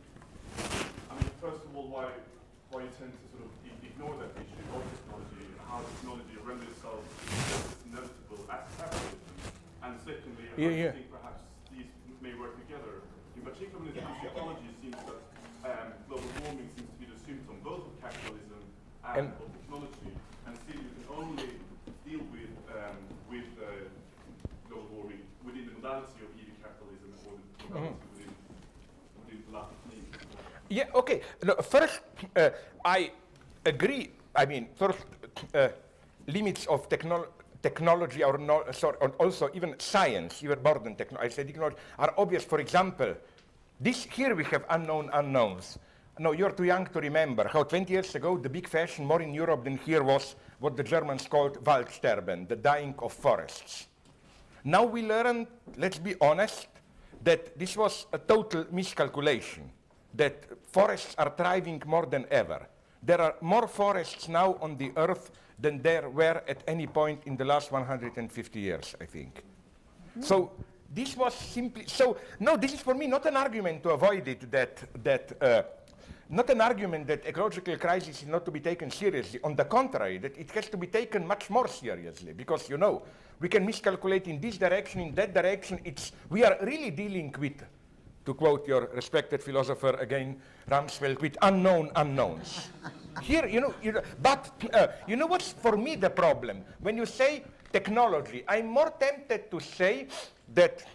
I 1.09 1.13
mean, 1.17 1.29
first 1.41 1.65
of 1.65 1.71
all, 1.77 1.89
why, 1.89 2.13
why 2.69 2.85
you 2.85 2.91
tend 3.01 3.09
to 3.09 3.25
sort 3.33 3.49
of 3.49 3.51
ignore 3.81 4.13
that 4.21 4.29
issue 4.37 4.61
of 4.77 4.85
technology, 4.85 5.41
and 5.49 5.57
how 5.65 5.81
technology 5.81 6.37
renders 6.45 6.69
itself 6.69 7.01
inevitable 7.89 8.45
as 8.53 8.61
capitalism. 8.77 9.25
And 9.81 9.93
secondly, 10.05 10.45
how 10.53 10.57
yeah, 10.61 10.69
yeah. 10.69 10.91
think 10.93 11.09
perhaps 11.09 11.41
these 11.73 11.89
may 12.21 12.37
work 12.37 12.53
together. 12.61 13.01
In 13.33 13.41
particular, 13.41 13.81
when 13.81 13.89
it 13.89 13.97
comes 13.97 14.21
to 14.21 14.27
ecology, 14.29 14.65
it 14.69 14.77
seems 14.85 14.99
that 15.01 15.19
um, 15.65 15.89
global 16.05 16.29
warming 16.45 16.69
seems 16.77 16.89
to 16.93 16.97
be 17.01 17.07
the 17.09 17.17
symptom 17.25 17.57
both 17.65 17.89
of 17.89 17.93
capitalism 17.97 18.61
and, 19.01 19.17
And- 19.17 19.33
of 19.33 19.49
technology, 19.49 20.13
and 20.45 20.53
still 20.61 20.77
you 20.77 20.91
can 20.93 21.05
only 21.09 21.49
deal 22.05 22.21
with 22.29 22.53
um, 22.69 22.97
with 23.25 23.49
uh, 23.57 23.65
global 24.69 24.89
warming 24.93 25.25
within 25.41 25.65
the 25.65 25.73
modality 25.81 26.21
of 26.21 26.29
EV 26.37 26.53
capitalism 26.61 27.09
or 27.25 27.33
the 27.33 27.45
modality 27.65 27.73
within 27.73 27.73
within 27.73 27.73
the 27.73 27.77
latter 27.81 27.97
technique. 27.97 28.08
Yeah, 30.69 30.85
okay. 30.93 31.21
No, 31.43 31.55
first, 31.55 32.01
uh, 32.35 32.49
I 32.85 33.11
agree. 33.65 34.11
I 34.35 34.45
mean, 34.45 34.67
first, 34.75 34.99
uh, 35.53 35.69
limits 36.27 36.67
of 36.67 36.87
technol- 36.89 37.27
technology 37.61 38.23
are 38.23 38.37
no, 38.37 38.63
sorry, 38.71 38.97
also 39.19 39.49
even 39.53 39.75
science, 39.79 40.43
even 40.43 40.61
more 40.63 40.79
than 40.79 40.95
technology, 40.95 41.41
I 41.41 41.43
technology, 41.43 41.77
are 41.97 42.13
obvious. 42.17 42.43
For 42.43 42.59
example, 42.59 43.15
this 43.79 44.03
here 44.05 44.35
we 44.35 44.43
have 44.45 44.65
unknown 44.69 45.09
unknowns. 45.13 45.79
No, 46.19 46.33
you're 46.33 46.51
too 46.51 46.65
young 46.65 46.85
to 46.87 46.99
remember 46.99 47.47
how 47.47 47.63
20 47.63 47.91
years 47.91 48.13
ago 48.13 48.37
the 48.37 48.49
big 48.49 48.67
fashion 48.67 49.05
more 49.05 49.21
in 49.21 49.33
Europe 49.33 49.63
than 49.63 49.77
here 49.77 50.03
was 50.03 50.35
what 50.59 50.75
the 50.75 50.83
Germans 50.83 51.25
called 51.27 51.63
Waldsterben, 51.63 52.47
the 52.47 52.57
dying 52.57 52.93
of 52.99 53.13
forests. 53.13 53.87
Now 54.65 54.83
we 54.83 55.01
learn, 55.01 55.47
let's 55.77 55.97
be 55.97 56.15
honest, 56.19 56.67
that 57.23 57.57
this 57.57 57.77
was 57.77 58.05
a 58.11 58.17
total 58.17 58.65
miscalculation, 58.69 59.71
that 60.13 60.43
forests 60.71 61.15
are 61.17 61.33
thriving 61.35 61.81
more 61.85 62.05
than 62.05 62.25
ever. 62.31 62.67
There 63.01 63.21
are 63.21 63.35
more 63.41 63.67
forests 63.67 64.27
now 64.27 64.57
on 64.61 64.77
the 64.77 64.91
earth 64.97 65.31
than 65.59 65.81
there 65.81 66.09
were 66.09 66.41
at 66.47 66.63
any 66.67 66.87
point 66.87 67.21
in 67.25 67.37
the 67.37 67.45
last 67.45 67.71
150 67.71 68.59
years, 68.59 68.95
I 68.99 69.05
think. 69.05 69.43
So 70.21 70.51
this 70.93 71.15
was 71.15 71.33
simply, 71.33 71.85
so 71.87 72.17
no, 72.39 72.57
this 72.57 72.73
is 72.73 72.81
for 72.81 72.93
me 72.93 73.07
not 73.07 73.25
an 73.25 73.37
argument 73.37 73.83
to 73.83 73.91
avoid 73.91 74.27
it 74.27 74.51
that, 74.51 74.83
that 75.03 75.41
uh, 75.41 75.63
not 76.29 76.49
an 76.49 76.61
argument 76.61 77.07
that 77.07 77.25
ecological 77.25 77.77
crisis 77.77 78.21
is 78.21 78.27
not 78.27 78.45
to 78.45 78.51
be 78.51 78.59
taken 78.59 78.91
seriously. 78.91 79.39
On 79.43 79.55
the 79.55 79.65
contrary, 79.65 80.17
that 80.19 80.37
it 80.37 80.51
has 80.51 80.69
to 80.69 80.77
be 80.77 80.87
taken 80.87 81.25
much 81.25 81.49
more 81.49 81.67
seriously 81.67 82.33
because, 82.33 82.69
you 82.69 82.77
know, 82.77 83.03
we 83.39 83.49
can 83.49 83.65
miscalculate 83.65 84.27
in 84.27 84.39
this 84.39 84.57
direction, 84.57 85.01
in 85.01 85.15
that 85.15 85.33
direction. 85.33 85.79
It's, 85.83 86.11
we 86.29 86.43
are 86.43 86.57
really 86.61 86.91
dealing 86.91 87.33
with, 87.39 87.63
to 88.29 88.35
quote 88.35 88.67
your 88.67 88.87
respected 88.93 89.41
philosopher 89.41 89.95
again, 89.99 90.39
Rumsfeld, 90.69 91.19
with 91.19 91.35
unknown 91.41 91.89
unknowns. 91.95 92.69
Here, 93.23 93.47
you 93.47 93.59
know, 93.59 93.73
you 93.81 93.91
know 93.91 94.03
but 94.21 94.51
uh, 94.71 94.87
you 95.07 95.15
know 95.15 95.25
what's 95.25 95.51
for 95.53 95.75
me 95.75 95.95
the 95.95 96.11
problem? 96.11 96.63
When 96.79 96.95
you 96.95 97.07
say 97.07 97.43
technology, 97.73 98.43
I'm 98.47 98.67
more 98.67 98.93
tempted 98.99 99.49
to 99.49 99.59
say 99.59 100.07
that 100.53 100.85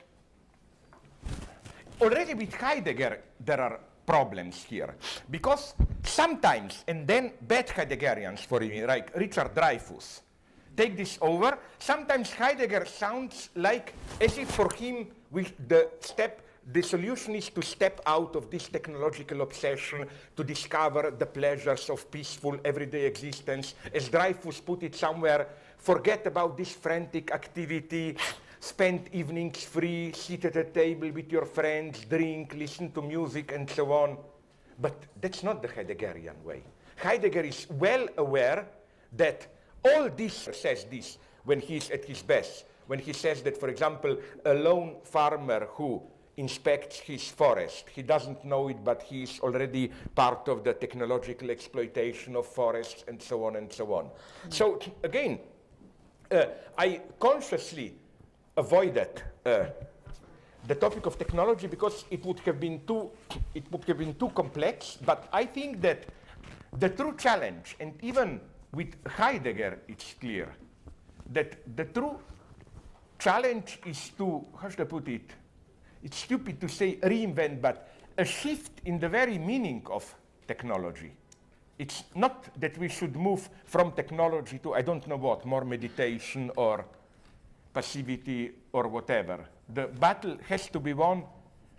already 2.00 2.34
with 2.34 2.54
Heidegger 2.54 3.20
there 3.44 3.60
are 3.60 3.80
problems 4.06 4.62
here. 4.62 4.94
Because 5.28 5.74
sometimes, 6.04 6.84
and 6.86 7.04
then 7.06 7.32
bad 7.42 7.66
Heideggerians 7.66 8.46
for 8.46 8.60
me, 8.60 8.86
like 8.86 9.10
Richard 9.16 9.52
Dreyfus, 9.54 10.22
take 10.76 10.96
this 10.96 11.18
over. 11.20 11.58
Sometimes 11.80 12.30
Heidegger 12.32 12.84
sounds 12.86 13.50
like 13.56 13.92
as 14.20 14.38
if 14.38 14.50
for 14.52 14.72
him 14.72 15.08
we, 15.32 15.46
the 15.66 15.90
step 16.00 16.43
the 16.72 16.82
solution 16.82 17.34
is 17.34 17.50
to 17.50 17.62
step 17.62 18.00
out 18.06 18.36
of 18.36 18.50
this 18.50 18.68
technological 18.68 19.42
obsession 19.42 20.06
to 20.36 20.44
discover 20.44 21.10
the 21.10 21.26
pleasures 21.26 21.90
of 21.90 22.10
peaceful 22.10 22.58
everyday 22.64 23.04
existence. 23.04 23.74
As 23.92 24.08
Dreyfus 24.08 24.60
put 24.60 24.82
it 24.82 24.94
somewhere, 24.94 25.48
forget 25.76 26.26
about 26.26 26.56
this 26.56 26.72
frantic 26.72 27.32
activity, 27.32 28.16
spend 28.60 29.10
evenings 29.12 29.62
free, 29.64 30.12
sit 30.12 30.46
at 30.46 30.56
a 30.56 30.64
table 30.64 31.10
with 31.10 31.30
your 31.30 31.44
friends, 31.44 32.06
drink, 32.06 32.54
listen 32.56 32.90
to 32.92 33.02
music, 33.02 33.52
and 33.52 33.68
so 33.68 33.92
on. 33.92 34.16
But 34.80 34.94
that's 35.20 35.42
not 35.42 35.60
the 35.60 35.68
Heideggerian 35.68 36.42
way. 36.42 36.62
Heidegger 36.96 37.42
is 37.42 37.66
well 37.70 38.08
aware 38.16 38.66
that 39.12 39.46
all 39.84 40.08
this 40.08 40.48
says 40.52 40.84
this 40.90 41.18
when 41.44 41.60
he's 41.60 41.90
at 41.90 42.06
his 42.06 42.22
best. 42.22 42.64
When 42.86 42.98
he 42.98 43.12
says 43.12 43.42
that, 43.42 43.58
for 43.58 43.68
example, 43.68 44.18
a 44.44 44.54
lone 44.54 44.96
farmer 45.04 45.68
who 45.72 46.02
inspects 46.36 46.98
his 46.98 47.28
forest. 47.28 47.88
He 47.94 48.02
doesn't 48.02 48.44
know 48.44 48.68
it, 48.68 48.82
but 48.84 49.02
he's 49.02 49.40
already 49.40 49.90
part 50.14 50.48
of 50.48 50.64
the 50.64 50.74
technological 50.74 51.50
exploitation 51.50 52.36
of 52.36 52.46
forests 52.46 53.04
and 53.08 53.22
so 53.22 53.44
on 53.44 53.56
and 53.56 53.72
so 53.72 53.92
on. 53.94 54.10
So 54.48 54.80
again, 55.02 55.38
uh, 56.30 56.46
I 56.76 57.00
consciously 57.18 57.94
avoided 58.56 59.22
uh, 59.44 59.66
the 60.66 60.74
topic 60.74 61.06
of 61.06 61.18
technology 61.18 61.66
because 61.66 62.04
it 62.10 62.24
would 62.24 62.40
have 62.40 62.58
been 62.58 62.80
too 62.86 63.10
it 63.54 63.70
would 63.70 63.84
have 63.84 63.98
been 63.98 64.14
too 64.14 64.30
complex. 64.30 64.98
But 65.04 65.28
I 65.32 65.44
think 65.44 65.80
that 65.82 66.06
the 66.78 66.88
true 66.88 67.14
challenge, 67.16 67.76
and 67.78 67.94
even 68.02 68.40
with 68.72 68.94
Heidegger, 69.06 69.78
it's 69.86 70.14
clear 70.14 70.48
that 71.32 71.76
the 71.76 71.84
true 71.84 72.18
challenge 73.18 73.78
is 73.86 74.10
to 74.18 74.44
how 74.60 74.68
should 74.68 74.80
I 74.80 74.84
put 74.84 75.08
it? 75.08 75.30
It's 76.04 76.18
stupid 76.18 76.60
to 76.60 76.68
say 76.68 76.96
reinvent, 76.96 77.62
but 77.62 77.88
a 78.18 78.24
shift 78.24 78.82
in 78.84 79.00
the 79.00 79.08
very 79.08 79.38
meaning 79.38 79.82
of 79.90 80.14
technology. 80.46 81.12
It's 81.78 82.04
not 82.14 82.48
that 82.60 82.78
we 82.78 82.88
should 82.88 83.16
move 83.16 83.48
from 83.64 83.92
technology 83.92 84.58
to 84.58 84.74
I 84.74 84.82
don't 84.82 85.04
know 85.08 85.16
what, 85.16 85.44
more 85.44 85.64
meditation 85.64 86.50
or 86.56 86.84
passivity 87.72 88.52
or 88.72 88.86
whatever. 88.86 89.46
The 89.72 89.86
battle 89.86 90.36
has 90.48 90.68
to 90.68 90.78
be 90.78 90.92
won. 90.92 91.24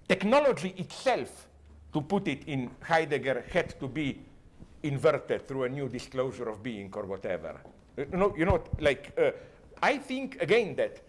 Technology 0.08 0.74
itself, 0.78 1.48
to 1.94 2.02
put 2.02 2.28
it 2.28 2.44
in 2.48 2.72
Heidegger, 2.82 3.46
had 3.52 3.80
to 3.80 3.88
be 3.88 4.20
inverted 4.84 5.48
through 5.48 5.64
a 5.64 5.70
new 5.70 5.88
disclosure 5.88 6.50
of 6.50 6.62
being 6.62 6.92
or 6.94 7.06
whatever. 7.06 7.62
Uh, 7.98 8.04
You 8.12 8.18
know, 8.18 8.36
you 8.38 8.46
know 8.46 8.64
like, 8.80 9.14
uh, 9.18 9.32
I 9.82 9.98
think 9.98 10.42
again 10.42 10.76
that 10.76 11.02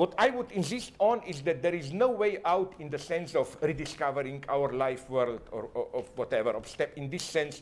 what 0.00 0.14
I 0.16 0.30
would 0.30 0.50
insist 0.52 0.92
on 0.98 1.20
is 1.24 1.42
that 1.42 1.60
there 1.60 1.74
is 1.74 1.92
no 1.92 2.08
way 2.08 2.38
out 2.46 2.72
in 2.78 2.88
the 2.88 2.98
sense 2.98 3.34
of 3.34 3.54
rediscovering 3.60 4.42
our 4.48 4.72
life 4.72 5.10
world 5.10 5.42
or, 5.52 5.68
or 5.74 5.88
of 5.92 6.08
whatever, 6.16 6.52
of 6.52 6.66
step, 6.66 6.96
in 6.96 7.10
this 7.10 7.22
sense, 7.22 7.60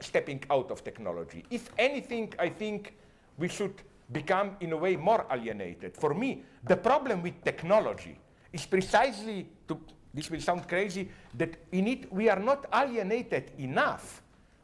stepping 0.00 0.42
out 0.48 0.70
of 0.70 0.82
technology. 0.82 1.44
If 1.50 1.68
anything, 1.76 2.32
I 2.38 2.48
think 2.48 2.94
we 3.36 3.48
should 3.48 3.74
become, 4.10 4.56
in 4.60 4.72
a 4.72 4.76
way, 4.78 4.96
more 4.96 5.26
alienated. 5.30 5.98
For 5.98 6.14
me, 6.14 6.44
the 6.64 6.76
problem 6.78 7.22
with 7.22 7.44
technology 7.44 8.18
is 8.54 8.64
precisely, 8.64 9.46
to, 9.68 9.78
this 10.14 10.30
will 10.30 10.40
sound 10.40 10.66
crazy, 10.66 11.10
that 11.34 11.58
in 11.72 11.88
it 11.88 12.10
we 12.10 12.30
are 12.30 12.40
not 12.40 12.64
alienated 12.72 13.52
enough. 13.58 14.22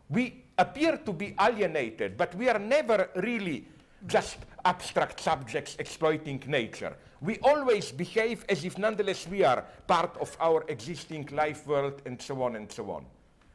We 0.09 0.44
appear 0.56 0.97
to 0.97 1.12
be 1.12 1.34
alienated, 1.39 2.16
but 2.16 2.34
we 2.36 2.48
are 2.48 2.59
never 2.59 3.10
really 3.16 3.68
just 4.06 4.39
abstract 4.64 5.20
subjects 5.20 5.76
exploiting 5.78 6.43
nature. 6.47 6.97
We 7.20 7.39
always 7.39 7.93
behave 7.93 8.44
as 8.48 8.64
if 8.64 8.78
nonetheless 8.78 9.28
we 9.28 9.44
are 9.44 9.64
part 9.86 10.16
of 10.18 10.36
our 10.40 10.64
existing 10.68 11.28
life 11.32 11.66
world 11.66 12.02
and 12.05 12.20
so 12.20 12.43
on 12.43 12.56
and 12.56 12.70
so 12.70 12.90
on. 12.90 13.05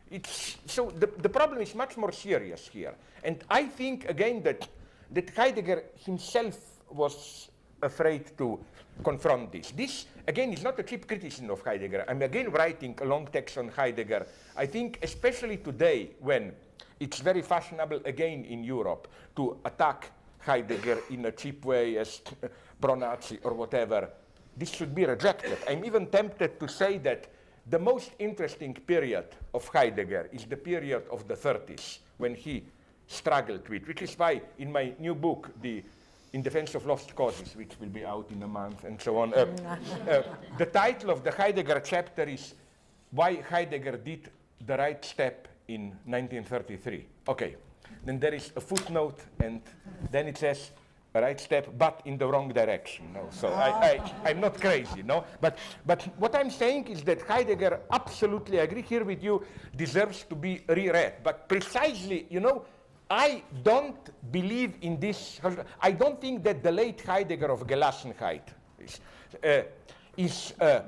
It's, 0.09 0.57
so 0.65 0.89
the, 0.89 1.07
the 1.07 1.29
problem 1.29 1.61
is 1.61 1.75
much 1.75 1.97
more 1.97 2.11
serious 2.11 2.67
here. 2.67 2.95
And 3.23 3.43
I 3.49 3.65
think 3.65 4.07
again 4.09 4.41
that, 4.43 4.67
that 5.11 5.29
Heidegger 5.35 5.83
himself 6.05 6.57
was 6.89 7.49
afraid 7.81 8.37
to 8.37 8.59
confront 9.03 9.51
this. 9.51 9.71
This, 9.71 10.05
again, 10.27 10.53
is 10.53 10.63
not 10.63 10.79
a 10.79 10.83
cheap 10.83 11.07
criticism 11.07 11.49
of 11.49 11.61
Heidegger. 11.61 12.05
I'm 12.07 12.21
again 12.21 12.51
writing 12.51 12.97
a 13.01 13.05
long 13.05 13.27
text 13.27 13.57
on 13.57 13.69
Heidegger. 13.69 14.25
I 14.55 14.65
think 14.65 14.99
especially 15.01 15.57
today 15.57 16.11
when 16.19 16.53
it's 16.99 17.19
very 17.19 17.41
fashionable 17.41 18.01
again 18.05 18.45
in 18.45 18.63
Europe 18.63 19.07
to 19.35 19.57
attack 19.65 20.11
Heidegger 20.39 20.99
in 21.09 21.25
a 21.25 21.31
cheap 21.31 21.65
way 21.65 21.97
as 21.97 22.21
pro-Nazi 22.81 23.39
or 23.43 23.53
whatever, 23.53 24.09
this 24.55 24.71
should 24.71 24.93
be 24.93 25.05
rejected. 25.05 25.57
I'm 25.67 25.85
even 25.85 26.07
tempted 26.07 26.59
to 26.59 26.67
say 26.67 26.97
that 26.99 27.27
the 27.69 27.79
most 27.79 28.11
interesting 28.19 28.73
period 28.73 29.25
of 29.53 29.67
Heidegger 29.67 30.29
is 30.31 30.45
the 30.45 30.57
period 30.57 31.03
of 31.11 31.27
the 31.27 31.35
30s 31.35 31.99
when 32.17 32.33
he 32.33 32.63
struggled 33.07 33.67
with, 33.69 33.87
which 33.87 34.01
is 34.01 34.17
why 34.17 34.41
in 34.57 34.71
my 34.71 34.93
new 34.99 35.15
book, 35.15 35.49
the 35.61 35.83
In 36.33 36.41
Defense 36.41 36.75
of 36.75 36.85
Lost 36.85 37.15
Causes, 37.15 37.55
which 37.55 37.73
will 37.79 37.89
be 37.89 38.05
out 38.05 38.29
in 38.31 38.43
a 38.43 38.47
month 38.47 38.83
and 38.83 39.01
so 39.01 39.17
on, 39.17 39.33
uh, 39.33 39.45
uh, 40.09 40.23
the 40.57 40.65
title 40.65 41.09
of 41.09 41.23
the 41.23 41.31
Heidegger 41.31 41.81
chapter 41.83 42.23
is 42.23 42.53
Why 43.11 43.41
Heidegger 43.41 43.97
Did 43.97 44.29
the 44.65 44.77
Right 44.77 45.03
Step 45.03 45.47
in 45.67 45.89
1933. 46.05 47.05
Okay, 47.27 47.55
then 48.07 48.19
there 48.19 48.33
is 48.33 48.51
a 48.55 48.61
footnote 48.61 49.19
and 49.39 49.61
then 50.11 50.27
it 50.27 50.37
says 50.37 50.71
right 51.21 51.39
step, 51.39 51.67
but 51.77 52.01
in 52.05 52.17
the 52.17 52.27
wrong 52.27 52.49
direction. 52.49 53.11
No? 53.13 53.27
So 53.31 53.47
I, 53.47 53.69
I, 53.69 54.29
I'm 54.29 54.39
not 54.39 54.59
crazy, 54.59 55.03
no? 55.03 55.25
But, 55.41 55.57
but 55.85 56.03
what 56.19 56.35
I'm 56.35 56.51
saying 56.51 56.87
is 56.87 57.01
that 57.03 57.21
Heidegger, 57.23 57.79
absolutely, 57.91 58.59
agree 58.59 58.83
here 58.83 59.03
with 59.03 59.23
you, 59.23 59.43
deserves 59.75 60.23
to 60.29 60.35
be 60.35 60.61
reread. 60.67 61.15
But 61.23 61.49
precisely, 61.49 62.27
you 62.29 62.39
know, 62.39 62.65
I 63.09 63.41
don't 63.63 64.31
believe 64.31 64.75
in 64.81 64.99
this. 64.99 65.39
I 65.81 65.91
don't 65.91 66.19
think 66.19 66.43
that 66.43 66.61
the 66.61 66.71
late 66.71 67.01
Heidegger 67.01 67.47
of 67.49 67.65
Gelassenheit 67.65 68.43
is, 68.79 68.99
uh, 69.43 69.61
is 70.17 70.53
uh, 70.59 70.81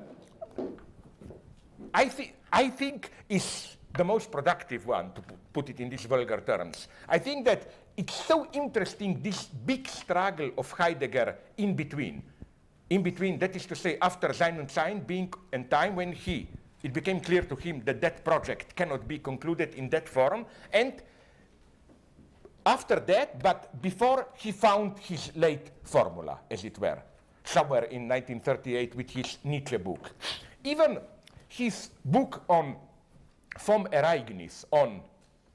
I, 1.94 2.10
thi- 2.10 2.34
I 2.52 2.70
think 2.70 3.10
is 3.30 3.78
the 3.96 4.04
most 4.04 4.32
productive 4.32 4.86
one, 4.86 5.12
to 5.14 5.22
put 5.52 5.70
it 5.70 5.80
in 5.80 5.90
these 5.90 6.06
vulgar 6.06 6.42
terms. 6.42 6.88
I 7.08 7.18
think 7.18 7.46
that 7.46 7.72
it's 7.98 8.14
so 8.14 8.48
interesting, 8.54 9.20
this 9.22 9.46
big 9.46 9.88
struggle 9.88 10.52
of 10.58 10.72
Heidegger 10.72 11.36
in 11.58 11.76
between. 11.76 12.22
In 12.90 13.04
between, 13.04 13.38
that 13.40 13.56
is 13.56 13.66
to 13.66 13.76
say, 13.76 13.98
after 14.02 14.34
Sein 14.34 14.60
und 14.60 14.72
Zeit 14.72 15.06
being 15.06 15.34
in 15.52 15.68
time 15.68 15.96
when 15.96 16.12
he, 16.12 16.48
it 16.82 16.94
became 16.94 17.20
clear 17.20 17.42
to 17.42 17.56
him 17.56 17.82
that 17.86 18.00
that 18.02 18.24
project 18.24 18.76
cannot 18.76 19.08
be 19.08 19.20
concluded 19.20 19.74
in 19.76 19.90
that 19.90 20.08
form, 20.08 20.46
and 20.72 21.02
after 22.66 23.00
that, 23.00 23.42
but 23.42 23.82
before 23.82 24.28
he 24.36 24.52
found 24.52 24.98
his 25.00 25.32
late 25.36 25.72
formula, 25.84 26.40
as 26.50 26.64
it 26.64 26.78
were, 26.80 27.02
somewhere 27.44 27.86
in 27.86 28.08
1938 28.08 28.96
with 28.96 29.10
his 29.10 29.38
Nietzsche 29.44 29.78
book. 29.78 30.12
Even 30.64 31.00
his 31.48 31.90
book 32.06 32.44
on 32.48 32.76
vom 33.58 33.88
Ereignis, 33.92 34.66
on 34.72 35.02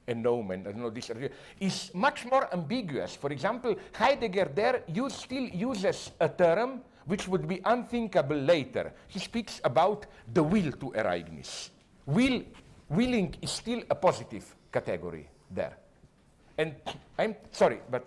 a 0.07 0.13
nomen, 0.13 0.61
I 0.61 0.71
don't 0.71 0.81
know, 0.81 0.89
this 0.89 1.11
is 1.59 1.91
much 1.93 2.25
more 2.25 2.47
ambiguous. 2.53 3.15
For 3.15 3.31
example, 3.31 3.75
Heidegger 3.93 4.51
there 4.53 4.83
use, 4.87 5.15
still 5.15 5.43
uses 5.43 6.11
a 6.19 6.29
term 6.29 6.81
which 7.05 7.27
would 7.27 7.47
be 7.47 7.61
unthinkable 7.65 8.35
later. 8.35 8.93
He 9.07 9.19
speaks 9.19 9.61
about 9.63 10.05
the 10.33 10.43
will 10.43 10.71
to 10.71 10.91
Ereignis. 10.91 11.69
Will, 12.05 12.43
willing 12.89 13.35
is 13.41 13.51
still 13.51 13.81
a 13.89 13.95
positive 13.95 14.55
category 14.71 15.27
there. 15.49 15.77
And 16.57 16.75
I'm 17.17 17.35
sorry, 17.51 17.79
but 17.89 18.05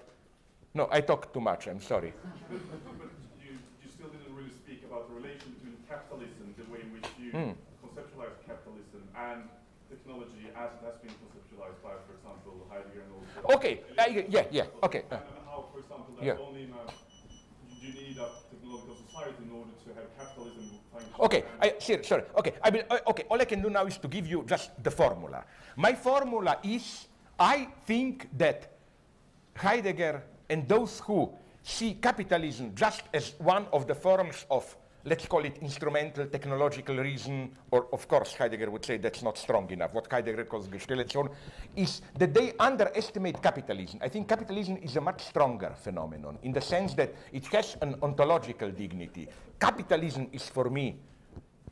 no, 0.74 0.88
I 0.90 1.00
talked 1.00 1.32
too 1.32 1.40
much, 1.40 1.66
I'm 1.66 1.80
sorry. 1.80 2.12
But, 2.50 2.60
but 2.98 3.08
you, 3.42 3.58
you 3.84 3.90
still 3.90 4.08
didn't 4.08 4.34
really 4.34 4.50
speak 4.50 4.84
about 4.88 5.08
the 5.08 5.14
relation 5.14 5.52
between 5.58 5.76
capitalism, 5.88 6.54
the 6.56 6.72
way 6.72 6.80
in 6.80 6.92
which 6.92 7.06
you 7.18 7.32
mm. 7.32 7.54
Conceptualize 10.08 10.32
capitalism, 10.32 10.48
and 10.48 10.48
technology 10.48 10.48
as 10.56 10.70
it 10.72 10.82
has 10.84 10.96
been 11.04 11.14
conceptualized 11.20 11.80
by, 11.84 11.94
for 12.06 12.12
example, 12.16 12.66
Heidegger 12.70 13.02
and 13.04 13.12
also. 13.12 13.56
Okay, 13.56 13.80
uh, 13.98 14.04
yeah, 14.28 14.44
yeah, 14.50 14.64
okay. 14.82 15.02
And, 15.10 15.20
and 15.20 15.44
how, 15.44 15.66
for 15.72 15.80
example, 15.80 16.14
that 16.16 16.24
yeah. 16.24 16.36
only 16.40 16.64
a, 16.64 16.82
you 17.80 17.92
need 17.92 18.16
a 18.16 18.28
technological 18.50 18.96
society 19.06 19.44
in 19.44 19.50
order 19.52 19.74
to 19.84 19.88
have 19.94 20.08
capitalism 20.16 20.78
Okay, 21.20 21.44
I, 21.60 21.74
sorry, 21.78 22.04
sorry. 22.04 22.22
Okay, 22.36 22.54
I 22.62 22.70
mean, 22.70 22.82
uh, 22.90 22.98
okay. 23.08 23.24
All 23.28 23.40
I 23.40 23.44
can 23.44 23.62
do 23.62 23.70
now 23.70 23.86
is 23.86 23.98
to 23.98 24.08
give 24.08 24.26
you 24.26 24.44
just 24.46 24.70
the 24.82 24.90
formula. 24.90 25.44
My 25.76 25.94
formula 25.94 26.58
is 26.62 27.06
I 27.38 27.68
think 27.86 28.28
that 28.36 28.72
Heidegger 29.56 30.22
and 30.48 30.66
those 30.68 31.00
who 31.00 31.30
see 31.62 31.94
capitalism 31.94 32.72
just 32.74 33.02
as 33.12 33.34
one 33.38 33.66
of 33.72 33.86
the 33.86 33.94
forms 33.94 34.46
of, 34.50 34.76
let's 35.08 35.26
call 35.26 35.44
it 35.44 35.58
instrumental 35.62 36.26
technological 36.26 36.96
reason, 36.96 37.50
or 37.70 37.86
of 37.92 38.06
course 38.06 38.34
Heidegger 38.34 38.70
would 38.70 38.84
say 38.84 38.98
that's 38.98 39.22
not 39.22 39.38
strong 39.38 39.70
enough, 39.70 39.94
what 39.94 40.10
Heidegger 40.10 40.44
calls 40.44 40.68
Gestaltation, 40.68 41.28
is 41.76 42.02
that 42.18 42.34
they 42.34 42.52
underestimate 42.58 43.42
capitalism. 43.42 44.00
I 44.02 44.08
think 44.08 44.28
capitalism 44.28 44.76
is 44.76 44.96
a 44.96 45.00
much 45.00 45.24
stronger 45.24 45.74
phenomenon 45.76 46.38
in 46.42 46.52
the 46.52 46.60
sense 46.60 46.94
that 46.94 47.14
it 47.32 47.46
has 47.48 47.76
an 47.80 47.96
ontological 48.02 48.70
dignity. 48.70 49.28
Capitalism 49.58 50.28
is 50.32 50.48
for 50.48 50.70
me 50.70 51.00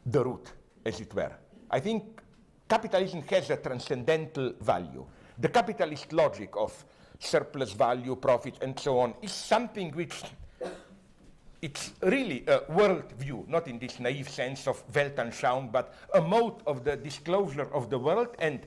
the 0.07 0.25
root, 0.25 0.53
as 0.85 1.01
it 1.01 1.15
were. 1.15 1.33
I 1.71 1.81
think 1.81 2.21
capitalism 2.69 3.23
has 3.23 3.51
a 3.51 3.57
transcendental 3.57 4.55
value 4.61 5.07
the 5.39 5.49
capitalist 5.49 6.13
logic 6.13 6.51
of 6.57 6.85
surplus 7.19 7.73
value, 7.73 8.17
profit, 8.17 8.59
and 8.63 8.79
so 8.79 8.99
on 8.99 9.15
is 9.23 9.33
something 9.33 9.91
which 9.93 10.23
it's 11.63 11.93
really 12.03 12.45
a 12.47 12.61
world 12.73 13.13
view, 13.19 13.45
not 13.49 13.67
in 13.69 13.79
this 13.79 13.99
naive 13.99 14.29
sense 14.29 14.67
of 14.67 14.87
Weltanschauung, 14.93 15.73
but 15.73 15.95
a 16.15 16.21
mode 16.21 16.63
of 16.67 16.85
the 16.85 16.97
disclosure 16.97 17.69
of 17.73 17.91
the 17.91 17.99
world. 17.99 18.29
And 18.39 18.67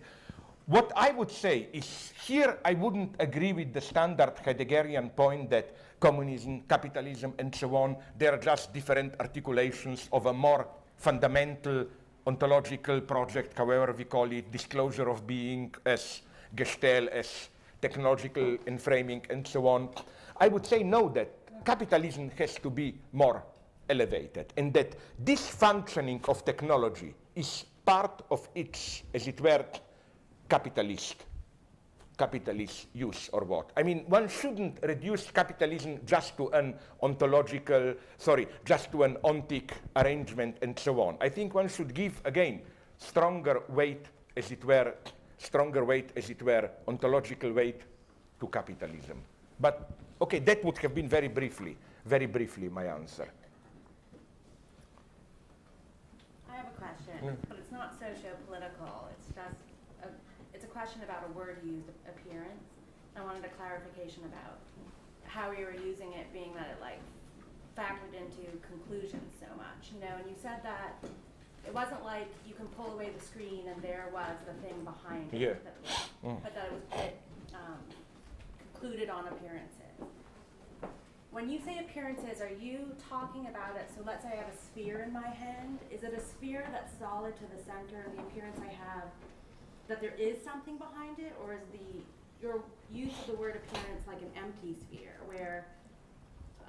what 0.65 0.91
I 0.95 1.11
would 1.11 1.31
say 1.31 1.67
is 1.73 2.13
here 2.25 2.59
I 2.65 2.73
wouldn't 2.73 3.15
agree 3.19 3.53
with 3.53 3.73
the 3.73 3.81
standard 3.81 4.35
Heideggerian 4.35 5.15
point 5.15 5.49
that 5.49 5.75
communism, 5.99 6.61
capitalism, 6.61 7.33
and 7.39 7.53
so 7.53 7.75
on, 7.75 7.97
they're 8.17 8.37
just 8.37 8.73
different 8.73 9.15
articulations 9.19 10.09
of 10.11 10.25
a 10.25 10.33
more 10.33 10.67
fundamental 10.97 11.85
ontological 12.27 13.01
project, 13.01 13.57
however 13.57 13.93
we 13.97 14.03
call 14.03 14.31
it, 14.31 14.51
disclosure 14.51 15.09
of 15.09 15.25
being 15.25 15.73
as 15.85 16.21
Gestell 16.55 17.07
as 17.07 17.49
technological 17.81 18.57
enframing 18.67 19.27
and 19.29 19.47
so 19.47 19.67
on. 19.67 19.89
I 20.37 20.47
would 20.47 20.65
say 20.65 20.83
no, 20.83 21.09
that 21.09 21.38
capitalism 21.63 22.29
has 22.37 22.55
to 22.55 22.69
be 22.69 22.95
more 23.13 23.43
elevated 23.89 24.53
and 24.57 24.73
that 24.73 24.95
this 25.17 25.47
functioning 25.47 26.21
of 26.27 26.45
technology 26.45 27.13
is 27.35 27.65
part 27.85 28.21
of 28.29 28.47
its, 28.53 29.03
as 29.13 29.27
it 29.27 29.41
were, 29.41 29.65
capitalist 30.47 31.25
capitalist 32.19 32.87
use 32.93 33.29
or 33.31 33.45
what. 33.45 33.71
I 33.77 33.83
mean, 33.83 34.03
one 34.07 34.27
shouldn't 34.27 34.79
reduce 34.83 35.31
capitalism 35.31 36.01
just 36.05 36.35
to 36.35 36.49
an 36.49 36.75
ontological, 37.01 37.95
sorry, 38.17 38.47
just 38.65 38.91
to 38.91 39.03
an 39.03 39.15
ontic 39.23 39.71
arrangement 39.95 40.57
and 40.61 40.77
so 40.77 40.99
on. 40.99 41.17
I 41.21 41.29
think 41.29 41.55
one 41.55 41.69
should 41.69 41.93
give, 41.93 42.21
again, 42.25 42.61
stronger 42.97 43.63
weight, 43.69 44.05
as 44.35 44.51
it 44.51 44.63
were, 44.65 44.93
stronger 45.37 45.85
weight, 45.85 46.11
as 46.17 46.29
it 46.29 46.43
were, 46.43 46.69
ontological 46.87 47.53
weight 47.53 47.81
to 48.41 48.47
capitalism. 48.47 49.21
But, 49.57 49.89
okay, 50.21 50.39
that 50.39 50.63
would 50.63 50.77
have 50.77 50.93
been 50.93 51.09
very 51.09 51.27
briefly, 51.27 51.77
very 52.05 52.25
briefly 52.25 52.69
my 52.69 52.85
answer. 52.85 53.27
I 56.51 56.55
have 56.57 56.67
a 56.67 56.77
question, 56.77 57.15
mm. 57.23 57.35
but 57.47 57.57
it's 57.57 57.71
not 57.71 57.93
socio-political. 57.99 59.09
It's 59.11 59.27
just, 59.35 59.59
a, 60.03 60.07
it's 60.53 60.65
a 60.65 60.67
question 60.67 61.01
about 61.03 61.23
a 61.29 61.31
word 61.37 61.57
used, 61.63 61.89
appearance. 62.07 62.63
I 63.15 63.23
wanted 63.23 63.45
a 63.45 63.49
clarification 63.49 64.23
about 64.25 64.59
how 65.25 65.51
you 65.51 65.65
were 65.65 65.79
using 65.85 66.13
it, 66.13 66.31
being 66.33 66.53
that 66.55 66.67
it 66.71 66.81
like 66.81 66.99
factored 67.77 68.13
into 68.13 68.49
conclusions 68.67 69.33
so 69.39 69.47
much, 69.55 69.91
you 69.93 69.99
know, 70.01 70.13
and 70.17 70.27
you 70.27 70.35
said 70.41 70.61
that 70.63 70.97
it 71.65 71.73
wasn't 71.73 72.03
like 72.03 72.27
you 72.47 72.53
can 72.55 72.65
pull 72.67 72.93
away 72.93 73.09
the 73.15 73.23
screen 73.23 73.67
and 73.67 73.81
there 73.81 74.07
was 74.13 74.35
the 74.47 74.53
thing 74.67 74.75
behind 74.83 75.33
it. 75.33 75.39
Yeah. 75.39 75.53
That, 75.63 75.75
mm. 76.25 76.43
But 76.43 76.55
that 76.55 76.65
it 76.65 76.71
was 76.71 77.05
it, 77.05 77.19
um, 77.53 77.79
concluded 78.73 79.09
on 79.09 79.27
appearances. 79.27 79.78
When 81.31 81.47
you 81.47 81.59
say 81.59 81.79
appearances, 81.79 82.41
are 82.41 82.49
you 82.49 82.91
talking 83.07 83.47
about 83.47 83.75
it? 83.75 83.91
So 83.95 84.01
let's 84.05 84.23
say 84.23 84.31
I 84.33 84.37
have 84.37 84.51
a 84.51 84.57
sphere 84.57 85.03
in 85.05 85.13
my 85.13 85.27
hand. 85.27 85.77
Is 85.91 86.03
it 86.03 86.13
a 86.13 86.19
sphere 86.19 86.67
that's 86.71 86.97
solid 86.97 87.35
to 87.37 87.43
the 87.55 87.61
center, 87.63 88.03
and 88.07 88.17
the 88.17 88.23
appearance 88.23 88.57
I 88.59 88.73
have 88.73 89.03
that 89.87 90.01
there 90.01 90.15
is 90.15 90.43
something 90.43 90.77
behind 90.77 91.19
it, 91.19 91.33
or 91.43 91.53
is 91.53 91.61
the 91.71 92.01
your 92.41 92.63
use 92.91 93.11
of 93.21 93.27
the 93.27 93.35
word 93.35 93.61
appearance 93.61 94.07
like 94.07 94.21
an 94.21 94.31
empty 94.37 94.75
sphere, 94.87 95.17
where 95.27 95.67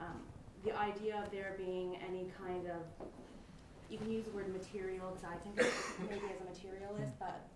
um, 0.00 0.20
the 0.64 0.76
idea 0.76 1.22
of 1.24 1.30
there 1.30 1.54
being 1.56 1.96
any 2.06 2.26
kind 2.44 2.66
of 2.66 3.08
you 3.88 3.98
can 3.98 4.10
use 4.10 4.24
the 4.24 4.30
word 4.30 4.52
material 4.52 5.10
because 5.10 5.24
I 5.24 5.36
think 5.42 5.56
maybe 6.08 6.26
as 6.26 6.40
a 6.40 6.44
materialist, 6.44 7.12
but 7.18 7.48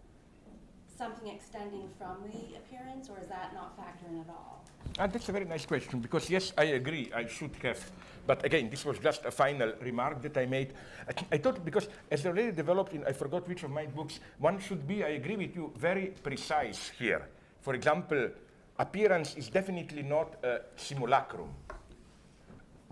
something 0.96 1.28
extending 1.28 1.88
from 1.98 2.16
the 2.30 2.56
appearance, 2.56 3.08
or 3.08 3.18
is 3.20 3.26
that 3.28 3.52
not 3.54 3.76
factoring 3.76 4.20
at 4.20 4.28
all? 4.28 4.64
And 4.98 5.12
that's 5.12 5.28
a 5.28 5.32
very 5.32 5.44
nice 5.44 5.66
question 5.66 6.00
because 6.00 6.30
yes, 6.30 6.52
I 6.56 6.64
agree. 6.64 7.10
I 7.14 7.26
should 7.26 7.50
have, 7.62 7.80
but 8.26 8.44
again, 8.44 8.70
this 8.70 8.84
was 8.84 8.98
just 8.98 9.24
a 9.24 9.30
final 9.30 9.72
remark 9.80 10.22
that 10.22 10.36
I 10.36 10.46
made. 10.46 10.72
I, 11.08 11.34
I 11.34 11.38
thought 11.38 11.64
because 11.64 11.88
as 12.10 12.24
I 12.24 12.28
already 12.28 12.52
developed 12.52 12.92
in, 12.92 13.04
I 13.04 13.12
forgot 13.12 13.48
which 13.48 13.64
of 13.64 13.70
my 13.70 13.86
books, 13.86 14.20
one 14.38 14.60
should 14.60 14.86
be. 14.86 15.02
I 15.02 15.08
agree 15.20 15.36
with 15.36 15.56
you, 15.56 15.72
very 15.76 16.14
precise 16.22 16.90
here. 16.96 17.28
For 17.60 17.74
example, 17.74 18.30
appearance 18.78 19.34
is 19.36 19.48
definitely 19.48 20.02
not 20.02 20.36
a 20.44 20.60
simulacrum. 20.76 21.48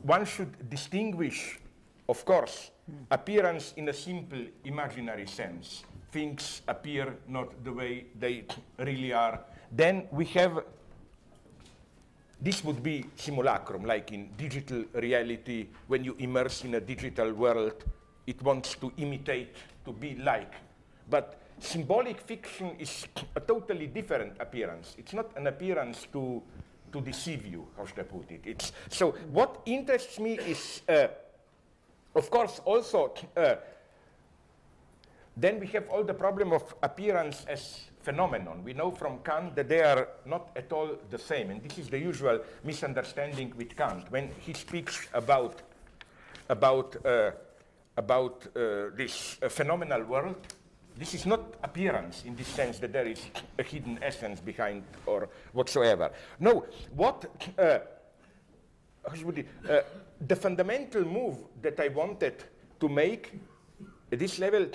One 0.03 0.25
should 0.25 0.69
distinguish, 0.69 1.61
of 2.09 2.25
course, 2.25 2.73
appearance 3.11 3.75
in 3.77 3.89
a 3.89 3.93
simple 3.93 4.41
imaginary 4.65 5.27
sense. 5.27 5.85
Things 6.13 6.61
appear 6.69 7.17
not 7.27 7.65
the 7.65 7.73
way 7.73 8.05
they 8.21 8.45
really 8.79 9.13
are. 9.15 9.41
Then 9.71 10.07
we 10.11 10.27
have, 10.27 10.63
this 12.41 12.63
would 12.63 12.83
be 12.83 13.07
simulacrum, 13.17 13.85
like 13.85 14.13
in 14.13 14.29
digital 14.37 14.85
reality, 14.93 15.69
when 15.89 16.05
you 16.05 16.15
immerse 16.19 16.65
in 16.65 16.75
a 16.75 16.81
digital 16.81 17.33
world, 17.33 17.85
it 18.27 18.43
wants 18.43 18.75
to 18.75 18.93
imitate, 18.99 19.57
to 19.87 19.93
be 19.93 20.17
like. 20.17 20.53
But 21.09 21.41
symbolic 21.59 22.21
fiction 22.21 22.77
is 22.79 23.07
a 23.35 23.41
totally 23.41 23.87
different 23.87 24.35
appearance. 24.39 24.95
It's 24.99 25.15
not 25.15 25.35
an 25.37 25.47
appearance 25.47 26.07
to, 26.13 26.43
to 26.93 27.01
deceive 27.01 27.47
you, 27.47 27.67
how 27.77 27.87
should 27.87 28.01
I 28.01 28.03
put 28.03 28.31
it? 28.31 28.43
It's, 28.45 28.73
so 28.91 29.13
what 29.33 29.63
interests 29.65 30.21
me 30.21 30.39
is 30.39 30.83
uh, 30.89 31.07
of 32.15 32.31
course, 32.31 32.61
also, 32.65 33.15
uh, 33.37 33.55
then 35.37 35.61
we 35.61 35.67
have 35.69 35.89
all 35.89 36.05
the 36.05 36.15
problem 36.15 36.53
of 36.53 36.75
appearance 36.83 37.45
as 37.49 37.81
phenomenon. 38.03 38.63
We 38.65 38.75
know 38.75 38.91
from 38.91 39.19
Kant 39.21 39.55
that 39.57 39.69
they 39.69 39.81
are 39.81 40.09
not 40.27 40.51
at 40.57 40.73
all 40.73 40.99
the 41.11 41.19
same, 41.19 41.51
and 41.51 41.63
this 41.63 41.79
is 41.79 41.89
the 41.89 41.99
usual 41.99 42.41
misunderstanding 42.65 43.53
with 43.57 43.77
Kant. 43.77 44.11
When 44.11 44.31
he 44.41 44.53
speaks 44.53 45.09
about, 45.15 45.63
about, 46.49 46.97
uh, 47.07 47.31
about 47.97 48.47
uh, 48.57 48.91
this 48.97 49.39
uh, 49.43 49.49
phenomenal 49.49 50.05
world, 50.05 50.37
This 50.97 51.15
is 51.15 51.27
not 51.27 51.55
appearance 51.63 52.25
in 52.27 52.37
the 52.37 52.45
sense 52.45 52.79
that 52.81 52.93
there 52.93 53.07
is 53.07 53.21
a 53.59 53.63
hidden 53.63 53.99
essence 54.03 54.41
behind 54.41 54.85
or 55.07 55.29
whatsoever. 55.53 56.11
No, 56.39 56.67
what 56.95 57.25
uh, 57.59 57.79
uh, 59.05 59.81
the 60.27 60.37
fundamental 60.37 61.05
move 61.05 61.39
that 61.63 61.81
I 61.81 61.89
wanted 61.89 62.45
to 62.79 62.89
make 62.89 63.33
at 64.13 64.19
this 64.19 64.39
level, 64.39 64.67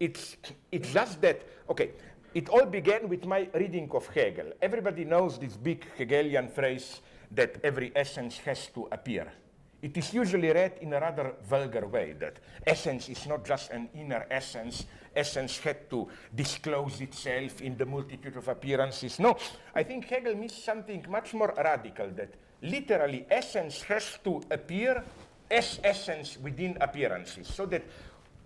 it's, 0.00 0.36
it's 0.70 0.92
just 0.92 1.20
that, 1.22 1.42
okay, 1.68 1.90
it 2.34 2.48
all 2.48 2.66
began 2.66 3.08
with 3.08 3.24
my 3.24 3.48
reading 3.54 3.90
of 3.92 4.06
Hegel. 4.08 4.52
Everybody 4.60 5.04
knows 5.04 5.38
this 5.38 5.56
big 5.56 5.84
Hegelian 5.96 6.48
phrase 6.48 7.00
that 7.32 7.56
every 7.64 7.92
essence 7.94 8.38
has 8.38 8.66
to 8.74 8.88
appear. 8.92 9.32
It 9.80 9.96
is 9.96 10.12
usually 10.12 10.50
read 10.50 10.78
in 10.80 10.92
a 10.92 11.00
rather 11.00 11.34
vulgar 11.48 11.86
way 11.86 12.12
that 12.18 12.40
essence 12.66 13.08
is 13.08 13.26
not 13.26 13.44
just 13.44 13.70
an 13.70 13.88
inner 13.94 14.26
essence, 14.28 14.86
essence 15.14 15.58
had 15.58 15.88
to 15.90 16.08
disclose 16.34 17.00
itself 17.00 17.60
in 17.60 17.76
the 17.76 17.86
multitude 17.86 18.36
of 18.36 18.48
appearances. 18.48 19.20
No, 19.20 19.36
I 19.74 19.84
think 19.84 20.06
Hegel 20.06 20.34
means 20.34 20.54
something 20.54 21.06
much 21.08 21.32
more 21.32 21.54
radical 21.56 22.08
that 22.16 22.34
literally 22.60 23.24
essence 23.30 23.82
has 23.82 24.18
to 24.24 24.42
appear 24.50 25.04
as 25.48 25.78
essence 25.84 26.38
within 26.38 26.76
appearances, 26.80 27.46
so 27.46 27.64
that 27.66 27.82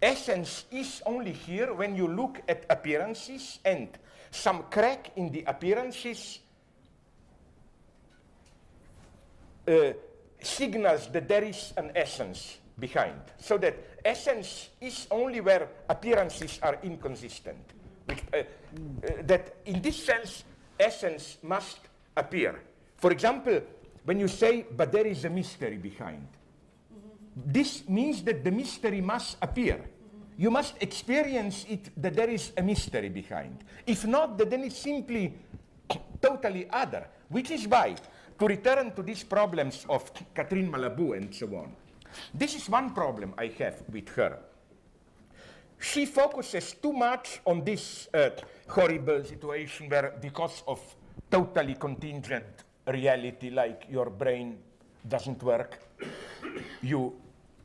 essence 0.02 0.64
is 0.70 1.00
only 1.06 1.32
here 1.32 1.72
when 1.72 1.96
you 1.96 2.08
look 2.08 2.42
at 2.48 2.66
appearances 2.68 3.60
and 3.64 3.88
some 4.30 4.64
crack 4.64 5.12
in 5.16 5.30
the 5.30 5.44
appearances 5.46 6.40
uh, 9.68 9.92
signals 10.40 11.06
that 11.12 11.28
there 11.28 11.44
is 11.44 11.72
an 11.76 11.92
essence 11.94 12.58
behind. 12.78 13.20
So 13.38 13.58
that 13.58 13.76
essence 14.04 14.70
is 14.80 15.06
only 15.10 15.40
where 15.40 15.68
appearances 15.88 16.58
are 16.62 16.78
inconsistent. 16.82 17.64
Which, 18.06 18.18
uh, 18.32 18.38
uh, 18.38 18.42
that 19.22 19.54
in 19.66 19.80
this 19.80 20.04
sense, 20.04 20.44
essence 20.80 21.38
must 21.42 21.78
appear. 22.16 22.60
For 22.96 23.12
example, 23.12 23.60
when 24.04 24.18
you 24.18 24.26
say, 24.28 24.66
but 24.76 24.90
there 24.90 25.06
is 25.06 25.24
a 25.24 25.30
mystery 25.30 25.76
behind, 25.76 26.26
this 27.34 27.88
means 27.88 28.22
that 28.24 28.44
the 28.44 28.50
mystery 28.50 29.00
must 29.00 29.36
appear. 29.40 29.80
You 30.36 30.50
must 30.50 30.74
experience 30.80 31.64
it 31.68 31.90
that 32.00 32.14
there 32.14 32.30
is 32.30 32.52
a 32.56 32.62
mystery 32.62 33.08
behind. 33.08 33.64
If 33.86 34.06
not, 34.06 34.38
then 34.38 34.64
it's 34.64 34.78
simply 34.78 35.34
totally 36.22 36.68
other, 36.70 37.06
which 37.28 37.50
is 37.50 37.66
why, 37.68 37.96
to 38.38 38.46
return 38.46 38.92
to 38.92 39.02
these 39.02 39.22
problems 39.22 39.86
of 39.88 40.10
Catherine 40.34 40.70
Malabou 40.70 41.16
and 41.16 41.34
so 41.34 41.46
on, 41.56 41.72
this 42.34 42.54
is 42.54 42.68
one 42.68 42.92
problem 42.92 43.34
I 43.38 43.46
have 43.58 43.82
with 43.90 44.08
her. 44.10 44.38
She 45.78 46.06
focuses 46.06 46.74
too 46.74 46.92
much 46.92 47.40
on 47.44 47.64
this 47.64 48.08
uh, 48.14 48.30
horrible 48.68 49.24
situation 49.24 49.88
where, 49.88 50.14
because 50.20 50.62
of 50.68 50.80
totally 51.30 51.74
contingent 51.74 52.44
reality, 52.86 53.50
like 53.50 53.86
your 53.90 54.10
brain 54.10 54.58
doesn't 55.06 55.42
work, 55.42 55.80
you, 56.82 57.14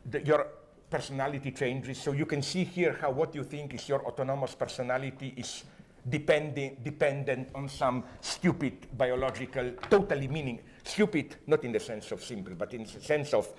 the, 0.09 0.21
your 0.25 0.47
personality 0.89 1.51
changes. 1.51 1.97
So 2.01 2.11
you 2.13 2.25
can 2.25 2.41
see 2.41 2.63
here 2.63 2.97
how 3.01 3.11
what 3.11 3.35
you 3.35 3.43
think 3.43 3.73
is 3.73 3.87
your 3.89 4.05
autonomous 4.05 4.55
personality 4.55 5.33
is 5.35 5.63
depending, 6.09 6.77
dependent 6.83 7.49
on 7.53 7.67
some 7.67 8.03
stupid 8.21 8.87
biological, 8.97 9.71
totally 9.89 10.27
meaning, 10.27 10.59
stupid, 10.83 11.35
not 11.47 11.63
in 11.63 11.71
the 11.71 11.79
sense 11.79 12.11
of 12.11 12.23
simple, 12.23 12.53
but 12.55 12.73
in 12.73 12.83
the 12.83 13.01
sense 13.01 13.33
of 13.33 13.53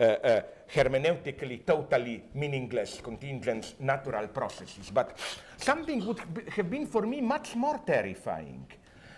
uh, 0.00 0.04
uh, 0.04 0.42
hermeneutically 0.74 1.64
totally 1.64 2.24
meaningless 2.34 3.00
contingent 3.02 3.74
natural 3.78 4.26
processes. 4.28 4.90
But 4.92 5.18
something 5.58 6.04
would 6.06 6.18
have 6.48 6.70
been 6.70 6.86
for 6.86 7.02
me 7.02 7.20
much 7.20 7.54
more 7.54 7.78
terrifying. 7.86 8.66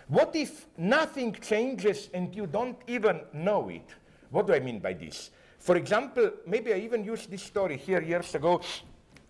What 0.07 0.35
if 0.35 0.67
nothing 0.77 1.33
changes 1.33 2.09
and 2.13 2.35
you 2.35 2.45
don't 2.45 2.77
even 2.87 3.21
know 3.33 3.69
it? 3.69 3.89
What 4.35 4.47
do 4.47 4.53
I 4.53 4.59
mean 4.59 4.79
by 4.79 4.91
this? 4.91 5.31
For 5.59 5.77
example, 5.77 6.29
maybe 6.45 6.73
I 6.73 6.79
even 6.79 7.05
used 7.05 7.31
this 7.31 7.41
story 7.41 7.77
here 7.77 8.01
years 8.01 8.35
ago. 8.35 8.59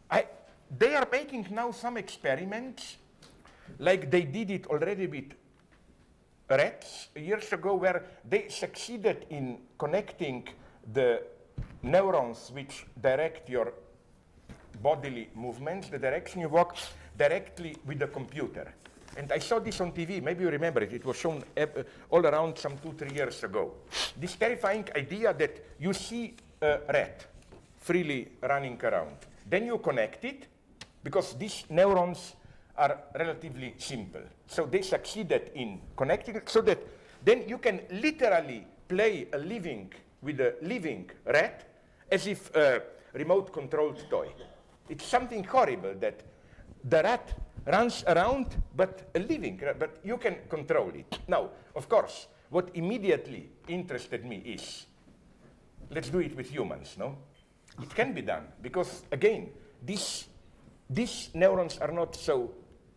I, 0.09 0.25
they 0.75 0.95
are 0.95 1.07
making 1.11 1.45
now 1.51 1.69
some 1.69 1.95
experiments, 1.97 2.97
like 3.77 4.09
they 4.09 4.23
did 4.23 4.49
it 4.49 4.65
already 4.65 5.05
with 5.05 5.25
rats 6.49 7.09
years 7.15 7.53
ago, 7.53 7.75
where 7.75 8.03
they 8.27 8.47
succeeded 8.49 9.27
in 9.29 9.59
connecting 9.77 10.47
the 10.91 11.21
neurons 11.83 12.49
which 12.51 12.87
direct 12.99 13.47
your 13.47 13.73
bodily 14.81 15.29
movements, 15.35 15.89
the 15.89 15.99
direction 15.99 16.41
you 16.41 16.49
walk, 16.49 16.77
directly 17.15 17.77
with 17.85 17.99
the 17.99 18.07
computer. 18.07 18.73
And 19.17 19.31
I 19.31 19.39
saw 19.39 19.59
this 19.59 19.79
on 19.81 19.91
TV, 19.91 20.21
maybe 20.21 20.43
you 20.43 20.49
remember 20.49 20.81
it, 20.81 20.93
it 20.93 21.05
was 21.05 21.17
shown 21.17 21.43
uh, 21.57 21.65
all 22.09 22.25
around 22.25 22.57
some 22.57 22.77
two, 22.77 22.93
three 22.93 23.15
years 23.15 23.43
ago. 23.43 23.73
This 24.19 24.35
terrifying 24.35 24.87
idea 24.95 25.33
that 25.33 25.65
you 25.79 25.93
see 25.93 26.35
a 26.61 26.79
rat 26.91 27.25
freely 27.79 28.27
running 28.41 28.79
around. 28.83 29.15
Then 29.47 29.67
you 29.67 29.77
connect 29.77 30.25
it, 30.25 30.47
because 31.05 31.35
these 31.35 31.65
neurons 31.69 32.35
are 32.77 32.99
relatively 33.13 33.75
simple. 33.77 34.23
So 34.47 34.65
they 34.65 34.81
succeeded 34.81 35.51
in 35.53 35.79
connecting 35.95 36.35
it 36.35 36.49
so 36.49 36.61
that 36.61 36.79
then 37.23 37.47
you 37.47 37.59
can 37.59 37.81
literally 37.91 38.65
play 38.87 39.27
a 39.31 39.37
living 39.37 39.93
with 40.21 40.41
a 40.41 40.55
living 40.63 41.09
rat 41.25 41.63
as 42.11 42.27
if 42.27 42.53
a 42.55 42.81
remote 43.13 43.53
controlled 43.53 44.03
toy. 44.09 44.29
It's 44.89 45.05
something 45.05 45.43
horrible 45.43 45.93
that 45.99 46.21
the 46.83 47.03
rat 47.03 47.33
runs 47.65 48.03
around, 48.07 48.55
but 48.75 49.09
a 49.15 49.19
living, 49.19 49.61
but 49.79 49.99
you 50.03 50.17
can 50.17 50.37
control 50.49 50.91
it. 50.93 51.19
Now, 51.27 51.49
of 51.75 51.89
course, 51.89 52.27
what 52.49 52.69
immediately 52.73 53.49
interested 53.67 54.25
me 54.25 54.37
is 54.37 54.85
let's 55.89 56.09
do 56.09 56.19
it 56.19 56.35
with 56.35 56.49
humans, 56.49 56.95
no? 56.97 57.17
It 57.81 57.93
can 57.93 58.13
be 58.13 58.21
done 58.21 58.47
because, 58.61 59.03
again, 59.11 59.49
these, 59.83 60.25
these 60.89 61.29
neurons 61.33 61.77
are 61.79 61.91
not 61.91 62.15
so 62.15 62.51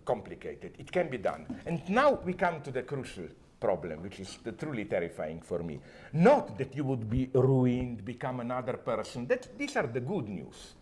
complicated. 0.05 0.75
It 0.79 0.91
can 0.93 1.09
be 1.09 1.19
done. 1.19 1.47
And 1.67 1.83
now 1.89 2.13
we 2.25 2.33
come 2.33 2.63
to 2.63 2.71
the 2.71 2.83
crucial 2.83 3.29
problem, 3.61 4.03
which 4.03 4.21
is 4.21 4.39
the 4.45 4.53
truly 4.53 4.85
terrifying 4.85 5.43
for 5.43 5.63
me. 5.63 5.81
Not 6.13 6.57
that 6.59 6.75
you 6.77 6.85
would 6.85 7.11
be 7.11 7.29
ruined, 7.35 8.05
become 8.05 8.41
another 8.41 8.75
person. 8.75 9.27
That, 9.27 9.59
these 9.59 9.77
are 9.77 9.87
the 9.87 10.01
good 10.01 10.29
news. 10.29 10.75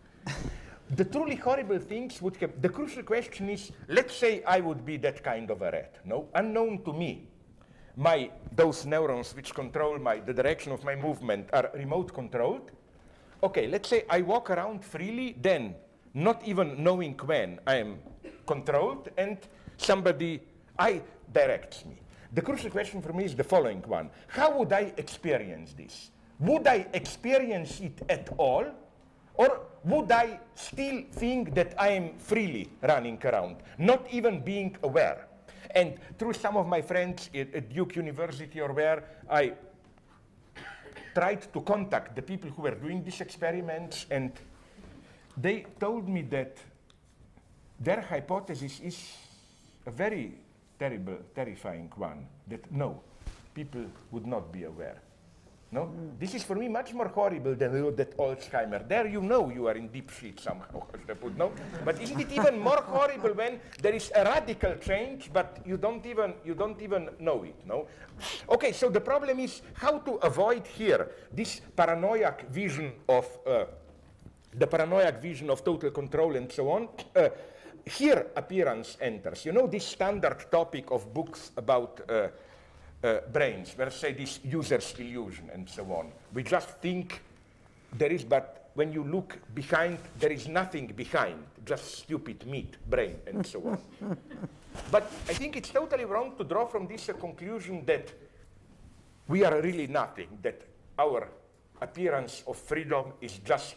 The 0.91 1.05
truly 1.05 1.37
horrible 1.37 1.79
things 1.79 2.23
would 2.23 2.37
have. 2.37 2.63
The 2.63 2.69
crucial 2.69 3.03
question 3.03 3.49
is 3.49 3.73
let's 3.89 4.15
say 4.15 4.43
I 4.45 4.61
would 4.61 4.85
be 4.85 4.97
that 4.99 5.23
kind 5.23 5.51
of 5.51 5.63
a 5.63 5.71
rat, 5.71 5.97
no? 6.05 6.29
Unknown 6.35 6.83
to 6.85 6.93
me. 6.93 7.29
My, 7.97 8.31
those 8.55 8.85
neurons 8.85 9.35
which 9.35 9.55
control 9.55 9.99
my, 9.99 10.21
the 10.21 10.35
direction 10.35 10.73
of 10.73 10.85
my 10.85 10.95
movement 10.95 11.49
are 11.53 11.71
remote 11.75 12.13
controlled. 12.13 12.71
Okay, 13.43 13.67
let's 13.69 13.89
say 13.89 14.05
I 14.09 14.21
walk 14.21 14.51
around 14.51 14.85
freely, 14.85 15.37
then 15.41 15.75
not 16.15 16.43
even 16.45 16.83
knowing 16.83 17.19
when 17.25 17.59
I 17.67 17.77
am 17.77 17.99
controlled 18.47 19.09
and 19.17 19.39
somebody 19.77 20.43
I 20.79 21.03
directs 21.33 21.85
me. 21.85 22.01
The 22.33 22.43
crucial 22.43 22.71
question 22.71 23.01
for 23.01 23.13
me 23.13 23.25
is 23.25 23.35
the 23.35 23.45
following 23.45 23.83
one. 23.83 24.11
How 24.29 24.59
would 24.59 24.73
I 24.73 24.93
experience 24.97 25.73
this? 25.73 26.11
Would 26.41 26.67
I 26.67 26.87
experience 26.93 27.81
it 27.81 28.03
at 28.09 28.29
all? 28.37 28.67
Or 29.35 29.61
would 29.87 30.11
I 30.11 30.41
still 30.57 31.05
think 31.13 31.55
that 31.55 31.75
I 31.79 31.91
am 31.91 32.19
freely 32.19 32.69
running 32.83 33.21
around, 33.25 33.57
not 33.79 34.05
even 34.11 34.41
being 34.41 34.77
aware? 34.83 35.29
And 35.71 35.95
through 36.19 36.33
some 36.33 36.57
of 36.57 36.67
my 36.67 36.83
friends 36.83 37.31
at, 37.33 37.73
Duke 37.73 37.95
University 37.95 38.61
or 38.61 38.73
where 38.73 39.05
I 39.31 39.53
tried 41.15 41.53
to 41.53 41.61
contact 41.61 42.17
the 42.17 42.23
people 42.23 42.51
who 42.51 42.63
were 42.63 42.75
doing 42.75 43.05
these 43.05 43.21
experiments, 43.21 44.07
and 44.11 44.33
they 45.37 45.65
told 45.79 46.09
me 46.09 46.23
that 46.23 46.57
their 47.79 48.01
hypothesis 48.01 48.81
is 48.81 49.13
a 49.87 49.91
very 49.91 50.35
terrible, 50.79 51.19
terrifying 51.35 51.93
one 51.97 52.27
that 52.49 52.71
no, 52.73 53.01
people 53.55 53.85
would 54.11 54.27
not 54.27 54.53
be 54.53 54.65
aware. 54.65 55.01
No? 55.77 55.93
This 56.19 56.33
is 56.35 56.43
for 56.43 56.57
me 56.57 56.69
much 56.69 56.95
more 56.95 57.09
horrible 57.09 57.55
than 57.55 57.95
that 57.97 58.17
Alzheimer. 58.17 58.89
There 58.89 59.07
you 59.07 59.21
know 59.21 59.51
you 59.51 59.67
are 59.69 59.77
in 59.77 59.89
deep 59.89 60.09
shit 60.09 60.41
somehow, 60.41 60.87
no? 61.37 61.53
But 61.85 62.01
isn't 62.01 62.19
it 62.19 62.33
even 62.33 62.59
more 62.59 62.81
horrible 62.81 63.35
when 63.35 63.61
there 63.83 63.93
is 63.93 64.11
a 64.17 64.25
radical 64.25 64.77
change, 64.77 65.29
but 65.31 65.61
you 65.67 65.77
don't 65.77 66.07
even 66.07 66.33
you 66.47 66.55
don't 66.55 66.81
even 66.81 67.11
know 67.19 67.45
it, 67.45 67.61
no? 67.67 67.89
Okay, 68.49 68.73
so 68.73 68.89
the 68.89 69.03
problem 69.03 69.39
is 69.39 69.61
how 69.75 69.99
to 69.99 70.13
avoid 70.25 70.67
here 70.67 71.11
this 71.31 71.61
paranoid 71.77 72.49
vision 72.49 72.95
of 73.07 73.27
uh, 73.47 73.67
the 74.55 74.67
paranoid 74.67 75.21
vision 75.21 75.51
of 75.51 75.63
total 75.63 75.91
control 75.91 76.37
and 76.37 76.51
so 76.51 76.71
on. 76.71 76.89
Uh, 77.15 77.29
here 77.85 78.29
appearance 78.35 78.97
enters. 79.03 79.45
You 79.45 79.53
know 79.53 79.67
this 79.67 79.85
standard 79.85 80.51
topic 80.51 80.91
of 80.91 81.13
books 81.13 81.53
about 81.57 82.01
uh, 82.09 82.29
uh, 83.07 83.21
brains, 83.33 83.73
where 83.77 83.91
say 83.91 84.13
this 84.13 84.41
user's 84.45 84.95
illusion 84.99 85.49
and 85.53 85.69
so 85.69 85.85
on. 85.93 86.11
We 86.35 86.43
just 86.43 86.69
think 86.81 87.23
there 87.93 88.13
is 88.13 88.25
but 88.25 88.71
when 88.75 88.93
you 88.93 89.05
look 89.05 89.39
behind, 89.55 89.99
there 90.19 90.33
is 90.33 90.49
nothing 90.49 90.89
behind, 90.89 91.43
just 91.65 91.99
stupid 91.99 92.47
meat, 92.47 92.77
brain, 92.91 93.17
and 93.27 93.47
so 93.47 93.61
on. 93.69 93.79
but 94.91 95.05
I 95.29 95.33
think 95.33 95.57
it's 95.57 95.71
totally 95.71 96.05
wrong 96.05 96.37
to 96.37 96.45
draw 96.45 96.67
from 96.67 96.87
this 96.87 97.09
a 97.09 97.15
conclusion 97.15 97.87
that 97.87 98.13
we 99.29 99.45
are 99.45 99.63
really 99.63 99.87
nothing, 99.87 100.39
that 100.43 100.61
our 100.99 101.29
appearance 101.81 102.43
of 102.47 102.59
freedom 102.59 103.13
is 103.23 103.39
just 103.39 103.77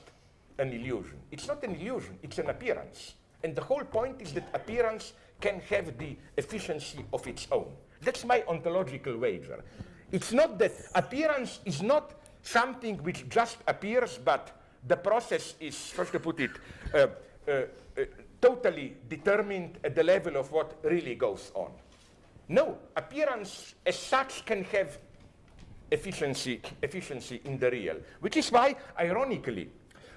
an 0.58 0.74
illusion. 0.74 1.18
It's 1.32 1.48
not 1.48 1.64
an 1.64 1.76
illusion, 1.76 2.20
it's 2.22 2.40
an 2.40 2.50
appearance. 2.50 3.14
And 3.44 3.56
the 3.56 3.64
whole 3.64 3.86
point 3.86 4.22
is 4.22 4.34
that 4.34 4.50
appearance 4.54 5.14
can 5.40 5.62
have 5.70 5.98
the 5.98 6.18
efficiency 6.36 7.06
of 7.14 7.26
its 7.26 7.48
own. 7.52 7.72
That's 8.02 8.26
my 8.26 8.44
ontological 8.48 9.18
wager. 9.18 9.64
It's 10.12 10.32
not 10.32 10.58
that 10.60 10.72
appearance 10.96 11.60
is 11.66 11.82
not 11.82 12.14
something 12.42 12.98
which 13.04 13.30
just 13.30 13.58
appears, 13.68 14.18
but 14.18 14.52
the 14.88 14.96
process 14.96 15.56
is, 15.60 15.94
how 15.96 16.06
to 16.06 16.20
put 16.20 16.40
it, 16.40 16.52
uh, 16.94 17.08
uh, 17.48 17.52
uh, 17.52 18.06
totally 18.42 18.96
determined 19.08 19.78
at 19.84 19.96
the 19.96 20.04
level 20.04 20.38
of 20.38 20.52
what 20.52 20.80
really 20.84 21.16
goes 21.16 21.52
on. 21.54 21.72
No, 22.48 22.78
appearance 22.96 23.76
as 23.86 24.00
such 24.00 24.46
can 24.46 24.64
have 24.66 24.98
efficiency, 25.92 26.62
efficiency 26.82 27.42
in 27.46 27.60
the 27.60 27.70
real, 27.70 27.98
which 28.22 28.38
is 28.38 28.52
why, 28.52 28.76
ironically, 29.00 29.70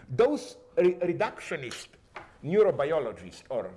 those 0.09 0.57
re 0.77 0.95
reductionist 0.95 1.89
neurobiologists 2.45 3.43
or 3.51 3.71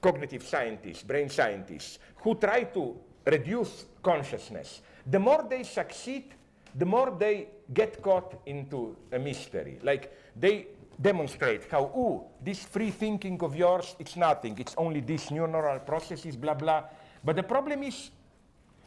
cognitive 0.00 0.42
scientists, 0.42 1.02
brain 1.02 1.28
scientists, 1.28 1.98
who 2.16 2.34
try 2.34 2.64
to 2.64 2.96
reduce 3.26 3.86
consciousness, 4.02 4.82
the 5.06 5.18
more 5.18 5.46
they 5.48 5.62
succeed, 5.62 6.34
the 6.74 6.86
more 6.86 7.16
they 7.18 7.48
get 7.72 8.02
caught 8.02 8.40
into 8.46 8.96
a 9.12 9.18
mystery. 9.18 9.78
Like 9.82 10.12
they 10.36 10.68
demonstrate 11.00 11.70
how, 11.70 11.84
ooh, 11.96 12.24
this 12.42 12.64
free 12.64 12.90
thinking 12.90 13.40
of 13.42 13.54
yours, 13.54 13.96
it's 13.98 14.16
nothing. 14.16 14.56
It's 14.58 14.74
only 14.76 15.00
these 15.00 15.30
neural 15.30 15.78
processes, 15.80 16.36
blah, 16.36 16.54
blah. 16.54 16.84
But 17.24 17.36
the 17.36 17.42
problem 17.42 17.82
is, 17.82 18.10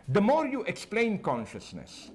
the 0.07 0.21
more 0.21 0.45
you 0.45 0.63
explain 0.63 1.19
consciousness, 1.19 2.11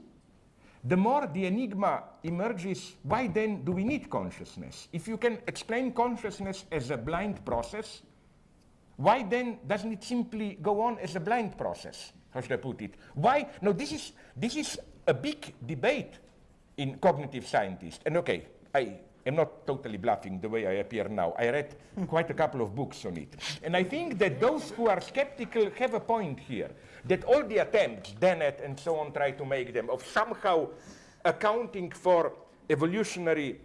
the 0.85 0.97
more 0.97 1.27
the 1.27 1.47
enigma 1.47 2.05
emerges, 2.23 2.95
why 3.03 3.27
then 3.27 3.65
do 3.65 3.73
we 3.73 3.85
need 3.85 4.09
consciousness? 4.09 4.89
If 4.93 5.09
you 5.09 5.17
can 5.17 5.39
explain 5.49 5.93
consciousness 5.93 6.65
as 6.71 6.91
a 6.91 6.97
blind 6.97 7.45
process, 7.45 8.03
why 8.97 9.23
then 9.23 9.59
doesn't 9.67 9.93
it 9.93 10.05
simply 10.05 10.59
go 10.61 10.81
on 10.83 10.99
as 10.99 11.17
a 11.17 11.21
blind 11.21 11.57
process? 11.59 12.13
How 12.31 12.41
should 12.41 12.53
I 12.53 12.57
put 12.57 12.81
it? 12.83 12.95
Why? 13.15 13.49
No, 13.63 13.73
this 13.73 13.93
is, 13.93 14.13
this 14.37 14.57
is 14.57 14.79
a 15.07 15.15
big 15.15 15.55
debate 15.67 16.15
in 16.77 16.99
cognitive 16.99 17.47
scientists. 17.47 18.01
And 18.05 18.17
okay, 18.19 18.47
I 18.75 18.99
am 19.27 19.37
not 19.37 19.67
totally 19.67 19.99
bluffing 19.99 20.41
the 20.41 20.49
way 20.49 20.67
I 20.67 20.73
appear 20.73 21.09
now. 21.09 21.35
I 21.39 21.51
read 21.51 21.77
quite 22.07 22.31
a 22.31 22.35
couple 22.35 22.63
of 22.63 22.75
books 22.75 23.05
on 23.05 23.17
it. 23.17 23.35
And 23.63 23.77
I 23.77 23.85
think 23.85 24.19
that 24.19 24.41
those 24.41 24.71
who 24.71 24.89
are 24.89 25.01
skeptical 25.01 25.71
have 25.79 25.95
a 25.95 26.01
point 26.01 26.41
here. 26.41 26.71
That 27.05 27.25
all 27.25 27.45
the 27.45 27.59
attempts, 27.59 28.13
Dennett 28.13 28.61
and 28.63 28.79
so 28.79 28.97
on, 28.97 29.13
try 29.13 29.33
to 29.33 29.45
make 29.45 29.73
them 29.73 29.91
of 29.91 30.05
somehow 30.07 30.69
accounting 31.25 31.91
for 31.91 32.33
evolutionary 32.69 33.61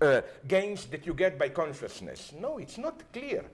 uh, 0.00 0.20
gains 0.46 0.86
that 0.86 1.06
you 1.06 1.14
get 1.14 1.38
by 1.38 1.48
consciousness. 1.48 2.32
No, 2.38 2.58
it's 2.58 2.78
not 2.78 3.12
clear. 3.12 3.44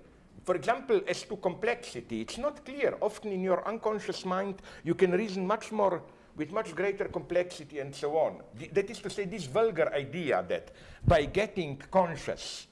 For 0.49 0.57
example, 0.57 1.03
as 1.07 1.25
to 1.25 1.37
complexity, 1.37 2.23
it's 2.23 2.39
not 2.39 2.65
clear. 2.65 2.97
Often 3.03 3.33
in 3.33 3.43
your 3.43 3.69
unconscious 3.69 4.25
mind, 4.25 4.63
you 4.83 4.95
can 4.95 5.13
reason 5.13 5.47
much 5.47 5.71
more 5.73 6.01
with 6.37 6.53
much 6.53 6.75
greater 6.75 7.05
complexity 7.05 7.81
and 7.81 7.95
so 7.95 8.17
on. 8.17 8.41
The, 8.55 8.69
that 8.69 8.89
is 8.89 8.99
to 9.01 9.11
say, 9.11 9.27
this 9.27 9.45
vulgar 9.45 9.93
idea 9.93 10.43
that 10.49 10.71
by 11.07 11.27
getting 11.27 11.77
conscious, 11.91 12.67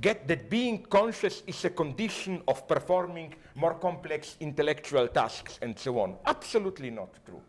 get 0.00 0.26
that 0.26 0.50
being 0.50 0.82
conscious 0.82 1.44
is 1.46 1.64
a 1.64 1.70
condition 1.70 2.42
of 2.48 2.66
performing 2.66 3.34
more 3.54 3.74
complex 3.74 4.36
intellectual 4.40 5.06
tasks 5.06 5.60
and 5.62 5.78
so 5.78 6.00
on. 6.00 6.16
Absolutely 6.26 6.90
not 6.90 7.14
true. 7.24 7.40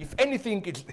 If 0.00 0.16
anything, 0.18 0.64
it's 0.66 0.84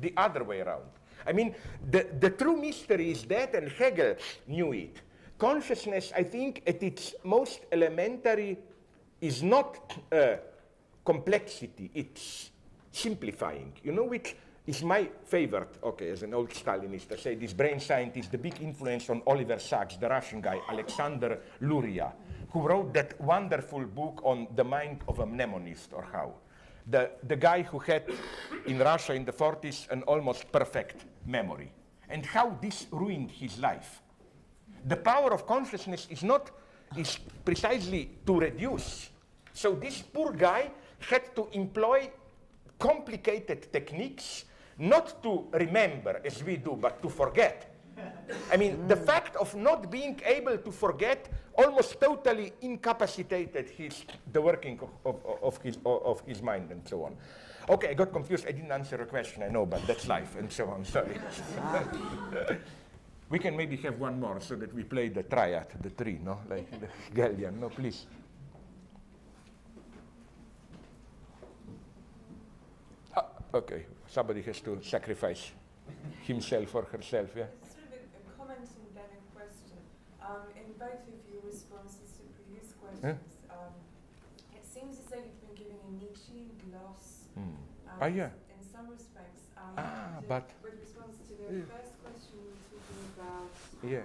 the 0.00 0.12
other 0.16 0.42
way 0.42 0.62
around. 0.62 0.90
I 1.24 1.32
mean, 1.32 1.54
the, 1.92 2.08
the 2.18 2.30
true 2.30 2.56
mystery 2.56 3.12
is 3.12 3.22
that, 3.26 3.54
and 3.54 3.70
Hegel 3.70 4.16
knew 4.48 4.72
it, 4.72 5.00
consciousness, 5.38 6.12
I 6.14 6.24
think, 6.24 6.62
at 6.66 6.82
its 6.82 7.14
most 7.24 7.60
elementary, 7.72 8.58
is 9.20 9.42
not 9.42 9.96
uh, 10.12 10.36
complexity, 11.04 11.90
it's 11.94 12.50
simplifying. 12.90 13.72
You 13.82 13.92
know 13.92 14.04
which 14.04 14.36
is 14.66 14.82
my 14.82 15.08
favorite, 15.24 15.78
okay, 15.82 16.10
as 16.10 16.22
an 16.22 16.34
old 16.34 16.50
Stalinist, 16.50 17.12
I 17.12 17.16
say 17.16 17.34
this 17.34 17.54
brain 17.54 17.80
scientist, 17.80 18.30
the 18.30 18.38
big 18.38 18.60
influence 18.60 19.08
on 19.08 19.22
Oliver 19.26 19.58
Sacks, 19.58 19.96
the 19.96 20.08
Russian 20.08 20.40
guy, 20.40 20.60
Alexander 20.68 21.40
Luria, 21.62 22.12
who 22.50 22.68
wrote 22.68 22.92
that 22.92 23.18
wonderful 23.20 23.84
book 23.84 24.20
on 24.24 24.46
the 24.54 24.64
mind 24.64 25.00
of 25.08 25.20
a 25.20 25.26
mnemonist, 25.26 25.92
or 25.92 26.02
how. 26.12 26.34
The, 26.90 27.10
the 27.26 27.36
guy 27.36 27.62
who 27.62 27.78
had 27.78 28.04
in 28.66 28.78
Russia 28.78 29.14
in 29.14 29.24
the 29.24 29.32
40s 29.32 29.90
an 29.90 30.02
almost 30.02 30.50
perfect 30.52 31.06
memory, 31.26 31.72
and 32.08 32.24
how 32.24 32.56
this 32.60 32.86
ruined 32.90 33.30
his 33.30 33.58
life 33.58 34.02
the 34.86 34.96
power 34.96 35.32
of 35.32 35.46
consciousness 35.46 36.06
is 36.10 36.22
not 36.22 36.50
is 36.96 37.18
precisely 37.44 38.10
to 38.26 38.40
reduce. 38.40 39.10
So 39.52 39.74
this 39.74 40.02
poor 40.02 40.32
guy 40.32 40.70
had 41.00 41.34
to 41.36 41.48
employ 41.52 42.10
complicated 42.78 43.72
techniques 43.72 44.44
not 44.78 45.22
to 45.22 45.46
remember 45.52 46.20
as 46.24 46.42
we 46.44 46.56
do, 46.56 46.78
but 46.80 47.02
to 47.02 47.08
forget. 47.08 47.74
I 48.52 48.56
mean, 48.56 48.86
the 48.86 48.94
mm. 48.94 49.04
fact 49.04 49.34
of 49.36 49.54
not 49.56 49.90
being 49.90 50.20
able 50.24 50.56
to 50.56 50.70
forget 50.70 51.28
almost 51.56 52.00
totally 52.00 52.52
incapacitated 52.60 53.70
his, 53.70 54.04
the 54.32 54.40
working 54.40 54.78
of, 54.80 54.90
of, 55.04 55.42
of, 55.42 55.62
his, 55.62 55.78
of 55.84 56.22
his 56.24 56.40
mind 56.40 56.70
and 56.70 56.86
so 56.86 57.02
on. 57.02 57.16
Okay, 57.68 57.88
I 57.90 57.94
got 57.94 58.12
confused. 58.12 58.46
I 58.46 58.52
didn't 58.52 58.70
answer 58.70 59.02
a 59.02 59.06
question, 59.06 59.42
I 59.42 59.48
know, 59.48 59.66
but 59.66 59.84
that's 59.86 60.06
life 60.06 60.36
and 60.38 60.50
so 60.50 60.68
on. 60.68 60.84
Sorry. 60.84 61.18
We 63.30 63.38
can 63.38 63.56
maybe 63.56 63.76
have 63.78 63.98
one 63.98 64.18
more 64.20 64.40
so 64.40 64.56
that 64.56 64.72
we 64.74 64.84
play 64.84 65.08
the 65.10 65.22
triad, 65.22 65.66
the 65.82 65.90
three, 65.90 66.18
no? 66.24 66.40
Like 66.48 66.70
the 66.80 66.88
Hegelian, 67.08 67.60
no, 67.60 67.68
please. 67.68 68.06
Ah, 73.16 73.26
okay, 73.54 73.84
somebody 74.06 74.42
has 74.42 74.60
to 74.60 74.78
sacrifice 74.82 75.50
himself 76.22 76.74
or 76.74 76.84
herself, 76.84 77.30
yeah? 77.36 77.44
It's 77.62 77.72
Sort 77.74 77.84
of 77.86 77.92
a, 77.92 78.00
a 78.00 78.36
comment 78.38 78.64
and 78.64 78.88
then 78.96 79.10
a 79.12 79.20
question. 79.36 79.76
Um, 80.24 80.48
in 80.56 80.72
both 80.78 81.04
of 81.08 81.18
your 81.28 81.42
responses 81.44 82.16
to 82.16 82.22
previous 82.36 82.72
questions, 82.80 83.36
um, 83.50 83.72
it 84.56 84.64
seems 84.64 84.98
as 85.00 85.04
though 85.12 85.20
you've 85.20 85.40
been 85.44 85.56
giving 85.68 85.80
a 85.84 85.90
Nietzschean 86.00 86.48
gloss. 86.64 87.28
Mm. 87.36 87.42
Um, 87.42 87.56
Ah, 88.00 88.06
yeah. 88.06 88.30
In 88.56 88.60
some 88.64 88.88
respects. 88.88 89.42
Um, 89.56 89.74
Ah, 89.76 90.20
but- 90.28 90.48
With 90.62 90.80
response 90.80 91.16
to 91.28 91.32
the 91.36 91.48
Yeah. 91.60 91.64
first 91.76 91.92
question, 92.04 92.36
you 92.40 92.52
were 92.52 92.64
talking 92.68 93.04
about 93.16 93.48
Yeah. 93.88 93.98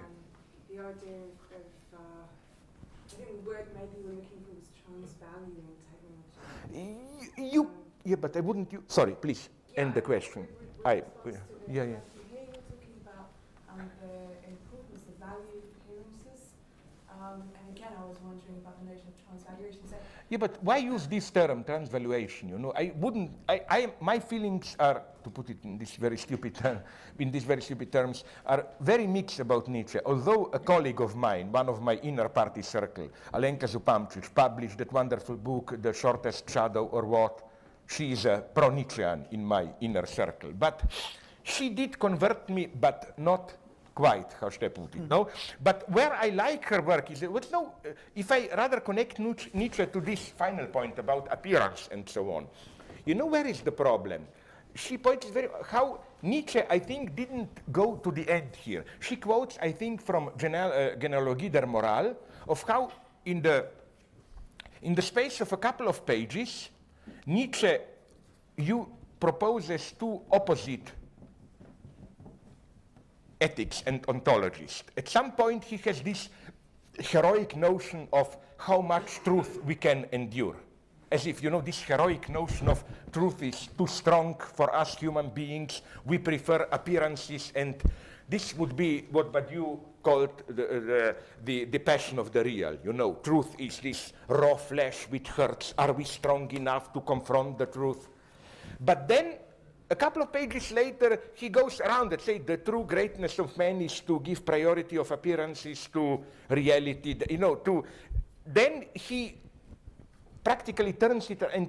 the 0.70 0.78
idea 0.80 1.16
of, 1.28 1.66
uh, 1.92 1.98
I 1.98 3.14
think 3.16 3.28
the 3.44 3.50
word 3.50 3.66
maybe 3.76 3.94
you 4.00 4.04
were 4.08 4.16
looking 4.16 4.40
for 4.48 4.54
was 4.56 4.68
transvaluing 4.80 5.76
technology. 5.88 6.40
Y- 6.72 7.52
You, 7.52 7.62
Um, 7.64 7.70
yeah, 8.04 8.16
but 8.16 8.36
I 8.36 8.40
wouldn't, 8.40 8.72
you, 8.72 8.82
sorry, 8.88 9.14
please, 9.20 9.48
end 9.76 9.92
the 9.94 10.00
question. 10.02 10.48
I, 10.84 10.94
yeah, 10.96 11.02
yeah. 11.68 11.84
question 11.84 11.84
Here 12.32 12.44
you're 12.48 12.64
talking 12.72 12.96
about 13.04 13.28
um, 13.70 13.84
the 14.00 14.14
importance, 14.48 15.00
the 15.10 15.16
value 15.20 15.60
of 15.60 15.64
appearances. 15.76 16.40
Um, 17.12 17.42
and 17.58 17.64
again, 17.76 17.92
I 18.00 18.04
was 18.08 18.16
wondering 18.24 18.56
about 18.62 18.76
the 18.80 18.86
notion 18.90 19.06
of 19.12 19.16
transvaluation. 19.26 19.82
So, 19.88 19.96
Yeah, 20.34 20.38
but 20.38 20.60
why 20.64 20.78
use 20.78 21.06
this 21.06 21.30
term, 21.30 21.62
transvaluation? 21.62 22.48
You 22.48 22.58
know, 22.58 22.72
I 22.74 22.92
wouldn't. 22.96 23.30
I, 23.48 23.60
I, 23.70 23.92
my 24.00 24.18
feelings 24.18 24.74
are, 24.80 25.00
to 25.22 25.30
put 25.30 25.48
it 25.48 25.58
in 25.62 25.78
this 25.78 25.94
very 25.94 26.16
stupid 26.16 26.56
term, 26.56 26.80
in 27.20 27.30
these 27.30 27.44
very 27.44 27.62
stupid 27.62 27.92
terms, 27.92 28.24
are 28.44 28.66
very 28.80 29.06
mixed 29.06 29.38
about 29.38 29.68
Nietzsche. 29.68 30.00
Although 30.04 30.50
a 30.52 30.58
colleague 30.58 31.00
of 31.00 31.14
mine, 31.14 31.52
one 31.52 31.68
of 31.68 31.80
my 31.80 31.94
inner 32.02 32.28
party 32.28 32.62
circle, 32.62 33.10
Alenka 33.32 33.68
Zupančič, 33.68 34.34
published 34.34 34.76
that 34.78 34.92
wonderful 34.92 35.36
book, 35.36 35.80
The 35.80 35.92
Shortest 35.92 36.50
Shadow 36.50 36.86
or 36.86 37.04
What. 37.04 37.48
She 37.86 38.10
is 38.10 38.24
a 38.24 38.42
pro-Nietzschean 38.52 39.26
in 39.30 39.44
my 39.44 39.68
inner 39.82 40.06
circle, 40.06 40.50
but 40.52 40.82
she 41.44 41.68
did 41.68 41.96
convert 41.96 42.48
me, 42.48 42.66
but 42.66 43.16
not 43.18 43.52
quite, 43.94 44.34
how 44.40 44.50
should 44.50 44.74
put 44.74 44.94
it, 44.94 45.08
no? 45.08 45.28
But 45.62 45.88
where 45.90 46.12
I 46.12 46.28
like 46.30 46.64
her 46.66 46.82
work 46.82 47.10
is, 47.10 47.22
well, 47.22 47.42
no, 47.52 47.74
uh, 47.84 47.90
if 48.14 48.30
I 48.32 48.48
rather 48.56 48.80
connect 48.80 49.18
Nietzsche 49.18 49.86
to 49.86 50.00
this 50.00 50.28
final 50.30 50.66
point 50.66 50.98
about 50.98 51.28
appearance 51.30 51.88
and 51.92 52.08
so 52.08 52.30
on, 52.32 52.46
you 53.04 53.14
know 53.14 53.26
where 53.26 53.46
is 53.46 53.60
the 53.60 53.72
problem? 53.72 54.26
She 54.74 54.98
points 54.98 55.28
very, 55.28 55.48
how 55.70 56.00
Nietzsche, 56.22 56.60
I 56.68 56.78
think, 56.78 57.14
didn't 57.14 57.50
go 57.70 57.96
to 57.96 58.10
the 58.10 58.28
end 58.28 58.56
here. 58.56 58.84
She 59.00 59.16
quotes, 59.16 59.58
I 59.62 59.70
think, 59.70 60.02
from 60.02 60.30
Genel, 60.36 60.72
uh, 60.72 60.96
Genealogie 60.96 61.48
der 61.48 61.66
Moral, 61.66 62.16
of 62.48 62.62
how 62.62 62.90
in 63.24 63.40
the, 63.42 63.66
in 64.82 64.94
the 64.94 65.02
space 65.02 65.40
of 65.40 65.52
a 65.52 65.56
couple 65.56 65.86
of 65.86 66.04
pages, 66.04 66.70
Nietzsche 67.26 67.76
you 68.56 68.88
proposes 69.20 69.94
two 69.98 70.20
opposite 70.30 70.92
ethics 73.44 73.82
and 73.86 74.02
ontologist. 74.06 74.84
At 74.96 75.08
some 75.08 75.32
point, 75.32 75.64
he 75.64 75.76
has 75.84 76.00
this 76.00 76.28
heroic 76.98 77.56
notion 77.56 78.08
of 78.12 78.36
how 78.56 78.80
much 78.80 79.20
truth 79.22 79.60
we 79.64 79.74
can 79.74 80.06
endure. 80.12 80.56
As 81.10 81.26
if, 81.26 81.42
you 81.42 81.50
know, 81.50 81.60
this 81.60 81.82
heroic 81.82 82.28
notion 82.28 82.68
of 82.68 82.82
truth 83.12 83.42
is 83.42 83.68
too 83.78 83.86
strong 83.86 84.34
for 84.56 84.74
us 84.74 84.96
human 84.96 85.28
beings. 85.28 85.82
We 86.04 86.18
prefer 86.18 86.66
appearances, 86.72 87.52
and 87.54 87.74
this 88.28 88.56
would 88.56 88.74
be 88.74 89.04
what 89.10 89.32
Badiou 89.32 89.78
called 90.02 90.42
the, 90.48 90.64
uh, 90.64 90.80
the, 90.80 91.16
the, 91.44 91.64
the 91.66 91.78
passion 91.78 92.18
of 92.18 92.32
the 92.32 92.42
real. 92.42 92.76
You 92.84 92.92
know, 92.92 93.18
truth 93.22 93.54
is 93.58 93.78
this 93.80 94.12
raw 94.28 94.56
flesh 94.56 95.06
which 95.10 95.28
hurts. 95.28 95.74
Are 95.76 95.92
we 95.92 96.04
strong 96.04 96.50
enough 96.52 96.92
to 96.94 97.00
confront 97.00 97.58
the 97.58 97.66
truth? 97.66 98.08
But 98.80 99.06
then 99.06 99.36
a 99.94 99.96
couple 99.96 100.22
of 100.22 100.32
pages 100.32 100.72
later, 100.72 101.20
he 101.34 101.48
goes 101.48 101.80
around 101.80 102.12
and 102.12 102.20
says 102.20 102.40
the 102.44 102.56
true 102.56 102.84
greatness 102.84 103.38
of 103.38 103.56
man 103.56 103.80
is 103.80 104.00
to 104.00 104.18
give 104.18 104.44
priority 104.44 104.96
of 104.98 105.08
appearances 105.12 105.88
to 105.92 106.20
reality, 106.48 107.14
you 107.30 107.38
know, 107.38 107.54
to, 107.54 107.84
then 108.44 108.86
he 108.92 109.36
practically 110.42 110.94
turns 110.94 111.30
it, 111.30 111.42
and 111.54 111.68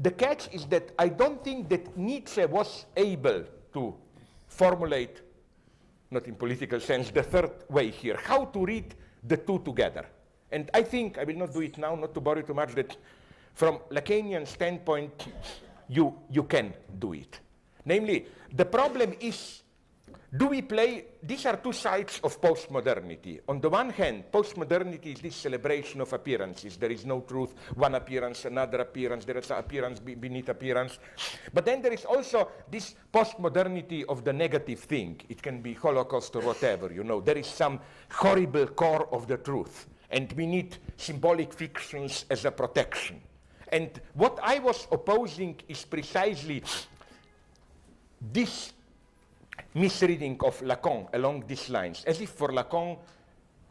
the 0.00 0.12
catch 0.12 0.48
is 0.54 0.64
that 0.66 0.92
I 0.96 1.08
don't 1.08 1.42
think 1.42 1.68
that 1.70 1.96
Nietzsche 1.96 2.46
was 2.46 2.86
able 2.96 3.44
to 3.72 3.94
formulate, 4.46 5.20
not 6.08 6.28
in 6.28 6.36
political 6.36 6.78
sense, 6.78 7.10
the 7.10 7.24
third 7.24 7.50
way 7.68 7.90
here, 7.90 8.16
how 8.22 8.44
to 8.44 8.64
read 8.64 8.94
the 9.26 9.36
two 9.36 9.58
together. 9.58 10.06
And 10.52 10.70
I 10.72 10.84
think, 10.84 11.18
I 11.18 11.24
will 11.24 11.36
not 11.36 11.52
do 11.52 11.62
it 11.62 11.76
now, 11.78 11.96
not 11.96 12.14
to 12.14 12.20
bore 12.20 12.36
you 12.36 12.44
too 12.44 12.54
much, 12.54 12.74
that 12.76 12.96
from 13.54 13.80
Lacanian 13.90 14.46
standpoint, 14.46 15.26
you, 15.90 16.14
you 16.30 16.44
can 16.44 16.72
do 16.98 17.12
it. 17.12 17.40
Namely, 17.84 18.26
the 18.54 18.64
problem 18.64 19.14
is, 19.20 19.62
do 20.36 20.46
we 20.46 20.62
play, 20.62 21.06
these 21.20 21.44
are 21.46 21.56
two 21.56 21.72
sides 21.72 22.20
of 22.22 22.40
postmodernity. 22.40 23.40
On 23.48 23.60
the 23.60 23.68
one 23.68 23.90
hand, 23.90 24.24
postmodernity 24.32 25.14
is 25.16 25.20
this 25.20 25.34
celebration 25.34 26.00
of 26.00 26.12
appearances. 26.12 26.76
There 26.76 26.92
is 26.92 27.04
no 27.04 27.22
truth, 27.22 27.52
one 27.74 27.96
appearance, 27.96 28.44
another 28.44 28.78
appearance, 28.78 29.24
there 29.24 29.38
is 29.38 29.50
an 29.50 29.58
appearance 29.58 29.98
beneath 29.98 30.48
appearance. 30.48 31.00
But 31.52 31.64
then 31.64 31.82
there 31.82 31.92
is 31.92 32.04
also 32.04 32.48
this 32.70 32.94
postmodernity 33.12 34.04
of 34.08 34.22
the 34.22 34.32
negative 34.32 34.78
thing. 34.78 35.20
It 35.28 35.42
can 35.42 35.60
be 35.60 35.74
Holocaust 35.74 36.36
or 36.36 36.42
whatever, 36.42 36.92
you 36.92 37.02
know. 37.02 37.20
There 37.20 37.38
is 37.38 37.48
some 37.48 37.80
horrible 38.12 38.68
core 38.68 39.08
of 39.12 39.26
the 39.26 39.38
truth. 39.38 39.88
And 40.10 40.32
we 40.32 40.46
need 40.46 40.76
symbolic 40.96 41.52
fictions 41.52 42.26
as 42.30 42.44
a 42.44 42.52
protection. 42.52 43.20
And 43.70 44.00
what 44.14 44.38
I 44.42 44.58
was 44.58 44.86
opposing 44.90 45.56
is 45.68 45.84
precisely 45.84 46.62
this 48.32 48.72
misreading 49.74 50.38
of 50.44 50.60
Lacan 50.60 51.08
along 51.14 51.44
these 51.46 51.68
lines, 51.70 52.04
as 52.04 52.20
if 52.20 52.30
for 52.30 52.48
Lacan, 52.48 52.98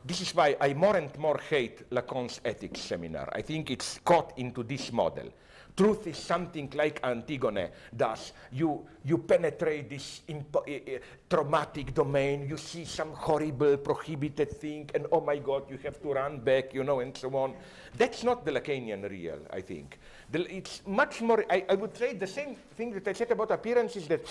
this 0.06 0.22
is 0.22 0.34
why 0.34 0.56
I 0.62 0.74
more 0.74 0.96
and 0.96 1.16
more 1.18 1.40
hate 1.50 1.90
Lacan's 1.90 2.40
ethics 2.46 2.80
seminar. 2.80 3.30
I 3.34 3.42
think 3.42 3.70
it's 3.70 4.00
caught 4.06 4.38
into 4.38 4.64
this 4.64 4.92
model. 4.94 5.30
Truth 5.80 6.08
is 6.08 6.18
something 6.18 6.70
like 6.76 7.00
Antigone 7.06 7.70
does. 7.96 8.34
You, 8.52 8.86
you 9.06 9.20
penetrate 9.20 9.90
this 9.90 10.24
impo- 10.28 10.68
uh, 10.68 11.00
traumatic 11.30 11.94
domain, 11.94 12.46
you 12.50 12.58
see 12.58 12.84
some 12.84 13.14
horrible, 13.14 13.78
prohibited 13.78 14.52
thing, 14.52 14.90
and 14.94 15.08
oh 15.10 15.22
my 15.22 15.38
God, 15.38 15.72
you 15.72 15.78
have 15.78 16.02
to 16.02 16.12
run 16.12 16.40
back, 16.40 16.74
you 16.74 16.84
know, 16.84 17.00
and 17.00 17.16
so 17.16 17.34
on. 17.34 17.54
That's 17.96 18.26
not 18.26 18.44
the 18.44 18.52
Lacanian 18.52 19.10
real, 19.10 19.40
I 19.54 19.62
think. 19.62 19.98
The, 20.30 20.54
it's 20.54 20.82
much 20.86 21.22
more, 21.22 21.46
I, 21.50 21.64
I, 21.70 21.76
would 21.76 21.96
say 21.96 22.14
the 22.14 22.28
same 22.28 22.58
thing 22.76 22.92
that 22.96 23.08
I 23.08 23.14
said 23.14 23.32
about 23.32 23.50
appearances 23.52 24.06
that 24.10 24.22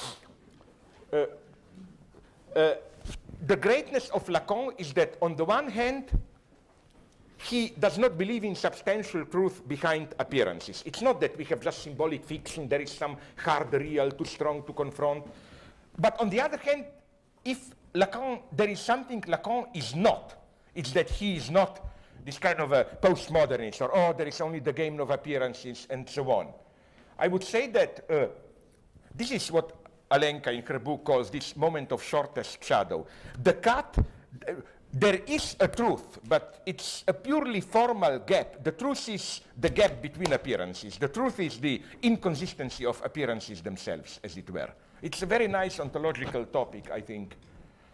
uh, 1.11 1.25
uh, 2.55 2.75
the 3.47 3.57
greatness 3.57 4.11
of 4.11 4.27
Lacan 4.27 4.79
is 4.79 4.93
that 4.93 5.17
on 5.23 5.35
the 5.35 5.47
one 5.47 5.71
hand, 5.71 6.11
he 7.39 7.69
does 7.79 7.99
not 7.99 8.19
believe 8.19 8.45
in 8.45 8.55
substantial 8.55 9.25
truth 9.25 9.67
behind 9.67 10.15
appearances. 10.19 10.83
It's 10.85 11.03
not 11.03 11.21
that 11.21 11.37
we 11.39 11.45
have 11.45 11.61
just 11.61 11.83
symbolic 11.83 12.25
fiction, 12.25 12.69
there 12.69 12.81
is 12.81 12.91
some 12.91 13.17
hard 13.37 13.73
real 13.73 14.11
too 14.11 14.25
strong 14.25 14.65
to 14.65 14.73
confront. 14.73 15.25
But 15.99 16.21
on 16.21 16.31
the 16.31 16.41
other 16.41 16.59
hand, 16.59 16.87
if 17.45 17.71
Lacan, 17.95 18.41
there 18.53 18.69
is 18.69 18.81
something 18.81 19.23
Lacan 19.23 19.67
is 19.75 19.95
not, 19.95 20.35
it's 20.75 20.93
that 20.93 21.09
he 21.09 21.37
is 21.37 21.51
not 21.51 21.85
this 22.25 22.39
kind 22.39 22.61
of 22.61 22.73
a 22.73 22.85
postmodernist, 22.85 23.81
or 23.81 23.97
oh, 23.97 24.13
there 24.13 24.29
is 24.29 24.41
only 24.41 24.59
the 24.59 24.73
game 24.73 25.01
of 25.01 25.11
appearances, 25.11 25.87
and 25.91 26.09
so 26.09 26.31
on. 26.31 26.49
I 27.19 27.29
would 27.29 27.43
say 27.43 27.69
that 27.69 28.05
uh, 28.11 28.27
this 29.15 29.31
is 29.31 29.51
what 29.51 29.73
Alenka 30.11 30.49
in 30.49 30.63
her 30.63 30.79
book 30.79 31.05
calls 31.05 31.31
this 31.31 31.57
moment 31.57 31.93
of 31.93 32.03
shortest 32.03 32.63
shadow. 32.63 33.07
The 33.43 33.55
cut, 33.55 33.97
uh, 34.47 34.53
there 34.93 35.21
is 35.27 35.57
a 35.61 35.69
truth, 35.69 36.19
but 36.27 36.63
it's 36.65 37.05
a 37.07 37.13
purely 37.13 37.61
formal 37.61 38.21
gap. 38.21 38.65
The 38.65 38.73
truth 38.73 39.09
is 39.11 39.43
the 39.59 39.69
gap 39.69 40.01
between 40.01 40.33
appearances. 40.33 40.97
The 40.97 41.09
truth 41.09 41.41
is 41.41 41.59
the 41.59 41.83
inconsistency 42.03 42.87
of 42.87 43.03
appearances 43.05 43.61
themselves, 43.61 44.19
as 44.25 44.37
it 44.37 44.49
were. 44.51 44.71
It's 45.03 45.23
a 45.23 45.27
very 45.27 45.47
nice 45.47 45.79
ontological 45.79 46.47
topic, 46.47 46.91
I 46.91 47.03
think. 47.03 47.37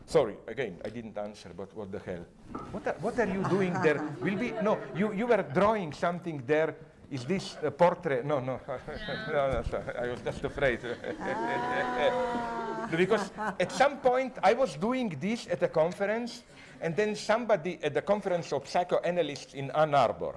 Sorry, 0.07 0.37
again, 0.47 0.79
I 0.85 0.91
didn't 0.91 1.19
answer, 1.19 1.51
but 1.57 1.75
what 1.77 1.91
the 1.91 1.99
hell? 1.99 2.25
What 2.71 2.87
are, 2.87 2.95
what 3.01 3.19
are 3.19 3.27
you 3.27 3.43
doing 3.49 3.73
there? 3.83 4.01
Will 4.21 4.37
be, 4.37 4.53
no, 4.63 4.79
you, 4.95 5.13
you 5.13 5.27
were 5.27 5.43
drawing 5.43 5.93
something 5.93 6.43
there. 6.47 6.77
Is 7.11 7.25
this 7.25 7.57
a 7.63 7.71
portrait? 7.71 8.25
No, 8.25 8.41
no, 8.41 8.61
no, 9.29 9.53
no 9.53 9.63
sorry. 9.71 9.97
I 9.99 10.09
was 10.09 10.21
just 10.21 10.45
afraid. 10.45 10.81
because 12.97 13.31
at 13.59 13.73
some 13.73 13.99
point 13.99 14.35
I 14.43 14.55
was 14.55 14.77
doing 14.77 15.17
this 15.21 15.47
at 15.51 15.63
a 15.63 15.69
conference, 15.69 16.43
and 16.81 16.97
then 16.97 17.15
somebody 17.15 17.79
at 17.83 17.95
the 17.95 18.03
conference 18.03 18.53
of 18.53 18.69
psychoanalysts 18.69 19.55
in 19.55 19.71
Ann 19.73 19.95
Arbor, 19.95 20.37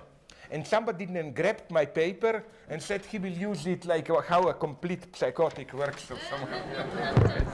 and 0.51 0.65
somebody 0.65 1.05
then 1.05 1.33
grabbed 1.33 1.69
my 1.71 1.85
paper 1.85 2.43
and 2.69 2.81
said 2.81 3.05
he 3.05 3.19
will 3.19 3.31
use 3.31 3.67
it 3.67 3.85
like 3.85 4.07
how 4.27 4.43
a 4.43 4.53
complete 4.53 5.15
psychotic 5.15 5.73
works 5.73 6.09
or 6.11 6.17
something. 6.29 7.47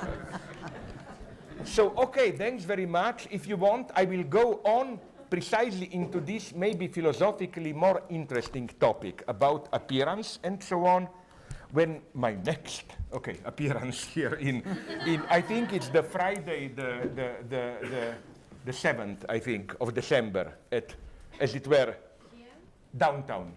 So, 1.65 1.93
okay, 1.95 2.31
thanks 2.31 2.65
very 2.65 2.85
much. 2.85 3.27
If 3.31 3.47
you 3.47 3.55
want, 3.55 3.91
I 3.95 4.03
will 4.03 4.23
go 4.23 4.59
on 4.65 4.99
precisely 5.29 5.89
into 5.93 6.19
this 6.19 6.53
maybe 6.53 6.87
philosophically 6.87 7.73
more 7.73 8.03
interesting 8.09 8.69
topic 8.79 9.23
about 9.27 9.69
appearance 9.71 10.39
and 10.43 10.61
so 10.61 10.85
on 10.85 11.07
when 11.71 12.01
my 12.13 12.35
next 12.45 12.83
okay 13.11 13.37
appearance 13.43 14.03
here 14.13 14.35
in 14.35 14.61
in 15.07 15.23
I 15.31 15.41
think 15.41 15.73
it's 15.73 15.89
the 15.89 16.03
Friday 16.03 16.67
the 16.67 17.09
the 17.15 17.29
the 17.49 17.63
the, 17.89 18.15
the 18.65 18.71
7th 18.71 19.25
I 19.29 19.39
think 19.39 19.75
of 19.79 19.93
December 19.93 20.53
at 20.71 20.95
as 21.39 21.55
it 21.55 21.67
were 21.67 21.95
downtown 22.95 23.51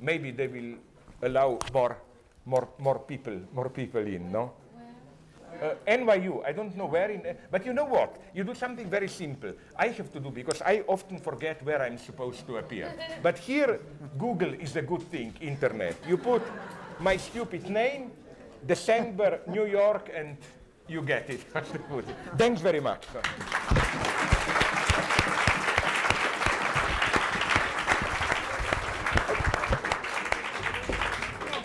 maybe 0.00 0.30
they 0.30 0.46
will 0.46 0.76
allow 1.22 1.58
more 1.72 1.96
more 2.44 2.68
more 2.78 2.98
people 3.00 3.40
more 3.52 3.68
people 3.68 4.06
in 4.06 4.30
no 4.32 4.52
uh, 5.62 5.74
NYU, 5.86 6.44
I 6.44 6.52
don't 6.52 6.76
know 6.76 6.86
where 6.86 7.10
in, 7.10 7.24
uh, 7.24 7.34
but 7.50 7.64
you 7.64 7.72
know 7.72 7.84
what? 7.84 8.16
You 8.34 8.44
do 8.44 8.54
something 8.54 8.88
very 8.90 9.08
simple. 9.08 9.52
I 9.76 9.88
have 9.88 10.12
to 10.12 10.20
do 10.20 10.30
because 10.30 10.60
I 10.62 10.84
often 10.86 11.18
forget 11.18 11.62
where 11.64 11.80
I'm 11.82 11.98
supposed 11.98 12.46
to 12.46 12.58
appear. 12.58 12.92
but 13.22 13.38
here, 13.38 13.80
Google 14.18 14.52
is 14.54 14.76
a 14.76 14.82
good 14.82 15.02
thing, 15.10 15.32
internet. 15.40 15.96
You 16.06 16.18
put 16.18 16.42
my 17.00 17.16
stupid 17.16 17.68
name, 17.70 18.10
December, 18.66 19.40
New 19.46 19.64
York, 19.66 20.10
and 20.14 20.36
you 20.88 21.02
get 21.02 21.28
it. 21.30 21.40
Thanks 22.36 22.60
very 22.60 22.80
much. 22.80 23.04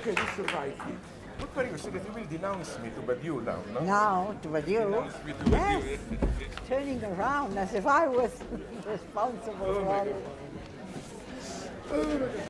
Okay, 0.01 0.15
this 0.15 0.39
is 0.39 0.53
right 0.53 0.73
here. 0.87 0.97
What 1.39 1.55
were 1.55 1.71
you 1.71 1.77
saying 1.77 1.93
that 1.95 2.05
you 2.07 2.13
will 2.13 2.29
denounce 2.29 2.79
me 2.79 2.89
to 2.89 3.01
Badiou 3.01 3.43
now, 3.45 3.59
no? 3.73 3.79
Now, 3.81 4.35
to 4.41 4.47
Badiou? 4.47 5.11
To 5.11 5.49
Yes, 5.51 5.83
Badiou. 5.83 5.97
turning 6.67 7.03
around 7.03 7.57
as 7.57 7.73
if 7.73 7.85
I 7.85 8.07
was 8.07 8.31
responsible 8.85 9.65
Oh 9.67 9.73
for 9.73 9.85
all 9.85 10.07
it. 10.07 10.15
Oh, 11.91 12.47